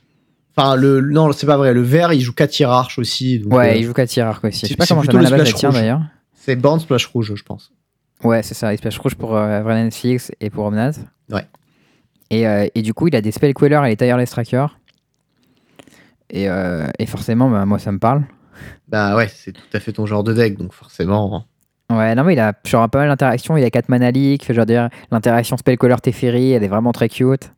Enfin, 0.57 0.77
le, 0.77 1.01
non, 1.01 1.31
c'est 1.33 1.47
pas 1.47 1.57
vrai. 1.57 1.73
Le 1.75 1.81
vert, 1.83 2.13
il 2.13 2.21
joue 2.21 2.33
4 2.33 2.59
hiérarches 2.61 2.99
aussi. 2.99 3.41
donc, 3.41 3.53
Ouais, 3.55 3.71
euh, 3.71 3.75
il 3.77 3.85
joue 3.85 3.93
qu'à 3.93 4.07
Tirark 4.07 4.45
aussi. 4.45 4.61
Je 4.61 4.61
sais 4.63 4.67
c'est- 4.69 4.77
pas 4.77 4.87
comment 4.87 5.03
ça 5.03 5.13
la 5.13 5.31
base 5.31 5.55
tient 5.55 5.71
d'ailleurs. 5.71 6.03
C'est 6.33 6.57
Born 6.57 6.79
Splash 6.79 7.07
Rouge, 7.07 7.33
je 7.35 7.43
pense. 7.43 7.73
Ouais, 8.23 8.43
c'est 8.43 8.55
ça. 8.55 8.73
Il 8.73 8.79
splash 8.79 8.99
rouge 8.99 9.15
pour 9.17 9.37
euh, 9.37 9.63
Vrennen 9.63 9.91
6 9.91 10.33
et 10.41 10.51
pour 10.51 10.65
Omnat. 10.67 10.93
Ouais. 11.31 11.45
Et, 12.31 12.47
euh, 12.47 12.67
et 12.75 12.83
du 12.83 12.95
coup, 12.95 13.09
il 13.09 13.17
a 13.17 13.21
des 13.21 13.33
Spell 13.33 13.53
Queller 13.55 13.81
et 13.85 13.89
les 13.91 13.97
Tireless 13.97 14.31
Tracker. 14.31 14.67
Et, 16.35 16.49
euh, 16.51 16.87
et 16.99 17.07
forcément, 17.07 17.49
bah, 17.49 17.65
moi 17.65 17.79
ça 17.79 17.93
me 17.93 17.99
parle. 17.99 18.25
Bah 18.89 19.17
ouais, 19.17 19.29
c'est 19.29 19.53
tout 19.53 19.63
à 19.73 19.81
fait 19.81 19.93
ton 19.93 20.05
genre 20.05 20.25
de 20.25 20.33
deck, 20.35 20.59
donc 20.59 20.73
forcément. 20.75 21.47
hein. 21.91 21.97
Ouais, 21.97 22.15
non, 22.15 22.25
mais 22.25 22.33
il 22.35 22.41
a 22.41 22.53
genre 22.65 22.89
pas 22.91 22.99
mal 22.99 23.09
d'interactions. 23.09 23.57
Il 23.57 23.65
a 23.65 23.71
4 23.71 23.89
mana 23.89 24.11
leak. 24.11 24.53
Genre, 24.53 24.67
dire, 24.67 24.89
l'interaction 25.11 25.57
Spell 25.57 25.77
Caller 25.79 25.97
Teferi, 26.03 26.53
elle 26.53 26.65
est 26.65 26.69
vraiment 26.69 26.93
très 26.93 27.09
cute. 27.09 27.53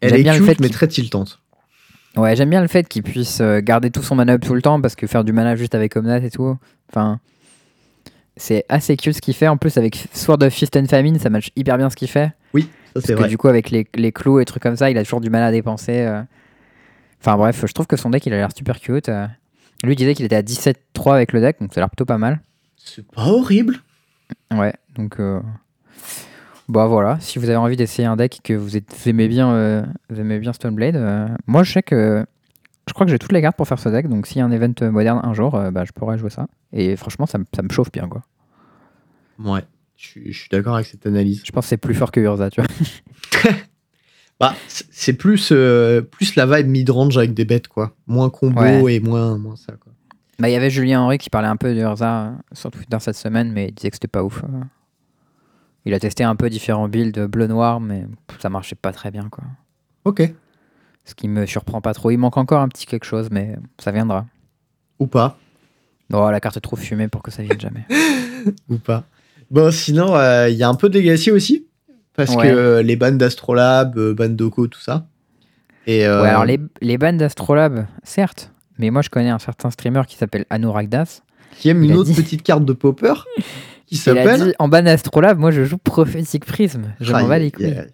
Elle 0.00 0.10
J'aime 0.10 0.20
est 0.20 0.22
bien 0.22 0.32
le 0.32 0.38
cute, 0.38 0.48
fait 0.48 0.60
mais 0.60 0.68
très 0.68 0.88
tiltante. 0.88 1.40
Ouais, 2.16 2.34
j'aime 2.36 2.50
bien 2.50 2.60
le 2.62 2.68
fait 2.68 2.88
qu'il 2.88 3.02
puisse 3.02 3.40
euh, 3.40 3.60
garder 3.62 3.90
tout 3.90 4.02
son 4.02 4.14
mana 4.14 4.34
up 4.34 4.42
tout 4.44 4.54
le 4.54 4.62
temps 4.62 4.80
parce 4.80 4.94
que 4.94 5.06
faire 5.06 5.24
du 5.24 5.32
mana 5.32 5.56
juste 5.56 5.74
avec 5.74 5.96
Omnat 5.96 6.18
et 6.18 6.30
tout. 6.30 6.56
Enfin, 6.90 7.20
c'est 8.36 8.64
assez 8.68 8.96
cute 8.96 9.14
ce 9.16 9.20
qu'il 9.20 9.34
fait. 9.34 9.48
En 9.48 9.56
plus, 9.56 9.76
avec 9.76 10.06
Sword 10.12 10.42
of 10.42 10.52
Fist 10.52 10.76
and 10.76 10.86
Famine, 10.86 11.18
ça 11.18 11.30
match 11.30 11.50
hyper 11.56 11.78
bien 11.78 11.90
ce 11.90 11.96
qu'il 11.96 12.08
fait. 12.08 12.26
Ça, 12.26 12.92
Parce 12.94 13.06
c'est 13.06 13.14
que 13.14 13.18
vrai. 13.20 13.28
du 13.28 13.38
coup, 13.38 13.48
avec 13.48 13.70
les, 13.70 13.86
les 13.94 14.12
clous 14.12 14.40
et 14.40 14.44
trucs 14.44 14.62
comme 14.62 14.76
ça, 14.76 14.90
il 14.90 14.98
a 14.98 15.02
toujours 15.04 15.20
du 15.20 15.30
mal 15.30 15.42
à 15.42 15.50
dépenser. 15.50 16.00
euh. 16.02 16.22
Enfin 17.24 17.36
bref, 17.36 17.64
je 17.66 17.72
trouve 17.72 17.86
que 17.86 17.96
son 17.96 18.10
deck, 18.10 18.26
il 18.26 18.32
a 18.32 18.36
l'air 18.36 18.50
super 18.54 18.80
cute. 18.80 19.08
euh. 19.08 19.26
Lui 19.84 19.94
disait 19.96 20.14
qu'il 20.14 20.24
était 20.26 20.36
à 20.36 20.42
17-3 20.42 21.14
avec 21.14 21.32
le 21.32 21.40
deck, 21.40 21.56
donc 21.60 21.72
ça 21.72 21.80
a 21.80 21.82
l'air 21.82 21.90
plutôt 21.90 22.04
pas 22.04 22.18
mal. 22.18 22.40
C'est 22.76 23.06
pas 23.06 23.26
horrible. 23.26 23.76
Ouais, 24.52 24.74
donc... 24.96 25.20
Euh... 25.20 25.40
Bah 26.68 26.86
voilà, 26.86 27.18
si 27.20 27.38
vous 27.38 27.48
avez 27.48 27.56
envie 27.56 27.76
d'essayer 27.76 28.06
un 28.06 28.16
deck 28.16 28.40
que 28.42 28.54
vous, 28.54 28.76
êtes- 28.76 28.92
vous 28.96 29.08
aimez 29.08 29.28
bien, 29.28 29.52
euh, 29.52 29.82
vous 30.08 30.20
aimez 30.20 30.38
bien 30.38 30.52
Stoneblade, 30.52 30.96
euh, 30.96 31.28
moi 31.46 31.62
je 31.64 31.72
sais 31.72 31.82
que... 31.82 32.24
Je 32.88 32.92
crois 32.94 33.04
que 33.06 33.12
j'ai 33.12 33.18
toutes 33.18 33.32
les 33.32 33.40
cartes 33.42 33.56
pour 33.56 33.68
faire 33.68 33.78
ce 33.78 33.88
deck, 33.88 34.08
donc 34.08 34.26
s'il 34.26 34.38
y 34.38 34.40
a 34.40 34.44
un 34.44 34.50
event 34.50 34.72
moderne 34.90 35.20
un 35.22 35.34
jour, 35.34 35.50
bah, 35.72 35.84
je 35.84 35.92
pourrais 35.92 36.18
jouer 36.18 36.30
ça. 36.30 36.46
Et 36.72 36.96
franchement, 36.96 37.26
ça, 37.26 37.38
me- 37.38 37.44
ça 37.54 37.62
me 37.62 37.68
chauffe 37.70 37.92
bien, 37.92 38.08
quoi. 38.08 38.22
Ouais, 39.38 39.62
je 39.96 40.06
suis- 40.06 40.32
je 40.32 40.38
suis 40.40 40.48
d'accord 40.50 40.74
avec 40.74 40.86
cette 40.86 41.06
analyse. 41.06 41.42
Je 41.44 41.52
pense 41.52 41.64
que 41.66 41.68
c'est 41.68 41.76
plus 41.76 41.94
fort 41.94 42.10
que 42.10 42.20
Urza, 42.20 42.50
tu 42.50 42.60
vois. 42.60 42.68
Bah, 44.42 44.54
c'est 44.68 45.12
plus, 45.14 45.50
euh, 45.52 46.02
plus 46.02 46.34
la 46.36 46.46
vibe 46.46 46.68
mid-range 46.68 47.16
avec 47.16 47.32
des 47.32 47.44
bêtes, 47.44 47.68
quoi. 47.68 47.94
Moins 48.08 48.28
combo 48.28 48.60
Ouais. 48.60 48.94
et 48.96 49.00
moins, 49.00 49.38
moins 49.38 49.56
ça, 49.56 49.72
quoi. 49.80 49.92
Bah, 50.40 50.48
il 50.48 50.52
y 50.52 50.56
avait 50.56 50.68
Julien 50.68 51.00
Henry 51.02 51.16
qui 51.18 51.30
parlait 51.30 51.46
un 51.48 51.56
peu 51.56 51.72
de 51.74 51.80
Urza 51.80 52.24
euh, 52.24 52.32
sur 52.52 52.70
Twitter 52.72 52.96
cette 53.00 53.14
semaine, 53.16 53.52
mais 53.52 53.68
il 53.68 53.72
disait 53.74 53.90
que 53.90 53.96
c'était 53.96 54.08
pas 54.08 54.24
ouf. 54.24 54.42
euh. 54.42 54.64
Il 55.84 55.94
a 55.94 56.00
testé 56.00 56.24
un 56.24 56.34
peu 56.36 56.50
différents 56.50 56.88
builds 56.88 57.26
bleu-noir, 57.28 57.80
mais 57.80 58.04
ça 58.40 58.48
marchait 58.50 58.74
pas 58.74 58.92
très 58.92 59.10
bien, 59.12 59.28
quoi. 59.30 59.44
Ok. 60.04 60.22
Ce 61.04 61.14
qui 61.14 61.28
me 61.28 61.46
surprend 61.46 61.80
pas 61.80 61.94
trop. 61.94 62.10
Il 62.10 62.18
manque 62.18 62.36
encore 62.36 62.60
un 62.60 62.68
petit 62.68 62.86
quelque 62.86 63.04
chose, 63.06 63.28
mais 63.30 63.56
ça 63.78 63.90
viendra. 63.92 64.26
Ou 64.98 65.06
pas. 65.06 65.38
Oh, 66.12 66.28
la 66.30 66.40
carte 66.40 66.56
est 66.56 66.60
trop 66.60 66.76
fumée 66.76 67.08
pour 67.08 67.22
que 67.22 67.30
ça 67.30 67.42
vienne 67.42 67.60
jamais. 67.60 67.86
Ou 68.68 68.76
pas. 68.78 69.04
Bon, 69.50 69.70
sinon, 69.70 70.14
euh, 70.16 70.48
il 70.48 70.56
y 70.56 70.62
a 70.62 70.68
un 70.68 70.74
peu 70.74 70.88
de 70.88 70.98
Legacy 70.98 71.30
aussi. 71.30 71.66
Parce 72.16 72.34
Ouais. 72.34 72.48
que 72.48 72.54
euh, 72.54 72.82
les 72.82 72.96
bandes 72.96 73.18
d'Astrolabe, 73.18 73.96
euh, 73.98 74.14
bandes 74.14 74.36
d'Oko, 74.36 74.66
tout 74.66 74.80
ça. 74.80 75.06
Et, 75.86 76.06
euh, 76.06 76.22
Ouais, 76.22 76.28
alors 76.28 76.44
les, 76.44 76.60
les 76.80 76.98
bandes 76.98 77.16
d'Astrolabe, 77.16 77.86
certes, 78.04 78.52
mais 78.78 78.90
moi 78.90 79.02
je 79.02 79.10
connais 79.10 79.30
un 79.30 79.38
certain 79.38 79.70
streamer 79.70 80.02
qui 80.06 80.16
s'appelle 80.16 80.44
Anuragdas. 80.50 81.22
qui 81.56 81.68
aime 81.70 81.82
une 81.82 81.94
autre 81.94 82.10
dit- 82.10 82.14
petite 82.22 82.42
carte 82.42 82.64
de 82.64 82.72
Popper 82.72 83.14
qui 83.86 83.96
s'appelle. 83.96 84.54
en 84.58 84.68
ban 84.68 84.82
d'Astrolabe, 84.82 85.38
moi 85.38 85.50
je 85.50 85.64
joue 85.64 85.78
Prophetic 85.78 86.44
Prism. 86.44 86.82
Je 87.00 87.12
m'en 87.12 87.26
bats 87.26 87.38
les 87.38 87.46
aïe, 87.46 87.52
couilles. 87.52 87.66
aïe. 87.78 87.90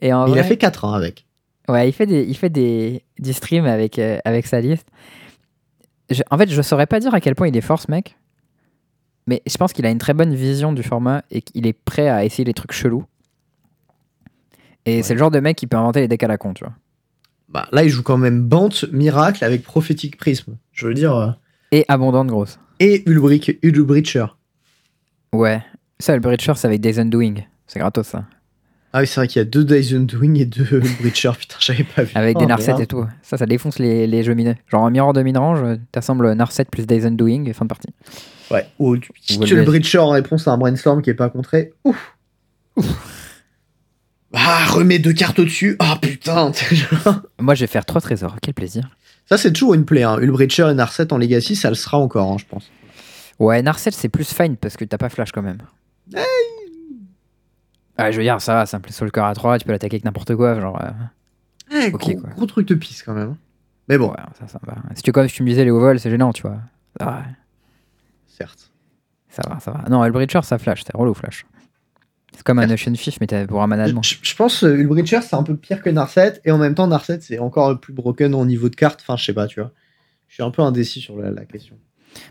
Et 0.00 0.12
en 0.12 0.26
Il 0.26 0.38
a 0.38 0.42
fait 0.44 0.56
4 0.56 0.84
ans 0.84 0.92
avec. 0.92 1.26
Ouais, 1.68 1.88
il 1.88 1.92
fait 1.92 2.06
des, 2.06 2.22
il 2.22 2.36
fait 2.36 2.48
des, 2.50 3.04
des 3.18 3.32
streams 3.32 3.66
avec, 3.66 3.98
euh, 3.98 4.18
avec 4.24 4.46
sa 4.46 4.60
liste. 4.60 4.88
Je- 6.10 6.22
en 6.30 6.38
fait, 6.38 6.50
je 6.50 6.60
saurais 6.62 6.86
pas 6.86 7.00
dire 7.00 7.14
à 7.14 7.20
quel 7.20 7.34
point 7.34 7.48
il 7.48 7.56
est 7.56 7.60
fort, 7.62 7.80
ce 7.80 7.90
mec. 7.90 8.16
Mais 9.26 9.40
je 9.46 9.56
pense 9.56 9.72
qu'il 9.72 9.86
a 9.86 9.90
une 9.90 9.98
très 9.98 10.14
bonne 10.14 10.34
vision 10.34 10.72
du 10.72 10.82
format 10.82 11.22
et 11.30 11.42
qu'il 11.42 11.66
est 11.66 11.72
prêt 11.72 12.08
à 12.08 12.24
essayer 12.24 12.44
les 12.44 12.54
trucs 12.54 12.72
chelous. 12.72 13.04
Et 14.84 14.96
Ouais. 14.96 15.02
c'est 15.02 15.14
le 15.14 15.18
genre 15.18 15.30
de 15.30 15.38
mec 15.40 15.56
qui 15.56 15.66
peut 15.66 15.76
inventer 15.76 16.00
les 16.00 16.08
decks 16.08 16.22
à 16.24 16.28
la 16.28 16.38
con, 16.38 16.54
tu 16.54 16.64
vois. 16.64 16.72
Bah, 17.48 17.68
là, 17.70 17.84
il 17.84 17.88
joue 17.90 18.02
quand 18.02 18.16
même 18.18 18.42
Bant, 18.42 18.70
Miracle 18.92 19.44
avec 19.44 19.62
Prophétique 19.62 20.16
Prisme. 20.16 20.56
Je 20.72 20.86
veux 20.88 20.94
dire. 20.94 21.14
euh, 21.14 21.30
Et 21.70 21.84
abondante 21.88 22.26
grosse. 22.28 22.58
Et 22.80 23.08
Ulbrich, 23.08 23.58
Ulbricher. 23.62 24.26
Ouais. 25.32 25.62
Ça, 26.00 26.14
le 26.14 26.20
Breacher, 26.20 26.54
c'est 26.56 26.66
avec 26.66 26.80
Days 26.80 26.98
Undoing. 26.98 27.34
C'est 27.66 27.78
gratos, 27.78 28.06
ça. 28.08 28.24
Ah 28.94 29.00
oui, 29.00 29.06
c'est 29.06 29.20
vrai 29.20 29.28
qu'il 29.28 29.40
y 29.40 29.42
a 29.42 29.44
deux 29.46 29.64
Dyson 29.64 30.00
Doing 30.00 30.34
et 30.34 30.44
deux 30.44 30.66
Ulbricher. 30.70 31.30
Putain, 31.38 31.56
j'avais 31.60 31.84
pas 31.84 32.02
vu. 32.02 32.10
Avec 32.14 32.36
Oh, 32.36 32.40
des 32.40 32.46
Narset 32.46 32.74
et 32.82 32.86
tout. 32.86 33.06
Ça, 33.22 33.38
ça 33.38 33.46
défonce 33.46 33.78
les, 33.78 34.06
les 34.06 34.22
jeux 34.22 34.34
minés. 34.34 34.56
Genre, 34.66 34.82
en 34.82 34.90
mirror 34.90 35.12
de 35.14 35.22
mid-range, 35.22 35.62
euh, 35.62 35.76
t'assembles 35.92 36.32
Narset 36.32 36.64
plus 36.66 36.86
Days 36.86 37.06
Undoing 37.06 37.44
et 37.46 37.52
fin 37.52 37.64
de 37.64 37.68
partie. 37.68 37.88
Ouais. 38.50 38.66
Ou 38.78 38.96
tu 38.98 39.12
pitches 39.12 39.38
le 39.50 39.56
le- 39.58 39.64
Breacher 39.64 39.98
en 39.98 40.10
réponse 40.10 40.46
à 40.48 40.52
un 40.52 40.58
brainstorm 40.58 41.00
qui 41.02 41.10
est 41.10 41.14
pas 41.14 41.28
contré. 41.30 41.72
Ouf. 41.84 42.16
Ah, 44.34 44.64
remets 44.70 44.98
deux 44.98 45.12
cartes 45.12 45.38
au-dessus. 45.38 45.76
Ah 45.78 45.98
putain. 46.00 46.52
Moi, 47.38 47.54
je 47.54 47.60
vais 47.60 47.66
faire 47.66 47.84
trois 47.84 48.00
trésors. 48.00 48.36
Quel 48.40 48.54
plaisir. 48.54 48.88
Ça, 49.26 49.36
c'est 49.36 49.52
toujours 49.52 49.74
une 49.74 49.84
plaie. 49.84 50.04
Hein. 50.04 50.16
Ulbricher 50.20 50.70
et 50.70 50.74
Narset 50.74 51.12
en 51.12 51.18
Legacy, 51.18 51.54
ça 51.54 51.68
le 51.68 51.74
sera 51.74 51.98
encore, 51.98 52.32
hein, 52.32 52.36
je 52.38 52.46
pense. 52.46 52.70
Ouais, 53.38 53.60
Narset, 53.60 53.90
c'est 53.90 54.08
plus 54.08 54.32
fine 54.32 54.56
parce 54.56 54.78
que 54.78 54.86
t'as 54.86 54.96
pas 54.96 55.10
flash 55.10 55.32
quand 55.32 55.42
même. 55.42 55.58
Ah, 57.98 58.10
je 58.10 58.16
veux 58.16 58.22
dire, 58.22 58.40
ça 58.40 58.54
va, 58.54 58.66
simple 58.66 58.90
sur 58.90 59.04
le 59.04 59.10
cœur 59.10 59.26
à 59.26 59.34
3, 59.34 59.58
tu 59.58 59.66
peux 59.66 59.72
l'attaquer 59.72 59.96
avec 59.96 60.04
n'importe 60.04 60.34
quoi. 60.34 60.58
Genre, 60.58 60.80
euh, 60.82 60.90
Eh, 61.70 61.92
Ok, 61.92 62.00
gros, 62.00 62.14
quoi. 62.22 62.30
gros 62.30 62.46
truc 62.46 62.68
de 62.68 62.74
pisse 62.74 63.02
quand 63.02 63.12
même. 63.14 63.36
Mais 63.88 63.98
bon, 63.98 64.08
ouais, 64.10 64.16
ça, 64.38 64.48
ça 64.48 64.58
va. 64.66 64.76
Si 64.94 65.02
tu, 65.02 65.12
comme 65.12 65.28
si 65.28 65.34
tu 65.34 65.42
me 65.42 65.48
disais 65.48 65.64
les 65.64 65.70
overall, 65.70 66.00
c'est 66.00 66.10
gênant, 66.10 66.32
tu 66.32 66.42
vois. 66.42 66.56
Ça 66.98 67.04
va, 67.04 67.22
certes. 68.36 68.70
ça 69.28 69.42
va, 69.48 69.60
ça 69.60 69.70
va. 69.70 69.84
Non, 69.88 70.02
le 70.04 70.12
Breacher, 70.12 70.42
ça 70.42 70.58
flash, 70.58 70.82
c'est 70.84 70.96
relou 70.96 71.14
flash. 71.14 71.46
C'est 72.34 72.42
comme 72.42 72.58
un 72.58 72.70
Ocean 72.70 72.94
Fifth, 72.94 73.18
mais 73.20 73.46
pour 73.46 73.62
un 73.62 73.66
mana 73.66 73.86
de 73.86 73.92
moins. 73.92 74.02
Je, 74.02 74.14
je 74.22 74.34
pense 74.34 74.64
euh, 74.64 74.74
Ulbricher, 74.74 75.20
c'est 75.20 75.36
un 75.36 75.42
peu 75.42 75.54
pire 75.56 75.82
que 75.82 75.90
Narset. 75.90 76.40
Et 76.44 76.50
en 76.50 76.58
même 76.58 76.74
temps, 76.74 76.86
Narset, 76.86 77.20
c'est 77.20 77.38
encore 77.38 77.78
plus 77.78 77.92
broken 77.92 78.34
au 78.34 78.44
niveau 78.46 78.68
de 78.70 78.74
cartes. 78.74 79.00
Enfin, 79.02 79.16
je 79.16 79.24
sais 79.24 79.34
pas, 79.34 79.46
tu 79.46 79.60
vois. 79.60 79.70
Je 80.28 80.34
suis 80.34 80.42
un 80.42 80.50
peu 80.50 80.62
indécis 80.62 81.00
sur 81.00 81.16
la, 81.18 81.30
la 81.30 81.44
question. 81.44 81.76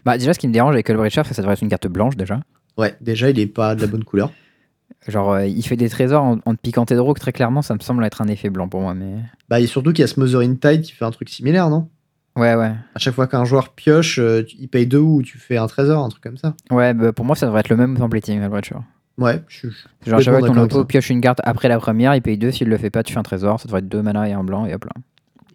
Bah, 0.04 0.18
déjà, 0.18 0.34
ce 0.34 0.40
qui 0.40 0.48
me 0.48 0.54
dérange 0.54 0.74
avec 0.74 0.90
le 0.90 0.96
Breacher, 0.96 1.22
c'est 1.24 1.30
que 1.30 1.36
ça 1.36 1.44
devrait 1.44 1.54
être 1.54 1.62
une 1.62 1.70
carte 1.70 1.88
blanche 1.88 2.18
déjà. 2.18 2.42
Ouais, 2.78 2.96
déjà, 3.00 3.30
il 3.30 3.40
est 3.40 3.48
pas 3.48 3.76
de 3.76 3.82
la 3.82 3.88
bonne 3.88 4.04
couleur. 4.04 4.32
Genre, 5.08 5.34
euh, 5.34 5.46
il 5.46 5.64
fait 5.64 5.78
des 5.78 5.90
trésors 5.90 6.24
en, 6.24 6.40
en 6.46 6.56
te 6.56 6.62
piquant 6.62 6.86
tes 6.86 6.96
drogues, 6.96 7.20
très 7.20 7.32
clairement, 7.32 7.62
ça 7.62 7.74
me 7.76 7.80
semble 7.80 8.04
être 8.04 8.22
un 8.22 8.28
effet 8.28 8.50
blanc 8.50 8.68
pour 8.68 8.82
moi, 8.82 8.94
mais. 8.94 9.18
Bah, 9.50 9.60
et 9.60 9.68
surtout 9.68 9.94
qu'il 9.94 10.02
y 10.02 10.04
a 10.04 10.08
Smothering 10.08 10.58
Tide 10.60 10.82
qui 10.82 10.92
fait 10.92 11.06
un 11.06 11.12
truc 11.12 11.30
similaire, 11.30 11.70
non? 11.70 11.90
Ouais, 12.38 12.56
ouais. 12.56 12.72
À 12.96 13.00
chaque 13.00 13.14
fois 13.14 13.28
qu'un 13.28 13.44
joueur 13.46 13.70
pioche, 13.70 14.18
euh, 14.20 14.44
il 14.58 14.68
paye 14.70 14.88
deux 14.88 15.00
ou 15.00 15.22
tu 15.22 15.38
fais 15.38 15.58
un 15.58 15.68
trésor, 15.68 16.04
un 16.06 16.10
truc 16.10 16.24
comme 16.24 16.38
ça. 16.38 16.56
Ouais, 16.72 16.94
bah, 16.94 17.12
pour 17.12 17.26
moi, 17.26 17.36
ça 17.36 17.46
devrait 17.46 17.60
être 17.60 17.70
le 17.70 17.76
même 17.78 17.98
templating, 17.98 18.40
le 18.40 18.48
Breacher. 18.48 18.76
Ouais, 19.18 19.42
je, 19.50 19.68
je- 19.68 20.10
Genre, 20.10 20.20
à 20.20 20.22
chaque 20.24 20.34
fois 20.40 20.48
que 20.48 20.54
ton 20.54 20.62
auto 20.62 20.86
pioche 20.86 21.10
une 21.10 21.20
carte 21.22 21.42
après 21.44 21.68
la 21.68 21.78
première, 21.78 22.16
il 22.16 22.22
paye 22.22 22.38
deux. 22.38 22.52
S'il 22.52 22.70
le 22.70 22.78
fait 22.78 22.90
pas, 22.90 23.04
tu 23.04 23.12
fais 23.14 23.20
un 23.20 23.24
trésor. 23.24 23.60
Ça 23.60 23.66
devrait 23.66 23.80
être 23.80 23.90
deux 23.90 24.02
mana 24.02 24.28
et 24.30 24.32
un 24.34 24.44
blanc, 24.44 24.66
et 24.66 24.74
hop 24.74 24.86
là. 24.86 24.92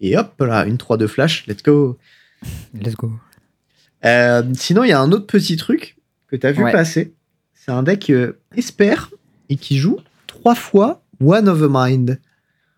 Et 0.02 0.16
hop 0.18 0.34
là, 0.40 0.66
une 0.66 0.76
3 0.76 0.98
de 0.98 1.06
flash, 1.06 1.46
let's 1.46 1.62
go. 1.62 1.96
Let's 2.74 2.94
go. 2.94 3.10
Euh, 4.04 4.42
sinon, 4.54 4.84
il 4.84 4.90
y 4.90 4.92
a 4.92 5.00
un 5.00 5.10
autre 5.12 5.26
petit 5.26 5.56
truc 5.56 5.96
que 6.28 6.36
tu 6.36 6.46
as 6.46 6.52
vu 6.52 6.62
Ouais. 6.62 6.72
passer. 6.72 7.14
C'est 7.54 7.72
un 7.72 7.82
deck 7.82 8.10
euh, 8.10 8.38
Esper 8.54 8.94
et 9.48 9.56
qui 9.56 9.78
joue 9.78 9.98
trois 10.26 10.54
fois 10.54 11.02
One 11.24 11.48
of 11.48 11.62
a 11.62 11.68
Mind. 11.88 12.20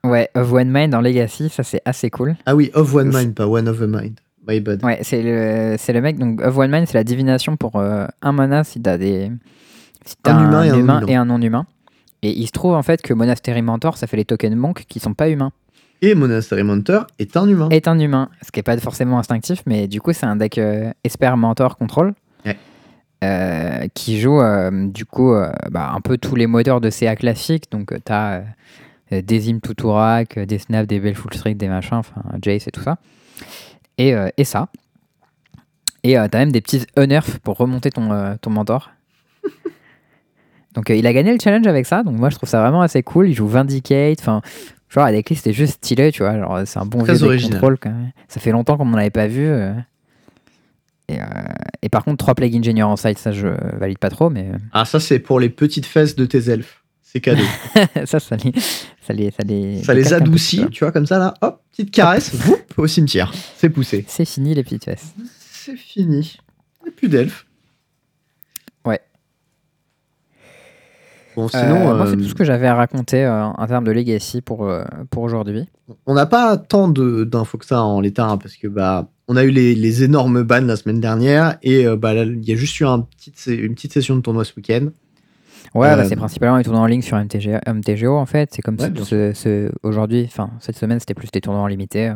Ouais, 0.09 0.29
of 0.35 0.53
One 0.53 0.71
Mind 0.71 0.95
en 0.95 1.01
Legacy, 1.01 1.49
ça 1.49 1.63
c'est 1.63 1.83
assez 1.85 2.11
cool. 2.11 2.37
Ah 2.47 2.55
oui, 2.57 2.71
of 2.75 2.95
One. 2.95 3.09
Mind, 3.13 3.35
pas 3.35 3.47
One 3.47 3.69
of 3.69 3.81
a 3.83 3.87
Mind. 3.87 4.19
My 4.47 4.61
bad. 4.61 4.83
Ouais, 4.85 4.99
c'est 5.03 5.23
le, 5.23 5.77
c'est 5.79 5.93
le 5.93 6.01
mec, 6.01 6.19
donc 6.19 6.41
of 6.41 6.57
One 6.57 6.71
Mind, 6.71 6.87
c'est 6.87 6.95
la 6.97 7.05
divination 7.05 7.57
pour 7.57 7.77
euh, 7.77 8.07
un 8.23 8.33
mana 8.33 8.65
si 8.65 8.81
t'as 8.81 8.97
des. 8.99 9.31
Si 10.05 10.15
t'as 10.23 10.35
Un 10.35 10.45
humain 10.49 10.65
et 10.65 10.69
un 10.71 10.73
non-humain. 10.73 11.03
et 11.07 11.15
un 11.17 11.25
non-humain. 11.27 11.67
Et 12.23 12.31
il 12.31 12.47
se 12.47 12.53
trouve 12.53 12.75
en 12.75 12.83
fait 12.83 13.03
que 13.03 13.13
Monastery 13.15 13.61
Mentor, 13.63 13.97
ça 13.97 14.07
fait 14.07 14.17
les 14.17 14.25
tokens 14.25 14.57
monk 14.57 14.85
qui 14.89 15.01
sont 15.01 15.15
pas 15.15 15.29
humains. 15.29 15.53
Et 16.01 16.15
Monastery 16.15 16.63
Mentor 16.63 17.07
est 17.19 17.37
un 17.37 17.47
humain. 17.49 17.69
Est 17.71 17.89
un 17.89 17.99
humain, 17.99 18.31
ce 18.43 18.51
qui 18.51 18.61
est 18.61 18.63
pas 18.63 18.77
forcément 18.79 19.19
instinctif, 19.19 19.63
mais 19.67 19.87
du 19.89 20.01
coup 20.01 20.13
c'est 20.13 20.27
un 20.27 20.37
deck 20.37 20.57
euh, 20.59 20.93
Esper 21.05 21.33
Mentor 21.37 21.77
Control. 21.77 22.15
Ouais. 22.47 22.57
euh, 23.25 23.87
qui 23.95 24.21
joue 24.21 24.41
euh, 24.41 24.71
du 24.89 25.05
coup 25.05 25.35
bah, 25.71 25.91
un 25.95 26.01
peu 26.01 26.17
tous 26.19 26.37
les 26.37 26.47
moteurs 26.47 26.81
de 26.81 26.89
CA 26.89 27.17
classiques. 27.17 27.71
Donc 27.71 27.93
t'as 28.05 28.43
des 29.11 29.51
Im 29.51 29.61
Tuturak, 29.61 30.37
euh, 30.39 30.47
des 30.47 30.59
Snap, 30.59 30.87
des 30.87 31.01
Baleful 31.01 31.33
Streak, 31.35 31.57
des 31.57 31.69
machins, 31.69 31.97
enfin 31.99 32.23
Jace 32.43 32.67
et 32.67 32.71
tout 32.71 32.83
ça. 32.83 32.99
Et, 33.99 34.15
euh, 34.15 34.29
et 34.37 34.45
ça. 34.45 34.69
Et 36.05 36.19
euh, 36.19 36.29
t'as 36.31 36.39
même 36.39 36.53
des 36.53 36.61
petits 36.61 36.87
unnerfs 36.97 37.41
pour 37.41 37.57
remonter 37.57 37.91
ton, 37.91 38.13
euh, 38.13 38.35
ton 38.41 38.51
mentor. 38.51 38.91
donc 40.75 40.91
euh, 40.91 40.95
il 40.97 41.07
a 41.07 41.13
gagné 41.13 41.33
le 41.33 41.39
challenge 41.43 41.67
avec 41.67 41.87
ça, 41.87 42.03
donc 42.03 42.17
moi 42.19 42.31
je 42.31 42.37
trouve 42.37 42.49
ça 42.49 42.61
vraiment 42.61 42.83
assez 42.83 43.03
cool. 43.03 43.29
Il 43.29 43.35
joue 43.35 43.47
Vindicate, 43.49 44.19
enfin 44.21 44.41
genre 44.89 45.05
la 45.05 45.13
decklist 45.13 45.47
est 45.47 45.53
juste 45.53 45.75
stylé, 45.85 46.13
tu 46.13 46.23
vois. 46.23 46.39
Genre 46.39 46.61
c'est 46.67 46.79
un 46.79 46.87
bon 46.87 47.03
Très 47.03 47.15
deck 47.15 47.23
original. 47.23 47.53
contrôle 47.53 47.79
quand 47.79 47.91
même. 47.91 48.13
Ça 48.29 48.41
fait 48.41 48.53
longtemps 48.53 48.77
qu'on 48.77 48.87
n'en 48.87 48.99
avait 48.99 49.11
pas 49.11 49.27
vu. 49.27 49.47
euh. 49.47 49.73
Et, 51.11 51.21
euh, 51.21 51.25
et 51.81 51.89
par 51.89 52.05
contre, 52.05 52.19
3 52.19 52.35
Plague 52.35 52.55
Engineer 52.55 52.83
en 52.83 52.97
side, 52.97 53.17
ça 53.17 53.33
je 53.33 53.49
valide 53.79 53.99
pas 53.99 54.11
trop, 54.11 54.29
mais 54.29 54.51
Ah, 54.73 54.85
ça, 54.85 55.01
c'est 55.01 55.19
pour 55.19 55.41
les 55.41 55.49
petites 55.49 55.87
fesses 55.87 56.15
de 56.17 56.27
tes 56.27 56.51
elfes. 56.51 56.83
C'est 57.11 57.21
cadeau. 57.21 57.43
ça, 58.05 58.21
ça 58.21 58.37
les, 58.37 58.53
ça 59.01 59.13
les, 59.15 59.31
ça 59.31 59.43
les, 59.45 59.83
ça 59.83 59.95
les 59.95 60.03
capte 60.03 60.13
un 60.15 60.19
peu, 60.19 60.25
adoucit, 60.25 60.67
tu 60.71 60.85
vois. 60.85 60.93
comme 60.93 61.07
ça, 61.07 61.19
là. 61.19 61.35
Hop, 61.41 61.63
petite 61.71 61.91
caresse, 61.91 62.33
whoop, 62.47 62.61
au 62.77 62.87
cimetière. 62.87 63.33
C'est 63.57 63.71
poussé. 63.71 64.05
C'est 64.07 64.27
fini 64.27 64.55
les 64.55 64.63
petites 64.63 64.85
fesses. 64.85 65.15
C'est 65.39 65.77
fini. 65.77 66.39
Il 66.83 66.85
n'y 66.85 66.89
a 66.91 66.93
plus 66.95 67.09
d'elfes. 67.09 67.47
Ouais. 68.85 69.01
Bon, 71.35 71.47
Euh, 71.47 71.49
sinon, 71.49 71.97
moi, 71.97 72.07
c'est 72.07 72.13
euh, 72.13 72.17
tout 72.17 72.25
ce 72.29 72.35
que 72.35 72.45
j'avais 72.45 72.67
à 72.67 72.75
raconter 72.75 73.25
euh, 73.25 73.45
en 73.45 73.67
termes 73.67 73.85
de 73.85 73.91
legacy 73.93 74.41
pour, 74.43 74.67
euh, 74.69 74.85
pour 75.11 75.23
aujourd'hui. 75.23 75.65
on 76.07 76.15
n'a 76.15 76.27
pas 76.27 76.57
tant 76.59 76.89
de- 76.89 77.25
d'infos 77.25 77.57
que 77.59 77.65
ça 77.67 77.83
en 77.83 78.01
l'état, 78.01 78.27
hein, 78.27 78.37
parce 78.39 78.57
que 78.57 78.67
bah, 78.69 79.09
on 79.29 79.37
a 79.37 79.45
eu 79.45 79.51
les, 79.51 79.75
les 79.75 80.03
énormes 80.05 80.43
bans 80.43 80.61
la 80.67 80.77
semaine 80.77 81.01
dernière, 81.01 81.57
et 81.63 81.87
euh, 81.87 81.97
bah, 81.97 82.15
il 82.15 82.45
y 82.47 82.53
a 82.53 82.57
juste 82.57 82.79
eu 82.81 82.85
un 82.87 83.01
petit, 83.01 83.33
une 83.55 83.75
petite 83.75 83.93
session 83.95 84.17
de 84.17 84.21
tournoi 84.21 84.45
ce 84.45 84.53
week-end. 84.57 84.89
Ouais, 85.75 85.89
Euh, 85.89 85.97
bah, 85.97 86.05
c'est 86.05 86.17
principalement 86.17 86.57
les 86.57 86.65
tournois 86.65 86.81
en 86.83 86.87
ligne 86.87 87.03
sur 87.03 87.17
MTG, 87.17 87.59
MTGO 87.67 88.17
en 88.17 88.27
fait. 88.27 88.51
C'est 88.55 88.63
comme 88.63 88.77
Ouais, 88.81 88.91
ce, 89.05 89.33
ce- 89.35 89.71
aujourd'hui, 89.83 90.25
enfin 90.27 90.51
cette 90.61 90.77
semaine, 90.77 90.99
c'était 91.01 91.15
plus 91.15 91.31
des 91.31 91.41
tournois 91.41 91.63
en 91.63 91.67
limité. 91.67 92.09
euh. 92.09 92.15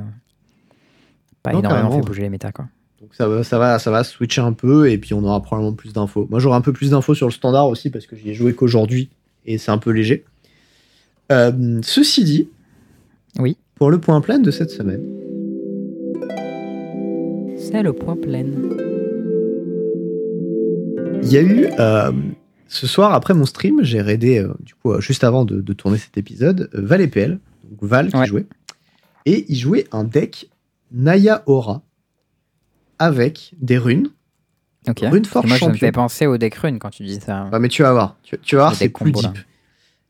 Pas 1.42 1.52
Non, 1.52 1.58
énormément 1.60 1.90
fait 1.92 2.00
bouger 2.06 2.22
les 2.22 2.30
méta 2.30 2.52
quoi. 2.52 2.66
Donc 3.00 3.14
ça 3.14 3.26
va, 3.28 3.42
ça, 3.42 3.58
va, 3.58 3.78
ça 3.80 3.90
va 3.90 4.04
switcher 4.04 4.40
un 4.42 4.52
peu, 4.52 4.88
et 4.88 4.96
puis 4.96 5.12
on 5.12 5.24
aura 5.24 5.42
probablement 5.42 5.74
plus 5.74 5.92
d'infos. 5.92 6.28
Moi, 6.30 6.38
j'aurai 6.38 6.56
un 6.56 6.60
peu 6.60 6.72
plus 6.72 6.90
d'infos 6.90 7.14
sur 7.14 7.26
le 7.26 7.32
standard 7.32 7.66
aussi, 7.68 7.90
parce 7.90 8.06
que 8.06 8.14
j'y 8.16 8.30
ai 8.30 8.34
joué 8.34 8.54
qu'aujourd'hui, 8.54 9.10
et 9.44 9.58
c'est 9.58 9.72
un 9.72 9.78
peu 9.78 9.90
léger. 9.90 10.24
Euh, 11.32 11.80
ceci 11.82 12.22
dit, 12.22 12.48
Oui. 13.40 13.56
pour 13.74 13.90
le 13.90 13.98
point 13.98 14.20
plein 14.20 14.38
de 14.38 14.50
cette 14.52 14.70
semaine, 14.70 15.02
C'est 17.58 17.82
le 17.82 17.92
point 17.92 18.16
plein. 18.16 18.44
Il 21.22 21.32
y 21.32 21.36
a 21.38 21.42
eu 21.42 21.66
euh, 21.78 22.12
ce 22.72 22.86
soir 22.86 23.12
après 23.12 23.34
mon 23.34 23.44
stream, 23.44 23.80
j'ai 23.82 24.00
raidé 24.00 24.38
euh, 24.38 24.54
du 24.60 24.74
coup 24.74 24.92
euh, 24.92 25.00
juste 25.00 25.24
avant 25.24 25.44
de, 25.44 25.60
de 25.60 25.72
tourner 25.72 25.98
cet 25.98 26.16
épisode 26.16 26.70
euh, 26.74 26.80
Val 26.82 27.00
et 27.00 27.08
PL, 27.08 27.38
donc 27.64 27.82
Val 27.82 28.08
qui 28.10 28.16
Ouais. 28.16 28.26
jouait, 28.26 28.46
et 29.26 29.44
il 29.48 29.56
jouait 29.56 29.86
un 29.92 30.04
deck 30.04 30.50
Naya 30.90 31.42
Aura 31.46 31.82
avec 32.98 33.52
des 33.60 33.78
runes. 33.78 34.08
Ok. 34.88 35.00
Rune 35.02 35.24
Force 35.24 35.46
Moi, 35.46 35.56
je 35.58 35.64
me 35.66 35.72
champion. 35.74 35.90
penser 35.92 36.26
au 36.26 36.36
deck 36.38 36.54
rune 36.56 36.78
quand 36.78 36.90
tu 36.90 37.04
dis 37.04 37.20
ça. 37.20 37.48
Ouais, 37.52 37.58
mais 37.60 37.68
tu 37.68 37.82
vas 37.82 37.92
voir, 37.92 38.16
tu, 38.22 38.36
tu 38.42 38.56
vas 38.56 38.62
voir, 38.62 38.74
c'est 38.74 38.88
plus 38.88 39.12
là. 39.12 39.28
deep. 39.28 39.38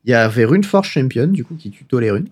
Il 0.05 0.11
y 0.11 0.13
avait 0.13 0.43
Rune 0.45 0.63
Force 0.63 0.87
Champion 0.87 1.27
du 1.27 1.45
coup 1.45 1.55
qui 1.55 1.69
tuto 1.71 1.99
les 1.99 2.11
runes. 2.11 2.27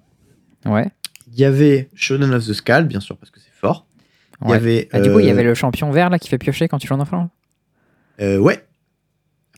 Ouais. 0.66 0.90
Il 1.32 1.40
y 1.40 1.46
avait 1.46 1.90
Shonen 1.94 2.34
of 2.34 2.46
the 2.46 2.54
Skull 2.54 2.84
bien 2.86 3.00
sûr 3.00 3.16
parce 3.18 3.32
que 3.32 3.40
c'est 3.40 3.52
fort. 3.54 3.86
Il 4.44 4.50
y 4.50 4.54
avait 4.54 4.90
Ah, 4.92 5.00
du 5.00 5.12
coup, 5.12 5.20
il 5.20 5.26
y 5.26 5.30
euh, 5.30 5.32
avait 5.34 5.44
le 5.44 5.54
champion 5.54 5.92
vert 5.92 6.10
là 6.10 6.18
qui 6.20 6.28
fait 6.28 6.38
piocher 6.40 6.68
quand 6.68 6.80
tu 6.80 6.88
joues 6.88 6.96
en 6.96 7.00
enfant? 7.00 7.30
ouais, 8.20 8.66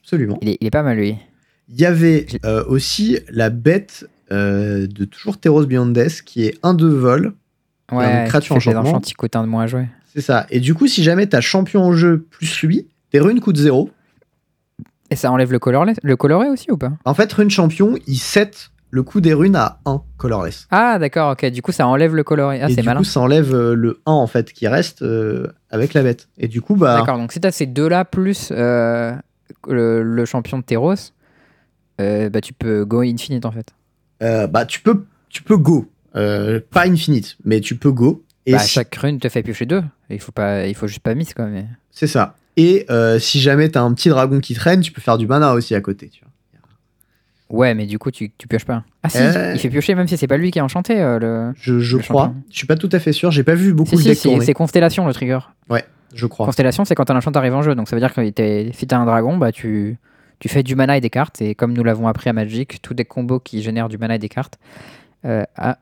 absolument. 0.03 0.37
Il 0.41 0.49
est, 0.49 0.57
il 0.61 0.67
est 0.67 0.71
pas 0.71 0.83
mal 0.83 0.97
lui. 0.97 1.15
Il 1.69 1.79
y 1.79 1.85
avait 1.85 2.25
euh, 2.45 2.63
aussi 2.67 3.19
la 3.29 3.49
bête 3.49 4.07
euh, 4.31 4.85
de 4.87 5.05
toujours 5.05 5.39
Teros 5.39 5.65
Beyond 5.65 5.87
Death 5.87 6.21
qui 6.23 6.45
est 6.45 6.57
un 6.63 6.73
de 6.73 6.87
vol. 6.87 7.33
A 7.89 7.93
une 7.95 7.99
Ouais, 7.99 8.23
créature 8.27 8.55
enchantement. 8.55 8.99
de 8.99 9.47
moins 9.47 9.63
à 9.63 9.67
jouer. 9.67 9.87
C'est 10.13 10.21
ça. 10.21 10.45
Et 10.49 10.59
du 10.59 10.73
coup, 10.75 10.87
si 10.87 11.03
jamais 11.03 11.27
t'as 11.27 11.41
champion 11.41 11.81
en 11.83 11.93
jeu 11.93 12.25
plus 12.29 12.61
lui, 12.63 12.87
tes 13.11 13.19
runes 13.19 13.39
coûtent 13.39 13.57
zéro. 13.57 13.89
Et 15.09 15.15
ça 15.15 15.31
enlève 15.31 15.51
le 15.51 15.59
colorless, 15.59 15.97
le 16.01 16.15
coloré 16.15 16.49
aussi 16.49 16.71
ou 16.71 16.77
pas? 16.77 16.91
En 17.05 17.13
fait, 17.13 17.31
rune 17.33 17.49
champion, 17.49 17.95
il 18.07 18.17
set 18.17 18.69
le 18.89 19.03
coût 19.03 19.21
des 19.21 19.33
runes 19.33 19.55
à 19.55 19.79
1 19.85 20.01
colorless. 20.17 20.67
Ah 20.71 20.97
d'accord, 20.99 21.31
ok. 21.31 21.45
Du 21.47 21.61
coup, 21.61 21.71
ça 21.71 21.87
enlève 21.87 22.15
le 22.15 22.23
coloré. 22.23 22.61
Ah, 22.61 22.69
c'est 22.69 22.75
du 22.81 22.83
malin. 22.83 22.99
coup, 22.99 23.03
ça 23.03 23.19
enlève 23.19 23.53
euh, 23.53 23.73
le 23.75 24.01
1 24.05 24.11
en 24.11 24.27
fait 24.27 24.53
qui 24.53 24.67
reste 24.67 25.01
euh, 25.01 25.47
avec 25.71 25.93
la 25.93 26.03
bête. 26.03 26.29
Et 26.37 26.47
du 26.47 26.61
coup, 26.61 26.75
bah, 26.75 26.97
D'accord, 26.97 27.17
donc 27.17 27.31
si 27.31 27.39
t'as 27.41 27.51
ces 27.51 27.65
deux-là 27.65 28.05
plus 28.05 28.49
euh, 28.51 29.13
le, 29.67 30.03
le 30.03 30.25
champion 30.25 30.57
de 30.57 30.63
Teros, 30.63 30.95
euh, 32.01 32.29
bah 32.29 32.41
tu 32.41 32.53
peux 32.53 32.85
go 32.85 33.01
infinite 33.01 33.45
en 33.45 33.51
fait. 33.51 33.73
euh, 34.21 34.47
bah 34.47 34.65
tu 34.65 34.79
peux, 34.81 35.05
tu 35.29 35.43
peux 35.43 35.57
go. 35.57 35.89
Euh, 36.15 36.59
pas 36.71 36.85
infinite, 36.87 37.37
mais 37.43 37.59
tu 37.59 37.75
peux 37.75 37.91
go. 37.91 38.23
Et 38.45 38.51
bah, 38.53 38.59
si- 38.59 38.69
chaque 38.71 38.93
rune 38.95 39.19
te 39.19 39.29
fait 39.29 39.41
piocher 39.41 39.65
deux. 39.65 39.83
Il 40.09 40.19
faut, 40.19 40.31
pas, 40.31 40.67
il 40.67 40.75
faut 40.75 40.87
juste 40.87 40.99
pas 41.01 41.15
miss 41.15 41.33
quoi. 41.33 41.45
Mais... 41.47 41.65
c'est 41.91 42.07
ça. 42.07 42.35
Et 42.57 42.85
si 43.19 43.39
jamais 43.41 43.69
t'as 43.69 43.81
un 43.81 43.93
petit 43.93 44.09
dragon 44.09 44.39
qui 44.39 44.53
traîne, 44.53 44.81
tu 44.81 44.91
peux 44.91 45.01
faire 45.01 45.17
du 45.17 45.25
mana 45.25 45.53
aussi 45.53 45.73
à 45.73 45.81
côté. 45.81 46.09
Tu 46.09 46.21
vois. 46.21 46.29
Ouais, 47.49 47.75
mais 47.75 47.85
du 47.85 47.99
coup, 47.99 48.09
tu, 48.09 48.31
tu 48.37 48.47
pioches 48.47 48.65
pas. 48.65 48.83
Ah 49.03 49.09
si, 49.09 49.17
il 49.53 49.59
fait 49.59 49.69
piocher 49.69 49.93
même 49.95 50.07
si 50.07 50.17
c'est 50.17 50.27
pas 50.27 50.37
lui 50.37 50.49
qui 50.49 50.59
a 50.59 50.63
enchanté 50.63 50.95
le. 50.95 51.51
Je, 51.55 51.79
je 51.79 51.97
Le 51.97 52.03
crois. 52.03 52.33
Je 52.51 52.57
suis 52.57 52.67
pas 52.67 52.75
tout 52.75 52.89
à 52.91 52.99
fait 52.99 53.11
sûr. 53.11 53.31
J'ai 53.31 53.43
pas 53.43 53.53
vu 53.55 53.73
beaucoup 53.73 53.97
Si, 53.97 54.07
le 54.07 54.13
si, 54.15 54.37
c'est 54.41 54.53
Constellation 54.53 55.05
le 55.07 55.13
trigger. 55.13 55.39
Je 56.13 56.25
crois. 56.27 56.45
Constellation, 56.45 56.85
c'est 56.85 56.95
quand 56.95 57.09
un 57.09 57.15
enchant 57.15 57.31
arrive 57.31 57.53
en 57.55 57.61
jeu. 57.61 57.75
Donc 57.75 57.87
ça 57.89 57.95
veut 57.95 57.99
dire 57.99 58.13
que 58.13 58.27
t'es- 58.29 58.71
si 58.73 58.87
t'as 58.87 58.97
un 58.97 59.05
dragon, 59.05 59.37
bah 59.37 59.51
tu, 59.51 59.97
tu 60.39 60.49
fais 60.49 60.63
du 60.63 60.75
mana 60.75 60.97
et 60.97 61.01
des 61.01 61.09
cartes. 61.09 61.41
Et 61.41 61.55
comme 61.55 61.73
nous 61.73 61.83
l'avons 61.83 62.07
appris 62.07 62.29
à 62.29 62.33
Magic, 62.33 62.81
tous 62.81 62.93
des 62.93 63.05
combos 63.05 63.39
qui 63.39 63.61
génèrent 63.61 63.89
du 63.89 63.97
mana 63.97 64.15
et 64.15 64.19
des 64.19 64.29
cartes 64.29 64.57
euh, 65.25 65.43
a 65.55 65.77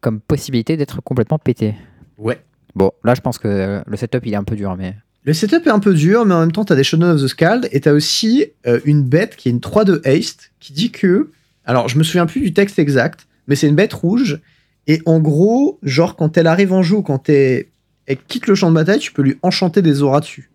comme 0.00 0.20
possibilité 0.20 0.76
d'être 0.76 1.00
complètement 1.02 1.38
pété. 1.38 1.74
Ouais. 2.18 2.40
Bon, 2.74 2.90
là 3.04 3.14
je 3.14 3.20
pense 3.20 3.38
que 3.38 3.48
euh, 3.48 3.80
le 3.86 3.96
setup 3.96 4.24
il 4.26 4.32
est 4.32 4.36
un 4.36 4.44
peu 4.44 4.56
dur, 4.56 4.76
mais. 4.76 4.94
Le 5.24 5.34
setup 5.34 5.66
est 5.66 5.70
un 5.70 5.80
peu 5.80 5.92
dur, 5.92 6.24
mais 6.24 6.32
en 6.32 6.40
même 6.40 6.52
temps, 6.52 6.64
t'as 6.64 6.74
des 6.74 6.82
Shadow 6.84 7.04
of 7.08 7.20
the 7.22 7.26
Scald 7.26 7.68
et 7.72 7.80
t'as 7.80 7.92
aussi 7.92 8.46
euh, 8.66 8.80
une 8.86 9.02
bête 9.02 9.36
qui 9.36 9.48
est 9.50 9.52
une 9.52 9.60
3 9.60 9.84
de 9.84 10.00
haste 10.06 10.52
qui 10.60 10.72
dit 10.72 10.90
que. 10.90 11.30
Alors, 11.66 11.88
je 11.88 11.98
me 11.98 12.02
souviens 12.02 12.24
plus 12.24 12.40
du 12.40 12.54
texte 12.54 12.78
exact, 12.78 13.26
mais 13.46 13.54
c'est 13.54 13.68
une 13.68 13.74
bête 13.74 13.92
rouge. 13.92 14.40
Et 14.86 15.02
en 15.04 15.20
gros, 15.20 15.78
genre, 15.82 16.16
quand 16.16 16.38
elle 16.38 16.46
arrive 16.46 16.72
en 16.72 16.82
jeu 16.82 17.02
quand 17.02 17.28
elle, 17.28 17.66
elle 18.06 18.18
quitte 18.18 18.46
le 18.46 18.54
champ 18.54 18.70
de 18.70 18.74
bataille, 18.74 18.98
tu 18.98 19.12
peux 19.12 19.22
lui 19.22 19.38
enchanter 19.42 19.82
des 19.82 20.02
auras 20.02 20.20
dessus. 20.20 20.50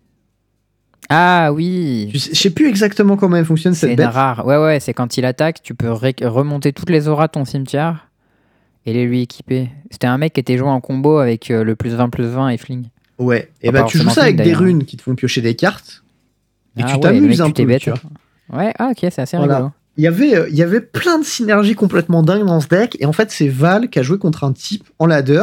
Ah 1.08 1.50
oui 1.52 2.10
Je 2.12 2.18
sais, 2.18 2.30
je 2.34 2.38
sais 2.40 2.50
plus 2.50 2.68
exactement 2.68 3.16
comment 3.16 3.36
elle 3.36 3.44
fonctionne 3.44 3.74
C'est 3.74 3.88
cette 3.88 3.96
bête. 3.96 4.08
rare. 4.08 4.44
Ouais, 4.46 4.56
ouais, 4.56 4.80
c'est 4.80 4.92
quand 4.92 5.16
il 5.16 5.24
attaque, 5.24 5.62
tu 5.62 5.74
peux 5.74 5.90
remonter 5.90 6.72
toutes 6.72 6.90
les 6.90 7.06
auras 7.06 7.28
de 7.28 7.32
ton 7.32 7.44
cimetière 7.44 8.08
et 8.86 8.92
les 8.92 9.04
lui 9.04 9.22
équiper. 9.22 9.70
C'était 9.90 10.08
un 10.08 10.18
mec 10.18 10.32
qui 10.32 10.40
était 10.40 10.58
joué 10.58 10.68
en 10.68 10.80
combo 10.80 11.18
avec 11.18 11.50
euh, 11.50 11.62
le 11.62 11.76
plus 11.76 11.94
20 11.94 12.08
plus 12.08 12.24
20 12.26 12.48
et 12.48 12.56
fling. 12.56 12.86
Ouais. 13.18 13.50
Et 13.62 13.68
Ah, 13.68 13.72
bah, 13.72 13.82
pas 13.82 13.88
tu 13.88 13.98
joues 13.98 14.10
ça 14.10 14.22
avec 14.22 14.36
des 14.36 14.42
d'ailleurs. 14.44 14.60
runes 14.60 14.84
qui 14.84 14.96
te 14.96 15.02
font 15.02 15.14
piocher 15.14 15.40
des 15.42 15.54
cartes. 15.54 16.02
Et 16.76 16.82
Ah 16.82 16.86
tu 16.88 16.94
ouais, 16.94 17.00
t'amuses 17.00 17.40
un 17.40 17.46
tu 17.46 17.52
t'es 17.52 17.62
peu, 17.62 17.68
bête. 17.68 17.82
tu 17.82 17.90
vois. 17.90 18.00
Ouais, 18.58 18.72
ah 18.78 18.88
ok, 18.90 18.98
c'est 19.10 19.18
assez 19.20 19.36
Voilà. 19.36 19.54
rigolo. 19.56 19.72
Il 19.96 20.04
y, 20.04 20.06
avait, 20.08 20.36
euh, 20.36 20.48
il 20.50 20.56
y 20.56 20.62
avait 20.62 20.82
plein 20.82 21.18
de 21.18 21.24
synergies 21.24 21.74
complètement 21.74 22.22
dingues 22.22 22.44
dans 22.44 22.60
ce 22.60 22.68
deck. 22.68 22.96
Et 23.00 23.06
en 23.06 23.12
fait, 23.12 23.30
c'est 23.30 23.48
Val 23.48 23.88
qui 23.88 23.98
a 23.98 24.02
joué 24.02 24.18
contre 24.18 24.44
un 24.44 24.52
type 24.52 24.84
en 24.98 25.06
ladder. 25.06 25.42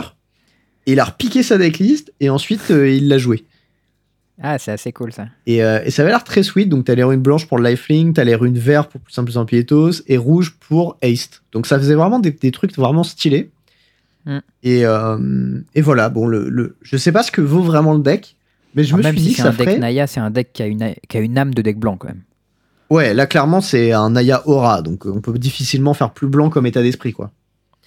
Il 0.85 0.99
a 0.99 1.05
repiqué 1.05 1.43
sa 1.43 1.57
decklist. 1.57 2.13
Et 2.19 2.29
ensuite, 2.29 2.71
euh, 2.71 2.89
il 2.89 3.07
l'a 3.07 3.17
joué. 3.17 3.45
Ah, 4.41 4.57
c'est 4.57 4.71
assez 4.71 4.91
cool 4.91 5.13
ça. 5.13 5.27
Et, 5.45 5.63
euh, 5.63 5.81
et 5.85 5.91
ça 5.91 6.01
avait 6.01 6.11
l'air 6.11 6.23
très 6.23 6.43
sweet. 6.43 6.67
Donc, 6.67 6.85
t'as 6.85 6.95
les 6.95 7.03
runes 7.03 7.21
blanches 7.21 7.47
pour 7.47 7.59
le 7.59 7.69
lifelink, 7.69 8.15
t'as 8.15 8.23
les 8.23 8.35
runes 8.35 8.57
vertes 8.57 8.91
pour 8.91 8.99
plus 8.99 9.13
simple 9.13 9.31
Piétos, 9.45 10.01
et 10.07 10.17
rouge 10.17 10.57
pour 10.59 10.97
haste. 11.03 11.43
Donc, 11.51 11.67
ça 11.67 11.77
faisait 11.77 11.93
vraiment 11.95 12.19
des, 12.19 12.31
des 12.31 12.51
trucs 12.51 12.75
vraiment 12.75 13.03
stylés. 13.03 13.51
Mm. 14.25 14.39
Et, 14.63 14.85
euh, 14.85 15.59
et 15.75 15.81
voilà. 15.81 16.09
Bon, 16.09 16.27
le, 16.27 16.49
le, 16.49 16.77
je 16.81 16.97
sais 16.97 17.11
pas 17.11 17.23
ce 17.23 17.31
que 17.31 17.41
vaut 17.41 17.61
vraiment 17.61 17.93
le 17.93 18.01
deck. 18.01 18.35
Mais 18.75 18.83
je 18.83 18.95
Alors, 18.95 18.99
me 18.99 19.03
Ah, 19.03 19.07
même 19.09 19.15
suis 19.17 19.23
si 19.23 19.29
dit 19.29 19.35
que 19.35 19.37
c'est 19.37 19.43
ça 19.43 19.49
un 19.49 19.51
deck 19.53 19.67
ferait. 19.69 19.79
Naya, 19.79 20.07
c'est 20.07 20.19
un 20.19 20.31
deck 20.31 20.51
qui 20.51 20.63
a, 20.63 20.65
une, 20.65 20.93
qui 21.07 21.17
a 21.17 21.19
une 21.19 21.37
âme 21.37 21.53
de 21.53 21.61
deck 21.61 21.77
blanc 21.77 21.95
quand 21.95 22.07
même. 22.07 22.23
Ouais, 22.89 23.13
là, 23.13 23.27
clairement, 23.27 23.61
c'est 23.61 23.91
un 23.91 24.09
Naya 24.09 24.41
Aura. 24.47 24.81
Donc, 24.81 25.05
on 25.05 25.21
peut 25.21 25.37
difficilement 25.37 25.93
faire 25.93 26.11
plus 26.11 26.27
blanc 26.27 26.49
comme 26.49 26.65
état 26.65 26.81
d'esprit, 26.81 27.13
quoi. 27.13 27.31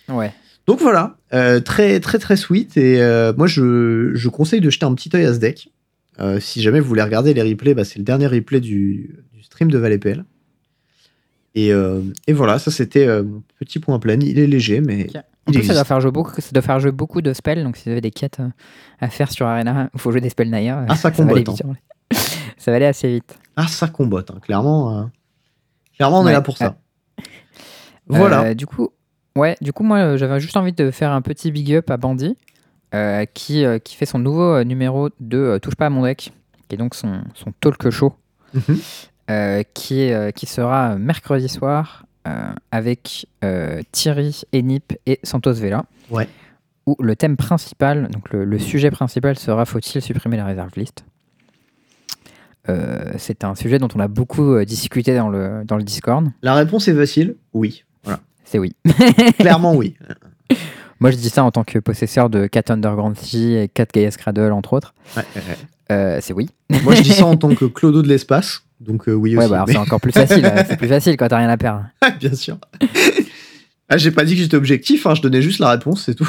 Ouais. 0.09 0.33
Donc 0.67 0.81
voilà, 0.81 1.17
euh, 1.33 1.61
très 1.61 2.01
très 2.01 2.19
très 2.19 2.37
sweet 2.37 2.77
et 2.77 3.01
euh, 3.01 3.33
moi 3.37 3.47
je, 3.47 4.11
je 4.15 4.29
conseille 4.29 4.61
de 4.61 4.69
jeter 4.69 4.85
un 4.85 4.95
petit 4.95 5.11
œil 5.15 5.25
à 5.25 5.35
ce 5.35 5.39
deck. 5.39 5.71
Euh, 6.19 6.41
si 6.41 6.61
jamais 6.61 6.81
vous 6.81 6.89
voulez 6.89 7.03
regarder 7.03 7.35
les 7.35 7.43
replays, 7.43 7.75
bah, 7.75 7.85
c'est 7.85 7.99
le 7.99 8.05
dernier 8.05 8.27
replay 8.27 8.61
du, 8.61 9.23
du 9.33 9.43
stream 9.43 9.71
de 9.71 9.79
ValetPL. 9.79 10.25
Et, 11.55 11.71
et 12.27 12.33
voilà, 12.35 12.59
ça 12.59 12.71
c'était 12.71 13.07
mon 13.23 13.43
petit 13.59 13.79
point 13.79 13.99
plein. 13.99 14.21
Il 14.21 14.39
est 14.39 14.47
léger, 14.47 14.83
mais. 14.83 15.07
En 15.47 15.53
il 15.53 15.61
plus, 15.61 15.67
ça 15.67 15.75
doit, 15.75 15.85
faire 15.85 16.01
jouer 16.01 16.11
beaucoup, 16.11 16.39
ça 16.41 16.51
doit 16.53 16.63
faire 16.63 16.81
jouer 16.81 16.91
beaucoup 16.91 17.23
de 17.23 17.33
spells. 17.33 17.63
Donc, 17.63 17.77
si 17.77 17.85
vous 17.85 17.93
avez 17.93 18.01
des 18.01 18.11
quêtes 18.11 18.41
à 19.01 19.09
faire 19.09 19.31
sur 19.31 19.47
Arena, 19.47 19.89
il 19.95 20.01
faut 20.01 20.11
jouer 20.11 20.21
des 20.21 20.29
spells 20.29 20.53
euh, 20.53 20.87
Ah, 20.89 20.97
ça 20.97 21.11
combote, 21.13 21.39
vite, 21.39 21.63
hein. 21.65 21.75
ça 22.59 22.73
va 22.73 22.77
aller 22.77 22.87
assez 22.87 23.09
vite. 23.09 23.39
Ah, 23.55 23.69
ça 23.69 23.87
combote, 23.87 24.31
hein, 24.33 24.41
clairement. 24.43 25.09
Clairement, 25.95 26.21
on 26.21 26.27
est 26.27 26.33
là 26.33 26.43
pour 26.43 26.59
ça. 26.59 26.77
Voilà. 28.09 28.55
Du 28.55 28.67
coup, 28.67 28.91
ouais, 29.37 29.57
du 29.61 29.73
coup, 29.73 29.85
moi, 29.85 29.99
euh, 29.99 30.17
j'avais 30.17 30.41
juste 30.41 30.57
envie 30.57 30.73
de 30.73 30.91
faire 30.91 31.13
un 31.13 31.23
petit 31.23 31.53
big 31.53 31.73
up 31.75 31.91
à 31.91 31.97
Bandy, 31.97 32.37
euh, 32.95 33.25
qui, 33.33 33.65
euh, 33.65 33.79
qui 33.79 33.95
fait 33.95 34.07
son 34.07 34.19
nouveau 34.19 34.65
numéro 34.65 35.11
de 35.21 35.39
euh, 35.39 35.59
Touche 35.59 35.77
pas 35.77 35.87
à 35.87 35.91
mon 35.91 36.03
deck, 36.03 36.33
qui 36.69 36.75
est 36.75 36.79
donc 36.79 36.95
son, 36.95 37.21
son 37.35 37.53
talk 37.61 37.89
show, 37.91 38.15
Mhm. 38.55 38.79
euh, 39.31 39.63
qui, 39.75 40.01
est, 40.03 40.33
qui 40.37 40.47
sera 40.47 40.97
mercredi 40.97 41.49
soir 41.49 42.07
euh, 42.27 42.53
avec 42.71 43.27
euh, 43.45 43.83
Thierry, 43.93 44.43
Enip 44.55 44.95
et 45.07 45.21
Santos 45.23 45.53
Vela. 45.55 45.85
Ouais. 46.11 46.29
Où 46.87 46.97
le 47.01 47.17
thème 47.17 47.37
principal, 47.37 48.09
donc 48.09 48.31
le, 48.33 48.45
le 48.45 48.59
sujet 48.61 48.91
principal 48.93 49.37
sera 49.39 49.65
faut-il 49.65 50.01
supprimer 50.01 50.37
la 50.37 50.45
réserve 50.45 50.71
list 50.77 51.05
Euh, 52.69 53.13
C'est 53.19 53.45
un 53.45 53.55
sujet 53.55 53.79
dont 53.79 53.89
on 53.95 54.01
a 54.01 54.09
beaucoup 54.09 54.55
euh, 54.55 54.65
discuté 54.65 55.17
dans 55.17 55.29
le, 55.29 55.63
dans 55.65 55.77
le 55.77 55.83
Discord. 55.85 56.29
La 56.43 56.55
réponse 56.55 56.89
est 56.89 56.95
facile, 56.95 57.37
oui. 57.55 57.85
C'est 58.47 58.59
oui. 58.59 58.75
Clairement, 59.39 59.75
oui. 59.75 59.97
Moi, 61.01 61.11
je 61.11 61.17
dis 61.17 61.29
ça 61.29 61.45
en 61.45 61.51
tant 61.51 61.63
que 61.65 61.79
possesseur 61.79 62.31
de 62.31 62.47
4 62.47 62.71
Underground 62.71 63.19
Sea 63.19 63.55
et 63.65 63.69
4 63.69 63.93
Gaia 63.93 64.11
Cradle, 64.13 64.53
entre 64.53 64.73
autres. 64.73 64.95
Ouais, 65.17 65.25
ouais, 65.37 65.43
ouais. 65.49 65.57
Euh, 65.93 66.19
c'est 66.23 66.33
oui. 66.33 66.49
Moi, 66.83 66.95
je 66.95 67.03
dis 67.03 67.13
ça 67.13 67.27
en 67.27 67.37
tant 67.37 67.55
que 67.55 67.65
Clodo 67.67 68.01
de 68.03 68.09
l'espace, 68.09 68.63
donc 68.81 69.09
euh, 69.09 69.13
oui 69.13 69.37
Ouais, 69.37 69.45
aussi. 69.45 69.51
bah, 69.53 69.65
mais- 69.67 69.73
c'est 69.75 69.79
encore 69.79 70.01
plus 70.01 70.13
facile. 70.13 70.45
euh, 70.47 70.65
c'est 70.67 70.77
plus 70.79 70.89
facile 70.89 71.17
quand 71.19 71.29
t'as 71.29 71.37
rien 71.39 71.49
à 71.51 71.57
perdre. 71.59 71.85
Bien 72.19 72.35
sûr. 72.35 72.57
ah, 73.91 73.97
j'ai 73.99 74.11
pas 74.11 74.25
dit 74.25 74.35
que 74.37 74.41
j'étais 74.41 74.57
objectif, 74.57 75.07
hein, 75.07 75.15
je 75.15 75.21
donnais 75.23 75.43
juste 75.43 75.59
la 75.59 75.71
réponse, 75.71 76.05
c'est 76.07 76.15
tout. 76.15 76.29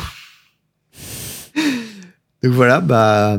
Donc 2.43 2.53
voilà, 2.53 2.82
bah 2.82 3.38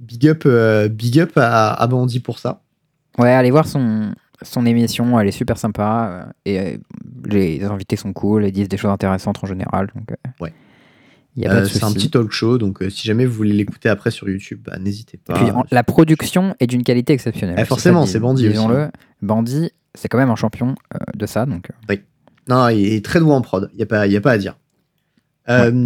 big 0.00 0.28
up, 0.28 0.42
euh, 0.46 0.88
big 0.88 1.18
up 1.20 1.32
à, 1.36 1.72
à 1.72 1.86
Bandy 1.86 2.20
pour 2.20 2.38
ça. 2.38 2.60
Ouais, 3.18 3.30
allez 3.32 3.50
voir 3.50 3.66
son, 3.66 4.12
son 4.44 4.66
émission. 4.66 5.18
Elle 5.20 5.28
est 5.28 5.32
super 5.32 5.58
sympa. 5.58 6.24
euh, 6.26 6.32
et 6.44 6.60
euh, 6.60 6.76
les 7.26 7.62
invités 7.64 7.96
sont 7.96 8.12
cool. 8.12 8.44
Ils 8.46 8.52
disent 8.52 8.68
des 8.68 8.76
choses 8.76 8.90
intéressantes 8.90 9.38
en 9.42 9.46
général. 9.46 9.88
Donc, 9.94 10.10
euh, 10.12 10.14
Ouais. 10.40 10.52
Euh, 11.38 11.64
c'est 11.64 11.82
un 11.84 11.92
petit 11.94 12.10
talk 12.10 12.30
show, 12.30 12.58
donc 12.58 12.82
euh, 12.82 12.90
si 12.90 13.06
jamais 13.06 13.24
vous 13.24 13.32
voulez 13.32 13.54
l'écouter 13.54 13.88
après 13.88 14.10
sur 14.10 14.28
YouTube, 14.28 14.60
bah, 14.66 14.78
n'hésitez 14.78 15.16
pas. 15.16 15.32
Puis, 15.32 15.50
en- 15.50 15.64
la 15.70 15.82
production 15.82 16.54
est 16.60 16.66
d'une 16.66 16.82
qualité 16.82 17.14
exceptionnelle. 17.14 17.54
Eh, 17.56 17.62
aussi, 17.62 17.68
forcément, 17.70 18.04
c'est 18.04 18.20
Bandy 18.20 18.42
aussi. 18.44 18.52
Disons-le. 18.52 18.88
Bandy, 19.22 19.70
c'est 19.94 20.08
quand 20.08 20.18
même 20.18 20.28
un 20.30 20.36
champion 20.36 20.74
euh, 20.94 20.98
de 21.16 21.24
ça. 21.24 21.46
Donc, 21.46 21.70
euh, 21.70 21.96
Non, 22.48 22.68
il 22.68 22.84
est 22.92 23.02
très 23.04 23.18
doué 23.20 23.32
en 23.32 23.40
prod, 23.40 23.70
il 23.72 23.76
n'y 23.76 23.82
a, 23.82 23.86
pas- 23.86 24.06
y 24.06 24.16
a 24.16 24.20
pas 24.20 24.32
à 24.32 24.36
dire. 24.38 24.58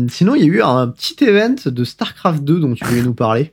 Sinon, 0.09 0.35
il 0.35 0.41
y 0.43 0.45
a 0.45 0.49
eu 0.49 0.63
un 0.63 0.89
petit 0.89 1.23
event 1.25 1.55
de 1.65 1.85
StarCraft 1.85 2.43
2 2.43 2.59
dont 2.61 2.75
tu 2.75 2.85
voulais 2.85 3.03
nous 3.03 3.15
parler. 3.15 3.53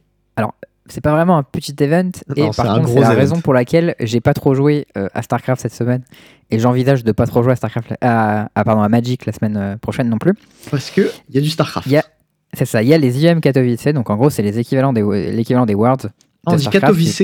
C'est 0.88 1.01
pas 1.01 1.11
vraiment 1.11 1.38
un 1.38 1.43
petit 1.43 1.75
event. 1.79 2.11
Non, 2.27 2.36
et 2.36 2.49
par 2.55 2.75
contre, 2.75 2.89
c'est 2.89 2.99
la 2.99 3.07
event. 3.11 3.15
raison 3.19 3.41
pour 3.41 3.53
laquelle 3.53 3.95
j'ai 3.99 4.21
pas 4.21 4.34
trop 4.34 4.53
joué 4.53 4.86
euh, 4.97 5.07
à 5.13 5.21
StarCraft 5.21 5.61
cette 5.61 5.73
semaine. 5.73 6.03
Et 6.51 6.59
j'envisage 6.59 7.03
de 7.03 7.11
pas 7.11 7.25
trop 7.25 7.41
jouer 7.41 7.53
à 7.53 7.55
StarCraft, 7.55 7.93
à, 8.01 8.49
à, 8.53 8.63
pardon, 8.63 8.81
à 8.81 8.89
Magic 8.89 9.25
la 9.25 9.34
semaine 9.34 9.57
euh, 9.57 9.77
prochaine 9.77 10.09
non 10.09 10.17
plus. 10.19 10.34
Parce 10.69 10.91
que 10.91 11.09
il 11.29 11.36
y 11.36 11.38
a 11.38 11.41
du 11.41 11.49
StarCraft. 11.49 11.88
Y 11.88 11.97
a- 11.97 12.05
C'est 12.53 12.65
ça, 12.65 12.84
il 12.84 12.89
y 12.89 12.93
a 12.93 12.97
les 12.97 13.23
IEM 13.23 13.41
Katowice, 13.41 13.88
donc 13.88 14.09
en 14.09 14.15
gros, 14.17 14.29
c'est 14.29 14.43
les 14.43 14.59
équivalents 14.59 14.93
des, 14.93 15.01
l'équivalent 15.31 15.65
des 15.65 15.73
Worlds. 15.75 16.09
Ah, 16.45 16.51
on 16.51 16.55
dit. 16.55 16.67
Katowice. 16.69 17.23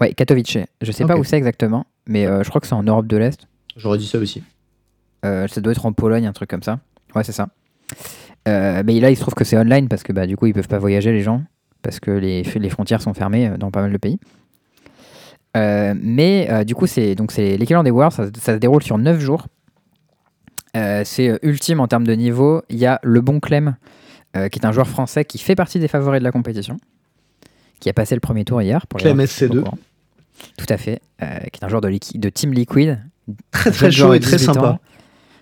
Ouais, 0.00 0.12
Katowice. 0.14 0.58
Je 0.80 0.92
sais 0.92 1.04
pas 1.04 1.16
où 1.16 1.24
c'est 1.24 1.36
exactement, 1.36 1.86
mais 2.06 2.26
euh, 2.26 2.42
je 2.42 2.48
crois 2.48 2.60
que 2.60 2.66
c'est 2.66 2.74
en 2.74 2.82
Europe 2.82 3.06
de 3.06 3.16
l'Est. 3.18 3.46
J'aurais 3.76 3.98
dit 3.98 4.06
ça 4.06 4.18
aussi. 4.18 4.42
Euh, 5.24 5.46
ça 5.46 5.60
doit 5.60 5.72
être 5.72 5.84
en 5.86 5.92
Pologne, 5.92 6.26
un 6.26 6.32
truc 6.32 6.48
comme 6.50 6.62
ça. 6.62 6.80
Ouais, 7.14 7.22
c'est 7.22 7.32
ça. 7.32 7.48
Mais 8.46 8.98
là, 9.00 9.10
il 9.10 9.16
se 9.16 9.20
trouve 9.20 9.34
que 9.34 9.44
c'est 9.44 9.56
online 9.58 9.86
parce 9.88 10.02
que 10.02 10.12
bah, 10.12 10.26
du 10.26 10.36
coup, 10.36 10.46
ils 10.46 10.54
peuvent 10.54 10.66
pas 10.68 10.78
voyager, 10.78 11.12
les 11.12 11.20
gens, 11.22 11.42
parce 11.82 12.00
que 12.00 12.10
les, 12.10 12.42
les 12.42 12.70
frontières 12.70 13.02
sont 13.02 13.14
fermées 13.14 13.48
euh, 13.48 13.56
dans 13.56 13.70
pas 13.70 13.80
mal 13.82 13.92
de 13.92 13.98
pays. 13.98 14.18
Euh, 15.56 15.94
mais 16.00 16.48
euh, 16.50 16.64
du 16.64 16.74
coup, 16.74 16.86
c'est 16.86 17.14
donc 17.14 17.32
c'est 17.32 17.56
l'équivalent 17.56 17.82
des 17.82 17.90
Worlds, 17.90 18.14
ça, 18.14 18.24
ça 18.40 18.54
se 18.54 18.58
déroule 18.58 18.82
sur 18.82 18.98
9 18.98 19.18
jours. 19.18 19.46
Euh, 20.76 21.02
c'est 21.04 21.38
ultime 21.42 21.80
en 21.80 21.88
termes 21.88 22.06
de 22.06 22.12
niveau. 22.12 22.62
Il 22.68 22.76
y 22.78 22.86
a 22.86 23.00
le 23.02 23.20
bon 23.20 23.40
Clem, 23.40 23.76
qui 24.34 24.38
est 24.60 24.64
un 24.64 24.70
joueur 24.70 24.86
français 24.88 25.24
qui 25.24 25.38
fait 25.38 25.56
partie 25.56 25.80
des 25.80 25.88
favoris 25.88 26.20
de 26.20 26.24
la 26.24 26.30
compétition, 26.30 26.76
qui 27.80 27.88
a 27.88 27.92
passé 27.92 28.14
le 28.14 28.20
premier 28.20 28.44
tour 28.44 28.62
hier. 28.62 28.86
Pour 28.86 29.00
Clem 29.00 29.18
gens 29.18 29.24
qui 29.26 29.28
sont 29.32 29.46
SC2. 29.46 29.58
au 29.58 29.62
courant. 29.62 29.78
Tout 30.56 30.66
à 30.68 30.76
fait, 30.76 31.00
qui 31.18 31.60
est 31.60 31.64
un 31.64 31.68
joueur 31.68 31.80
de, 31.80 31.88
liqui- 31.88 32.18
de 32.18 32.28
Team 32.28 32.52
Liquid, 32.52 33.00
Très 33.50 33.70
très 33.72 33.90
chaud 33.90 34.14
et 34.14 34.20
très 34.20 34.36
18 34.36 34.48
ans. 34.50 34.54
sympa. 34.54 34.78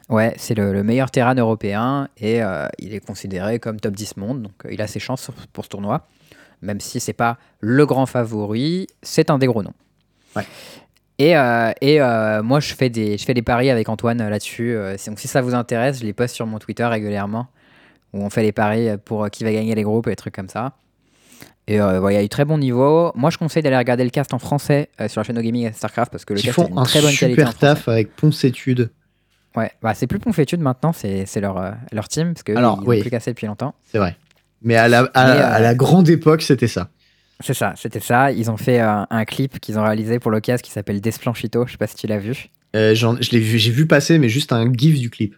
Ouais, 0.09 0.33
c'est 0.39 0.55
le, 0.55 0.73
le 0.73 0.83
meilleur 0.83 1.11
terrain 1.11 1.35
européen 1.35 2.09
et 2.17 2.41
il 2.79 2.95
est 2.95 3.05
considéré 3.05 3.59
comme 3.59 3.79
top 3.79 3.95
10 3.95 4.17
monde, 4.17 4.41
donc 4.43 4.53
il 4.71 4.81
a 4.81 4.87
ses 4.87 4.99
chances 5.01 5.31
pour 5.53 5.65
ce 5.65 5.69
tournoi. 5.69 6.09
Même 6.63 6.81
si 6.81 7.01
c'est 7.01 7.13
pas 7.13 7.39
le 7.61 7.87
grand 7.87 8.07
favori, 8.07 8.87
c'est 9.03 9.31
un 9.31 9.39
des 9.39 9.47
gros 9.47 9.63
noms. 9.63 9.75
Ouais. 10.37 10.45
Et, 11.19 11.37
euh, 11.37 11.73
et 11.81 12.01
euh, 12.01 12.43
moi, 12.43 12.61
je 12.61 12.75
fais, 12.75 12.91
des, 12.91 13.19
je 13.19 13.25
fais 13.25 13.35
des 13.35 13.43
paris 13.43 13.71
avec 13.71 13.89
Antoine 13.89 14.21
euh, 14.21 14.31
là-dessus. 14.31 14.77
donc, 15.07 15.19
si 15.19 15.27
ça 15.29 15.41
vous 15.43 15.55
intéresse, 15.55 15.99
je 16.01 16.05
les 16.05 16.13
poste 16.13 16.35
sur 16.35 16.47
mon 16.47 16.59
Twitter 16.59 16.85
régulièrement, 16.85 17.49
où 18.13 18.23
on 18.23 18.31
fait 18.31 18.43
les 18.43 18.53
paris 18.53 18.89
pour 19.05 19.29
qui 19.31 19.45
va 19.45 19.53
gagner 19.53 19.75
les 19.75 19.83
groupes 19.83 20.07
et 20.07 20.11
des 20.11 20.17
trucs 20.17 20.35
comme 20.35 20.49
ça. 20.49 20.75
Et 21.67 21.81
euh, 21.81 22.01
il 22.11 22.15
y 22.15 22.17
a 22.17 22.23
eu 22.23 22.29
très 22.31 22.47
bon 22.47 22.57
niveau. 22.57 23.13
Moi, 23.15 23.29
je 23.31 23.37
conseille 23.37 23.63
d'aller 23.63 23.77
regarder 23.77 24.03
le 24.03 24.11
cast 24.11 24.33
en 24.33 24.39
français 24.39 24.89
euh, 25.01 25.09
sur 25.09 25.21
la 25.21 25.25
chaîne 25.25 25.37
No 25.37 25.43
Gaming 25.43 25.67
et 25.69 25.73
StarCraft 25.73 26.11
parce 26.11 26.25
que 26.25 26.33
le 26.33 26.41
Ils 26.41 26.45
cast 26.45 26.55
font 26.55 26.67
est 26.69 26.79
un 26.79 26.83
très 26.85 27.03
bonne 27.03 27.15
qualité. 27.15 27.43
super 27.43 27.55
taf 27.55 27.89
avec 27.89 28.17
Ponce 28.17 28.43
Études. 28.45 28.91
Ouais, 29.57 29.71
bah 29.83 29.93
c'est 29.95 30.07
plus 30.07 30.19
Ponfétude 30.19 30.61
maintenant, 30.61 30.93
c'est 30.93 31.27
leur, 31.41 31.59
euh, 31.59 31.73
leur 31.93 32.07
team, 32.09 32.33
parce 32.33 32.43
que 32.45 32.53
Alors, 32.57 32.79
ils 32.83 32.89
oui. 32.89 33.01
plus 33.01 33.11
cassé 33.11 33.33
depuis 33.33 33.47
longtemps. 33.47 33.75
C'est 33.91 33.99
vrai. 33.99 34.17
Mais 34.63 34.77
à 34.77 34.89
la, 34.89 35.01
à, 35.15 35.35
Mais, 35.35 35.41
euh, 35.41 35.55
à 35.55 35.61
la 35.61 35.75
grande 35.75 36.09
époque, 36.09 36.43
c'était 36.43 36.67
ça. 36.69 36.91
C'est 37.41 37.55
ça, 37.55 37.75
c'était 37.77 38.01
ça. 38.01 38.33
Ils 38.33 38.51
ont 38.51 38.57
fait 38.57 38.81
euh, 38.81 39.05
un 39.09 39.25
clip 39.25 39.61
qu'ils 39.61 39.79
ont 39.79 39.85
réalisé 39.85 40.19
pour 40.19 40.31
l'occasion 40.31 40.63
qui 40.63 40.73
s'appelle 40.73 41.01
Desplanchito, 41.01 41.67
je 41.67 41.73
sais 41.73 41.79
pas 41.79 41.87
si 41.87 41.95
tu 41.95 42.07
l'as 42.09 42.19
vu. 42.19 42.49
Euh, 42.75 42.95
je 42.95 43.31
l'ai 43.31 43.39
vu, 43.39 43.59
j'ai 43.59 43.71
vu 43.71 43.87
passer, 43.87 44.19
mais 44.19 44.29
juste 44.29 44.53
un 44.53 44.71
gif 44.73 44.99
du 44.99 45.09
clip. 45.09 45.37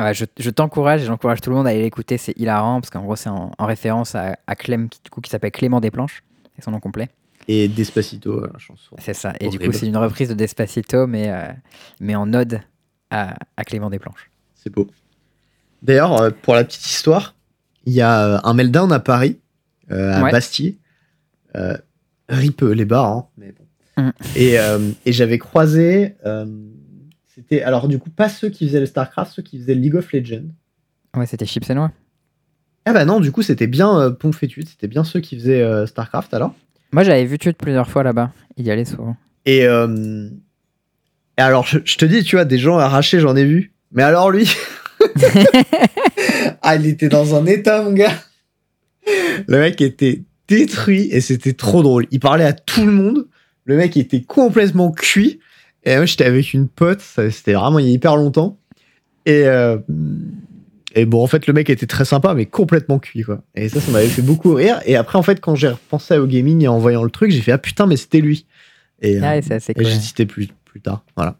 Ouais, 0.00 0.14
je 0.14 0.24
je 0.38 0.50
t'encourage 0.50 1.02
et 1.02 1.04
j'encourage 1.04 1.40
tout 1.40 1.50
le 1.50 1.56
monde 1.56 1.66
à 1.66 1.70
aller 1.70 1.82
l'écouter. 1.82 2.16
C'est 2.16 2.36
hilarant 2.38 2.80
parce 2.80 2.90
qu'en 2.90 3.02
gros, 3.02 3.16
c'est 3.16 3.28
en, 3.28 3.50
en 3.58 3.66
référence 3.66 4.14
à, 4.14 4.36
à 4.46 4.54
Clem, 4.56 4.88
qui, 4.88 5.00
du 5.04 5.10
coup, 5.10 5.20
qui 5.20 5.30
s'appelle 5.30 5.50
Clément 5.50 5.80
Desplanches. 5.80 6.22
C'est 6.56 6.64
son 6.64 6.70
nom 6.70 6.80
complet. 6.80 7.10
Et 7.48 7.68
Despacito, 7.68 8.40
la 8.46 8.58
chanson. 8.58 8.96
C'est 8.98 9.14
ça. 9.14 9.32
Et 9.40 9.48
du 9.48 9.58
coup, 9.58 9.72
c'est 9.72 9.86
une 9.86 9.96
reprise 9.96 10.28
de 10.28 10.34
Despacito, 10.34 11.06
mais, 11.06 11.28
euh, 11.28 11.48
mais 12.00 12.14
en 12.14 12.32
ode 12.32 12.60
à, 13.10 13.36
à 13.56 13.64
Clément 13.64 13.90
Desplanches. 13.90 14.30
C'est 14.54 14.70
beau. 14.70 14.88
D'ailleurs, 15.82 16.32
pour 16.42 16.54
la 16.54 16.64
petite 16.64 16.86
histoire, 16.86 17.34
il 17.86 17.92
y 17.92 18.00
a 18.00 18.26
euh, 18.26 18.38
un 18.44 18.54
meltdown 18.54 18.92
à 18.92 19.00
Paris, 19.00 19.38
euh, 19.90 20.12
à 20.12 20.22
Ouais. 20.22 20.32
Bastille. 20.32 20.78
Euh, 21.56 21.76
rip 22.28 22.62
euh, 22.62 22.72
les 22.74 22.84
bars, 22.84 23.10
hein, 23.10 23.26
mais 23.36 23.52
bon. 23.52 24.02
Mm. 24.02 24.12
Et, 24.36 24.56
et 25.04 25.12
j'avais 25.12 25.38
croisé. 25.38 26.14
c'était 27.34 27.62
alors 27.62 27.88
du 27.88 27.98
coup 27.98 28.08
pas 28.10 28.28
ceux 28.30 28.48
qui 28.48 28.66
faisaient 28.66 28.80
le 28.80 28.86
StarCraft, 28.86 29.32
ceux 29.34 29.42
qui 29.42 29.58
faisaient 29.58 29.74
League 29.74 29.96
of 29.96 30.10
Legends. 30.12 30.48
Ouais, 31.14 31.26
c'était 31.26 31.44
Chips 31.44 31.68
et 31.68 31.74
Noix. 31.74 31.90
Ah 32.86 32.94
bah 32.94 33.04
non, 33.04 33.20
du 33.20 33.30
coup 33.32 33.42
c'était 33.42 33.66
bien 33.66 33.98
euh, 33.98 34.10
Pont 34.10 34.32
Fétude, 34.32 34.66
c'était 34.68 34.88
bien 34.88 35.04
ceux 35.04 35.20
qui 35.20 35.36
faisaient 35.38 35.86
StarCraft 35.86 36.32
alors. 36.32 36.54
Moi, 36.94 37.04
j'avais 37.04 37.24
vu 37.24 37.38
Tude 37.38 37.56
plusieurs 37.56 37.88
fois 37.88 38.02
là-bas. 38.02 38.32
Il 38.58 38.66
y 38.66 38.70
allait 38.70 38.84
souvent. 38.84 39.16
Et, 39.46 39.66
euh, 39.66 40.28
et 41.38 41.40
alors, 41.40 41.64
je, 41.66 41.78
je 41.84 41.96
te 41.96 42.04
dis, 42.04 42.22
tu 42.22 42.36
vois, 42.36 42.44
des 42.44 42.58
gens 42.58 42.76
arrachés, 42.76 43.18
j'en 43.18 43.34
ai 43.34 43.44
vu. 43.46 43.72
Mais 43.92 44.02
alors, 44.02 44.30
lui, 44.30 44.50
ah, 46.62 46.76
il 46.76 46.86
était 46.86 47.08
dans 47.08 47.34
un 47.34 47.46
état, 47.46 47.82
mon 47.82 47.92
gars. 47.92 48.14
Le 49.46 49.58
mec 49.58 49.80
était 49.80 50.22
détruit 50.48 51.08
et 51.10 51.20
c'était 51.20 51.52
trop 51.52 51.82
drôle. 51.82 52.06
Il 52.10 52.20
parlait 52.20 52.44
à 52.44 52.52
tout 52.52 52.84
le 52.84 52.92
monde. 52.92 53.26
Le 53.64 53.76
mec 53.76 53.96
était 53.96 54.22
complètement 54.22 54.90
cuit. 54.92 55.40
Et 55.84 55.96
moi, 55.96 56.04
j'étais 56.06 56.24
avec 56.24 56.52
une 56.52 56.68
pote. 56.68 57.00
C'était 57.00 57.54
vraiment 57.54 57.78
il 57.78 57.86
y 57.86 57.90
a 57.90 57.92
hyper 57.92 58.16
longtemps. 58.16 58.58
Et, 59.26 59.44
euh, 59.46 59.78
et 60.94 61.06
bon, 61.06 61.22
en 61.22 61.26
fait, 61.26 61.46
le 61.46 61.52
mec 61.52 61.70
était 61.70 61.86
très 61.86 62.04
sympa, 62.04 62.34
mais 62.34 62.46
complètement 62.46 62.98
cuit, 62.98 63.22
quoi. 63.22 63.42
Et 63.54 63.68
ça, 63.68 63.80
ça 63.80 63.90
m'avait 63.90 64.08
fait 64.08 64.22
beaucoup 64.22 64.54
rire. 64.54 64.80
Et 64.84 64.96
après, 64.96 65.18
en 65.18 65.22
fait, 65.22 65.40
quand 65.40 65.54
j'ai 65.54 65.68
repensé 65.68 66.18
au 66.18 66.26
gaming 66.26 66.62
et 66.62 66.68
en 66.68 66.78
voyant 66.78 67.02
le 67.02 67.10
truc, 67.10 67.30
j'ai 67.30 67.40
fait, 67.40 67.52
ah 67.52 67.58
putain, 67.58 67.86
mais 67.86 67.96
c'était 67.96 68.20
lui. 68.20 68.46
Et, 69.00 69.16
euh, 69.16 69.20
Ah, 69.22 69.36
et 69.36 69.42
j'ai 69.42 70.00
cité 70.00 70.26
plus, 70.26 70.48
plus 70.64 70.80
tard. 70.80 71.04
Voilà. 71.16 71.36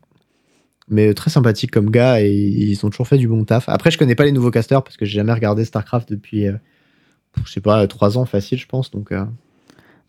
Mais 0.92 1.14
très 1.14 1.30
sympathique 1.30 1.70
comme 1.70 1.90
gars 1.90 2.20
et 2.20 2.30
ils 2.30 2.84
ont 2.84 2.90
toujours 2.90 3.08
fait 3.08 3.16
du 3.16 3.26
bon 3.26 3.44
taf. 3.44 3.68
Après, 3.68 3.90
je 3.90 3.98
connais 3.98 4.14
pas 4.14 4.24
les 4.24 4.32
nouveaux 4.32 4.50
casters 4.50 4.84
parce 4.84 4.96
que 4.96 5.06
j'ai 5.06 5.14
jamais 5.16 5.32
regardé 5.32 5.64
StarCraft 5.64 6.08
depuis, 6.10 6.46
euh, 6.46 6.52
je 7.44 7.50
sais 7.50 7.62
pas, 7.62 7.86
trois 7.86 8.18
ans 8.18 8.26
facile, 8.26 8.58
je 8.58 8.66
pense. 8.66 8.90
Donc, 8.90 9.10
euh, 9.10 9.24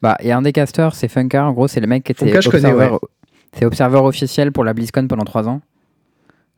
Bah, 0.02 0.18
il 0.22 0.28
y 0.28 0.32
a 0.32 0.38
un 0.38 0.42
des 0.42 0.52
casters, 0.52 0.94
c'est 0.94 1.08
Funka. 1.08 1.46
En 1.46 1.54
gros, 1.54 1.70
c'est 1.70 1.80
le 1.80 1.88
mec 1.88 2.04
qui 2.04 2.12
était 2.12 2.26
Funka, 2.26 2.40
observeur, 2.46 3.00
c'est 3.54 3.66
observeur 3.66 4.04
officiel 4.04 4.52
pour 4.52 4.64
la 4.64 4.74
BlizzCon 4.74 5.08
pendant 5.08 5.24
3 5.24 5.48
ans. 5.48 5.62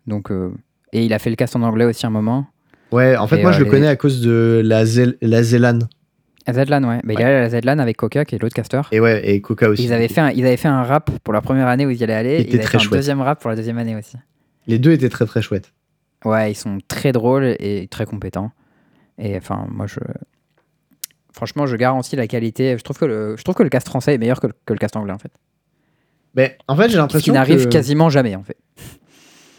Donc, 0.08 0.32
euh, 0.32 0.52
et 0.94 1.06
il 1.06 1.14
a 1.14 1.20
fait 1.20 1.30
le 1.30 1.36
cast 1.36 1.56
en 1.56 1.62
anglais 1.62 1.86
aussi 1.86 2.06
un 2.06 2.10
moment. 2.10 2.48
ouais, 2.92 3.16
en 3.18 3.28
fait, 3.28 3.40
Et, 3.40 3.42
moi, 3.42 3.52
euh, 3.52 3.54
je 3.54 3.64
le 3.64 3.70
connais 3.70 3.88
à 3.88 3.96
cause 3.96 4.22
de 4.22 4.62
la, 4.64 4.86
Zel 4.86 5.18
la. 5.22 5.74
Zedlan, 6.54 6.84
ouais. 6.84 7.00
Bah, 7.04 7.14
Il 7.14 7.20
y 7.20 7.24
a 7.24 7.32
la 7.42 7.50
Zedlan 7.50 7.80
avec 7.80 7.98
Coca, 7.98 8.24
qui 8.26 8.36
est 8.36 8.38
l'autre 8.42 8.56
caster. 8.56 8.82
Et 8.92 9.00
ouais, 9.00 9.28
et 9.28 9.42
Coca 9.42 9.70
aussi. 9.70 9.84
Ils 9.84 9.94
avaient, 9.94 10.08
fait 10.08 10.22
un, 10.22 10.32
ils 10.32 10.46
avaient 10.46 10.58
fait 10.58 10.68
un 10.68 10.84
rap 10.84 11.10
pour 11.24 11.34
la 11.34 11.42
première 11.42 11.68
année 11.68 11.86
où 11.86 11.90
ils 11.90 11.98
y 11.98 12.04
allaient 12.04 12.14
aller. 12.14 12.42
Il 12.42 12.50
Ils 12.50 12.56
avaient 12.56 12.64
très 12.64 12.72
fait 12.72 12.78
un 12.78 12.80
chouette. 12.82 13.00
deuxième 13.00 13.22
rap 13.22 13.40
pour 13.42 13.50
la 13.50 13.56
deuxième 13.56 13.78
année 13.78 13.96
aussi. 13.96 14.18
Les 14.68 14.78
deux 14.80 14.92
étaient 14.92 15.10
très 15.10 15.26
très 15.26 15.42
chouettes. 15.42 15.74
Ouais, 16.24 16.52
ils 16.52 16.56
sont 16.56 16.78
très 16.88 17.12
drôles 17.12 17.56
et 17.60 17.88
très 17.90 18.06
compétents. 18.06 18.52
Et 19.18 19.38
enfin, 19.38 19.66
moi, 19.70 19.88
je. 19.88 20.00
Franchement, 21.34 21.66
je 21.66 21.76
garantis 21.76 22.16
la 22.16 22.28
qualité. 22.28 22.78
Je 22.78 22.84
trouve 22.84 22.98
que 22.98 23.06
le, 23.06 23.36
je 23.38 23.44
trouve 23.44 23.56
que 23.56 23.64
le 23.64 23.70
cast 23.70 23.88
français 23.88 24.14
est 24.14 24.18
meilleur 24.18 24.40
que 24.40 24.48
le, 24.48 24.54
que 24.66 24.74
le 24.74 24.80
cast 24.80 24.96
anglais, 24.96 25.14
en 25.14 25.20
fait. 25.20 25.32
Mais 26.36 26.58
en 26.68 26.76
fait, 26.76 26.84
j'ai 26.84 26.90
Ce 26.90 26.94
qui 26.94 26.98
l'impression 26.98 27.34
n'arrive 27.34 27.64
que... 27.66 27.70
quasiment 27.70 28.10
jamais, 28.10 28.36
en 28.36 28.44
fait. 28.44 28.58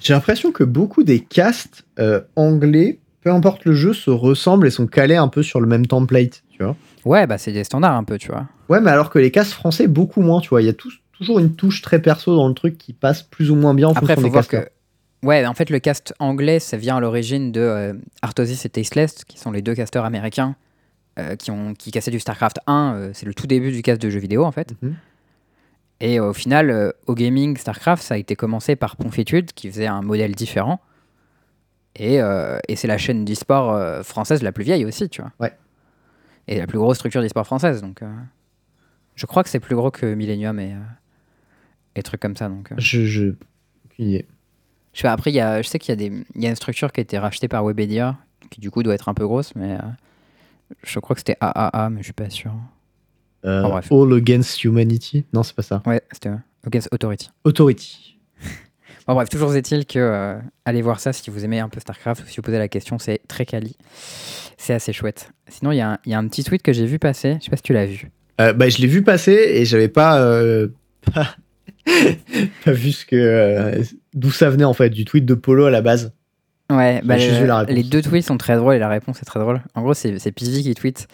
J'ai 0.01 0.13
l'impression 0.15 0.53
que 0.53 0.65
beaucoup 0.65 1.05
des 1.05 1.21
casts 1.21 1.85
euh, 1.99 2.21
anglais, 2.37 2.99
peu 3.27 3.33
importe 3.33 3.65
le 3.65 3.73
jeu, 3.73 3.93
se 3.93 4.09
ressemblent 4.09 4.69
et 4.69 4.71
sont 4.71 4.87
calés 4.87 5.17
un 5.17 5.27
peu 5.27 5.43
sur 5.43 5.61
le 5.61 5.67
même 5.67 5.85
template, 5.85 6.45
tu 6.49 6.63
vois. 6.63 6.77
Ouais, 7.05 7.27
bah, 7.27 7.39
c'est 7.39 7.51
des 7.51 7.65
standards 7.65 7.97
un 7.97 8.05
peu, 8.05 8.19
tu 8.19 8.29
vois. 8.29 8.47
Ouais, 8.69 8.81
mais 8.81 8.93
alors 8.93 9.11
que 9.11 9.19
les 9.19 9.33
casts 9.33 9.51
français, 9.51 9.89
beaucoup 9.89 10.21
moins, 10.21 10.41
tu 10.41 10.51
vois. 10.51 10.63
Il 10.63 10.67
y 10.67 10.69
a 10.69 10.73
toujours 10.73 11.41
une 11.41 11.57
touche 11.57 11.83
très 11.83 12.01
perso 12.01 12.37
dans 12.37 12.47
le 12.47 12.55
truc 12.55 12.79
qui 12.79 12.93
passe 12.93 13.25
plus 13.25 13.51
ou 13.51 13.57
moins 13.57 13.75
bien 13.75 13.89
en 13.89 13.91
Après, 13.91 14.15
fonction 14.15 14.15
faut 14.15 14.23
des 14.23 14.29
voir 14.29 14.47
que. 14.47 14.69
Ouais, 15.25 15.45
en 15.45 15.55
fait, 15.55 15.71
le 15.71 15.81
cast 15.81 16.15
anglais, 16.21 16.61
ça 16.61 16.77
vient 16.77 16.99
à 16.99 17.01
l'origine 17.01 17.51
de 17.51 17.59
euh, 17.59 17.95
Artosis 18.23 18.65
et 18.65 18.69
Tasteless, 18.69 19.25
qui 19.25 19.41
sont 19.41 19.51
les 19.51 19.61
deux 19.61 19.75
casteurs 19.75 20.05
américains 20.05 20.55
euh, 21.19 21.35
qui, 21.35 21.51
ont, 21.51 21.75
qui 21.75 21.91
cassaient 21.91 22.13
du 22.13 22.21
StarCraft 22.21 22.61
1. 22.69 22.95
euh, 22.95 23.11
c'est 23.13 23.27
le 23.27 23.35
tout 23.35 23.49
début 23.49 23.73
du 23.73 23.83
cast 23.83 24.01
de 24.01 24.09
jeux 24.09 24.21
vidéo, 24.21 24.45
en 24.45 24.53
fait. 24.53 24.73
Mhm. 24.83 24.95
Et 25.99 26.21
euh, 26.21 26.29
au 26.29 26.33
final, 26.33 26.95
au 27.09 27.17
gaming, 27.17 27.57
StarCraft, 27.57 28.05
ça 28.05 28.15
a 28.15 28.19
été 28.19 28.37
commencé 28.37 28.77
par 28.77 28.95
Ponfitude, 28.95 29.53
qui 29.53 29.69
faisait 29.69 29.89
un 29.89 30.03
modèle 30.03 30.37
différent. 30.37 30.79
Et, 31.99 32.21
euh, 32.21 32.59
et 32.69 32.77
c'est 32.77 32.87
la 32.89 32.99
chaîne 32.99 33.25
d'e-sport 33.25 33.73
euh, 33.75 34.03
française 34.03 34.43
la 34.43 34.53
plus 34.53 34.65
vieille 34.65 34.85
aussi, 34.85 35.09
tu 35.09 35.23
vois. 35.23 35.33
Ouais. 35.41 35.53
Et 36.47 36.59
la 36.59 36.67
plus 36.67 36.79
grosse 36.79 36.97
structure 36.99 37.23
d'e-sport 37.23 37.47
française. 37.47 37.81
Donc, 37.81 38.03
euh, 38.03 38.13
je 39.15 39.27
crois 39.27 39.43
que 39.43 39.49
c'est 39.49 39.61
plus 39.61 39.75
gros 39.75 39.91
que 39.91 40.15
Millennium 40.15 40.61
et, 40.61 40.75
et 41.95 42.03
trucs 42.03 42.21
comme 42.21 42.37
ça. 42.37 42.49
Donc. 42.49 42.71
Je, 42.77 43.05
je... 43.07 43.33
Je, 43.99 44.21
sais, 44.93 45.09
après, 45.09 45.33
y 45.33 45.41
a, 45.41 45.63
je 45.63 45.69
sais 45.69 45.79
qu'il 45.79 45.91
y, 45.91 45.93
a 45.93 45.97
des- 46.09 46.25
y 46.35 46.47
a 46.47 46.51
une 46.51 46.57
structure 46.57 46.93
qui 46.93 47.01
a 47.01 47.03
été 47.03 47.19
rachetée 47.19 47.49
par 47.49 47.65
Webedia, 47.65 48.19
qui 48.51 48.61
du 48.61 48.71
coup 48.71 48.83
doit 48.83 48.95
être 48.95 49.09
un 49.09 49.15
peu 49.15 49.27
grosse, 49.27 49.55
mais 49.55 49.79
je 50.83 50.99
crois 51.01 51.15
que 51.15 51.21
c'était 51.21 51.37
AAA, 51.41 51.89
mais 51.91 52.01
je 52.01 52.05
suis 52.05 52.13
pas 52.13 52.29
sûr. 52.29 52.53
Bref. 53.43 53.91
All 53.91 54.13
Against 54.13 54.65
Humanity? 54.65 55.25
Non, 55.33 55.43
c'est 55.43 55.55
pas 55.57 55.63
ça. 55.63 55.83
Ouais, 55.87 56.03
c'était 56.13 56.31
Against 56.67 56.89
Authority. 56.93 57.31
Authority. 57.45 58.06
Bon, 59.07 59.15
bref, 59.15 59.29
toujours 59.29 59.55
est-il 59.55 59.87
que 59.87 59.99
euh, 60.01 60.37
allez 60.65 60.83
voir 60.83 60.99
ça 60.99 61.13
si 61.13 61.31
vous 61.31 61.45
aimez 61.45 61.61
un 61.61 61.69
peu 61.69 61.79
StarCraft 61.79 62.25
ou 62.25 62.27
si 62.27 62.37
vous 62.37 62.43
posez 62.43 62.59
la 62.59 62.69
question, 62.69 62.99
c'est 62.99 63.21
très 63.29 63.47
quali. 63.47 63.77
C'est 64.59 64.75
assez 64.75 64.93
chouette. 64.93 65.31
Sinon, 65.49 65.71
il 65.73 65.77
y, 65.77 65.81
a 65.81 65.93
un- 65.93 65.99
il 66.07 66.13
y 66.13 66.15
a 66.15 66.19
un 66.19 66.27
petit 66.27 66.43
tweet 66.43 66.63
que 66.63 66.73
j'ai 66.73 66.87
vu 66.87 66.99
passer, 66.99 67.37
je 67.39 67.45
sais 67.45 67.51
pas 67.51 67.57
si 67.57 67.63
tu 67.63 67.73
l'as 67.73 67.87
vu. 67.87 68.11
Euh, 68.41 68.53
bah, 68.53 68.69
je 68.69 68.79
l'ai 68.79 68.89
vu 68.89 69.03
passer 69.03 69.33
et 69.33 69.65
j'avais 69.65 69.89
pas, 69.89 70.21
euh, 70.21 70.69
pas, 71.15 71.37
pas 72.65 72.73
vu 72.73 72.91
ce 72.93 73.07
que 73.07 73.81
d'où 74.15 74.31
ça 74.31 74.51
venait 74.51 74.65
en 74.65 74.75
fait 74.75 74.91
du 74.91 75.05
tweet 75.05 75.25
de 75.25 75.35
Polo 75.35 75.67
à 75.67 75.71
la 75.71 75.83
base. 75.83 76.13
Ouais, 76.69 77.01
bah, 77.05 77.17
le- 77.17 77.73
les 77.73 77.85
deux 77.85 78.03
tweets 78.03 78.25
sont 78.27 78.39
très 78.39 78.57
drôles 78.57 78.75
et 78.75 78.79
la 78.81 78.89
réponse 78.89 79.23
est 79.23 79.25
très 79.25 79.39
drôle. 79.39 79.63
En 79.77 79.83
gros, 79.83 79.95
c'est 79.95 80.33
Pizzi 80.33 80.65
qui 80.65 80.75
tweet 80.75 81.07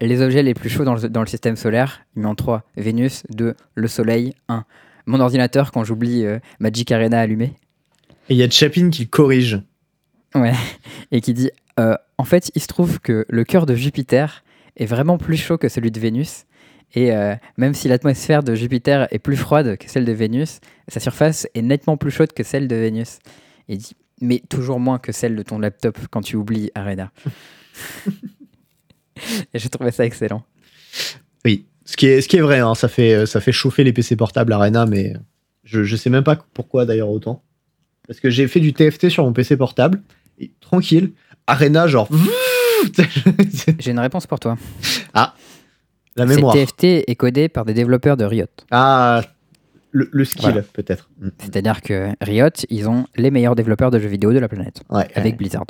les 0.00 0.22
objets 0.22 0.44
les 0.44 0.54
plus 0.54 0.68
chauds 0.70 0.84
dans 0.84 0.94
le, 0.94 1.08
dans 1.08 1.20
le 1.20 1.26
système 1.26 1.56
solaire. 1.56 2.02
Il 2.14 2.22
met 2.22 2.28
en 2.28 2.36
3 2.36 2.62
Vénus, 2.76 3.24
2 3.30 3.54
le 3.74 3.88
Soleil, 3.88 4.34
1 4.48 4.64
mon 5.08 5.20
ordinateur 5.20 5.72
quand 5.72 5.84
j'oublie 5.84 6.24
euh, 6.24 6.38
Magic 6.60 6.92
Arena 6.92 7.20
allumé. 7.20 7.54
Et 8.28 8.34
il 8.34 8.36
y 8.36 8.42
a 8.42 8.50
Chapin 8.50 8.90
qui 8.90 9.08
corrige. 9.08 9.60
Ouais. 10.34 10.54
Et 11.10 11.20
qui 11.20 11.34
dit 11.34 11.50
euh, 11.80 11.96
en 12.18 12.24
fait, 12.24 12.50
il 12.54 12.62
se 12.62 12.66
trouve 12.66 13.00
que 13.00 13.24
le 13.28 13.44
cœur 13.44 13.66
de 13.66 13.74
Jupiter 13.74 14.44
est 14.76 14.86
vraiment 14.86 15.18
plus 15.18 15.36
chaud 15.36 15.58
que 15.58 15.68
celui 15.68 15.90
de 15.90 15.98
Vénus. 16.00 16.44
Et 16.94 17.12
euh, 17.12 17.34
même 17.56 17.74
si 17.74 17.88
l'atmosphère 17.88 18.42
de 18.42 18.54
Jupiter 18.54 19.08
est 19.10 19.18
plus 19.18 19.36
froide 19.36 19.76
que 19.76 19.88
celle 19.90 20.04
de 20.04 20.12
Vénus, 20.12 20.60
sa 20.88 21.00
surface 21.00 21.46
est 21.54 21.62
nettement 21.62 21.96
plus 21.96 22.10
chaude 22.10 22.32
que 22.32 22.42
celle 22.42 22.68
de 22.68 22.76
Vénus. 22.76 23.18
Et 23.68 23.74
il 23.74 23.78
dit 23.78 23.96
mais 24.20 24.42
toujours 24.48 24.80
moins 24.80 24.98
que 24.98 25.12
celle 25.12 25.36
de 25.36 25.42
ton 25.42 25.60
laptop 25.60 25.96
quand 26.10 26.22
tu 26.22 26.36
oublies 26.36 26.70
Arena. 26.74 27.12
Et 29.54 29.58
j'ai 29.58 29.68
trouvé 29.68 29.90
ça 29.90 30.04
excellent. 30.04 30.44
Oui, 31.44 31.66
ce 31.90 31.96
qui 31.96 32.06
est, 32.06 32.20
ce 32.20 32.28
qui 32.28 32.36
est 32.36 32.40
vrai, 32.42 32.58
hein, 32.58 32.74
ça, 32.74 32.86
fait, 32.88 33.24
ça 33.24 33.40
fait 33.40 33.52
chauffer 33.52 33.82
les 33.82 33.92
PC 33.94 34.14
portables 34.14 34.52
Arena, 34.52 34.84
mais 34.84 35.14
je, 35.64 35.84
je 35.84 35.96
sais 35.96 36.10
même 36.10 36.22
pas 36.24 36.36
pourquoi 36.52 36.84
d'ailleurs 36.84 37.08
autant. 37.08 37.42
Parce 38.06 38.20
que 38.20 38.28
j'ai 38.28 38.46
fait 38.46 38.60
du 38.60 38.72
TFT 38.74 39.08
sur 39.08 39.24
mon 39.24 39.32
PC 39.32 39.56
portable, 39.56 40.02
et 40.38 40.50
tranquille, 40.60 41.12
Arena 41.46 41.86
genre... 41.86 42.08
J'ai 43.78 43.90
une 43.90 43.98
réponse 43.98 44.26
pour 44.26 44.38
toi. 44.38 44.56
la 45.14 45.34
C'est 46.16 46.26
mémoire. 46.26 46.54
TFT 46.54 46.84
est 47.06 47.16
codé 47.16 47.48
par 47.48 47.64
des 47.64 47.74
développeurs 47.74 48.16
de 48.16 48.24
Riot. 48.24 48.46
Ah, 48.70 49.22
le, 49.90 50.08
le 50.12 50.24
skill 50.24 50.42
Voilà. 50.42 50.62
peut-être. 50.62 51.08
Mm. 51.20 51.28
C'est-à-dire 51.38 51.80
que 51.82 52.10
Riot, 52.20 52.50
ils 52.70 52.88
ont 52.88 53.06
les 53.16 53.30
meilleurs 53.30 53.56
développeurs 53.56 53.90
de 53.90 53.98
jeux 53.98 54.08
vidéo 54.08 54.32
de 54.32 54.38
la 54.38 54.48
planète, 54.48 54.82
Ouais, 54.90 55.08
avec 55.14 55.32
ouais. 55.32 55.38
Blizzard. 55.38 55.64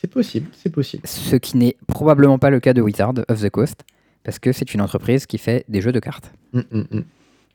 c'est 0.00 0.08
possible, 0.10 0.48
c'est 0.56 0.70
possible. 0.70 1.02
Ce 1.06 1.36
qui 1.36 1.56
n'est 1.56 1.76
probablement 1.86 2.38
pas 2.38 2.50
le 2.50 2.60
cas 2.60 2.72
de 2.72 2.80
Wizard 2.80 3.14
of 3.28 3.40
the 3.42 3.50
Coast, 3.50 3.82
parce 4.24 4.38
que 4.38 4.52
c'est 4.52 4.74
une 4.74 4.80
entreprise 4.80 5.26
qui 5.26 5.38
fait 5.38 5.64
des 5.68 5.80
jeux 5.80 5.92
de 5.92 6.00
cartes. 6.00 6.32
Mm, 6.52 6.60
mm, 6.70 6.78
mm. 6.90 7.04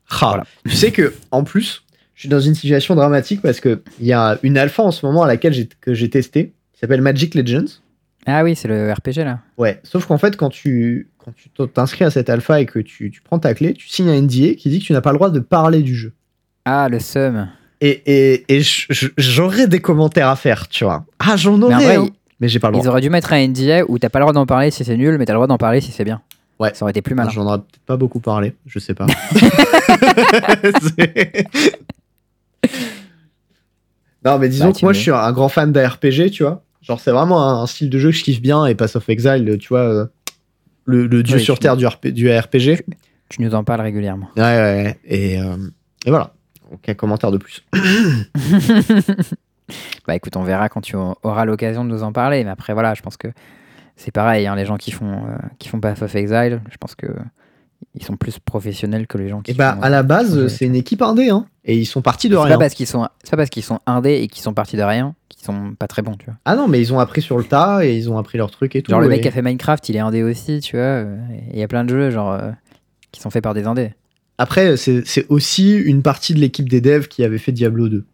Ah, 0.09 0.15
Voilà. 0.29 0.43
Tu 0.67 0.75
sais 0.75 0.91
que 0.91 1.13
en 1.31 1.43
plus, 1.43 1.83
je 2.15 2.21
suis 2.21 2.29
dans 2.29 2.39
une 2.39 2.55
situation 2.55 2.95
dramatique 2.95 3.41
parce 3.41 3.59
que 3.59 3.81
il 3.99 4.05
y 4.07 4.13
a 4.13 4.37
une 4.43 4.57
alpha 4.57 4.83
en 4.83 4.91
ce 4.91 5.05
moment 5.05 5.23
à 5.23 5.27
laquelle 5.27 5.53
j'ai 5.53 5.67
que 5.81 5.93
j'ai 5.93 6.09
testé, 6.09 6.53
qui 6.73 6.79
s'appelle 6.79 7.01
Magic 7.01 7.35
Legends. 7.35 7.65
Ah 8.25 8.43
oui, 8.43 8.55
c'est 8.55 8.67
le 8.67 8.91
RPG 8.91 9.23
là. 9.23 9.39
Ouais, 9.57 9.79
sauf 9.83 10.05
qu'en 10.05 10.17
fait, 10.17 10.35
quand 10.35 10.49
tu 10.49 11.09
quand 11.17 11.33
tu 11.35 11.49
t'inscris 11.73 12.05
à 12.05 12.09
cette 12.09 12.29
alpha 12.29 12.59
et 12.61 12.65
que 12.65 12.79
tu, 12.79 13.11
tu 13.11 13.21
prends 13.21 13.39
ta 13.39 13.53
clé, 13.53 13.73
tu 13.73 13.87
signes 13.89 14.09
un 14.09 14.21
NDA 14.21 14.53
qui 14.55 14.69
dit 14.69 14.79
que 14.79 14.85
tu 14.85 14.93
n'as 14.93 15.01
pas 15.01 15.11
le 15.11 15.17
droit 15.17 15.29
de 15.29 15.39
parler 15.39 15.81
du 15.81 15.95
jeu. 15.95 16.13
Ah, 16.65 16.87
le 16.89 16.99
seum. 16.99 17.49
Et, 17.79 18.01
et, 18.05 18.57
et 18.57 18.61
j'aurais 19.17 19.67
des 19.67 19.79
commentaires 19.79 20.29
à 20.29 20.35
faire, 20.35 20.67
tu 20.67 20.83
vois. 20.83 21.05
Ah, 21.19 21.35
j'en 21.37 21.57
Mais 21.57 21.65
en 21.65 21.67
aurais, 21.67 21.85
vrai, 21.85 21.95
hein. 21.97 22.07
mais 22.39 22.47
j'ai 22.47 22.59
pas 22.59 22.69
le 22.71 22.75
Ils 22.75 22.79
droit. 22.79 22.91
auraient 22.91 23.01
dû 23.01 23.09
mettre 23.09 23.33
un 23.33 23.47
NDA 23.47 23.83
où 23.87 23.99
t'as 23.99 24.09
pas 24.09 24.19
le 24.19 24.23
droit 24.23 24.33
d'en 24.33 24.45
parler 24.45 24.71
si 24.71 24.83
c'est 24.83 24.97
nul, 24.97 25.17
mais 25.17 25.25
t'as 25.25 25.33
le 25.33 25.37
droit 25.37 25.47
d'en 25.47 25.57
parler 25.57 25.79
si 25.81 25.91
c'est 25.91 26.03
bien. 26.05 26.21
Ouais. 26.59 26.73
Ça 26.73 26.83
aurait 26.85 26.91
été 26.91 27.01
plus 27.01 27.13
malin. 27.15 27.29
J'en 27.29 27.45
aurais 27.45 27.57
peut-être 27.59 27.85
pas 27.85 27.97
beaucoup 27.97 28.19
parlé, 28.19 28.55
je 28.65 28.79
sais 28.79 28.93
pas. 28.93 29.05
Non, 34.25 34.39
mais 34.39 34.49
disons 34.49 34.67
Bah, 34.67 34.71
que 34.73 34.79
moi, 34.81 34.91
veux. 34.91 34.97
je 34.97 35.01
suis 35.01 35.11
un 35.11 35.31
grand 35.31 35.49
fan 35.49 35.71
d'ARPG, 35.71 36.31
tu 36.31 36.43
vois. 36.43 36.63
Genre, 36.81 36.99
c'est 36.99 37.11
vraiment 37.11 37.43
un, 37.47 37.61
un 37.63 37.67
style 37.67 37.89
de 37.89 37.97
jeu 37.99 38.09
que 38.11 38.15
je 38.17 38.23
kiffe 38.23 38.41
bien 38.41 38.65
et 38.65 38.75
Pass 38.75 38.95
of 38.95 39.07
Exile, 39.09 39.57
tu 39.59 39.69
vois, 39.69 39.79
euh, 39.81 40.05
le, 40.85 41.07
le 41.07 41.23
dieu 41.23 41.37
Oui, 41.37 41.43
sur 41.43 41.59
terre 41.59 41.77
du, 41.77 41.85
RP, 41.85 42.07
du 42.07 42.29
RPG. 42.35 42.83
Tu 43.29 43.41
nous 43.41 43.53
en 43.55 43.63
parles 43.63 43.81
régulièrement. 43.81 44.29
Ouais, 44.35 44.41
ouais, 44.43 44.83
ouais. 44.83 44.99
Et, 45.05 45.39
euh, 45.41 45.55
et 46.05 46.09
voilà. 46.09 46.33
Aucun 46.71 46.93
commentaire 46.93 47.31
de 47.31 47.37
plus. 47.37 47.63
Bah 50.07 50.15
écoute, 50.15 50.37
on 50.37 50.43
verra 50.43 50.69
quand 50.69 50.79
tu 50.79 50.95
auras 50.95 51.43
l'occasion 51.43 51.83
de 51.83 51.89
nous 51.89 52.01
en 52.01 52.13
parler. 52.13 52.41
Mais 52.45 52.49
après, 52.49 52.71
voilà, 52.71 52.93
je 52.93 53.01
pense 53.01 53.17
que 53.17 53.27
c'est 53.97 54.11
pareil. 54.11 54.47
hein, 54.47 54.55
les 54.55 54.65
gens 54.65 54.77
qui 54.77 54.91
font, 54.91 55.25
euh, 55.25 55.35
qui 55.59 55.67
font 55.67 55.79
Path 55.81 56.01
of 56.01 56.15
Exile, 56.15 56.61
je 56.71 56.77
pense 56.77 56.95
que 56.95 57.07
ils 57.93 58.03
sont 58.03 58.15
plus 58.15 58.39
professionnels 58.39 59.05
que 59.07 59.17
les 59.17 59.27
gens 59.27 59.41
qui 59.41 59.51
Et 59.51 59.53
bah, 59.53 59.75
font, 59.75 59.81
à 59.81 59.89
la 59.89 59.99
euh, 59.99 60.03
base, 60.03 60.47
c'est 60.47 60.65
une 60.65 60.75
équipe 60.75 61.01
indé, 61.01 61.29
hein. 61.29 61.45
Et 61.65 61.77
ils 61.77 61.85
sont 61.85 62.01
partis 62.01 62.29
de 62.29 62.35
rien. 62.35 62.55
pas 62.55 62.59
parce 62.59 62.73
qu'ils 62.73 62.87
sont, 62.87 63.07
c'est 63.23 63.31
pas 63.31 63.37
parce 63.37 63.49
qu'ils 63.49 63.63
sont 63.63 63.79
indés 63.85 64.15
et 64.21 64.27
qu'ils 64.27 64.41
sont 64.41 64.53
partis 64.53 64.77
de 64.77 64.83
rien 64.83 65.15
qu'ils 65.29 65.45
sont 65.45 65.75
pas 65.77 65.87
très 65.87 66.01
bons, 66.01 66.15
tu 66.15 66.25
vois. 66.25 66.35
Ah 66.45 66.55
non, 66.55 66.67
mais 66.67 66.79
ils 66.79 66.93
ont 66.93 66.99
appris 66.99 67.21
sur 67.21 67.37
le 67.37 67.43
tas 67.43 67.85
et 67.85 67.95
ils 67.95 68.09
ont 68.09 68.17
appris 68.17 68.37
leur 68.37 68.49
truc 68.49 68.75
et 68.75 68.81
tout. 68.81 68.91
Genre 68.91 69.01
le 69.01 69.09
mec 69.09 69.21
qui 69.21 69.27
a 69.27 69.31
fait 69.31 69.41
Minecraft, 69.41 69.87
il 69.89 69.95
est 69.95 69.99
indé 69.99 70.23
aussi, 70.23 70.59
tu 70.61 70.75
vois. 70.77 70.85
euh, 70.85 71.17
et 71.31 71.53
Il 71.53 71.59
y 71.59 71.63
a 71.63 71.67
plein 71.67 71.83
de 71.83 71.89
jeux 71.89 72.09
genre 72.09 72.31
euh, 72.31 72.51
qui 73.11 73.21
sont 73.21 73.29
faits 73.29 73.43
par 73.43 73.53
des 73.53 73.65
indés. 73.65 73.93
Après, 74.39 74.77
c'est 74.77 75.25
aussi 75.29 75.75
une 75.75 76.03
partie 76.03 76.33
de 76.35 76.39
l'équipe 76.39 76.69
des 76.69 76.79
devs 76.81 77.07
qui 77.07 77.23
avait 77.23 77.37
fait 77.39 77.51
Diablo 77.51 77.89
2. 77.89 78.05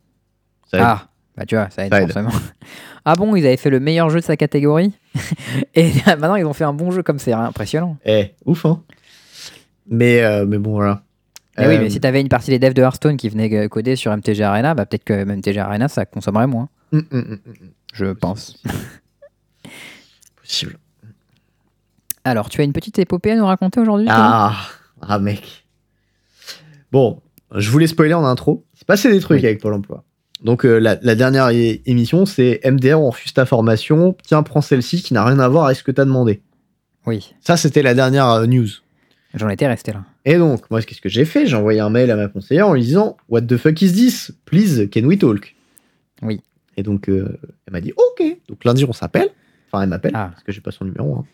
Ça 0.71 0.77
aide. 0.77 0.83
Ah, 0.85 1.07
bah 1.37 1.45
tu 1.45 1.55
vois, 1.55 1.69
ça 1.69 1.85
aide 1.85 1.91
Ça 1.93 2.01
aide. 2.01 2.11
forcément. 2.11 2.31
Ah 3.05 3.15
bon, 3.15 3.35
ils 3.35 3.45
avaient 3.45 3.57
fait 3.57 3.69
le 3.69 3.81
meilleur 3.81 4.09
jeu 4.09 4.21
de 4.21 4.23
sa 4.25 4.37
catégorie 4.37 4.93
et 5.75 5.91
maintenant 6.07 6.35
ils 6.35 6.45
ont 6.45 6.53
fait 6.53 6.63
un 6.63 6.71
bon 6.73 6.89
jeu 6.91 7.03
comme 7.03 7.19
c'est 7.19 7.33
impressionnant. 7.33 7.97
Eh, 8.05 8.31
ouf, 8.45 8.65
hein. 8.65 8.81
Mais, 9.89 10.23
euh, 10.23 10.45
mais 10.45 10.57
bon, 10.57 10.71
voilà. 10.71 11.03
Eh 11.57 11.67
oui, 11.67 11.75
Euh, 11.75 11.79
mais 11.81 11.89
si 11.89 11.99
t'avais 11.99 12.21
une 12.21 12.29
partie 12.29 12.49
des 12.49 12.59
devs 12.59 12.73
de 12.73 12.81
Hearthstone 12.81 13.17
qui 13.17 13.27
venaient 13.27 13.53
euh, 13.53 13.67
coder 13.67 13.95
sur 13.97 14.15
MTG 14.15 14.41
Arena, 14.41 14.73
bah 14.73 14.85
peut-être 14.85 15.03
que 15.03 15.25
MTG 15.25 15.59
Arena 15.59 15.89
ça 15.89 16.05
consommerait 16.05 16.47
moins, 16.47 16.69
hum, 16.93 17.03
hum, 17.11 17.39
hum. 17.45 17.53
je 17.93 18.05
pense. 18.05 18.63
Possible. 20.41 20.77
Alors, 22.23 22.49
tu 22.49 22.61
as 22.61 22.63
une 22.63 22.71
petite 22.73 22.97
épopée 22.99 23.31
à 23.31 23.35
nous 23.35 23.45
raconter 23.45 23.81
aujourd'hui 23.81 24.07
Ah, 24.09 24.55
ah, 25.01 25.19
mec. 25.19 25.65
Bon, 26.91 27.21
je 27.53 27.69
voulais 27.69 27.87
spoiler 27.87 28.13
en 28.13 28.23
intro. 28.23 28.63
Il 28.75 28.79
s'est 28.79 28.85
passé 28.85 29.11
des 29.11 29.19
trucs 29.19 29.41
Oui. 29.41 29.45
avec 29.45 29.59
Pôle 29.61 29.73
emploi. 29.73 30.03
Donc, 30.43 30.65
euh, 30.65 30.77
la, 30.77 30.97
la 31.01 31.15
dernière 31.15 31.49
émission, 31.49 32.25
c'est 32.25 32.59
MDR, 32.65 32.99
on 32.99 33.09
refuse 33.11 33.33
ta 33.33 33.45
formation. 33.45 34.15
Tiens, 34.23 34.43
prends 34.43 34.61
celle-ci 34.61 35.01
qui 35.01 35.13
n'a 35.13 35.23
rien 35.25 35.39
à 35.39 35.47
voir 35.47 35.65
avec 35.65 35.77
ce 35.77 35.83
que 35.83 35.91
t'as 35.91 36.03
demandé. 36.05 36.41
Oui, 37.05 37.33
Ça, 37.41 37.55
c'était 37.57 37.81
la 37.81 37.93
dernière 37.93 38.29
euh, 38.29 38.45
news. 38.45 38.67
j'en 39.33 39.49
étais 39.49 39.67
resté 39.67 39.91
là. 39.93 40.03
Et 40.25 40.37
donc, 40.37 40.69
moi, 40.69 40.81
qu'est-ce 40.81 41.01
que 41.01 41.09
j'ai 41.09 41.25
fait? 41.25 41.45
J'ai 41.47 41.55
envoyé 41.55 41.79
un 41.79 41.89
mail 41.89 42.11
à 42.11 42.15
ma 42.15 42.27
conseillère 42.27 42.67
en 42.67 42.73
lui 42.73 42.81
disant 42.81 43.17
What 43.29 43.41
the 43.43 43.57
fuck 43.57 43.81
is 43.81 43.93
this? 43.93 44.31
Please, 44.45 44.87
can 44.93 45.03
we 45.05 45.17
talk? 45.17 45.55
Oui. 46.21 46.41
Et 46.77 46.83
donc, 46.83 47.09
euh, 47.09 47.37
elle 47.67 47.73
m'a 47.73 47.81
dit 47.81 47.93
Ok. 47.95 48.25
Donc, 48.49 48.63
lundi, 48.65 48.85
on 48.85 48.93
s'appelle. 48.93 49.29
Enfin, 49.71 49.83
elle 49.83 49.89
m'appelle, 49.89 50.11
Ah. 50.13 50.29
parce 50.33 50.43
que 50.43 50.51
j'ai 50.51 50.61
pas 50.61 50.71
son 50.71 50.85
numéro. 50.85 51.15
hein. 51.17 51.25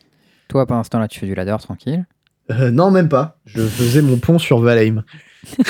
Toi, 0.47 0.65
pendant 0.65 0.83
ce 0.83 0.89
temps-là, 0.89 1.07
tu 1.07 1.19
fais 1.19 1.25
du 1.27 1.35
ladder 1.35 1.55
tranquille. 1.61 2.05
Euh, 2.51 2.71
non, 2.71 2.89
même 2.89 3.09
pas. 3.09 3.37
Je 3.45 3.61
faisais 3.61 4.01
mon 4.01 4.17
pont 4.17 4.39
sur 4.39 4.59
Valheim. 4.59 5.03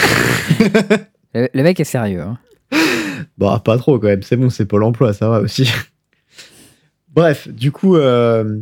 Le, 1.36 1.48
le 1.54 1.64
mec 1.64 1.80
est 1.80 1.84
sérieux. 1.84 2.22
hein. 2.22 2.38
Bah, 3.40 3.62
pas 3.64 3.78
trop 3.78 3.98
quand 4.00 4.08
même. 4.08 4.22
C'est 4.22 4.36
bon, 4.38 4.50
c'est 4.50 4.66
Pôle 4.66 4.84
emploi, 4.84 5.14
ça 5.14 5.30
va 5.30 5.40
aussi. 5.40 5.70
Bref, 7.16 7.48
du 7.48 7.72
coup, 7.72 7.96
euh, 7.96 8.60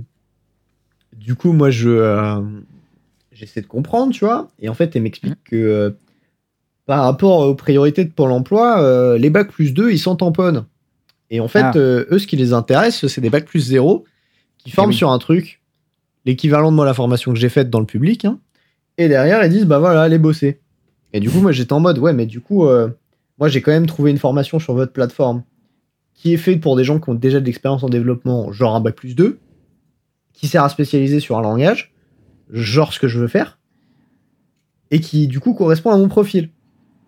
du 1.16 1.36
coup, 1.36 1.52
moi, 1.52 1.70
je 1.70 1.90
euh, 1.90 2.40
j'essaie 3.34 3.62
de 3.62 3.68
comprendre, 3.68 4.14
tu 4.14 4.24
vois. 4.24 4.50
Et 4.60 4.70
en 4.70 4.74
fait, 4.74 4.96
elle 4.96 5.02
m'explique 5.02 5.44
que 5.44 5.56
euh, 5.56 5.90
par 6.86 7.04
rapport 7.04 7.40
aux 7.42 7.56
priorités 7.56 8.06
de 8.06 8.12
Pôle 8.12 8.32
emploi, 8.32 9.18
les 9.18 9.30
bacs 9.30 9.52
plus 9.52 9.74
2, 9.74 9.92
ils 9.92 10.00
s'en 10.00 10.16
tamponnent. 10.16 10.66
Et 11.30 11.42
en 11.42 11.48
fait, 11.50 11.60
Ah. 11.64 11.74
eux, 11.76 12.18
ce 12.20 12.26
qui 12.28 12.38
les 12.38 12.54
intéresse, 12.54 13.06
c'est 13.08 13.20
des 13.20 13.30
bacs 13.30 13.46
plus 13.46 13.60
0 13.60 14.06
qui 14.58 14.72
forment 14.72 14.92
oui. 14.92 14.96
sur 14.96 15.12
un 15.12 15.20
truc, 15.20 15.62
l'équivalent 16.26 16.72
de 16.72 16.76
moi, 16.78 16.86
la 16.86 16.94
formation 16.94 17.34
que 17.34 17.40
j'ai 17.40 17.50
faite 17.50 17.70
dans 17.70 17.80
le 17.82 17.86
public. 17.86 18.24
hein. 18.26 18.40
et 18.98 19.10
derrière, 19.10 19.44
ils 19.44 19.52
disent, 19.52 19.66
bah 19.66 19.80
voilà, 19.80 20.04
allez 20.04 20.18
bosser. 20.18 20.60
Et 21.14 21.20
du 21.20 21.30
coup, 21.30 21.40
moi, 21.42 21.52
j'étais 21.52 21.74
en 21.74 21.80
mode, 21.82 21.98
ouais, 22.00 22.14
mais 22.14 22.26
du 22.26 22.40
coup, 22.40 22.66
moi, 23.40 23.48
j'ai 23.48 23.62
quand 23.62 23.72
même 23.72 23.86
trouvé 23.86 24.12
une 24.12 24.18
formation 24.18 24.60
sur 24.60 24.74
votre 24.74 24.94
plateforme 24.94 25.44
qui 26.14 26.34
est 26.34 26.38
faite 26.38 26.62
pour 26.62 26.76
des 26.76 26.84
gens 26.84 27.00
qui 27.00 27.10
ont 27.10 27.14
déjà 27.14 27.40
de 27.40 27.46
l'expérience 27.46 27.84
en 27.84 27.90
développement, 27.90 28.52
genre 28.52 28.76
un 28.76 28.82
bac 28.82 28.96
plus 28.96 29.16
2, 29.16 29.40
qui 30.34 30.48
sert 30.48 30.64
à 30.64 30.70
spécialiser 30.70 31.20
sur 31.20 31.38
un 31.38 31.42
langage, 31.42 31.94
genre 32.52 32.92
ce 32.94 33.00
que 33.00 33.08
je 33.08 33.20
veux 33.20 33.28
faire, 33.28 33.60
et 34.90 35.00
qui, 35.00 35.28
du 35.28 35.40
coup, 35.40 35.54
correspond 35.54 35.92
à 35.92 35.98
mon 35.98 36.08
profil. 36.08 36.50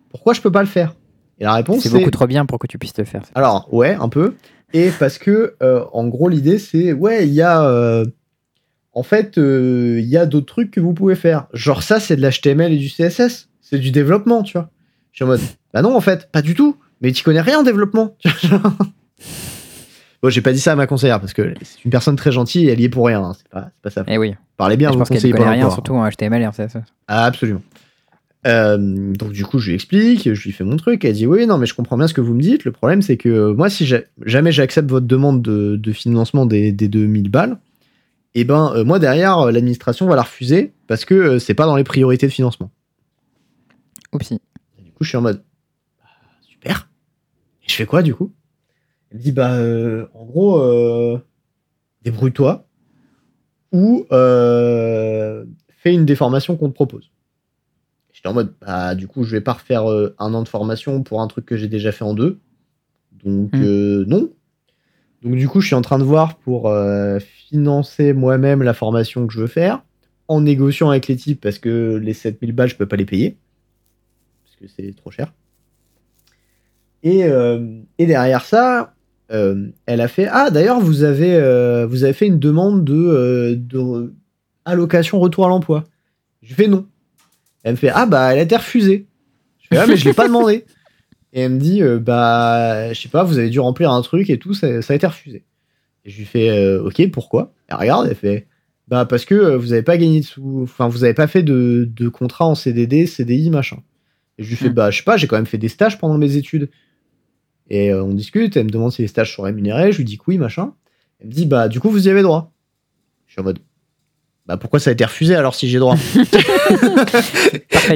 Pourquoi 0.09 0.33
je 0.33 0.41
peux 0.41 0.51
pas 0.51 0.61
le 0.61 0.67
faire? 0.67 0.95
Et 1.39 1.43
la 1.45 1.53
réponse, 1.53 1.81
C'est 1.81 1.89
c'est... 1.89 1.97
beaucoup 1.97 2.11
trop 2.11 2.27
bien 2.27 2.45
pour 2.45 2.59
que 2.59 2.67
tu 2.67 2.77
puisses 2.77 2.97
le 2.97 3.05
faire. 3.05 3.23
Alors, 3.33 3.73
ouais, 3.73 3.95
un 3.95 4.09
peu. 4.09 4.35
Et 4.73 4.91
parce 4.99 5.17
que, 5.17 5.55
euh, 5.63 5.85
en 5.93 6.07
gros, 6.07 6.29
l'idée, 6.29 6.59
c'est, 6.59 6.93
ouais, 6.93 7.27
il 7.27 7.33
y 7.33 7.41
a. 7.41 7.63
euh, 7.65 8.05
en 8.93 9.03
fait, 9.03 9.37
euh, 9.37 9.99
il 9.99 10.07
y 10.07 10.17
a 10.17 10.25
d'autres 10.25 10.47
trucs 10.47 10.71
que 10.71 10.79
vous 10.79 10.93
pouvez 10.93 11.15
faire. 11.15 11.47
Genre, 11.53 11.81
ça, 11.81 11.99
c'est 11.99 12.15
de 12.15 12.21
l'HTML 12.21 12.73
et 12.73 12.77
du 12.77 12.89
CSS. 12.89 13.49
C'est 13.61 13.79
du 13.79 13.91
développement, 13.91 14.43
tu 14.43 14.57
vois. 14.57 14.69
Je 15.11 15.17
suis 15.17 15.23
en 15.23 15.27
mode, 15.27 15.41
bah 15.73 15.81
non, 15.81 15.95
en 15.95 16.01
fait, 16.01 16.29
pas 16.31 16.41
du 16.41 16.55
tout. 16.55 16.77
Mais 17.01 17.11
tu 17.11 17.23
connais 17.23 17.41
rien 17.41 17.59
en 17.59 17.63
développement. 17.63 18.15
bon, 20.21 20.29
j'ai 20.29 20.41
pas 20.41 20.51
dit 20.53 20.59
ça 20.59 20.73
à 20.73 20.75
ma 20.75 20.87
conseillère 20.87 21.19
parce 21.19 21.33
que 21.33 21.53
c'est 21.61 21.83
une 21.85 21.91
personne 21.91 22.15
très 22.15 22.31
gentille 22.31 22.67
et 22.67 22.71
elle 22.71 22.79
y 22.81 22.85
est 22.85 22.89
pour 22.89 23.05
rien. 23.05 23.23
hein. 23.23 23.33
C'est 23.37 23.47
pas, 23.49 23.69
c'est 23.73 23.81
pas 23.81 23.89
ça. 23.89 24.03
Eh 24.07 24.17
oui, 24.17 24.35
Parlez 24.57 24.77
bien, 24.77 24.89
je 24.89 24.93
vous 24.93 24.99
pense 24.99 25.09
qu'elle 25.09 25.21
connaît 25.31 25.49
rien, 25.51 25.69
surtout 25.69 25.93
en 25.93 26.09
HTML 26.09 26.41
et 26.41 26.47
en 26.47 26.51
CSS. 26.51 26.77
Ah, 27.07 27.25
absolument. 27.25 27.61
Euh, 28.47 28.77
donc 29.13 29.31
du 29.33 29.45
coup, 29.45 29.59
je 29.59 29.67
lui 29.69 29.75
explique, 29.75 30.33
je 30.33 30.43
lui 30.43 30.51
fais 30.51 30.63
mon 30.63 30.77
truc. 30.77 31.03
Elle 31.05 31.13
dit 31.13 31.27
oui, 31.27 31.45
non, 31.45 31.57
mais 31.57 31.65
je 31.65 31.73
comprends 31.73 31.97
bien 31.97 32.07
ce 32.07 32.13
que 32.13 32.21
vous 32.21 32.33
me 32.33 32.41
dites. 32.41 32.65
Le 32.65 32.71
problème, 32.71 33.01
c'est 33.01 33.17
que 33.17 33.29
euh, 33.29 33.53
moi, 33.53 33.69
si 33.69 33.85
j'a- 33.85 34.01
jamais 34.25 34.51
j'accepte 34.51 34.89
votre 34.89 35.07
demande 35.07 35.41
de, 35.41 35.75
de 35.77 35.91
financement 35.93 36.45
des, 36.45 36.71
des 36.71 36.87
2000 36.87 37.29
balles, 37.29 37.57
et 38.35 38.43
ben 38.45 38.71
euh, 38.75 38.83
moi 38.85 38.99
derrière, 38.99 39.51
l'administration 39.51 40.07
va 40.07 40.15
la 40.15 40.21
refuser 40.21 40.71
parce 40.87 41.03
que 41.03 41.13
euh, 41.15 41.39
c'est 41.39 41.53
pas 41.53 41.65
dans 41.65 41.75
les 41.75 41.83
priorités 41.83 42.27
de 42.27 42.31
financement. 42.31 42.71
Oupsie. 44.13 44.39
Coup, 44.99 45.05
je 45.05 45.09
suis 45.11 45.17
en 45.17 45.21
mode 45.21 45.41
Bah, 45.97 46.09
super. 46.41 46.89
Et 47.63 47.69
je 47.69 47.73
fais 47.73 47.85
quoi 47.85 48.01
du 48.01 48.13
coup? 48.13 48.33
Elle 49.09 49.17
me 49.19 49.23
dit 49.23 49.31
bah 49.31 49.53
euh, 49.53 50.07
en 50.13 50.25
gros, 50.25 50.59
euh, 50.59 51.17
débrouille-toi 52.01 52.67
ou 53.71 54.05
euh, 54.11 55.45
fais 55.69 55.93
une 55.93 56.05
des 56.05 56.15
formations 56.15 56.57
qu'on 56.57 56.67
te 56.67 56.73
propose. 56.73 57.11
J'étais 58.11 58.27
en 58.27 58.33
mode 58.33 58.53
bah 58.59 58.93
du 58.93 59.07
coup, 59.07 59.23
je 59.23 59.31
vais 59.31 59.39
pas 59.39 59.53
refaire 59.53 59.85
un 59.85 60.33
an 60.33 60.43
de 60.43 60.49
formation 60.49 61.01
pour 61.01 61.21
un 61.21 61.27
truc 61.27 61.45
que 61.45 61.55
j'ai 61.55 61.69
déjà 61.69 61.93
fait 61.93 62.03
en 62.03 62.13
deux. 62.13 62.41
Donc 63.23 63.53
Hmm. 63.53 64.03
non. 64.03 64.29
Donc 65.21 65.35
du 65.35 65.47
coup, 65.47 65.61
je 65.61 65.67
suis 65.67 65.75
en 65.75 65.81
train 65.81 65.97
de 65.99 66.03
voir 66.03 66.35
pour 66.39 66.69
financer 67.21 68.11
moi-même 68.11 68.63
la 68.63 68.73
formation 68.73 69.25
que 69.27 69.33
je 69.33 69.39
veux 69.39 69.47
faire 69.47 69.81
en 70.27 70.41
négociant 70.41 70.89
avec 70.89 71.07
les 71.07 71.15
types 71.15 71.39
parce 71.39 71.57
que 71.57 71.95
les 72.03 72.13
7000 72.13 72.51
balles, 72.51 72.67
je 72.67 72.75
peux 72.75 72.85
pas 72.85 72.97
les 72.97 73.05
payer 73.05 73.37
que 74.59 74.67
c'est 74.67 74.95
trop 74.95 75.11
cher. 75.11 75.33
Et, 77.03 77.23
euh, 77.23 77.81
et 77.97 78.05
derrière 78.05 78.43
ça, 78.43 78.93
euh, 79.31 79.67
elle 79.85 80.01
a 80.01 80.07
fait 80.07 80.27
Ah, 80.29 80.49
d'ailleurs, 80.49 80.79
vous, 80.79 81.03
avez, 81.03 81.35
euh, 81.35 81.85
vous 81.85 82.03
avez 82.03 82.13
fait 82.13 82.27
une 82.27 82.39
demande 82.39 82.83
de, 82.83 83.55
de 83.57 84.13
allocation 84.65 85.19
retour 85.19 85.45
à 85.45 85.49
l'emploi. 85.49 85.83
Je 86.41 86.53
fais 86.53 86.67
non. 86.67 86.85
Elle 87.63 87.73
me 87.73 87.77
fait 87.77 87.89
Ah, 87.89 88.05
bah, 88.05 88.33
elle 88.33 88.39
a 88.39 88.43
été 88.43 88.55
refusée. 88.55 89.07
Je 89.59 89.67
fais 89.67 89.77
Ah, 89.77 89.87
mais 89.87 89.97
je 89.97 90.05
l'ai 90.05 90.13
pas 90.13 90.27
demandé. 90.27 90.65
Et 91.31 91.41
elle 91.41 91.53
me 91.53 91.59
dit 91.59 91.83
euh, 91.83 91.99
Bah, 91.99 92.91
je 92.93 92.99
sais 92.99 93.09
pas, 93.09 93.23
vous 93.23 93.37
avez 93.37 93.49
dû 93.49 93.59
remplir 93.59 93.91
un 93.91 94.01
truc 94.01 94.29
et 94.29 94.39
tout, 94.39 94.53
ça, 94.53 94.81
ça 94.81 94.93
a 94.93 94.95
été 94.95 95.07
refusé. 95.07 95.45
Et 96.05 96.09
je 96.09 96.17
lui 96.17 96.25
fais 96.25 96.49
euh, 96.49 96.83
Ok, 96.83 97.09
pourquoi? 97.11 97.53
Elle 97.67 97.77
regarde, 97.77 98.07
elle 98.09 98.15
fait 98.15 98.47
Bah, 98.87 99.05
parce 99.05 99.25
que 99.25 99.55
vous 99.55 99.73
avez 99.73 99.83
pas 99.83 99.97
gagné 99.97 100.21
de 100.21 100.25
sous, 100.25 100.61
enfin, 100.63 100.87
vous 100.87 101.03
avez 101.03 101.13
pas 101.13 101.27
fait 101.27 101.43
de, 101.43 101.87
de 101.89 102.09
contrat 102.09 102.45
en 102.45 102.55
CDD, 102.55 103.05
CDI, 103.05 103.51
machin. 103.51 103.77
Et 104.39 104.43
je 104.43 104.49
lui 104.49 104.55
fais, 104.55 104.69
Hmm. 104.69 104.73
bah, 104.73 104.89
je 104.89 104.97
sais 104.97 105.03
pas, 105.03 105.17
j'ai 105.17 105.27
quand 105.27 105.35
même 105.35 105.45
fait 105.45 105.57
des 105.59 105.67
stages 105.67 105.99
pendant 105.99 106.17
mes 106.17 106.35
études. 106.37 106.69
Et 107.69 107.91
euh, 107.91 108.01
on 108.03 108.13
discute, 108.15 108.57
elle 108.57 108.65
me 108.65 108.69
demande 108.71 108.91
si 108.91 109.03
les 109.03 109.07
stages 109.07 109.35
sont 109.35 109.43
rémunérés, 109.43 109.91
je 109.91 109.97
lui 109.97 110.05
dis 110.05 110.17
que 110.17 110.23
oui, 110.27 110.37
machin. 110.39 110.73
Elle 111.19 111.27
me 111.27 111.31
dit, 111.33 111.45
bah, 111.45 111.67
du 111.67 111.79
coup, 111.79 111.89
vous 111.91 112.07
y 112.07 112.09
avez 112.09 112.23
droit. 112.23 112.51
Je 113.27 113.33
suis 113.33 113.41
en 113.41 113.43
mode, 113.43 113.59
bah, 114.47 114.57
pourquoi 114.57 114.79
ça 114.79 114.89
a 114.89 114.93
été 114.93 115.05
refusé 115.05 115.35
alors 115.35 115.53
si 115.53 115.67
j'ai 115.69 115.77
droit? 115.77 115.95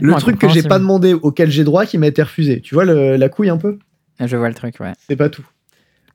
Le 0.01 0.19
truc 0.19 0.37
que 0.39 0.49
j'ai 0.49 0.63
pas 0.63 0.79
demandé, 0.79 1.13
auquel 1.13 1.49
j'ai 1.49 1.63
droit, 1.63 1.85
qui 1.85 1.97
m'a 1.97 2.07
été 2.07 2.21
refusé. 2.21 2.61
Tu 2.61 2.75
vois 2.75 2.85
le- 2.85 3.15
la 3.15 3.29
couille 3.29 3.49
un 3.49 3.57
peu? 3.57 3.79
Je 4.19 4.37
vois 4.37 4.49
le 4.49 4.53
truc, 4.55 4.75
ouais. 4.79 4.93
C'est 5.07 5.15
pas 5.15 5.29
tout. 5.29 5.45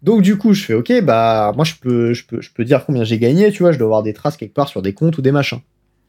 Donc, 0.02 0.22
du 0.22 0.36
coup, 0.38 0.52
je 0.54 0.62
fais, 0.64 0.74
ok, 0.74 1.02
bah, 1.02 1.52
moi, 1.56 1.64
je 1.64 1.74
peux, 1.80 2.14
je 2.14 2.24
peux, 2.24 2.40
je 2.40 2.50
peux 2.52 2.64
dire 2.64 2.84
combien 2.86 3.02
j'ai 3.04 3.18
gagné, 3.18 3.50
tu 3.50 3.62
vois, 3.64 3.72
je 3.72 3.78
dois 3.78 3.86
avoir 3.86 4.02
des 4.04 4.12
traces 4.12 4.36
quelque 4.36 4.54
part 4.54 4.68
sur 4.68 4.82
des 4.82 4.92
comptes 4.92 5.18
ou 5.18 5.22
des 5.22 5.32
machins. 5.32 5.60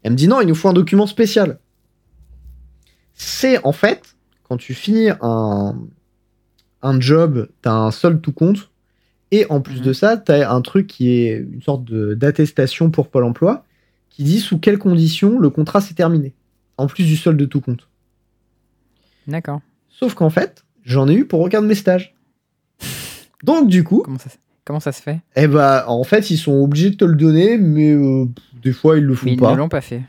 Elle 0.04 0.12
me 0.12 0.18
dit, 0.18 0.28
non, 0.28 0.42
il 0.42 0.48
nous 0.48 0.56
faut 0.56 0.70
un 0.70 0.74
document 0.74 1.08
spécial. 1.08 1.58
C'est 3.22 3.64
en 3.66 3.74
fait, 3.74 4.16
quand 4.48 4.56
tu 4.58 4.74
finis 4.74 5.10
un, 5.22 5.76
un 6.82 7.00
job, 7.02 7.50
t'as 7.62 7.74
un 7.74 7.92
solde 7.92 8.22
tout 8.22 8.32
compte, 8.32 8.72
et 9.32 9.46
en 9.50 9.60
plus 9.62 9.80
Mhm. 9.80 9.84
de 9.86 9.94
ça, 9.94 10.18
t'as 10.18 10.50
un 10.52 10.62
truc 10.62 10.88
qui 10.88 11.12
est 11.12 11.38
une 11.38 11.62
sorte 11.62 11.84
d'attestation 11.92 12.90
pour 12.90 13.10
Pôle 13.10 13.26
emploi 13.26 13.66
qui 14.10 14.24
dit 14.24 14.40
sous 14.40 14.58
quelles 14.58 14.80
conditions 14.80 15.38
le 15.38 15.50
contrat 15.50 15.82
s'est 15.82 15.94
terminé, 15.94 16.34
en 16.78 16.88
plus 16.88 17.04
du 17.04 17.16
solde 17.18 17.38
de 17.38 17.46
tout 17.46 17.62
compte. 17.62 17.88
D'accord. 19.28 19.62
Sauf 19.90 20.14
qu'en 20.16 20.30
fait, 20.30 20.64
j'en 20.84 21.08
ai 21.08 21.14
eu 21.14 21.26
pour 21.26 21.42
aucun 21.42 21.62
de 21.62 21.68
mes 21.68 21.76
stages. 21.76 22.16
Donc 23.44 23.68
du 23.68 23.84
coup, 23.84 24.02
Comment 24.04 24.18
ça, 24.18 24.30
se- 24.30 24.38
comment 24.66 24.80
ça 24.80 24.92
se 24.92 25.02
fait? 25.02 25.20
Eh 25.36 25.48
bah, 25.48 25.86
en 25.88 26.04
fait, 26.04 26.32
ils 26.32 26.38
sont 26.38 26.54
obligés 26.54 26.90
de 26.92 26.96
te 26.96 27.06
le 27.06 27.16
donner, 27.16 27.58
mais 27.58 27.92
euh, 27.92 28.26
des 28.64 28.72
fois, 28.72 28.98
ils 28.98 29.04
le 29.04 29.14
font 29.16 29.26
Mais 29.28 29.34
ils 29.34 29.40
pas. 29.40 29.52
ne 29.52 29.58
l'ont 29.58 29.70
pas 29.70 29.82
fait. 29.82 30.02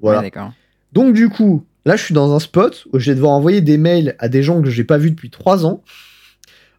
Voilà. 0.00 0.20
Ouais, 0.20 0.26
d'accord. 0.26 0.52
Donc 0.92 1.14
du 1.14 1.28
coup, 1.28 1.64
là 1.84 1.96
je 1.96 2.04
suis 2.04 2.14
dans 2.14 2.34
un 2.34 2.40
spot 2.40 2.86
où 2.92 2.98
je 2.98 3.10
vais 3.10 3.14
devoir 3.14 3.32
envoyer 3.32 3.60
des 3.60 3.78
mails 3.78 4.16
à 4.18 4.28
des 4.28 4.42
gens 4.42 4.62
que 4.62 4.70
j'ai 4.70 4.84
pas 4.84 4.98
vus 4.98 5.10
depuis 5.10 5.30
trois 5.30 5.66
ans, 5.66 5.82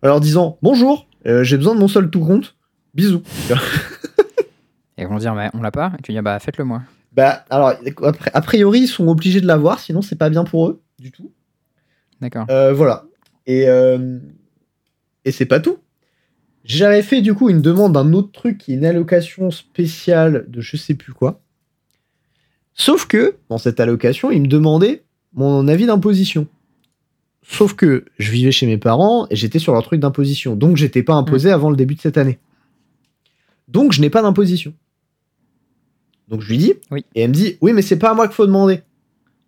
en 0.01 0.07
leur 0.07 0.19
disant 0.19 0.57
bonjour, 0.61 1.07
euh, 1.27 1.43
j'ai 1.43 1.57
besoin 1.57 1.75
de 1.75 1.79
mon 1.79 1.87
seul 1.87 2.09
tout 2.09 2.25
compte, 2.25 2.55
bisous. 2.93 3.23
Et 4.97 5.03
ils 5.03 5.07
vont 5.07 5.17
dire, 5.17 5.33
bah, 5.33 5.49
on 5.55 5.61
l'a 5.61 5.71
pas? 5.71 5.93
Et 5.97 6.01
tu 6.03 6.11
dis, 6.11 6.21
bah, 6.21 6.37
faites-le 6.39 6.65
moi. 6.65 6.83
bah 7.13 7.43
alors 7.49 7.73
a 8.33 8.41
priori 8.41 8.81
ils 8.81 8.87
sont 8.87 9.07
obligés 9.07 9.41
de 9.41 9.47
l'avoir, 9.47 9.79
sinon 9.79 10.01
c'est 10.01 10.17
pas 10.17 10.29
bien 10.29 10.43
pour 10.43 10.67
eux 10.67 10.81
du 10.99 11.11
tout. 11.11 11.31
D'accord. 12.21 12.45
Euh, 12.49 12.73
voilà. 12.73 13.05
Et 13.45 13.67
euh, 13.67 14.19
et 15.25 15.31
c'est 15.31 15.45
pas 15.45 15.59
tout. 15.59 15.77
J'avais 16.63 17.01
fait 17.01 17.21
du 17.21 17.33
coup 17.33 17.49
une 17.49 17.61
demande 17.61 17.93
d'un 17.93 18.13
autre 18.13 18.31
truc 18.31 18.57
qui 18.57 18.71
est 18.71 18.75
une 18.75 18.85
allocation 18.85 19.51
spéciale 19.51 20.45
de 20.47 20.61
je 20.61 20.77
sais 20.77 20.93
plus 20.93 21.11
quoi. 21.11 21.41
Sauf 22.75 23.05
que 23.05 23.35
dans 23.49 23.57
cette 23.57 23.79
allocation, 23.79 24.31
ils 24.31 24.41
me 24.41 24.47
demandaient 24.47 25.03
mon 25.33 25.67
avis 25.67 25.85
d'imposition. 25.85 26.47
Sauf 27.45 27.73
que 27.73 28.05
je 28.17 28.31
vivais 28.31 28.51
chez 28.51 28.65
mes 28.67 28.77
parents 28.77 29.27
et 29.29 29.35
j'étais 29.35 29.59
sur 29.59 29.73
leur 29.73 29.83
truc 29.83 29.99
d'imposition. 29.99 30.55
Donc 30.55 30.77
j'étais 30.77 31.03
pas 31.03 31.13
imposé 31.13 31.51
avant 31.51 31.69
le 31.69 31.75
début 31.75 31.95
de 31.95 32.01
cette 32.01 32.17
année. 32.17 32.39
Donc 33.67 33.91
je 33.91 34.01
n'ai 34.01 34.09
pas 34.09 34.21
d'imposition. 34.21 34.73
Donc 36.29 36.41
je 36.41 36.49
lui 36.49 36.57
dis 36.57 36.73
Oui. 36.89 37.05
et 37.15 37.21
elle 37.21 37.29
me 37.29 37.33
dit 37.33 37.57
"Oui, 37.61 37.73
mais 37.73 37.81
c'est 37.81 37.97
pas 37.99 38.11
à 38.11 38.13
moi 38.13 38.27
qu'il 38.27 38.35
faut 38.35 38.45
demander." 38.45 38.81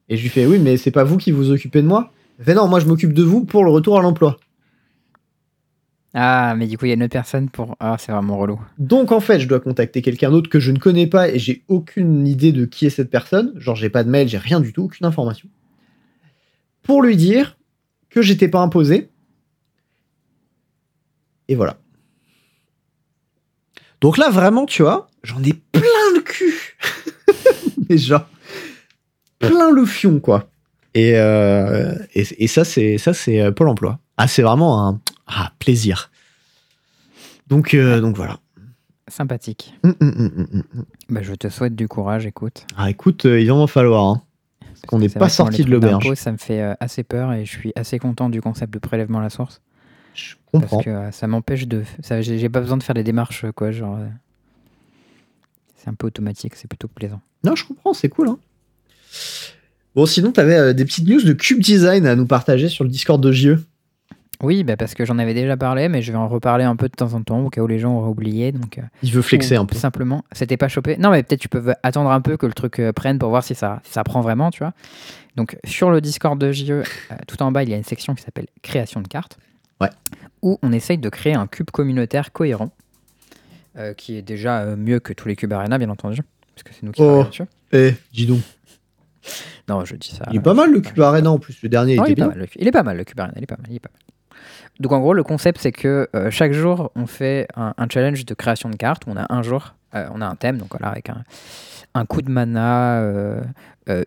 Et 0.10 0.18
je 0.18 0.22
lui 0.22 0.30
fais 0.30 0.46
"Oui, 0.46 0.60
mais 0.60 0.78
c'est 0.78 0.92
pas 0.92 1.04
vous 1.04 1.18
qui 1.18 1.32
vous 1.32 1.52
occupez 1.52 1.82
de 1.82 1.88
moi." 1.88 2.12
Elle 2.38 2.46
fait 2.46 2.54
"Non, 2.54 2.68
moi 2.68 2.80
je 2.80 2.86
m'occupe 2.86 3.14
de 3.14 3.24
vous 3.24 3.46
pour 3.46 3.64
le 3.64 3.72
retour 3.72 3.98
à 3.98 4.02
l'emploi." 4.02 4.38
Ah, 6.18 6.56
mais 6.56 6.68
du 6.68 6.78
coup, 6.78 6.86
il 6.86 6.88
y 6.88 6.92
a 6.92 6.96
une 6.96 7.04
autre 7.04 7.12
personne 7.12 7.50
pour. 7.50 7.76
Ah, 7.82 7.98
c'est 8.00 8.14
vraiment 8.14 8.38
relou. 8.38 8.58
Donc 8.78 9.12
en 9.12 9.20
fait, 9.20 9.42
je 9.42 9.50
dois 9.50 9.60
contacter 9.60 10.02
quelqu'un 10.02 10.32
d'autre 10.32 10.50
que 10.50 10.62
je 10.62 10.72
ne 10.72 10.80
connais 10.80 11.08
pas 11.08 11.28
et 11.28 11.38
j'ai 11.40 11.64
aucune 11.68 12.26
idée 12.26 12.54
de 12.54 12.64
qui 12.64 12.86
est 12.86 12.90
cette 12.90 13.10
personne. 13.10 13.52
Genre, 13.58 13.76
j'ai 13.76 13.90
pas 13.90 14.06
de 14.06 14.10
mail, 14.10 14.30
j'ai 14.30 14.38
rien 14.38 14.62
du 14.62 14.72
tout, 14.72 14.84
aucune 14.84 15.06
information. 15.06 15.50
Pour 16.84 17.02
lui 17.02 17.18
dire 17.18 17.58
que 18.10 18.22
j'étais 18.22 18.48
pas 18.48 18.62
imposé. 18.62 19.10
Et 21.50 21.56
voilà. 21.56 21.76
Donc 24.00 24.18
là, 24.18 24.30
vraiment, 24.30 24.66
tu 24.66 24.84
vois, 24.84 25.10
j'en 25.22 25.44
ai 25.44 25.52
plein 25.52 26.14
le 26.14 26.22
cul. 26.22 26.78
Mais 27.90 27.98
genre, 27.98 28.26
plein 29.40 29.70
le 29.70 29.86
fion, 29.86 30.22
quoi. 30.22 30.48
Et, 30.94 31.18
euh, 31.18 31.94
ça, 32.48 32.64
c'est 32.64 32.98
ça, 32.98 33.14
c'est 33.14 33.42
euh, 33.42 33.52
Pôle 33.52 33.68
emploi. 33.68 34.00
Ah, 34.16 34.30
c'est 34.30 34.44
vraiment 34.44 34.88
un 34.88 35.02
ah, 35.28 35.52
plaisir. 35.60 36.12
Donc, 37.48 37.74
euh, 37.74 38.02
donc 38.02 38.16
voilà. 38.16 38.40
Sympathique. 39.08 39.74
Hum, 39.84 39.96
hum, 40.02 40.48
hum. 40.74 40.86
Bah, 41.10 41.22
je 41.22 41.34
te 41.34 41.48
souhaite 41.50 41.76
du 41.76 41.88
courage, 41.88 42.26
écoute. 42.26 42.66
Ah, 42.76 42.90
écoute, 42.90 43.26
euh, 43.26 43.40
il 43.40 43.48
va 43.48 43.54
en 43.56 43.68
falloir. 43.68 44.06
hein. 44.06 44.22
qu'on 44.88 45.00
n'est 45.00 45.10
pas 45.10 45.30
sorti 45.30 45.64
de 45.64 45.70
l'auberge. 45.70 46.14
Ça 46.16 46.32
me 46.32 46.38
fait 46.38 46.62
euh, 46.62 46.74
assez 46.80 47.04
peur 47.04 47.32
et 47.34 47.46
je 47.46 47.52
suis 47.52 47.72
assez 47.76 48.00
content 48.00 48.30
du 48.30 48.42
concept 48.42 48.74
de 48.74 48.80
prélèvement 48.80 49.20
à 49.20 49.24
la 49.24 49.30
source. 49.30 49.62
Je 50.16 50.36
comprends. 50.52 50.78
Parce 50.78 50.86
que 50.86 51.12
ça 51.12 51.28
m'empêche 51.28 51.68
de. 51.68 51.84
J'ai 52.22 52.50
pas 52.50 52.62
besoin 52.62 52.78
de 52.78 52.84
faire 52.84 52.96
des 52.96 53.04
démarches, 53.04 53.46
quoi. 53.56 53.72
Genre. 53.72 54.00
C'est 55.78 55.90
un 55.90 55.94
peu 55.94 56.08
automatique, 56.08 56.56
c'est 56.56 56.68
plutôt 56.68 56.88
plaisant. 56.88 57.22
Non, 57.44 57.56
je 57.56 57.64
comprends, 57.66 57.94
c'est 57.94 58.10
cool. 58.10 58.30
Hein. 58.30 58.40
Bon, 59.94 60.06
sinon, 60.08 60.32
t'avais 60.32 60.56
euh, 60.56 60.74
des 60.74 60.84
petites 60.84 61.08
news 61.08 61.22
de 61.22 61.34
Cube 61.34 61.60
Design 61.60 62.08
à 62.08 62.16
nous 62.16 62.26
partager 62.26 62.70
sur 62.70 62.84
le 62.84 62.90
Discord 62.90 63.22
de 63.22 63.32
JE. 63.32 63.60
Oui, 64.46 64.64
bah 64.64 64.78
parce 64.78 64.94
que 64.94 65.06
j'en 65.06 65.18
avais 65.18 65.34
déjà 65.34 65.58
parlé, 65.58 65.90
mais 65.90 66.02
je 66.02 66.12
vais 66.12 66.18
en 66.18 66.28
reparler 66.28 66.64
un 66.64 66.76
peu 66.76 66.88
de 66.88 66.94
temps 66.96 67.14
en 67.14 67.22
temps, 67.24 67.40
au 67.46 67.50
cas 67.50 67.62
où 67.62 67.68
les 67.68 67.80
gens 67.80 67.98
auraient 67.98 68.10
oublié. 68.10 68.52
Donc, 68.52 68.78
euh, 68.78 68.82
Il 69.04 69.12
veut 69.12 69.22
flexer 69.22 69.56
un 69.56 69.66
peu. 69.66 69.76
Simplement, 69.76 70.24
c'était 70.32 70.58
pas 70.58 70.68
chopé. 70.68 70.98
Non, 70.98 71.10
mais 71.10 71.24
peut-être 71.24 71.42
tu 71.42 71.50
peux 71.50 71.74
attendre 71.84 72.12
un 72.12 72.22
peu 72.22 72.38
que 72.38 72.46
le 72.46 72.54
truc 72.54 72.80
euh, 72.80 72.94
prenne 72.94 73.18
pour 73.20 73.30
voir 73.30 73.44
si 73.44 73.56
ça, 73.56 73.82
si 73.84 73.92
ça 73.94 74.04
prend 74.04 74.22
vraiment, 74.22 74.52
tu 74.52 74.60
vois. 74.60 74.74
Donc, 75.36 75.58
sur 75.66 75.90
le 75.90 76.00
Discord 76.00 76.40
de 76.40 76.52
JE, 76.52 76.70
euh, 76.72 76.84
tout 77.28 77.42
en 77.42 77.52
bas, 77.52 77.64
il 77.64 77.70
y 77.70 77.74
a 77.74 77.78
une 77.78 77.84
section 77.84 78.14
qui 78.16 78.24
s'appelle 78.24 78.48
Création 78.62 79.02
de 79.02 79.08
cartes. 79.08 79.38
Ouais. 79.82 79.90
Où 80.42 80.60
on 80.62 80.72
essaye 80.72 80.98
de 81.00 81.10
créer 81.10 81.34
un 81.34 81.48
cube 81.48 81.72
communautaire 81.72 82.32
cohérent, 82.32 82.70
euh, 83.78 83.94
qui 83.94 84.16
est 84.16 84.22
déjà 84.22 84.76
mieux 84.76 85.00
que 85.00 85.12
tous 85.12 85.28
les 85.28 85.36
cubes 85.36 85.52
Arena, 85.54 85.78
bien 85.78 85.90
entendu. 85.90 86.22
Parce 86.54 86.64
que 86.64 86.72
c'est 86.74 86.84
nous 86.84 86.92
qui 86.92 87.02
Oh. 87.02 87.24
dessus. 87.24 87.44
Eh, 87.74 87.94
dis 88.14 88.26
donc. 88.28 88.40
Non, 89.68 89.84
je 89.84 89.96
dis 89.96 90.10
ça. 90.16 90.24
Il 90.32 90.38
est 90.38 90.40
pas 90.42 90.54
mal 90.54 90.72
le 90.72 90.80
Cube 90.82 91.00
Arena 91.02 91.32
en 91.32 91.40
plus. 91.40 91.58
Le 91.64 91.68
dernier 91.70 91.96
Non, 91.96 92.04
il, 92.06 92.12
était 92.12 92.12
est 92.12 92.16
bien. 92.16 92.28
mal, 92.28 92.38
le, 92.38 92.48
il 92.58 92.68
est 92.68 92.72
pas 92.72 92.84
mal, 92.84 92.96
le 92.96 93.04
cube 93.04 93.20
Arena, 93.20 93.34
il 93.38 93.44
est 93.44 93.48
pas 93.48 93.58
mal, 93.58 93.66
il 93.72 93.76
est 93.76 93.80
pas 93.80 93.90
mal. 93.92 94.00
Donc 94.80 94.92
en 94.92 95.00
gros, 95.00 95.14
le 95.14 95.24
concept, 95.24 95.60
c'est 95.62 95.72
que 95.72 96.08
euh, 96.16 96.30
chaque 96.32 96.52
jour, 96.54 96.92
on 96.96 97.06
fait 97.08 97.48
un, 97.56 97.74
un 97.78 97.88
challenge 97.90 98.26
de 98.26 98.34
création 98.34 98.70
de 98.70 98.76
cartes. 98.76 99.04
Où 99.08 99.12
on 99.12 99.18
a 99.18 99.26
un 99.34 99.42
jour, 99.42 99.76
euh, 99.96 100.08
on 100.14 100.22
a 100.22 100.28
un 100.28 100.36
thème, 100.36 100.58
donc 100.58 100.70
voilà, 100.72 100.88
avec 100.90 101.10
un, 101.10 101.24
un 101.94 102.06
coup 102.06 102.22
de 102.22 102.30
mana, 102.30 103.00
euh, 103.02 103.42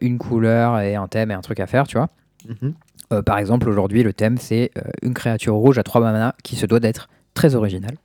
une 0.00 0.18
couleur 0.18 0.80
et 0.80 0.94
un 0.96 1.08
thème 1.08 1.30
et 1.30 1.34
un 1.34 1.40
truc 1.40 1.60
à 1.60 1.66
faire, 1.66 1.86
tu 1.86 1.96
vois. 1.96 2.08
Mhm. 2.48 3.22
Par 3.24 3.38
exemple, 3.38 3.68
aujourd'hui, 3.70 4.02
le 4.02 4.12
thème, 4.12 4.36
c'est 4.36 4.70
une 5.00 5.14
créature 5.14 5.54
rouge 5.54 5.78
à 5.78 5.82
3 5.82 6.02
mana 6.02 6.34
qui 6.44 6.56
se 6.56 6.66
doit 6.66 6.78
d'être 6.80 7.08
très 7.32 7.54
originale. 7.54 7.96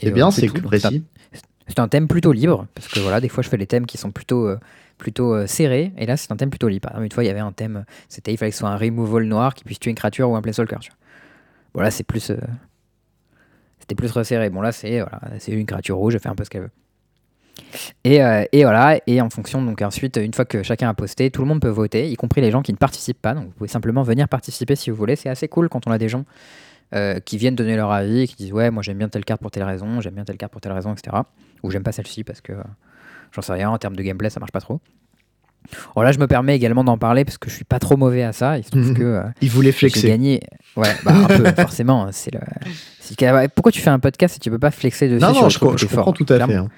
Et, 0.00 0.06
C'est 0.06 0.10
euh, 0.10 0.14
bien, 0.14 0.30
c'est 0.30 0.48
un- 0.54 0.60
précis. 0.60 1.04
c'est 1.68 1.78
un 1.78 1.88
thème 1.88 2.06
plutôt 2.06 2.32
libre, 2.32 2.66
parce 2.74 2.86
que 2.88 3.00
voilà, 3.00 3.20
des 3.22 3.30
fois 3.30 3.42
je 3.42 3.48
fais 3.48 3.56
des 3.56 3.66
thèmes 3.66 3.86
qui 3.86 3.96
sont 3.96 4.10
plutôt, 4.10 4.46
euh, 4.46 4.58
plutôt 4.98 5.32
euh, 5.34 5.46
serrés, 5.46 5.92
et 5.96 6.04
là 6.04 6.18
c'est 6.18 6.30
un 6.32 6.36
thème 6.36 6.50
plutôt 6.50 6.68
libre. 6.68 6.82
Par 6.82 6.90
exemple, 6.92 7.04
une 7.06 7.12
fois 7.12 7.24
il 7.24 7.28
y 7.28 7.30
avait 7.30 7.40
un 7.40 7.52
thème, 7.52 7.84
c'était 8.10 8.32
il 8.32 8.36
fallait 8.36 8.50
que 8.50 8.56
ce 8.56 8.60
soit 8.60 8.68
un 8.68 8.76
removal 8.76 9.24
noir 9.24 9.54
qui 9.54 9.64
puisse 9.64 9.78
tuer 9.80 9.90
une 9.90 9.96
créature 9.96 10.28
ou 10.28 10.36
un 10.36 10.42
planeswalker. 10.42 10.76
Tu 10.80 10.90
vois. 10.90 10.98
Voilà, 11.74 11.90
c'est 11.90 12.04
plus. 12.04 12.30
euh, 12.30 12.36
c'était 13.80 13.94
plus 13.94 14.10
resserré. 14.12 14.48
Bon, 14.50 14.62
là 14.62 14.72
c'est 14.72 15.00
voilà, 15.00 15.20
une 15.48 15.66
créature 15.66 15.96
rouge, 15.96 16.14
elle 16.14 16.20
fait 16.20 16.28
un 16.28 16.34
peu 16.34 16.44
ce 16.44 16.50
qu'elle 16.50 16.62
veut. 16.62 16.70
Et, 18.04 18.22
euh, 18.22 18.44
et 18.52 18.64
voilà, 18.64 18.98
et 19.06 19.20
en 19.20 19.30
fonction, 19.30 19.62
donc 19.62 19.80
ensuite, 19.82 20.16
une 20.16 20.34
fois 20.34 20.44
que 20.44 20.62
chacun 20.62 20.88
a 20.88 20.94
posté, 20.94 21.30
tout 21.30 21.42
le 21.42 21.48
monde 21.48 21.60
peut 21.60 21.68
voter, 21.68 22.10
y 22.10 22.16
compris 22.16 22.40
les 22.40 22.50
gens 22.50 22.62
qui 22.62 22.72
ne 22.72 22.76
participent 22.78 23.20
pas. 23.20 23.34
Donc 23.34 23.44
vous 23.46 23.50
pouvez 23.52 23.68
simplement 23.68 24.02
venir 24.02 24.28
participer 24.28 24.76
si 24.76 24.90
vous 24.90 24.96
voulez. 24.96 25.16
C'est 25.16 25.28
assez 25.28 25.48
cool 25.48 25.68
quand 25.68 25.86
on 25.86 25.90
a 25.90 25.98
des 25.98 26.08
gens 26.08 26.24
euh, 26.94 27.20
qui 27.20 27.36
viennent 27.38 27.56
donner 27.56 27.76
leur 27.76 27.90
avis, 27.92 28.26
qui 28.28 28.36
disent 28.36 28.52
ouais, 28.52 28.70
moi 28.70 28.82
j'aime 28.82 28.98
bien 28.98 29.08
telle 29.08 29.24
carte 29.24 29.40
pour 29.42 29.50
telle 29.50 29.64
raison, 29.64 30.00
j'aime 30.00 30.14
bien 30.14 30.24
telle 30.24 30.38
carte 30.38 30.52
pour 30.52 30.60
telle 30.60 30.72
raison, 30.72 30.92
etc. 30.94 31.16
Ou 31.62 31.70
j'aime 31.70 31.82
pas 31.82 31.92
celle-ci 31.92 32.24
parce 32.24 32.40
que 32.40 32.52
j'en 33.32 33.42
sais 33.42 33.52
rien, 33.52 33.70
en 33.70 33.78
termes 33.78 33.96
de 33.96 34.02
gameplay 34.02 34.30
ça 34.30 34.40
marche 34.40 34.52
pas 34.52 34.60
trop. 34.60 34.80
Alors 35.96 36.04
là, 36.04 36.12
je 36.12 36.18
me 36.18 36.26
permets 36.26 36.54
également 36.56 36.84
d'en 36.84 36.98
parler 36.98 37.24
parce 37.24 37.38
que 37.38 37.48
je 37.50 37.54
suis 37.54 37.64
pas 37.64 37.78
trop 37.78 37.96
mauvais 37.96 38.22
à 38.22 38.32
ça. 38.32 38.58
Il 38.58 38.64
se 38.64 38.70
trouve 38.70 38.88
Mhm. 38.90 38.94
que 38.96 39.02
euh, 39.02 39.22
Il 39.40 39.50
voulait 39.50 39.70
j'ai 39.72 39.78
flexer. 39.78 40.08
gagné. 40.08 40.40
Ouais, 40.76 40.94
bah 41.04 41.12
un 41.14 41.26
peu, 41.26 41.44
forcément. 41.56 42.08
C'est 42.12 42.32
le. 42.34 42.40
Pourquoi 43.54 43.72
tu 43.72 43.80
fais 43.80 43.90
un 43.90 43.98
podcast 43.98 44.34
si 44.34 44.40
tu 44.40 44.50
peux 44.50 44.58
pas 44.58 44.70
flexer 44.70 45.08
dessus 45.08 45.20
Non, 45.24 45.32
non, 45.32 45.48
je, 45.48 45.58
co- 45.58 45.76
je 45.76 45.86
comprends 45.86 46.04
fort, 46.04 46.14
tout 46.14 46.24
à 46.24 46.34
clairement. 46.36 46.52
fait. 46.52 46.58
hein. 46.58 46.68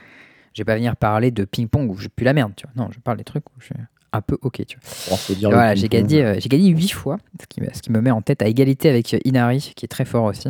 Je 0.55 0.61
vais 0.63 0.65
pas 0.65 0.75
venir 0.77 0.97
parler 0.97 1.31
de 1.31 1.45
ping-pong 1.45 1.91
où 1.91 1.97
je 1.99 2.09
pue 2.09 2.25
la 2.25 2.33
merde, 2.33 2.53
tu 2.57 2.67
vois. 2.67 2.85
Non, 2.85 2.91
je 2.93 2.99
parle 3.01 3.19
des 3.19 3.25
trucs 3.25 3.45
où 3.51 3.53
je 3.61 3.67
suis 3.67 3.75
un 4.13 4.21
peu 4.23 4.39
ok, 4.41 4.65
tu 4.67 4.79
vois. 4.83 5.19
Oh, 5.29 5.33
dire 5.35 5.51
voilà, 5.51 5.75
j'ai 5.75 5.89
gagné, 5.89 6.25
euh, 6.25 6.37
j'ai 6.39 6.49
gagné 6.49 6.71
8 6.71 6.89
fois, 6.93 7.19
ce 7.41 7.47
qui, 7.47 7.61
me- 7.61 7.69
ce 7.75 7.83
qui 7.83 7.93
me 7.93 8.01
met 8.01 8.11
en 8.11 8.23
tête 8.23 8.41
à 8.41 8.47
égalité 8.47 8.89
avec 8.89 9.13
euh, 9.13 9.19
Inari, 9.25 9.73
qui 9.77 9.85
est 9.85 9.89
très 9.89 10.07
fort 10.07 10.25
aussi. 10.25 10.49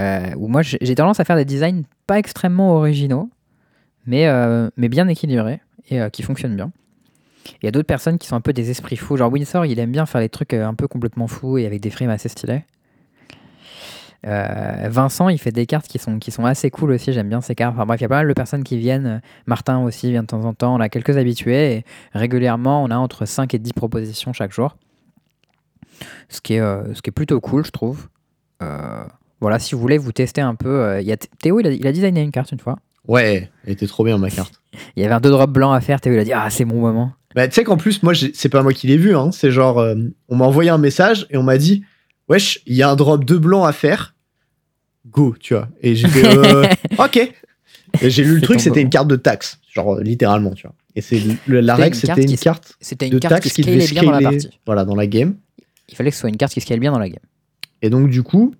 Euh, 0.00 0.30
où 0.36 0.48
moi, 0.48 0.62
j'ai 0.62 0.94
tendance 0.94 1.18
à 1.20 1.24
faire 1.24 1.36
des 1.36 1.44
designs 1.44 1.82
pas 2.06 2.18
extrêmement 2.18 2.74
originaux, 2.76 3.28
mais, 4.06 4.28
euh, 4.28 4.70
mais 4.76 4.88
bien 4.88 5.08
équilibrés 5.08 5.60
et 5.90 6.00
euh, 6.00 6.08
qui 6.08 6.22
fonctionnent 6.22 6.56
bien. 6.56 6.70
Il 7.62 7.66
y 7.66 7.68
a 7.68 7.70
d'autres 7.70 7.86
personnes 7.86 8.18
qui 8.18 8.28
sont 8.28 8.36
un 8.36 8.40
peu 8.40 8.52
des 8.52 8.70
esprits 8.70 8.96
fous. 8.96 9.16
Genre 9.16 9.32
Winsor, 9.32 9.66
il 9.66 9.78
aime 9.78 9.92
bien 9.92 10.06
faire 10.06 10.20
des 10.20 10.28
trucs 10.28 10.54
euh, 10.54 10.66
un 10.66 10.74
peu 10.74 10.88
complètement 10.88 11.26
fous 11.26 11.58
et 11.58 11.66
avec 11.66 11.80
des 11.80 11.90
frames 11.90 12.10
assez 12.10 12.28
stylés. 12.28 12.64
Euh, 14.26 14.88
Vincent, 14.90 15.28
il 15.28 15.38
fait 15.38 15.52
des 15.52 15.66
cartes 15.66 15.86
qui 15.86 15.98
sont, 15.98 16.18
qui 16.18 16.30
sont 16.30 16.44
assez 16.44 16.70
cool 16.70 16.92
aussi. 16.92 17.12
J'aime 17.12 17.28
bien 17.28 17.40
ces 17.40 17.54
cartes. 17.54 17.74
Enfin 17.74 17.86
bref, 17.86 18.00
il 18.00 18.04
y 18.04 18.06
a 18.06 18.08
pas 18.08 18.16
mal 18.16 18.28
de 18.28 18.32
personnes 18.32 18.64
qui 18.64 18.78
viennent. 18.78 19.20
Martin 19.46 19.78
aussi 19.78 20.10
vient 20.10 20.22
de 20.22 20.26
temps 20.26 20.44
en 20.44 20.54
temps. 20.54 20.74
On 20.74 20.80
a 20.80 20.88
quelques 20.88 21.16
habitués. 21.16 21.76
Et 21.76 21.84
régulièrement, 22.12 22.82
on 22.82 22.90
a 22.90 22.96
entre 22.96 23.26
5 23.26 23.54
et 23.54 23.58
10 23.58 23.72
propositions 23.72 24.32
chaque 24.32 24.52
jour. 24.52 24.76
Ce 26.28 26.40
qui 26.40 26.54
est, 26.54 26.60
euh, 26.60 26.94
ce 26.94 27.02
qui 27.02 27.10
est 27.10 27.12
plutôt 27.12 27.40
cool, 27.40 27.64
je 27.64 27.70
trouve. 27.70 28.08
Euh, 28.62 29.04
voilà, 29.40 29.58
si 29.58 29.74
vous 29.74 29.80
voulez 29.80 29.98
vous 29.98 30.12
tester 30.12 30.40
un 30.40 30.54
peu. 30.54 31.00
il 31.00 31.06
y 31.06 31.12
a 31.12 31.16
Théo, 31.16 31.60
il 31.60 31.66
a, 31.66 31.70
il 31.70 31.86
a 31.86 31.92
designé 31.92 32.22
une 32.22 32.32
carte 32.32 32.50
une 32.50 32.58
fois. 32.58 32.78
Ouais, 33.06 33.50
elle 33.64 33.72
était 33.72 33.86
trop 33.86 34.04
bien 34.04 34.18
ma 34.18 34.30
carte. 34.30 34.60
Il 34.96 35.02
y 35.02 35.06
avait 35.06 35.14
un 35.14 35.20
2 35.20 35.30
drop 35.30 35.50
blanc 35.50 35.72
à 35.72 35.80
faire. 35.80 36.00
Théo, 36.00 36.12
il 36.12 36.18
a 36.18 36.24
dit 36.24 36.32
Ah, 36.32 36.50
c'est 36.50 36.66
mon 36.66 36.80
moment. 36.80 37.12
Bah, 37.34 37.46
tu 37.46 37.54
sais 37.54 37.64
qu'en 37.64 37.76
plus, 37.76 38.02
moi, 38.02 38.14
c'est 38.14 38.48
pas 38.48 38.62
moi 38.62 38.72
qui 38.72 38.86
l'ai 38.86 38.96
vu. 38.96 39.14
Hein. 39.14 39.30
C'est 39.32 39.50
genre, 39.50 39.78
euh, 39.78 39.94
on 40.28 40.36
m'a 40.36 40.46
envoyé 40.46 40.70
un 40.70 40.78
message 40.78 41.26
et 41.30 41.36
on 41.36 41.42
m'a 41.42 41.58
dit, 41.58 41.84
wesh, 42.28 42.60
il 42.66 42.74
y 42.74 42.82
a 42.82 42.90
un 42.90 42.96
drop 42.96 43.24
de 43.24 43.36
blanc 43.36 43.64
à 43.64 43.72
faire. 43.72 44.14
Go, 45.06 45.34
tu 45.38 45.54
vois. 45.54 45.68
Et 45.82 45.94
j'ai 45.94 46.08
fait, 46.08 46.26
euh, 46.26 46.66
ok. 46.98 47.32
Et 48.00 48.10
j'ai 48.10 48.24
lu 48.24 48.36
le 48.36 48.40
truc, 48.40 48.60
c'était 48.60 48.80
une 48.80 48.90
carte 48.90 49.08
de 49.08 49.16
taxe. 49.16 49.58
Genre, 49.72 49.96
euh, 49.96 50.02
littéralement, 50.02 50.52
tu 50.52 50.66
vois. 50.66 50.74
Et 50.94 51.00
c'est 51.00 51.20
la 51.46 51.76
C'était 51.76 51.82
règle, 51.82 51.86
une 51.86 51.94
c'était 51.94 52.06
carte 52.06 52.18
une 52.18 52.36
carte 52.36 52.76
C'était 52.80 53.08
de 53.08 53.14
une 53.14 53.20
carte 53.20 53.34
taxe 53.34 53.48
qui 53.52 53.62
qui 53.62 53.70
devait 53.70 53.80
scalait 53.80 54.00
bien 54.00 54.10
dans 54.10 54.18
la 54.18 54.30
partie. 54.30 54.50
voilà, 54.66 54.84
dans 54.84 54.96
la 54.96 55.06
game. 55.06 55.36
Il 55.88 55.94
fallait 55.94 56.10
que 56.10 56.16
ce 56.16 56.20
soit 56.20 56.30
une 56.30 56.36
carte 56.36 56.52
qui 56.52 56.60
scale 56.60 56.80
bien 56.80 56.92
dans 56.92 56.98
la 56.98 57.08
game. 57.08 57.22
Et 57.82 57.90
donc, 57.90 58.10
du 58.10 58.22
coup, 58.22 58.54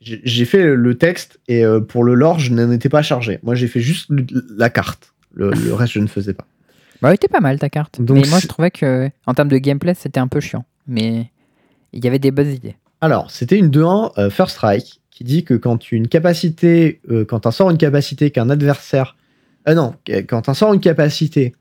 j'ai 0.00 0.44
fait 0.44 0.74
le 0.74 0.98
texte 0.98 1.38
et 1.46 1.62
pour 1.88 2.04
le 2.04 2.14
lore, 2.14 2.40
je 2.40 2.52
n'en 2.52 2.70
étais 2.72 2.88
pas 2.88 3.02
chargé. 3.02 3.38
Moi, 3.42 3.54
j'ai 3.54 3.68
fait 3.68 3.80
juste 3.80 4.10
la 4.56 4.70
carte. 4.70 5.14
Le, 5.32 5.50
le 5.50 5.74
reste, 5.74 5.92
je 5.92 6.00
ne 6.00 6.06
faisais 6.08 6.34
pas. 6.34 6.46
Bah, 7.00 7.08
elle 7.08 7.14
était 7.14 7.28
pas 7.28 7.40
mal 7.40 7.58
ta 7.58 7.68
carte. 7.68 8.00
Donc 8.00 8.18
mais 8.18 8.28
moi, 8.28 8.38
je 8.40 8.46
trouvais 8.46 8.70
que 8.70 9.10
en 9.26 9.34
termes 9.34 9.48
de 9.48 9.58
gameplay, 9.58 9.94
c'était 9.94 10.20
un 10.20 10.28
peu 10.28 10.40
chiant. 10.40 10.64
Mais 10.86 11.30
Il 11.92 12.04
y 12.04 12.08
avait 12.08 12.18
des 12.18 12.30
bonnes 12.30 12.50
idées. 12.50 12.76
Alors, 13.00 13.30
c'était 13.30 13.58
une 13.58 13.70
2-1 13.70 14.12
euh, 14.18 14.30
First 14.30 14.56
Strike 14.56 15.00
qui 15.10 15.24
dit 15.24 15.44
que 15.44 15.54
quand 15.54 15.92
une 15.92 16.08
capacité, 16.08 17.00
euh, 17.10 17.24
quand 17.24 17.46
un 17.46 17.50
sort 17.50 17.70
une 17.70 17.78
capacité 17.78 18.30
qu'un 18.30 18.50
adversaire, 18.50 19.16
euh, 19.68 19.74
non, 19.74 19.94
quand 20.28 20.48
un 20.48 20.54
sort 20.54 20.74
une 20.74 20.80
capacité 20.80 21.54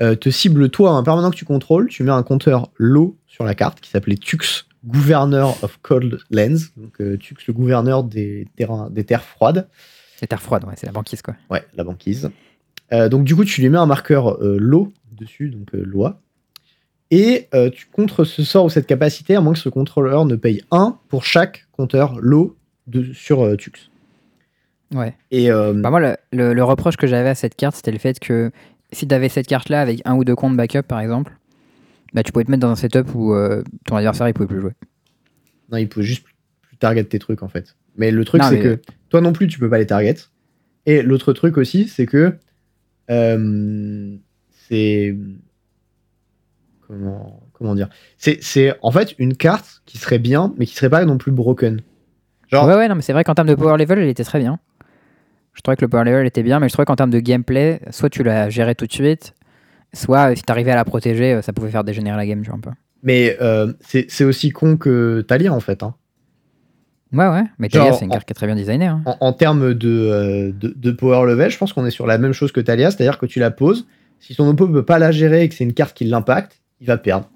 te 0.00 0.28
cible 0.28 0.70
toi, 0.70 0.90
un 0.90 1.04
permanent 1.04 1.30
que 1.30 1.36
tu 1.36 1.44
contrôles, 1.44 1.88
tu 1.88 2.02
mets 2.02 2.10
un 2.10 2.24
compteur 2.24 2.68
low 2.78 3.16
sur 3.28 3.44
la 3.44 3.54
carte 3.54 3.80
qui 3.80 3.90
s'appelait 3.90 4.16
Tux, 4.16 4.66
Gouverneur 4.84 5.56
of 5.62 5.78
Cold 5.82 6.18
Lands, 6.32 6.66
donc 6.76 6.96
Tux, 7.20 7.36
le 7.46 7.52
gouverneur 7.52 8.02
des, 8.02 8.48
terrains, 8.56 8.90
des 8.90 9.04
terres 9.04 9.22
froides. 9.22 9.68
C'est 10.16 10.26
terre 10.26 10.42
froide, 10.42 10.64
ouais, 10.64 10.74
c'est 10.76 10.86
la 10.86 10.92
banquise 10.92 11.22
quoi. 11.22 11.36
Ouais, 11.48 11.64
la 11.76 11.84
banquise. 11.84 12.28
Euh, 12.94 13.08
donc 13.08 13.24
du 13.24 13.34
coup, 13.36 13.44
tu 13.44 13.60
lui 13.60 13.68
mets 13.68 13.78
un 13.78 13.86
marqueur 13.86 14.40
euh, 14.42 14.56
low 14.58 14.92
dessus, 15.12 15.50
donc 15.50 15.74
euh, 15.74 15.82
loi. 15.84 16.20
Et 17.10 17.48
euh, 17.54 17.70
tu 17.70 17.86
contres 17.86 18.24
ce 18.24 18.42
sort 18.42 18.64
ou 18.64 18.70
cette 18.70 18.86
capacité 18.86 19.34
à 19.36 19.40
moins 19.40 19.52
que 19.52 19.58
ce 19.58 19.68
contrôleur 19.68 20.24
ne 20.24 20.36
paye 20.36 20.62
1 20.70 20.98
pour 21.08 21.24
chaque 21.24 21.66
compteur 21.72 22.18
low 22.20 22.56
de, 22.86 23.12
sur 23.12 23.56
Tux. 23.56 23.90
Ouais. 24.92 25.14
Et 25.30 25.48
Bah, 25.50 25.90
moi, 25.90 26.00
le, 26.00 26.16
le- 26.32 26.54
le 26.54 26.64
reproche 26.64 26.96
que 26.96 27.06
j'avais 27.06 27.28
à 27.28 27.34
cette 27.34 27.56
carte, 27.56 27.76
c'était 27.76 27.92
le 27.92 27.98
fait 27.98 28.18
que 28.20 28.50
si 28.92 29.06
tu 29.08 29.14
avais 29.14 29.28
cette 29.28 29.46
carte-là 29.46 29.80
avec 29.80 30.00
un 30.04 30.14
ou 30.14 30.24
deux 30.24 30.34
comptes 30.36 30.56
backup, 30.56 30.82
par 30.82 31.00
exemple, 31.00 31.36
bah, 32.14 32.22
tu 32.22 32.32
pouvais 32.32 32.44
te 32.44 32.50
mettre 32.50 32.60
dans 32.62 32.70
un 32.70 32.76
setup 32.76 33.14
où 33.14 33.34
ton 33.86 33.96
adversaire 33.96 34.28
il 34.28 34.34
pouvait 34.34 34.46
plus 34.48 34.60
jouer. 34.60 34.72
non, 35.70 35.78
il 35.78 35.88
pouvait 35.88 36.06
juste 36.06 36.24
plus 36.62 36.76
target 36.78 37.04
tes 37.04 37.18
trucs 37.18 37.42
en 37.42 37.48
fait. 37.48 37.76
Mais 37.96 38.10
le 38.10 38.24
truc, 38.24 38.42
c'est 38.50 38.60
que 38.60 38.80
toi 39.08 39.20
non 39.20 39.32
plus, 39.32 39.46
tu 39.46 39.58
peux 39.58 39.68
pas 39.70 39.78
les 39.78 39.86
target. 39.86 40.16
Et 40.86 41.02
l'autre 41.02 41.32
truc 41.32 41.56
aussi, 41.58 41.88
c'est 41.88 42.06
que 42.06 42.34
euh, 43.10 44.16
c'est 44.68 45.16
comment 46.86 47.42
comment 47.52 47.74
dire? 47.74 47.88
C'est 48.18 48.38
c'est 48.42 48.74
en 48.82 48.90
fait 48.90 49.14
une 49.18 49.36
carte 49.36 49.82
qui 49.86 49.98
serait 49.98 50.18
bien, 50.18 50.52
mais 50.58 50.66
qui 50.66 50.74
serait 50.74 50.90
pas 50.90 51.04
non 51.04 51.18
plus 51.18 51.32
broken. 51.32 51.80
Genre, 52.48 52.66
Ouais, 52.66 52.74
ouais, 52.76 52.88
non, 52.88 52.94
mais 52.94 53.02
c'est 53.02 53.12
vrai 53.12 53.24
qu'en 53.24 53.34
termes 53.34 53.48
de 53.48 53.54
power 53.54 53.76
level, 53.78 53.98
elle 53.98 54.08
était 54.08 54.24
très 54.24 54.38
bien. 54.38 54.58
Je 55.54 55.60
trouvais 55.62 55.76
que 55.76 55.82
le 55.84 55.88
power 55.88 56.04
level 56.04 56.26
était 56.26 56.42
bien, 56.42 56.60
mais 56.60 56.68
je 56.68 56.72
trouvais 56.72 56.84
qu'en 56.86 56.96
termes 56.96 57.10
de 57.10 57.20
gameplay, 57.20 57.80
soit 57.90 58.10
tu 58.10 58.22
la 58.22 58.50
gérais 58.50 58.74
tout 58.74 58.86
de 58.86 58.92
suite, 58.92 59.34
soit 59.92 60.34
si 60.36 60.42
t'arrivais 60.42 60.72
à 60.72 60.76
la 60.76 60.84
protéger, 60.84 61.34
euh, 61.34 61.42
ça 61.42 61.52
pouvait 61.52 61.70
faire 61.70 61.84
dégénérer 61.84 62.16
la 62.16 62.26
game, 62.26 62.42
tu 62.42 62.48
vois, 62.50 62.58
un 62.58 62.60
peu. 62.60 62.70
mais 63.02 63.36
euh, 63.40 63.72
c'est 63.80 64.06
c'est 64.10 64.24
aussi 64.24 64.50
con 64.50 64.76
que 64.76 65.22
Talia 65.26 65.52
en 65.52 65.60
fait. 65.60 65.82
hein. 65.82 65.94
Ouais, 67.14 67.28
ouais, 67.28 67.44
mais 67.58 67.68
Talia, 67.68 67.92
c'est 67.92 68.04
une 68.04 68.10
en- 68.10 68.14
carte 68.14 68.26
qui 68.26 68.32
est 68.32 68.34
très 68.34 68.46
bien 68.46 68.56
designée. 68.56 68.86
hein. 68.86 69.02
En, 69.06 69.16
en 69.20 69.32
termes 69.32 69.72
de, 69.74 69.88
euh, 69.88 70.52
de, 70.52 70.74
de 70.76 70.90
power 70.90 71.26
level, 71.26 71.50
je 71.50 71.56
pense 71.58 71.72
qu'on 71.72 71.86
est 71.86 71.90
sur 71.90 72.06
la 72.06 72.18
même 72.18 72.32
chose 72.32 72.50
que 72.52 72.60
Talia, 72.60 72.90
c'est-à-dire 72.90 73.18
que 73.18 73.26
tu 73.26 73.38
la 73.38 73.50
poses. 73.50 73.86
Si 74.20 74.34
ton 74.34 74.48
oppo 74.48 74.66
peut 74.68 74.84
pas 74.84 74.98
la 74.98 75.12
gérer 75.12 75.42
et 75.44 75.48
que 75.48 75.54
c'est 75.54 75.64
une 75.64 75.74
carte 75.74 75.96
qui 75.96 76.04
l'impacte, 76.04 76.60
il 76.80 76.86
va 76.86 76.96
perdre. 76.98 77.30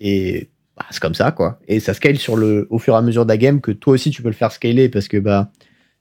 Et 0.00 0.48
bah, 0.76 0.84
c'est 0.90 1.00
comme 1.00 1.14
ça, 1.14 1.30
quoi. 1.30 1.60
Et 1.68 1.78
ça 1.78 1.94
scale 1.94 2.16
sur 2.16 2.36
le, 2.36 2.66
au 2.70 2.78
fur 2.78 2.94
et 2.94 2.96
à 2.96 3.02
mesure 3.02 3.24
de 3.24 3.30
la 3.30 3.36
game 3.36 3.60
que 3.60 3.70
toi 3.70 3.92
aussi 3.94 4.10
tu 4.10 4.22
peux 4.22 4.28
le 4.28 4.34
faire 4.34 4.50
scaler 4.50 4.88
parce 4.88 5.06
que 5.08 5.18
bah, 5.18 5.50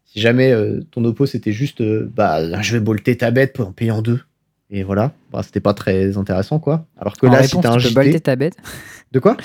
si 0.05 0.19
jamais 0.19 0.51
euh, 0.51 0.79
ton 0.91 1.03
oppo 1.05 1.25
c'était 1.25 1.51
juste 1.51 1.81
euh, 1.81 2.09
bah, 2.15 2.61
je 2.61 2.73
vais 2.73 2.79
bolter 2.79 3.17
ta 3.17 3.29
bête 3.31 3.59
en 3.59 3.71
payant 3.71 4.01
deux. 4.01 4.21
Et 4.73 4.83
voilà, 4.83 5.11
bah, 5.33 5.43
c'était 5.43 5.59
pas 5.59 5.73
très 5.73 6.17
intéressant, 6.17 6.57
quoi. 6.59 6.85
Alors 6.97 7.17
que 7.17 7.27
en 7.27 7.31
là, 7.31 7.43
si 7.43 7.49
réponse, 7.57 7.63
t'as 7.63 7.73
un 7.73 7.77
tu 7.77 7.87
peux 7.89 7.93
bolter 7.93 8.21
ta 8.21 8.37
bête. 8.37 8.55
De 9.11 9.19
quoi? 9.19 9.35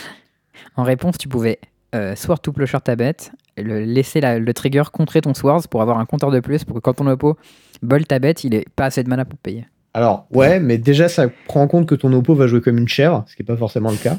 En 0.76 0.84
réponse, 0.84 1.18
tu 1.18 1.26
pouvais 1.28 1.58
euh, 1.96 2.14
sword 2.16 2.40
to 2.40 2.52
ta 2.84 2.96
bête, 2.96 3.32
le, 3.56 3.80
laisser 3.84 4.20
la- 4.20 4.38
le 4.38 4.54
trigger 4.54 4.84
contrer 4.92 5.20
ton 5.20 5.34
swords 5.34 5.68
pour 5.68 5.82
avoir 5.82 5.98
un 5.98 6.06
compteur 6.06 6.30
de 6.30 6.40
plus, 6.40 6.64
pour 6.64 6.76
que 6.76 6.80
quand 6.80 6.94
ton 6.94 7.06
oppo 7.06 7.36
bolt 7.82 8.06
ta 8.08 8.18
bête, 8.18 8.44
il 8.44 8.54
ait 8.54 8.64
pas 8.76 8.86
assez 8.86 9.02
de 9.02 9.08
mana 9.08 9.24
pour 9.24 9.38
payer. 9.38 9.66
Alors, 9.94 10.26
ouais, 10.30 10.60
mais 10.60 10.76
déjà, 10.78 11.08
ça 11.08 11.28
prend 11.46 11.62
en 11.62 11.68
compte 11.68 11.86
que 11.86 11.94
ton 11.94 12.12
oppo 12.12 12.34
va 12.34 12.46
jouer 12.46 12.60
comme 12.60 12.76
une 12.78 12.88
chèvre, 12.88 13.24
ce 13.26 13.34
qui 13.34 13.42
n'est 13.42 13.46
pas 13.46 13.56
forcément 13.56 13.90
le 13.90 13.96
cas. 13.96 14.18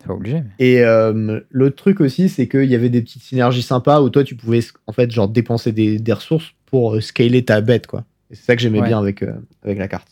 C'est 0.00 0.08
pas 0.08 0.14
obligé. 0.14 0.40
mais- 0.42 0.50
Et 0.58 0.82
euh, 0.82 1.40
l'autre 1.50 1.76
truc 1.76 2.00
aussi, 2.00 2.28
c'est 2.28 2.48
qu'il 2.48 2.64
y 2.64 2.74
avait 2.74 2.90
des 2.90 3.00
petites 3.00 3.22
synergies 3.22 3.62
sympas 3.62 4.00
où 4.02 4.10
toi, 4.10 4.24
tu 4.24 4.34
pouvais 4.34 4.60
en 4.86 4.92
fait 4.92 5.10
genre 5.10 5.28
dépenser 5.28 5.72
des, 5.72 5.98
des 5.98 6.12
ressources 6.12 6.52
pour 6.66 6.96
euh, 6.96 7.00
scaler 7.00 7.44
ta 7.44 7.60
bête, 7.60 7.86
quoi. 7.86 8.04
Et 8.30 8.34
c'est 8.34 8.44
ça 8.44 8.56
que 8.56 8.62
j'aimais 8.62 8.80
Ouais. 8.80 8.88
bien 8.88 8.98
avec, 8.98 9.22
euh, 9.22 9.32
avec 9.62 9.78
la 9.78 9.86
carte. 9.88 10.08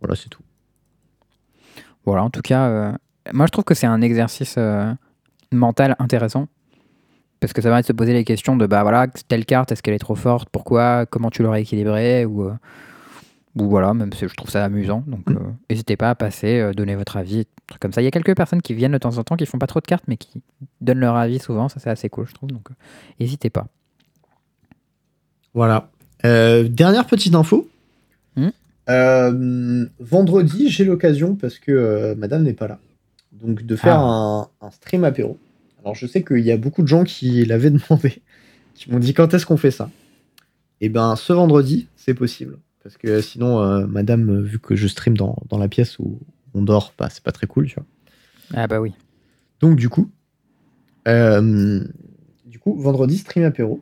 Voilà, 0.00 0.14
c'est 0.14 0.28
tout. 0.28 0.42
Voilà, 2.04 2.22
en 2.24 2.30
tout 2.30 2.40
cas, 2.42 2.68
euh, 2.68 2.92
moi 3.32 3.46
je 3.46 3.50
trouve 3.52 3.64
que 3.64 3.74
c'est 3.74 3.86
un 3.86 4.00
exercice 4.02 4.56
mental 5.52 5.96
intéressant. 5.98 6.48
Parce 7.40 7.52
que 7.52 7.60
ça 7.60 7.68
permet 7.70 7.82
de 7.82 7.86
se 7.86 7.92
poser 7.92 8.12
les 8.12 8.24
questions 8.24 8.56
de 8.56 8.66
bah 8.66 8.82
voilà, 8.82 9.08
telle 9.08 9.44
carte, 9.44 9.72
est-ce 9.72 9.82
qu'elle 9.82 9.94
est 9.94 9.98
trop 9.98 10.14
forte? 10.14 10.48
Pourquoi? 10.50 11.06
Comment 11.06 11.28
tu 11.30 11.42
l'aurais 11.42 11.62
équilibrée? 11.62 12.24
Ou, 12.24 12.44
euh, 12.44 12.52
ou 13.56 13.68
voilà, 13.68 13.92
même 13.94 14.12
si 14.12 14.28
je 14.28 14.34
trouve 14.34 14.48
ça 14.50 14.64
amusant. 14.64 15.02
Donc 15.06 15.28
Mm. 15.28 15.36
euh, 15.36 15.40
n'hésitez 15.68 15.96
pas 15.96 16.10
à 16.10 16.14
passer, 16.14 16.60
euh, 16.60 16.72
donner 16.72 16.94
votre 16.94 17.16
avis, 17.16 17.46
trucs 17.66 17.80
comme 17.80 17.92
ça. 17.92 18.00
Il 18.00 18.04
y 18.04 18.08
a 18.08 18.12
quelques 18.12 18.36
personnes 18.36 18.62
qui 18.62 18.74
viennent 18.74 18.92
de 18.92 18.98
temps 18.98 19.18
en 19.18 19.24
temps 19.24 19.34
qui 19.36 19.44
font 19.46 19.58
pas 19.58 19.66
trop 19.66 19.80
de 19.80 19.86
cartes, 19.86 20.04
mais 20.06 20.16
qui 20.16 20.40
donnent 20.80 21.00
leur 21.00 21.16
avis 21.16 21.40
souvent. 21.40 21.68
Ça 21.68 21.80
c'est 21.80 21.90
assez 21.90 22.08
cool, 22.08 22.26
je 22.28 22.34
trouve. 22.34 22.50
Donc 22.50 22.68
n'hésitez 23.18 23.50
pas. 23.50 23.66
Voilà. 25.52 25.90
Dernière 26.22 27.06
petite 27.06 27.34
info. 27.34 27.68
Euh, 28.88 29.86
vendredi, 30.00 30.68
j'ai 30.68 30.84
l'occasion, 30.84 31.36
parce 31.36 31.58
que 31.60 32.14
madame 32.18 32.42
n'est 32.42 32.52
pas 32.52 32.66
là, 32.66 32.80
donc 33.42 33.62
de 33.64 33.76
faire 33.76 33.96
un, 33.96 34.48
un 34.60 34.70
stream 34.70 35.04
apéro. 35.04 35.38
Alors, 35.82 35.94
je 35.94 36.06
sais 36.06 36.22
qu'il 36.22 36.40
y 36.40 36.52
a 36.52 36.56
beaucoup 36.56 36.82
de 36.82 36.88
gens 36.88 37.04
qui 37.04 37.44
l'avaient 37.44 37.70
demandé, 37.88 38.22
qui 38.74 38.90
m'ont 38.90 38.98
dit 38.98 39.14
quand 39.14 39.34
est-ce 39.34 39.46
qu'on 39.46 39.56
fait 39.56 39.70
ça? 39.70 39.90
Et 40.80 40.88
ben, 40.88 41.16
ce 41.16 41.32
vendredi, 41.32 41.88
c'est 41.96 42.14
possible. 42.14 42.58
Parce 42.82 42.96
que 42.96 43.20
sinon, 43.20 43.60
euh, 43.62 43.86
madame, 43.86 44.42
vu 44.42 44.58
que 44.58 44.74
je 44.74 44.88
stream 44.88 45.16
dans, 45.16 45.36
dans 45.48 45.58
la 45.58 45.68
pièce 45.68 45.98
où 45.98 46.18
on 46.54 46.62
dort, 46.62 46.92
bah, 46.98 47.08
c'est 47.10 47.22
pas 47.22 47.32
très 47.32 47.46
cool, 47.46 47.66
tu 47.66 47.76
vois. 47.76 47.84
Ah 48.54 48.66
bah 48.66 48.80
oui. 48.80 48.92
Donc 49.60 49.76
du 49.76 49.88
coup, 49.88 50.10
euh, 51.08 51.80
du 52.46 52.58
coup, 52.58 52.74
vendredi 52.80 53.18
stream 53.18 53.44
apéro. 53.44 53.80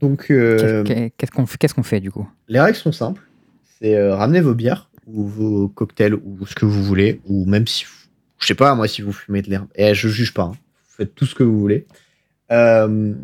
Donc 0.00 0.30
euh, 0.30 0.82
Qu'est-ce 1.16 1.30
qu'on 1.30 1.46
fait, 1.46 1.58
qu'est-ce 1.58 1.74
qu'on 1.74 1.82
fait 1.82 2.00
du 2.00 2.10
coup? 2.10 2.28
les 2.48 2.60
règles 2.60 2.76
sont 2.76 2.92
simples. 2.92 3.22
C'est 3.78 3.96
euh, 3.96 4.14
ramener 4.14 4.40
vos 4.40 4.54
bières 4.54 4.90
ou 5.06 5.24
vos 5.26 5.68
cocktails 5.68 6.14
ou 6.14 6.46
ce 6.46 6.54
que 6.54 6.64
vous 6.66 6.82
voulez, 6.82 7.20
ou 7.26 7.44
même 7.46 7.66
si, 7.66 7.84
vous- 7.84 8.01
je 8.42 8.46
sais 8.48 8.54
pas 8.54 8.74
moi 8.74 8.88
si 8.88 9.00
vous 9.02 9.12
fumez 9.12 9.40
de 9.42 9.48
l'herbe. 9.50 9.68
Et 9.74 9.94
je 9.94 10.08
juge 10.08 10.34
pas. 10.34 10.42
hein. 10.44 10.52
Vous 10.52 10.96
faites 10.96 11.14
tout 11.14 11.24
ce 11.26 11.34
que 11.34 11.42
vous 11.42 11.58
voulez. 11.58 11.86
Euh, 12.50 13.14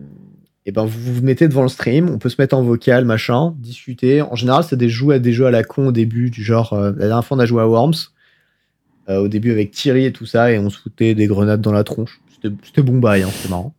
et 0.64 0.72
ben 0.72 0.84
vous 0.84 1.14
vous 1.14 1.22
mettez 1.22 1.48
devant 1.48 1.62
le 1.62 1.68
stream. 1.68 2.08
On 2.10 2.18
peut 2.18 2.28
se 2.28 2.36
mettre 2.40 2.56
en 2.56 2.62
vocal, 2.62 3.04
machin, 3.04 3.54
discuter. 3.58 4.22
En 4.22 4.34
général, 4.36 4.64
c'est 4.64 4.76
des 4.76 4.88
jeux 4.88 5.10
à 5.10 5.18
des 5.18 5.32
jeux 5.32 5.46
à 5.46 5.50
la 5.50 5.64
con 5.64 5.88
au 5.88 5.92
début, 5.92 6.30
du 6.30 6.42
genre 6.42 6.72
euh, 6.72 6.92
la 6.96 7.06
dernière 7.08 7.24
fois 7.24 7.36
on 7.36 7.40
a 7.40 7.46
joué 7.46 7.60
à 7.62 7.66
Worms. 7.68 7.94
euh, 9.08 9.18
au 9.20 9.28
début 9.28 9.50
avec 9.50 9.70
Thierry 9.70 10.04
et 10.04 10.12
tout 10.12 10.26
ça, 10.26 10.52
et 10.52 10.58
on 10.58 10.68
se 10.70 10.78
foutait 10.78 11.14
des 11.14 11.26
grenades 11.26 11.60
dans 11.62 11.72
la 11.72 11.84
tronche. 11.84 12.20
C'était 12.64 12.82
bon 12.82 12.98
bail, 12.98 13.22
hein, 13.22 13.28
c'était 13.32 13.48
marrant. 13.48 13.74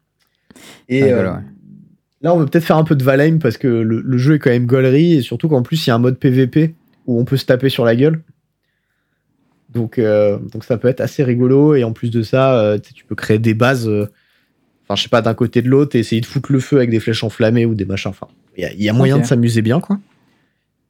Et 0.89 1.03
Ah, 1.11 1.17
ouais. 1.17 1.39
là, 2.21 2.33
on 2.33 2.39
veut 2.39 2.45
peut-être 2.47 2.65
faire 2.65 2.77
un 2.77 2.83
peu 2.83 2.95
de 2.95 3.03
Valheim 3.03 3.37
parce 3.39 3.57
que 3.57 3.67
le, 3.67 4.01
le 4.01 4.17
jeu 4.17 4.35
est 4.35 4.39
quand 4.39 4.49
même 4.49 4.65
gaulerie, 4.65 5.13
et 5.13 5.21
surtout 5.21 5.47
qu'en 5.47 5.61
plus, 5.61 5.85
il 5.85 5.89
y 5.89 5.91
a 5.91 5.95
un 5.95 5.99
mode 5.99 6.17
PVP 6.17 6.73
où 7.05 7.19
on 7.19 7.25
peut 7.25 7.37
se 7.37 7.45
taper 7.45 7.69
sur 7.69 7.85
la 7.85 7.95
gueule. 7.95 8.21
Donc, 9.73 9.99
euh, 9.99 10.37
donc 10.51 10.63
ça 10.63 10.77
peut 10.77 10.87
être 10.87 11.01
assez 11.01 11.23
rigolo, 11.23 11.75
et 11.75 11.83
en 11.83 11.93
plus 11.93 12.09
de 12.09 12.21
ça, 12.23 12.59
euh, 12.59 12.77
tu 12.79 13.05
peux 13.05 13.15
créer 13.15 13.39
des 13.39 13.53
bases, 13.53 13.87
euh, 13.87 14.07
enfin, 14.83 14.95
je 14.95 15.03
sais 15.03 15.09
pas, 15.09 15.21
d'un 15.21 15.35
côté 15.35 15.61
de 15.61 15.69
l'autre, 15.69 15.95
et 15.95 15.99
essayer 15.99 16.21
de 16.21 16.25
foutre 16.25 16.51
le 16.51 16.59
feu 16.59 16.77
avec 16.77 16.89
des 16.89 16.99
flèches 16.99 17.23
enflammées 17.23 17.65
ou 17.65 17.75
des 17.75 17.85
machins. 17.85 18.09
Enfin, 18.09 18.27
il 18.57 18.63
y 18.63 18.65
a, 18.65 18.73
y 18.73 18.89
a 18.89 18.93
moyen 18.93 19.19
de 19.19 19.25
s'amuser 19.25 19.61
bien, 19.61 19.79
quoi. 19.79 19.99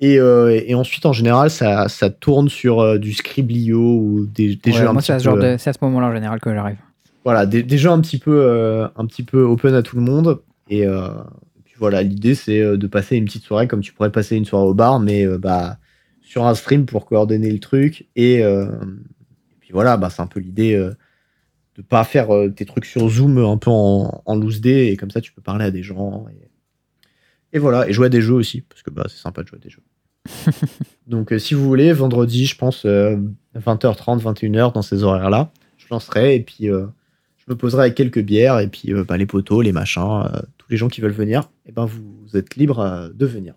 Et, 0.02 0.18
euh, 0.18 0.62
et 0.66 0.76
ensuite, 0.76 1.06
en 1.06 1.12
général, 1.12 1.50
ça, 1.50 1.90
ça 1.90 2.10
tourne 2.10 2.48
sur 2.48 2.80
euh, 2.80 2.98
du 2.98 3.12
Scriblio 3.12 3.80
ou 3.80 4.26
des, 4.34 4.56
des 4.56 4.72
Ouais, 4.72 4.78
jeux 4.78 4.88
un 4.88 4.96
petit 4.96 5.08
c'est 5.08 5.14
à, 5.14 5.20
ce 5.20 5.28
peu, 5.30 5.58
c'est 5.58 5.70
à 5.70 5.74
ce 5.74 5.80
moment-là 5.82 6.08
en 6.08 6.14
général 6.14 6.40
que 6.40 6.54
j'arrive. 6.54 6.78
voilà, 7.26 7.46
des, 7.46 7.64
des 7.64 7.78
jeux 7.78 7.90
un 7.90 8.00
petit 8.00 8.18
peu, 8.18 8.32
euh, 8.34 8.88
un 8.96 9.06
petit 9.06 9.24
peu 9.24 9.42
open 9.42 9.74
à 9.76 9.82
tout 9.82 9.98
le 9.98 10.02
monde. 10.02 10.40
Et 10.70 10.86
euh, 10.86 11.10
puis 11.66 11.76
voilà, 11.78 12.02
l'idée 12.02 12.34
c'est 12.34 12.62
de 12.78 12.88
passer 12.88 13.18
une 13.18 13.26
petite 13.26 13.44
soirée 13.44 13.68
comme 13.68 13.82
tu 13.82 13.92
pourrais 13.92 14.12
passer 14.12 14.38
une 14.38 14.46
soirée 14.46 14.68
au 14.68 14.74
bar, 14.74 15.02
mais 15.02 15.26
bah, 15.38 15.76
sur 16.30 16.46
un 16.46 16.54
stream 16.54 16.86
pour 16.86 17.08
coordonner 17.08 17.52
le 17.52 17.60
truc. 17.60 18.08
Et, 18.16 18.44
euh, 18.44 18.68
et 19.52 19.56
puis 19.62 19.72
voilà, 19.72 19.98
bah, 19.98 20.12
c'est 20.12 20.22
un 20.22 20.28
peu 20.28 20.40
l'idée 20.40 20.76
euh, 20.76 20.94
de 21.76 21.82
pas 21.82 22.04
faire 22.04 22.30
euh, 22.30 22.50
tes 22.50 22.66
trucs 22.66 22.86
sur 22.86 23.10
Zoom 23.10 23.40
un 23.40 23.58
peu 23.58 23.72
en, 23.72 24.22
en 24.24 24.36
loose 24.36 24.62
day, 24.62 24.92
et 24.92 24.96
comme 24.96 25.10
ça 25.10 25.22
tu 25.22 25.34
peux 25.34 25.42
parler 25.42 25.66
à 25.66 25.72
des 25.72 25.82
gens. 25.82 26.28
Et, 26.30 27.58
et 27.58 27.60
voilà, 27.60 27.90
et 27.90 27.94
jouer 27.94 28.06
à 28.06 28.10
des 28.10 28.22
jeux 28.22 28.36
aussi, 28.36 28.62
parce 28.62 28.84
que 28.84 28.92
bah, 28.92 29.08
c'est 29.10 29.18
sympa 29.18 29.42
de 29.42 29.48
jouer 29.48 29.58
à 29.58 29.64
des 29.64 29.72
jeux. 29.72 29.82
Donc 31.08 31.34
euh, 31.34 31.40
si 31.40 31.56
vous 31.56 31.64
voulez, 31.64 31.92
vendredi, 31.94 32.46
je 32.46 32.56
pense 32.56 32.86
euh, 32.86 33.18
20h30, 33.58 34.22
21h 34.22 34.72
dans 34.74 34.84
ces 34.84 35.02
horaires-là, 35.02 35.52
je 35.78 35.88
lancerai 35.90 36.36
et 36.36 36.42
puis 36.42 36.68
je 36.68 37.46
me 37.48 37.58
poserai 37.58 37.82
avec 37.82 37.96
quelques 37.96 38.22
bières 38.22 38.60
et 38.60 38.68
puis 38.68 38.94
euh, 38.94 39.04
bah, 39.04 39.18
les 39.18 39.26
poteaux, 39.26 39.64
les 39.64 39.72
machins, 39.72 40.22
euh, 40.26 40.40
tous 40.60 40.70
les 40.70 40.78
gens 40.78 40.90
qui 40.90 41.02
veulent 41.02 41.12
venir, 41.12 41.50
et 41.66 41.72
ben 41.72 41.86
vous 41.86 42.38
êtes 42.38 42.56
libres 42.56 42.82
euh, 42.82 43.10
de 43.12 43.26
venir 43.26 43.56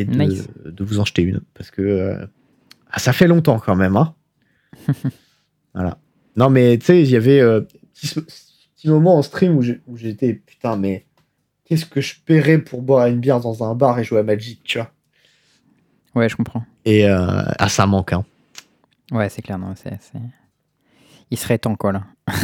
et 0.00 0.04
de, 0.04 0.14
Nice. 0.16 0.48
de 0.64 0.84
vous 0.84 1.00
en 1.00 1.04
jeter 1.04 1.22
une 1.22 1.40
parce 1.54 1.70
que 1.70 1.82
euh, 1.82 2.26
ah, 2.90 2.98
ça 2.98 3.12
fait 3.12 3.26
longtemps 3.26 3.58
quand 3.58 3.76
même. 3.76 3.96
Hein 3.96 4.14
voilà. 5.74 5.98
Non 6.36 6.50
mais 6.50 6.78
tu 6.78 6.86
sais, 6.86 7.02
il 7.02 7.10
y 7.10 7.16
avait 7.16 7.40
euh, 7.40 7.60
petit, 7.94 8.14
petit 8.76 8.88
moment 8.88 9.16
en 9.16 9.22
stream 9.22 9.56
où 9.56 9.96
j'étais 9.96 10.34
putain 10.34 10.76
mais 10.76 11.06
qu'est-ce 11.64 11.84
que 11.86 12.00
je 12.00 12.14
paierais 12.24 12.58
pour 12.58 12.82
boire 12.82 13.06
une 13.06 13.20
bière 13.20 13.40
dans 13.40 13.62
un 13.68 13.74
bar 13.74 13.98
et 13.98 14.04
jouer 14.04 14.20
à 14.20 14.22
Magic, 14.22 14.62
tu 14.64 14.78
vois? 14.78 14.90
Ouais, 16.14 16.28
je 16.28 16.36
comprends. 16.36 16.64
Et 16.84 17.06
euh, 17.08 17.42
ah 17.58 17.68
ça 17.68 17.86
manque 17.86 18.12
hein. 18.12 18.24
Ouais, 19.10 19.28
c'est 19.28 19.42
clair. 19.42 19.58
Non, 19.58 19.74
c'est, 19.76 19.98
c'est- 20.00 20.18
il 21.30 21.38
serait 21.38 21.58
temps, 21.58 21.76
quoi, 21.76 21.92
là. 21.92 22.04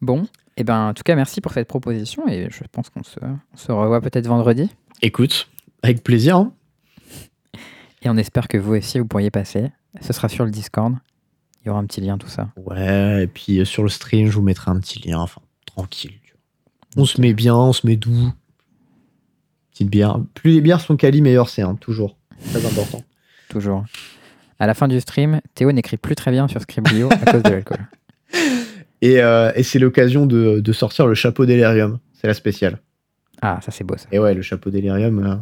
bon, 0.00 0.26
eh 0.56 0.64
ben, 0.64 0.88
en 0.88 0.94
tout 0.94 1.02
cas, 1.02 1.14
merci 1.16 1.40
pour 1.40 1.52
cette 1.52 1.68
proposition 1.68 2.26
et 2.28 2.48
je 2.50 2.62
pense 2.70 2.90
qu'on 2.90 3.02
se, 3.02 3.18
on 3.22 3.56
se 3.56 3.72
revoit 3.72 4.00
peut-être 4.00 4.26
vendredi. 4.26 4.70
Écoute, 5.02 5.48
avec 5.82 6.02
plaisir. 6.04 6.36
hein. 6.36 6.52
Et 8.02 8.08
on 8.10 8.16
espère 8.16 8.48
que 8.48 8.58
vous 8.58 8.74
aussi, 8.74 8.98
vous 8.98 9.06
pourriez 9.06 9.30
passer. 9.30 9.70
Ce 10.00 10.12
sera 10.12 10.28
sur 10.28 10.44
le 10.44 10.50
Discord. 10.50 10.94
Il 11.62 11.68
y 11.68 11.70
aura 11.70 11.80
un 11.80 11.86
petit 11.86 12.00
lien, 12.02 12.18
tout 12.18 12.28
ça. 12.28 12.50
Ouais, 12.56 13.22
et 13.24 13.26
puis 13.26 13.58
euh, 13.60 13.64
sur 13.64 13.82
le 13.82 13.88
stream, 13.88 14.26
je 14.26 14.32
vous 14.32 14.42
mettrai 14.42 14.70
un 14.70 14.78
petit 14.78 15.00
lien, 15.00 15.18
enfin, 15.18 15.40
tranquille. 15.66 16.12
On 16.96 17.06
se 17.06 17.20
met 17.20 17.32
bien, 17.32 17.56
on 17.56 17.72
se 17.72 17.86
met 17.86 17.96
doux. 17.96 18.30
Petite 19.72 19.88
bière. 19.90 20.20
Plus 20.34 20.52
les 20.52 20.60
bières 20.60 20.80
sont 20.80 20.96
quali, 20.96 21.22
meilleur 21.22 21.48
c'est, 21.48 21.62
hein, 21.62 21.74
toujours. 21.76 22.16
Très 22.52 22.64
important. 22.64 23.02
Toujours. 23.48 23.84
À 24.58 24.66
la 24.66 24.74
fin 24.74 24.88
du 24.88 25.00
stream, 25.00 25.40
Théo 25.54 25.70
n'écrit 25.72 25.96
plus 25.96 26.14
très 26.14 26.30
bien 26.30 26.48
sur 26.48 26.60
Scriblio 26.60 27.08
à 27.12 27.30
cause 27.32 27.42
de 27.42 27.50
l'alcool. 27.50 27.78
Et, 29.04 29.20
euh, 29.22 29.52
et 29.54 29.62
c'est 29.62 29.78
l'occasion 29.78 30.24
de, 30.26 30.60
de 30.60 30.72
sortir 30.72 31.06
le 31.06 31.14
chapeau 31.14 31.44
d'Elerium. 31.44 31.98
C'est 32.14 32.26
la 32.26 32.32
spéciale. 32.34 32.78
Ah, 33.42 33.58
ça 33.62 33.70
c'est 33.70 33.84
beau 33.84 33.96
ça. 33.98 34.06
Et 34.12 34.18
ouais, 34.18 34.32
le 34.32 34.40
chapeau 34.42 34.70
d'Elerium, 34.70 35.18
euh, 35.26 35.34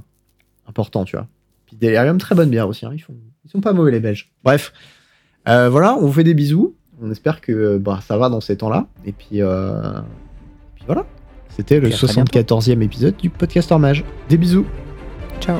important, 0.69 1.05
tu 1.05 1.17
vois. 1.17 1.29
Puis 1.67 1.77
Delirium, 1.77 2.19
très 2.19 2.35
bonne 2.35 2.51
bière 2.51 2.67
aussi. 2.69 2.85
hein, 2.87 2.91
Ils, 2.93 2.99
font, 2.99 3.15
ils 3.45 3.51
sont 3.51 3.61
pas 3.61 3.73
mauvais, 3.73 3.93
les 3.93 4.01
Belges. 4.01 4.31
Bref. 4.43 4.73
Euh, 5.49 5.69
voilà, 5.69 5.95
on 5.95 6.07
vous 6.07 6.13
fait 6.13 6.25
des 6.25 6.35
bisous. 6.35 6.75
On 7.01 7.11
espère 7.11 7.41
que 7.41 7.79
bah, 7.79 8.01
ça 8.07 8.17
va 8.17 8.29
dans 8.29 8.41
ces 8.41 8.57
temps-là. 8.57 8.87
Et 9.05 9.13
puis, 9.13 9.43
euh, 9.43 10.01
puis 10.75 10.85
voilà. 10.87 11.07
C'était 11.49 11.77
le 11.81 11.89
Puis 11.89 11.95
à 11.95 11.97
très 11.99 12.15
bientôt. 12.23 12.59
74e 12.61 12.81
épisode 12.83 13.17
du 13.17 13.31
Podcaster 13.31 13.79
Mage. 13.79 14.05
Des 14.29 14.37
bisous. 14.39 14.67
Ciao. 15.41 15.59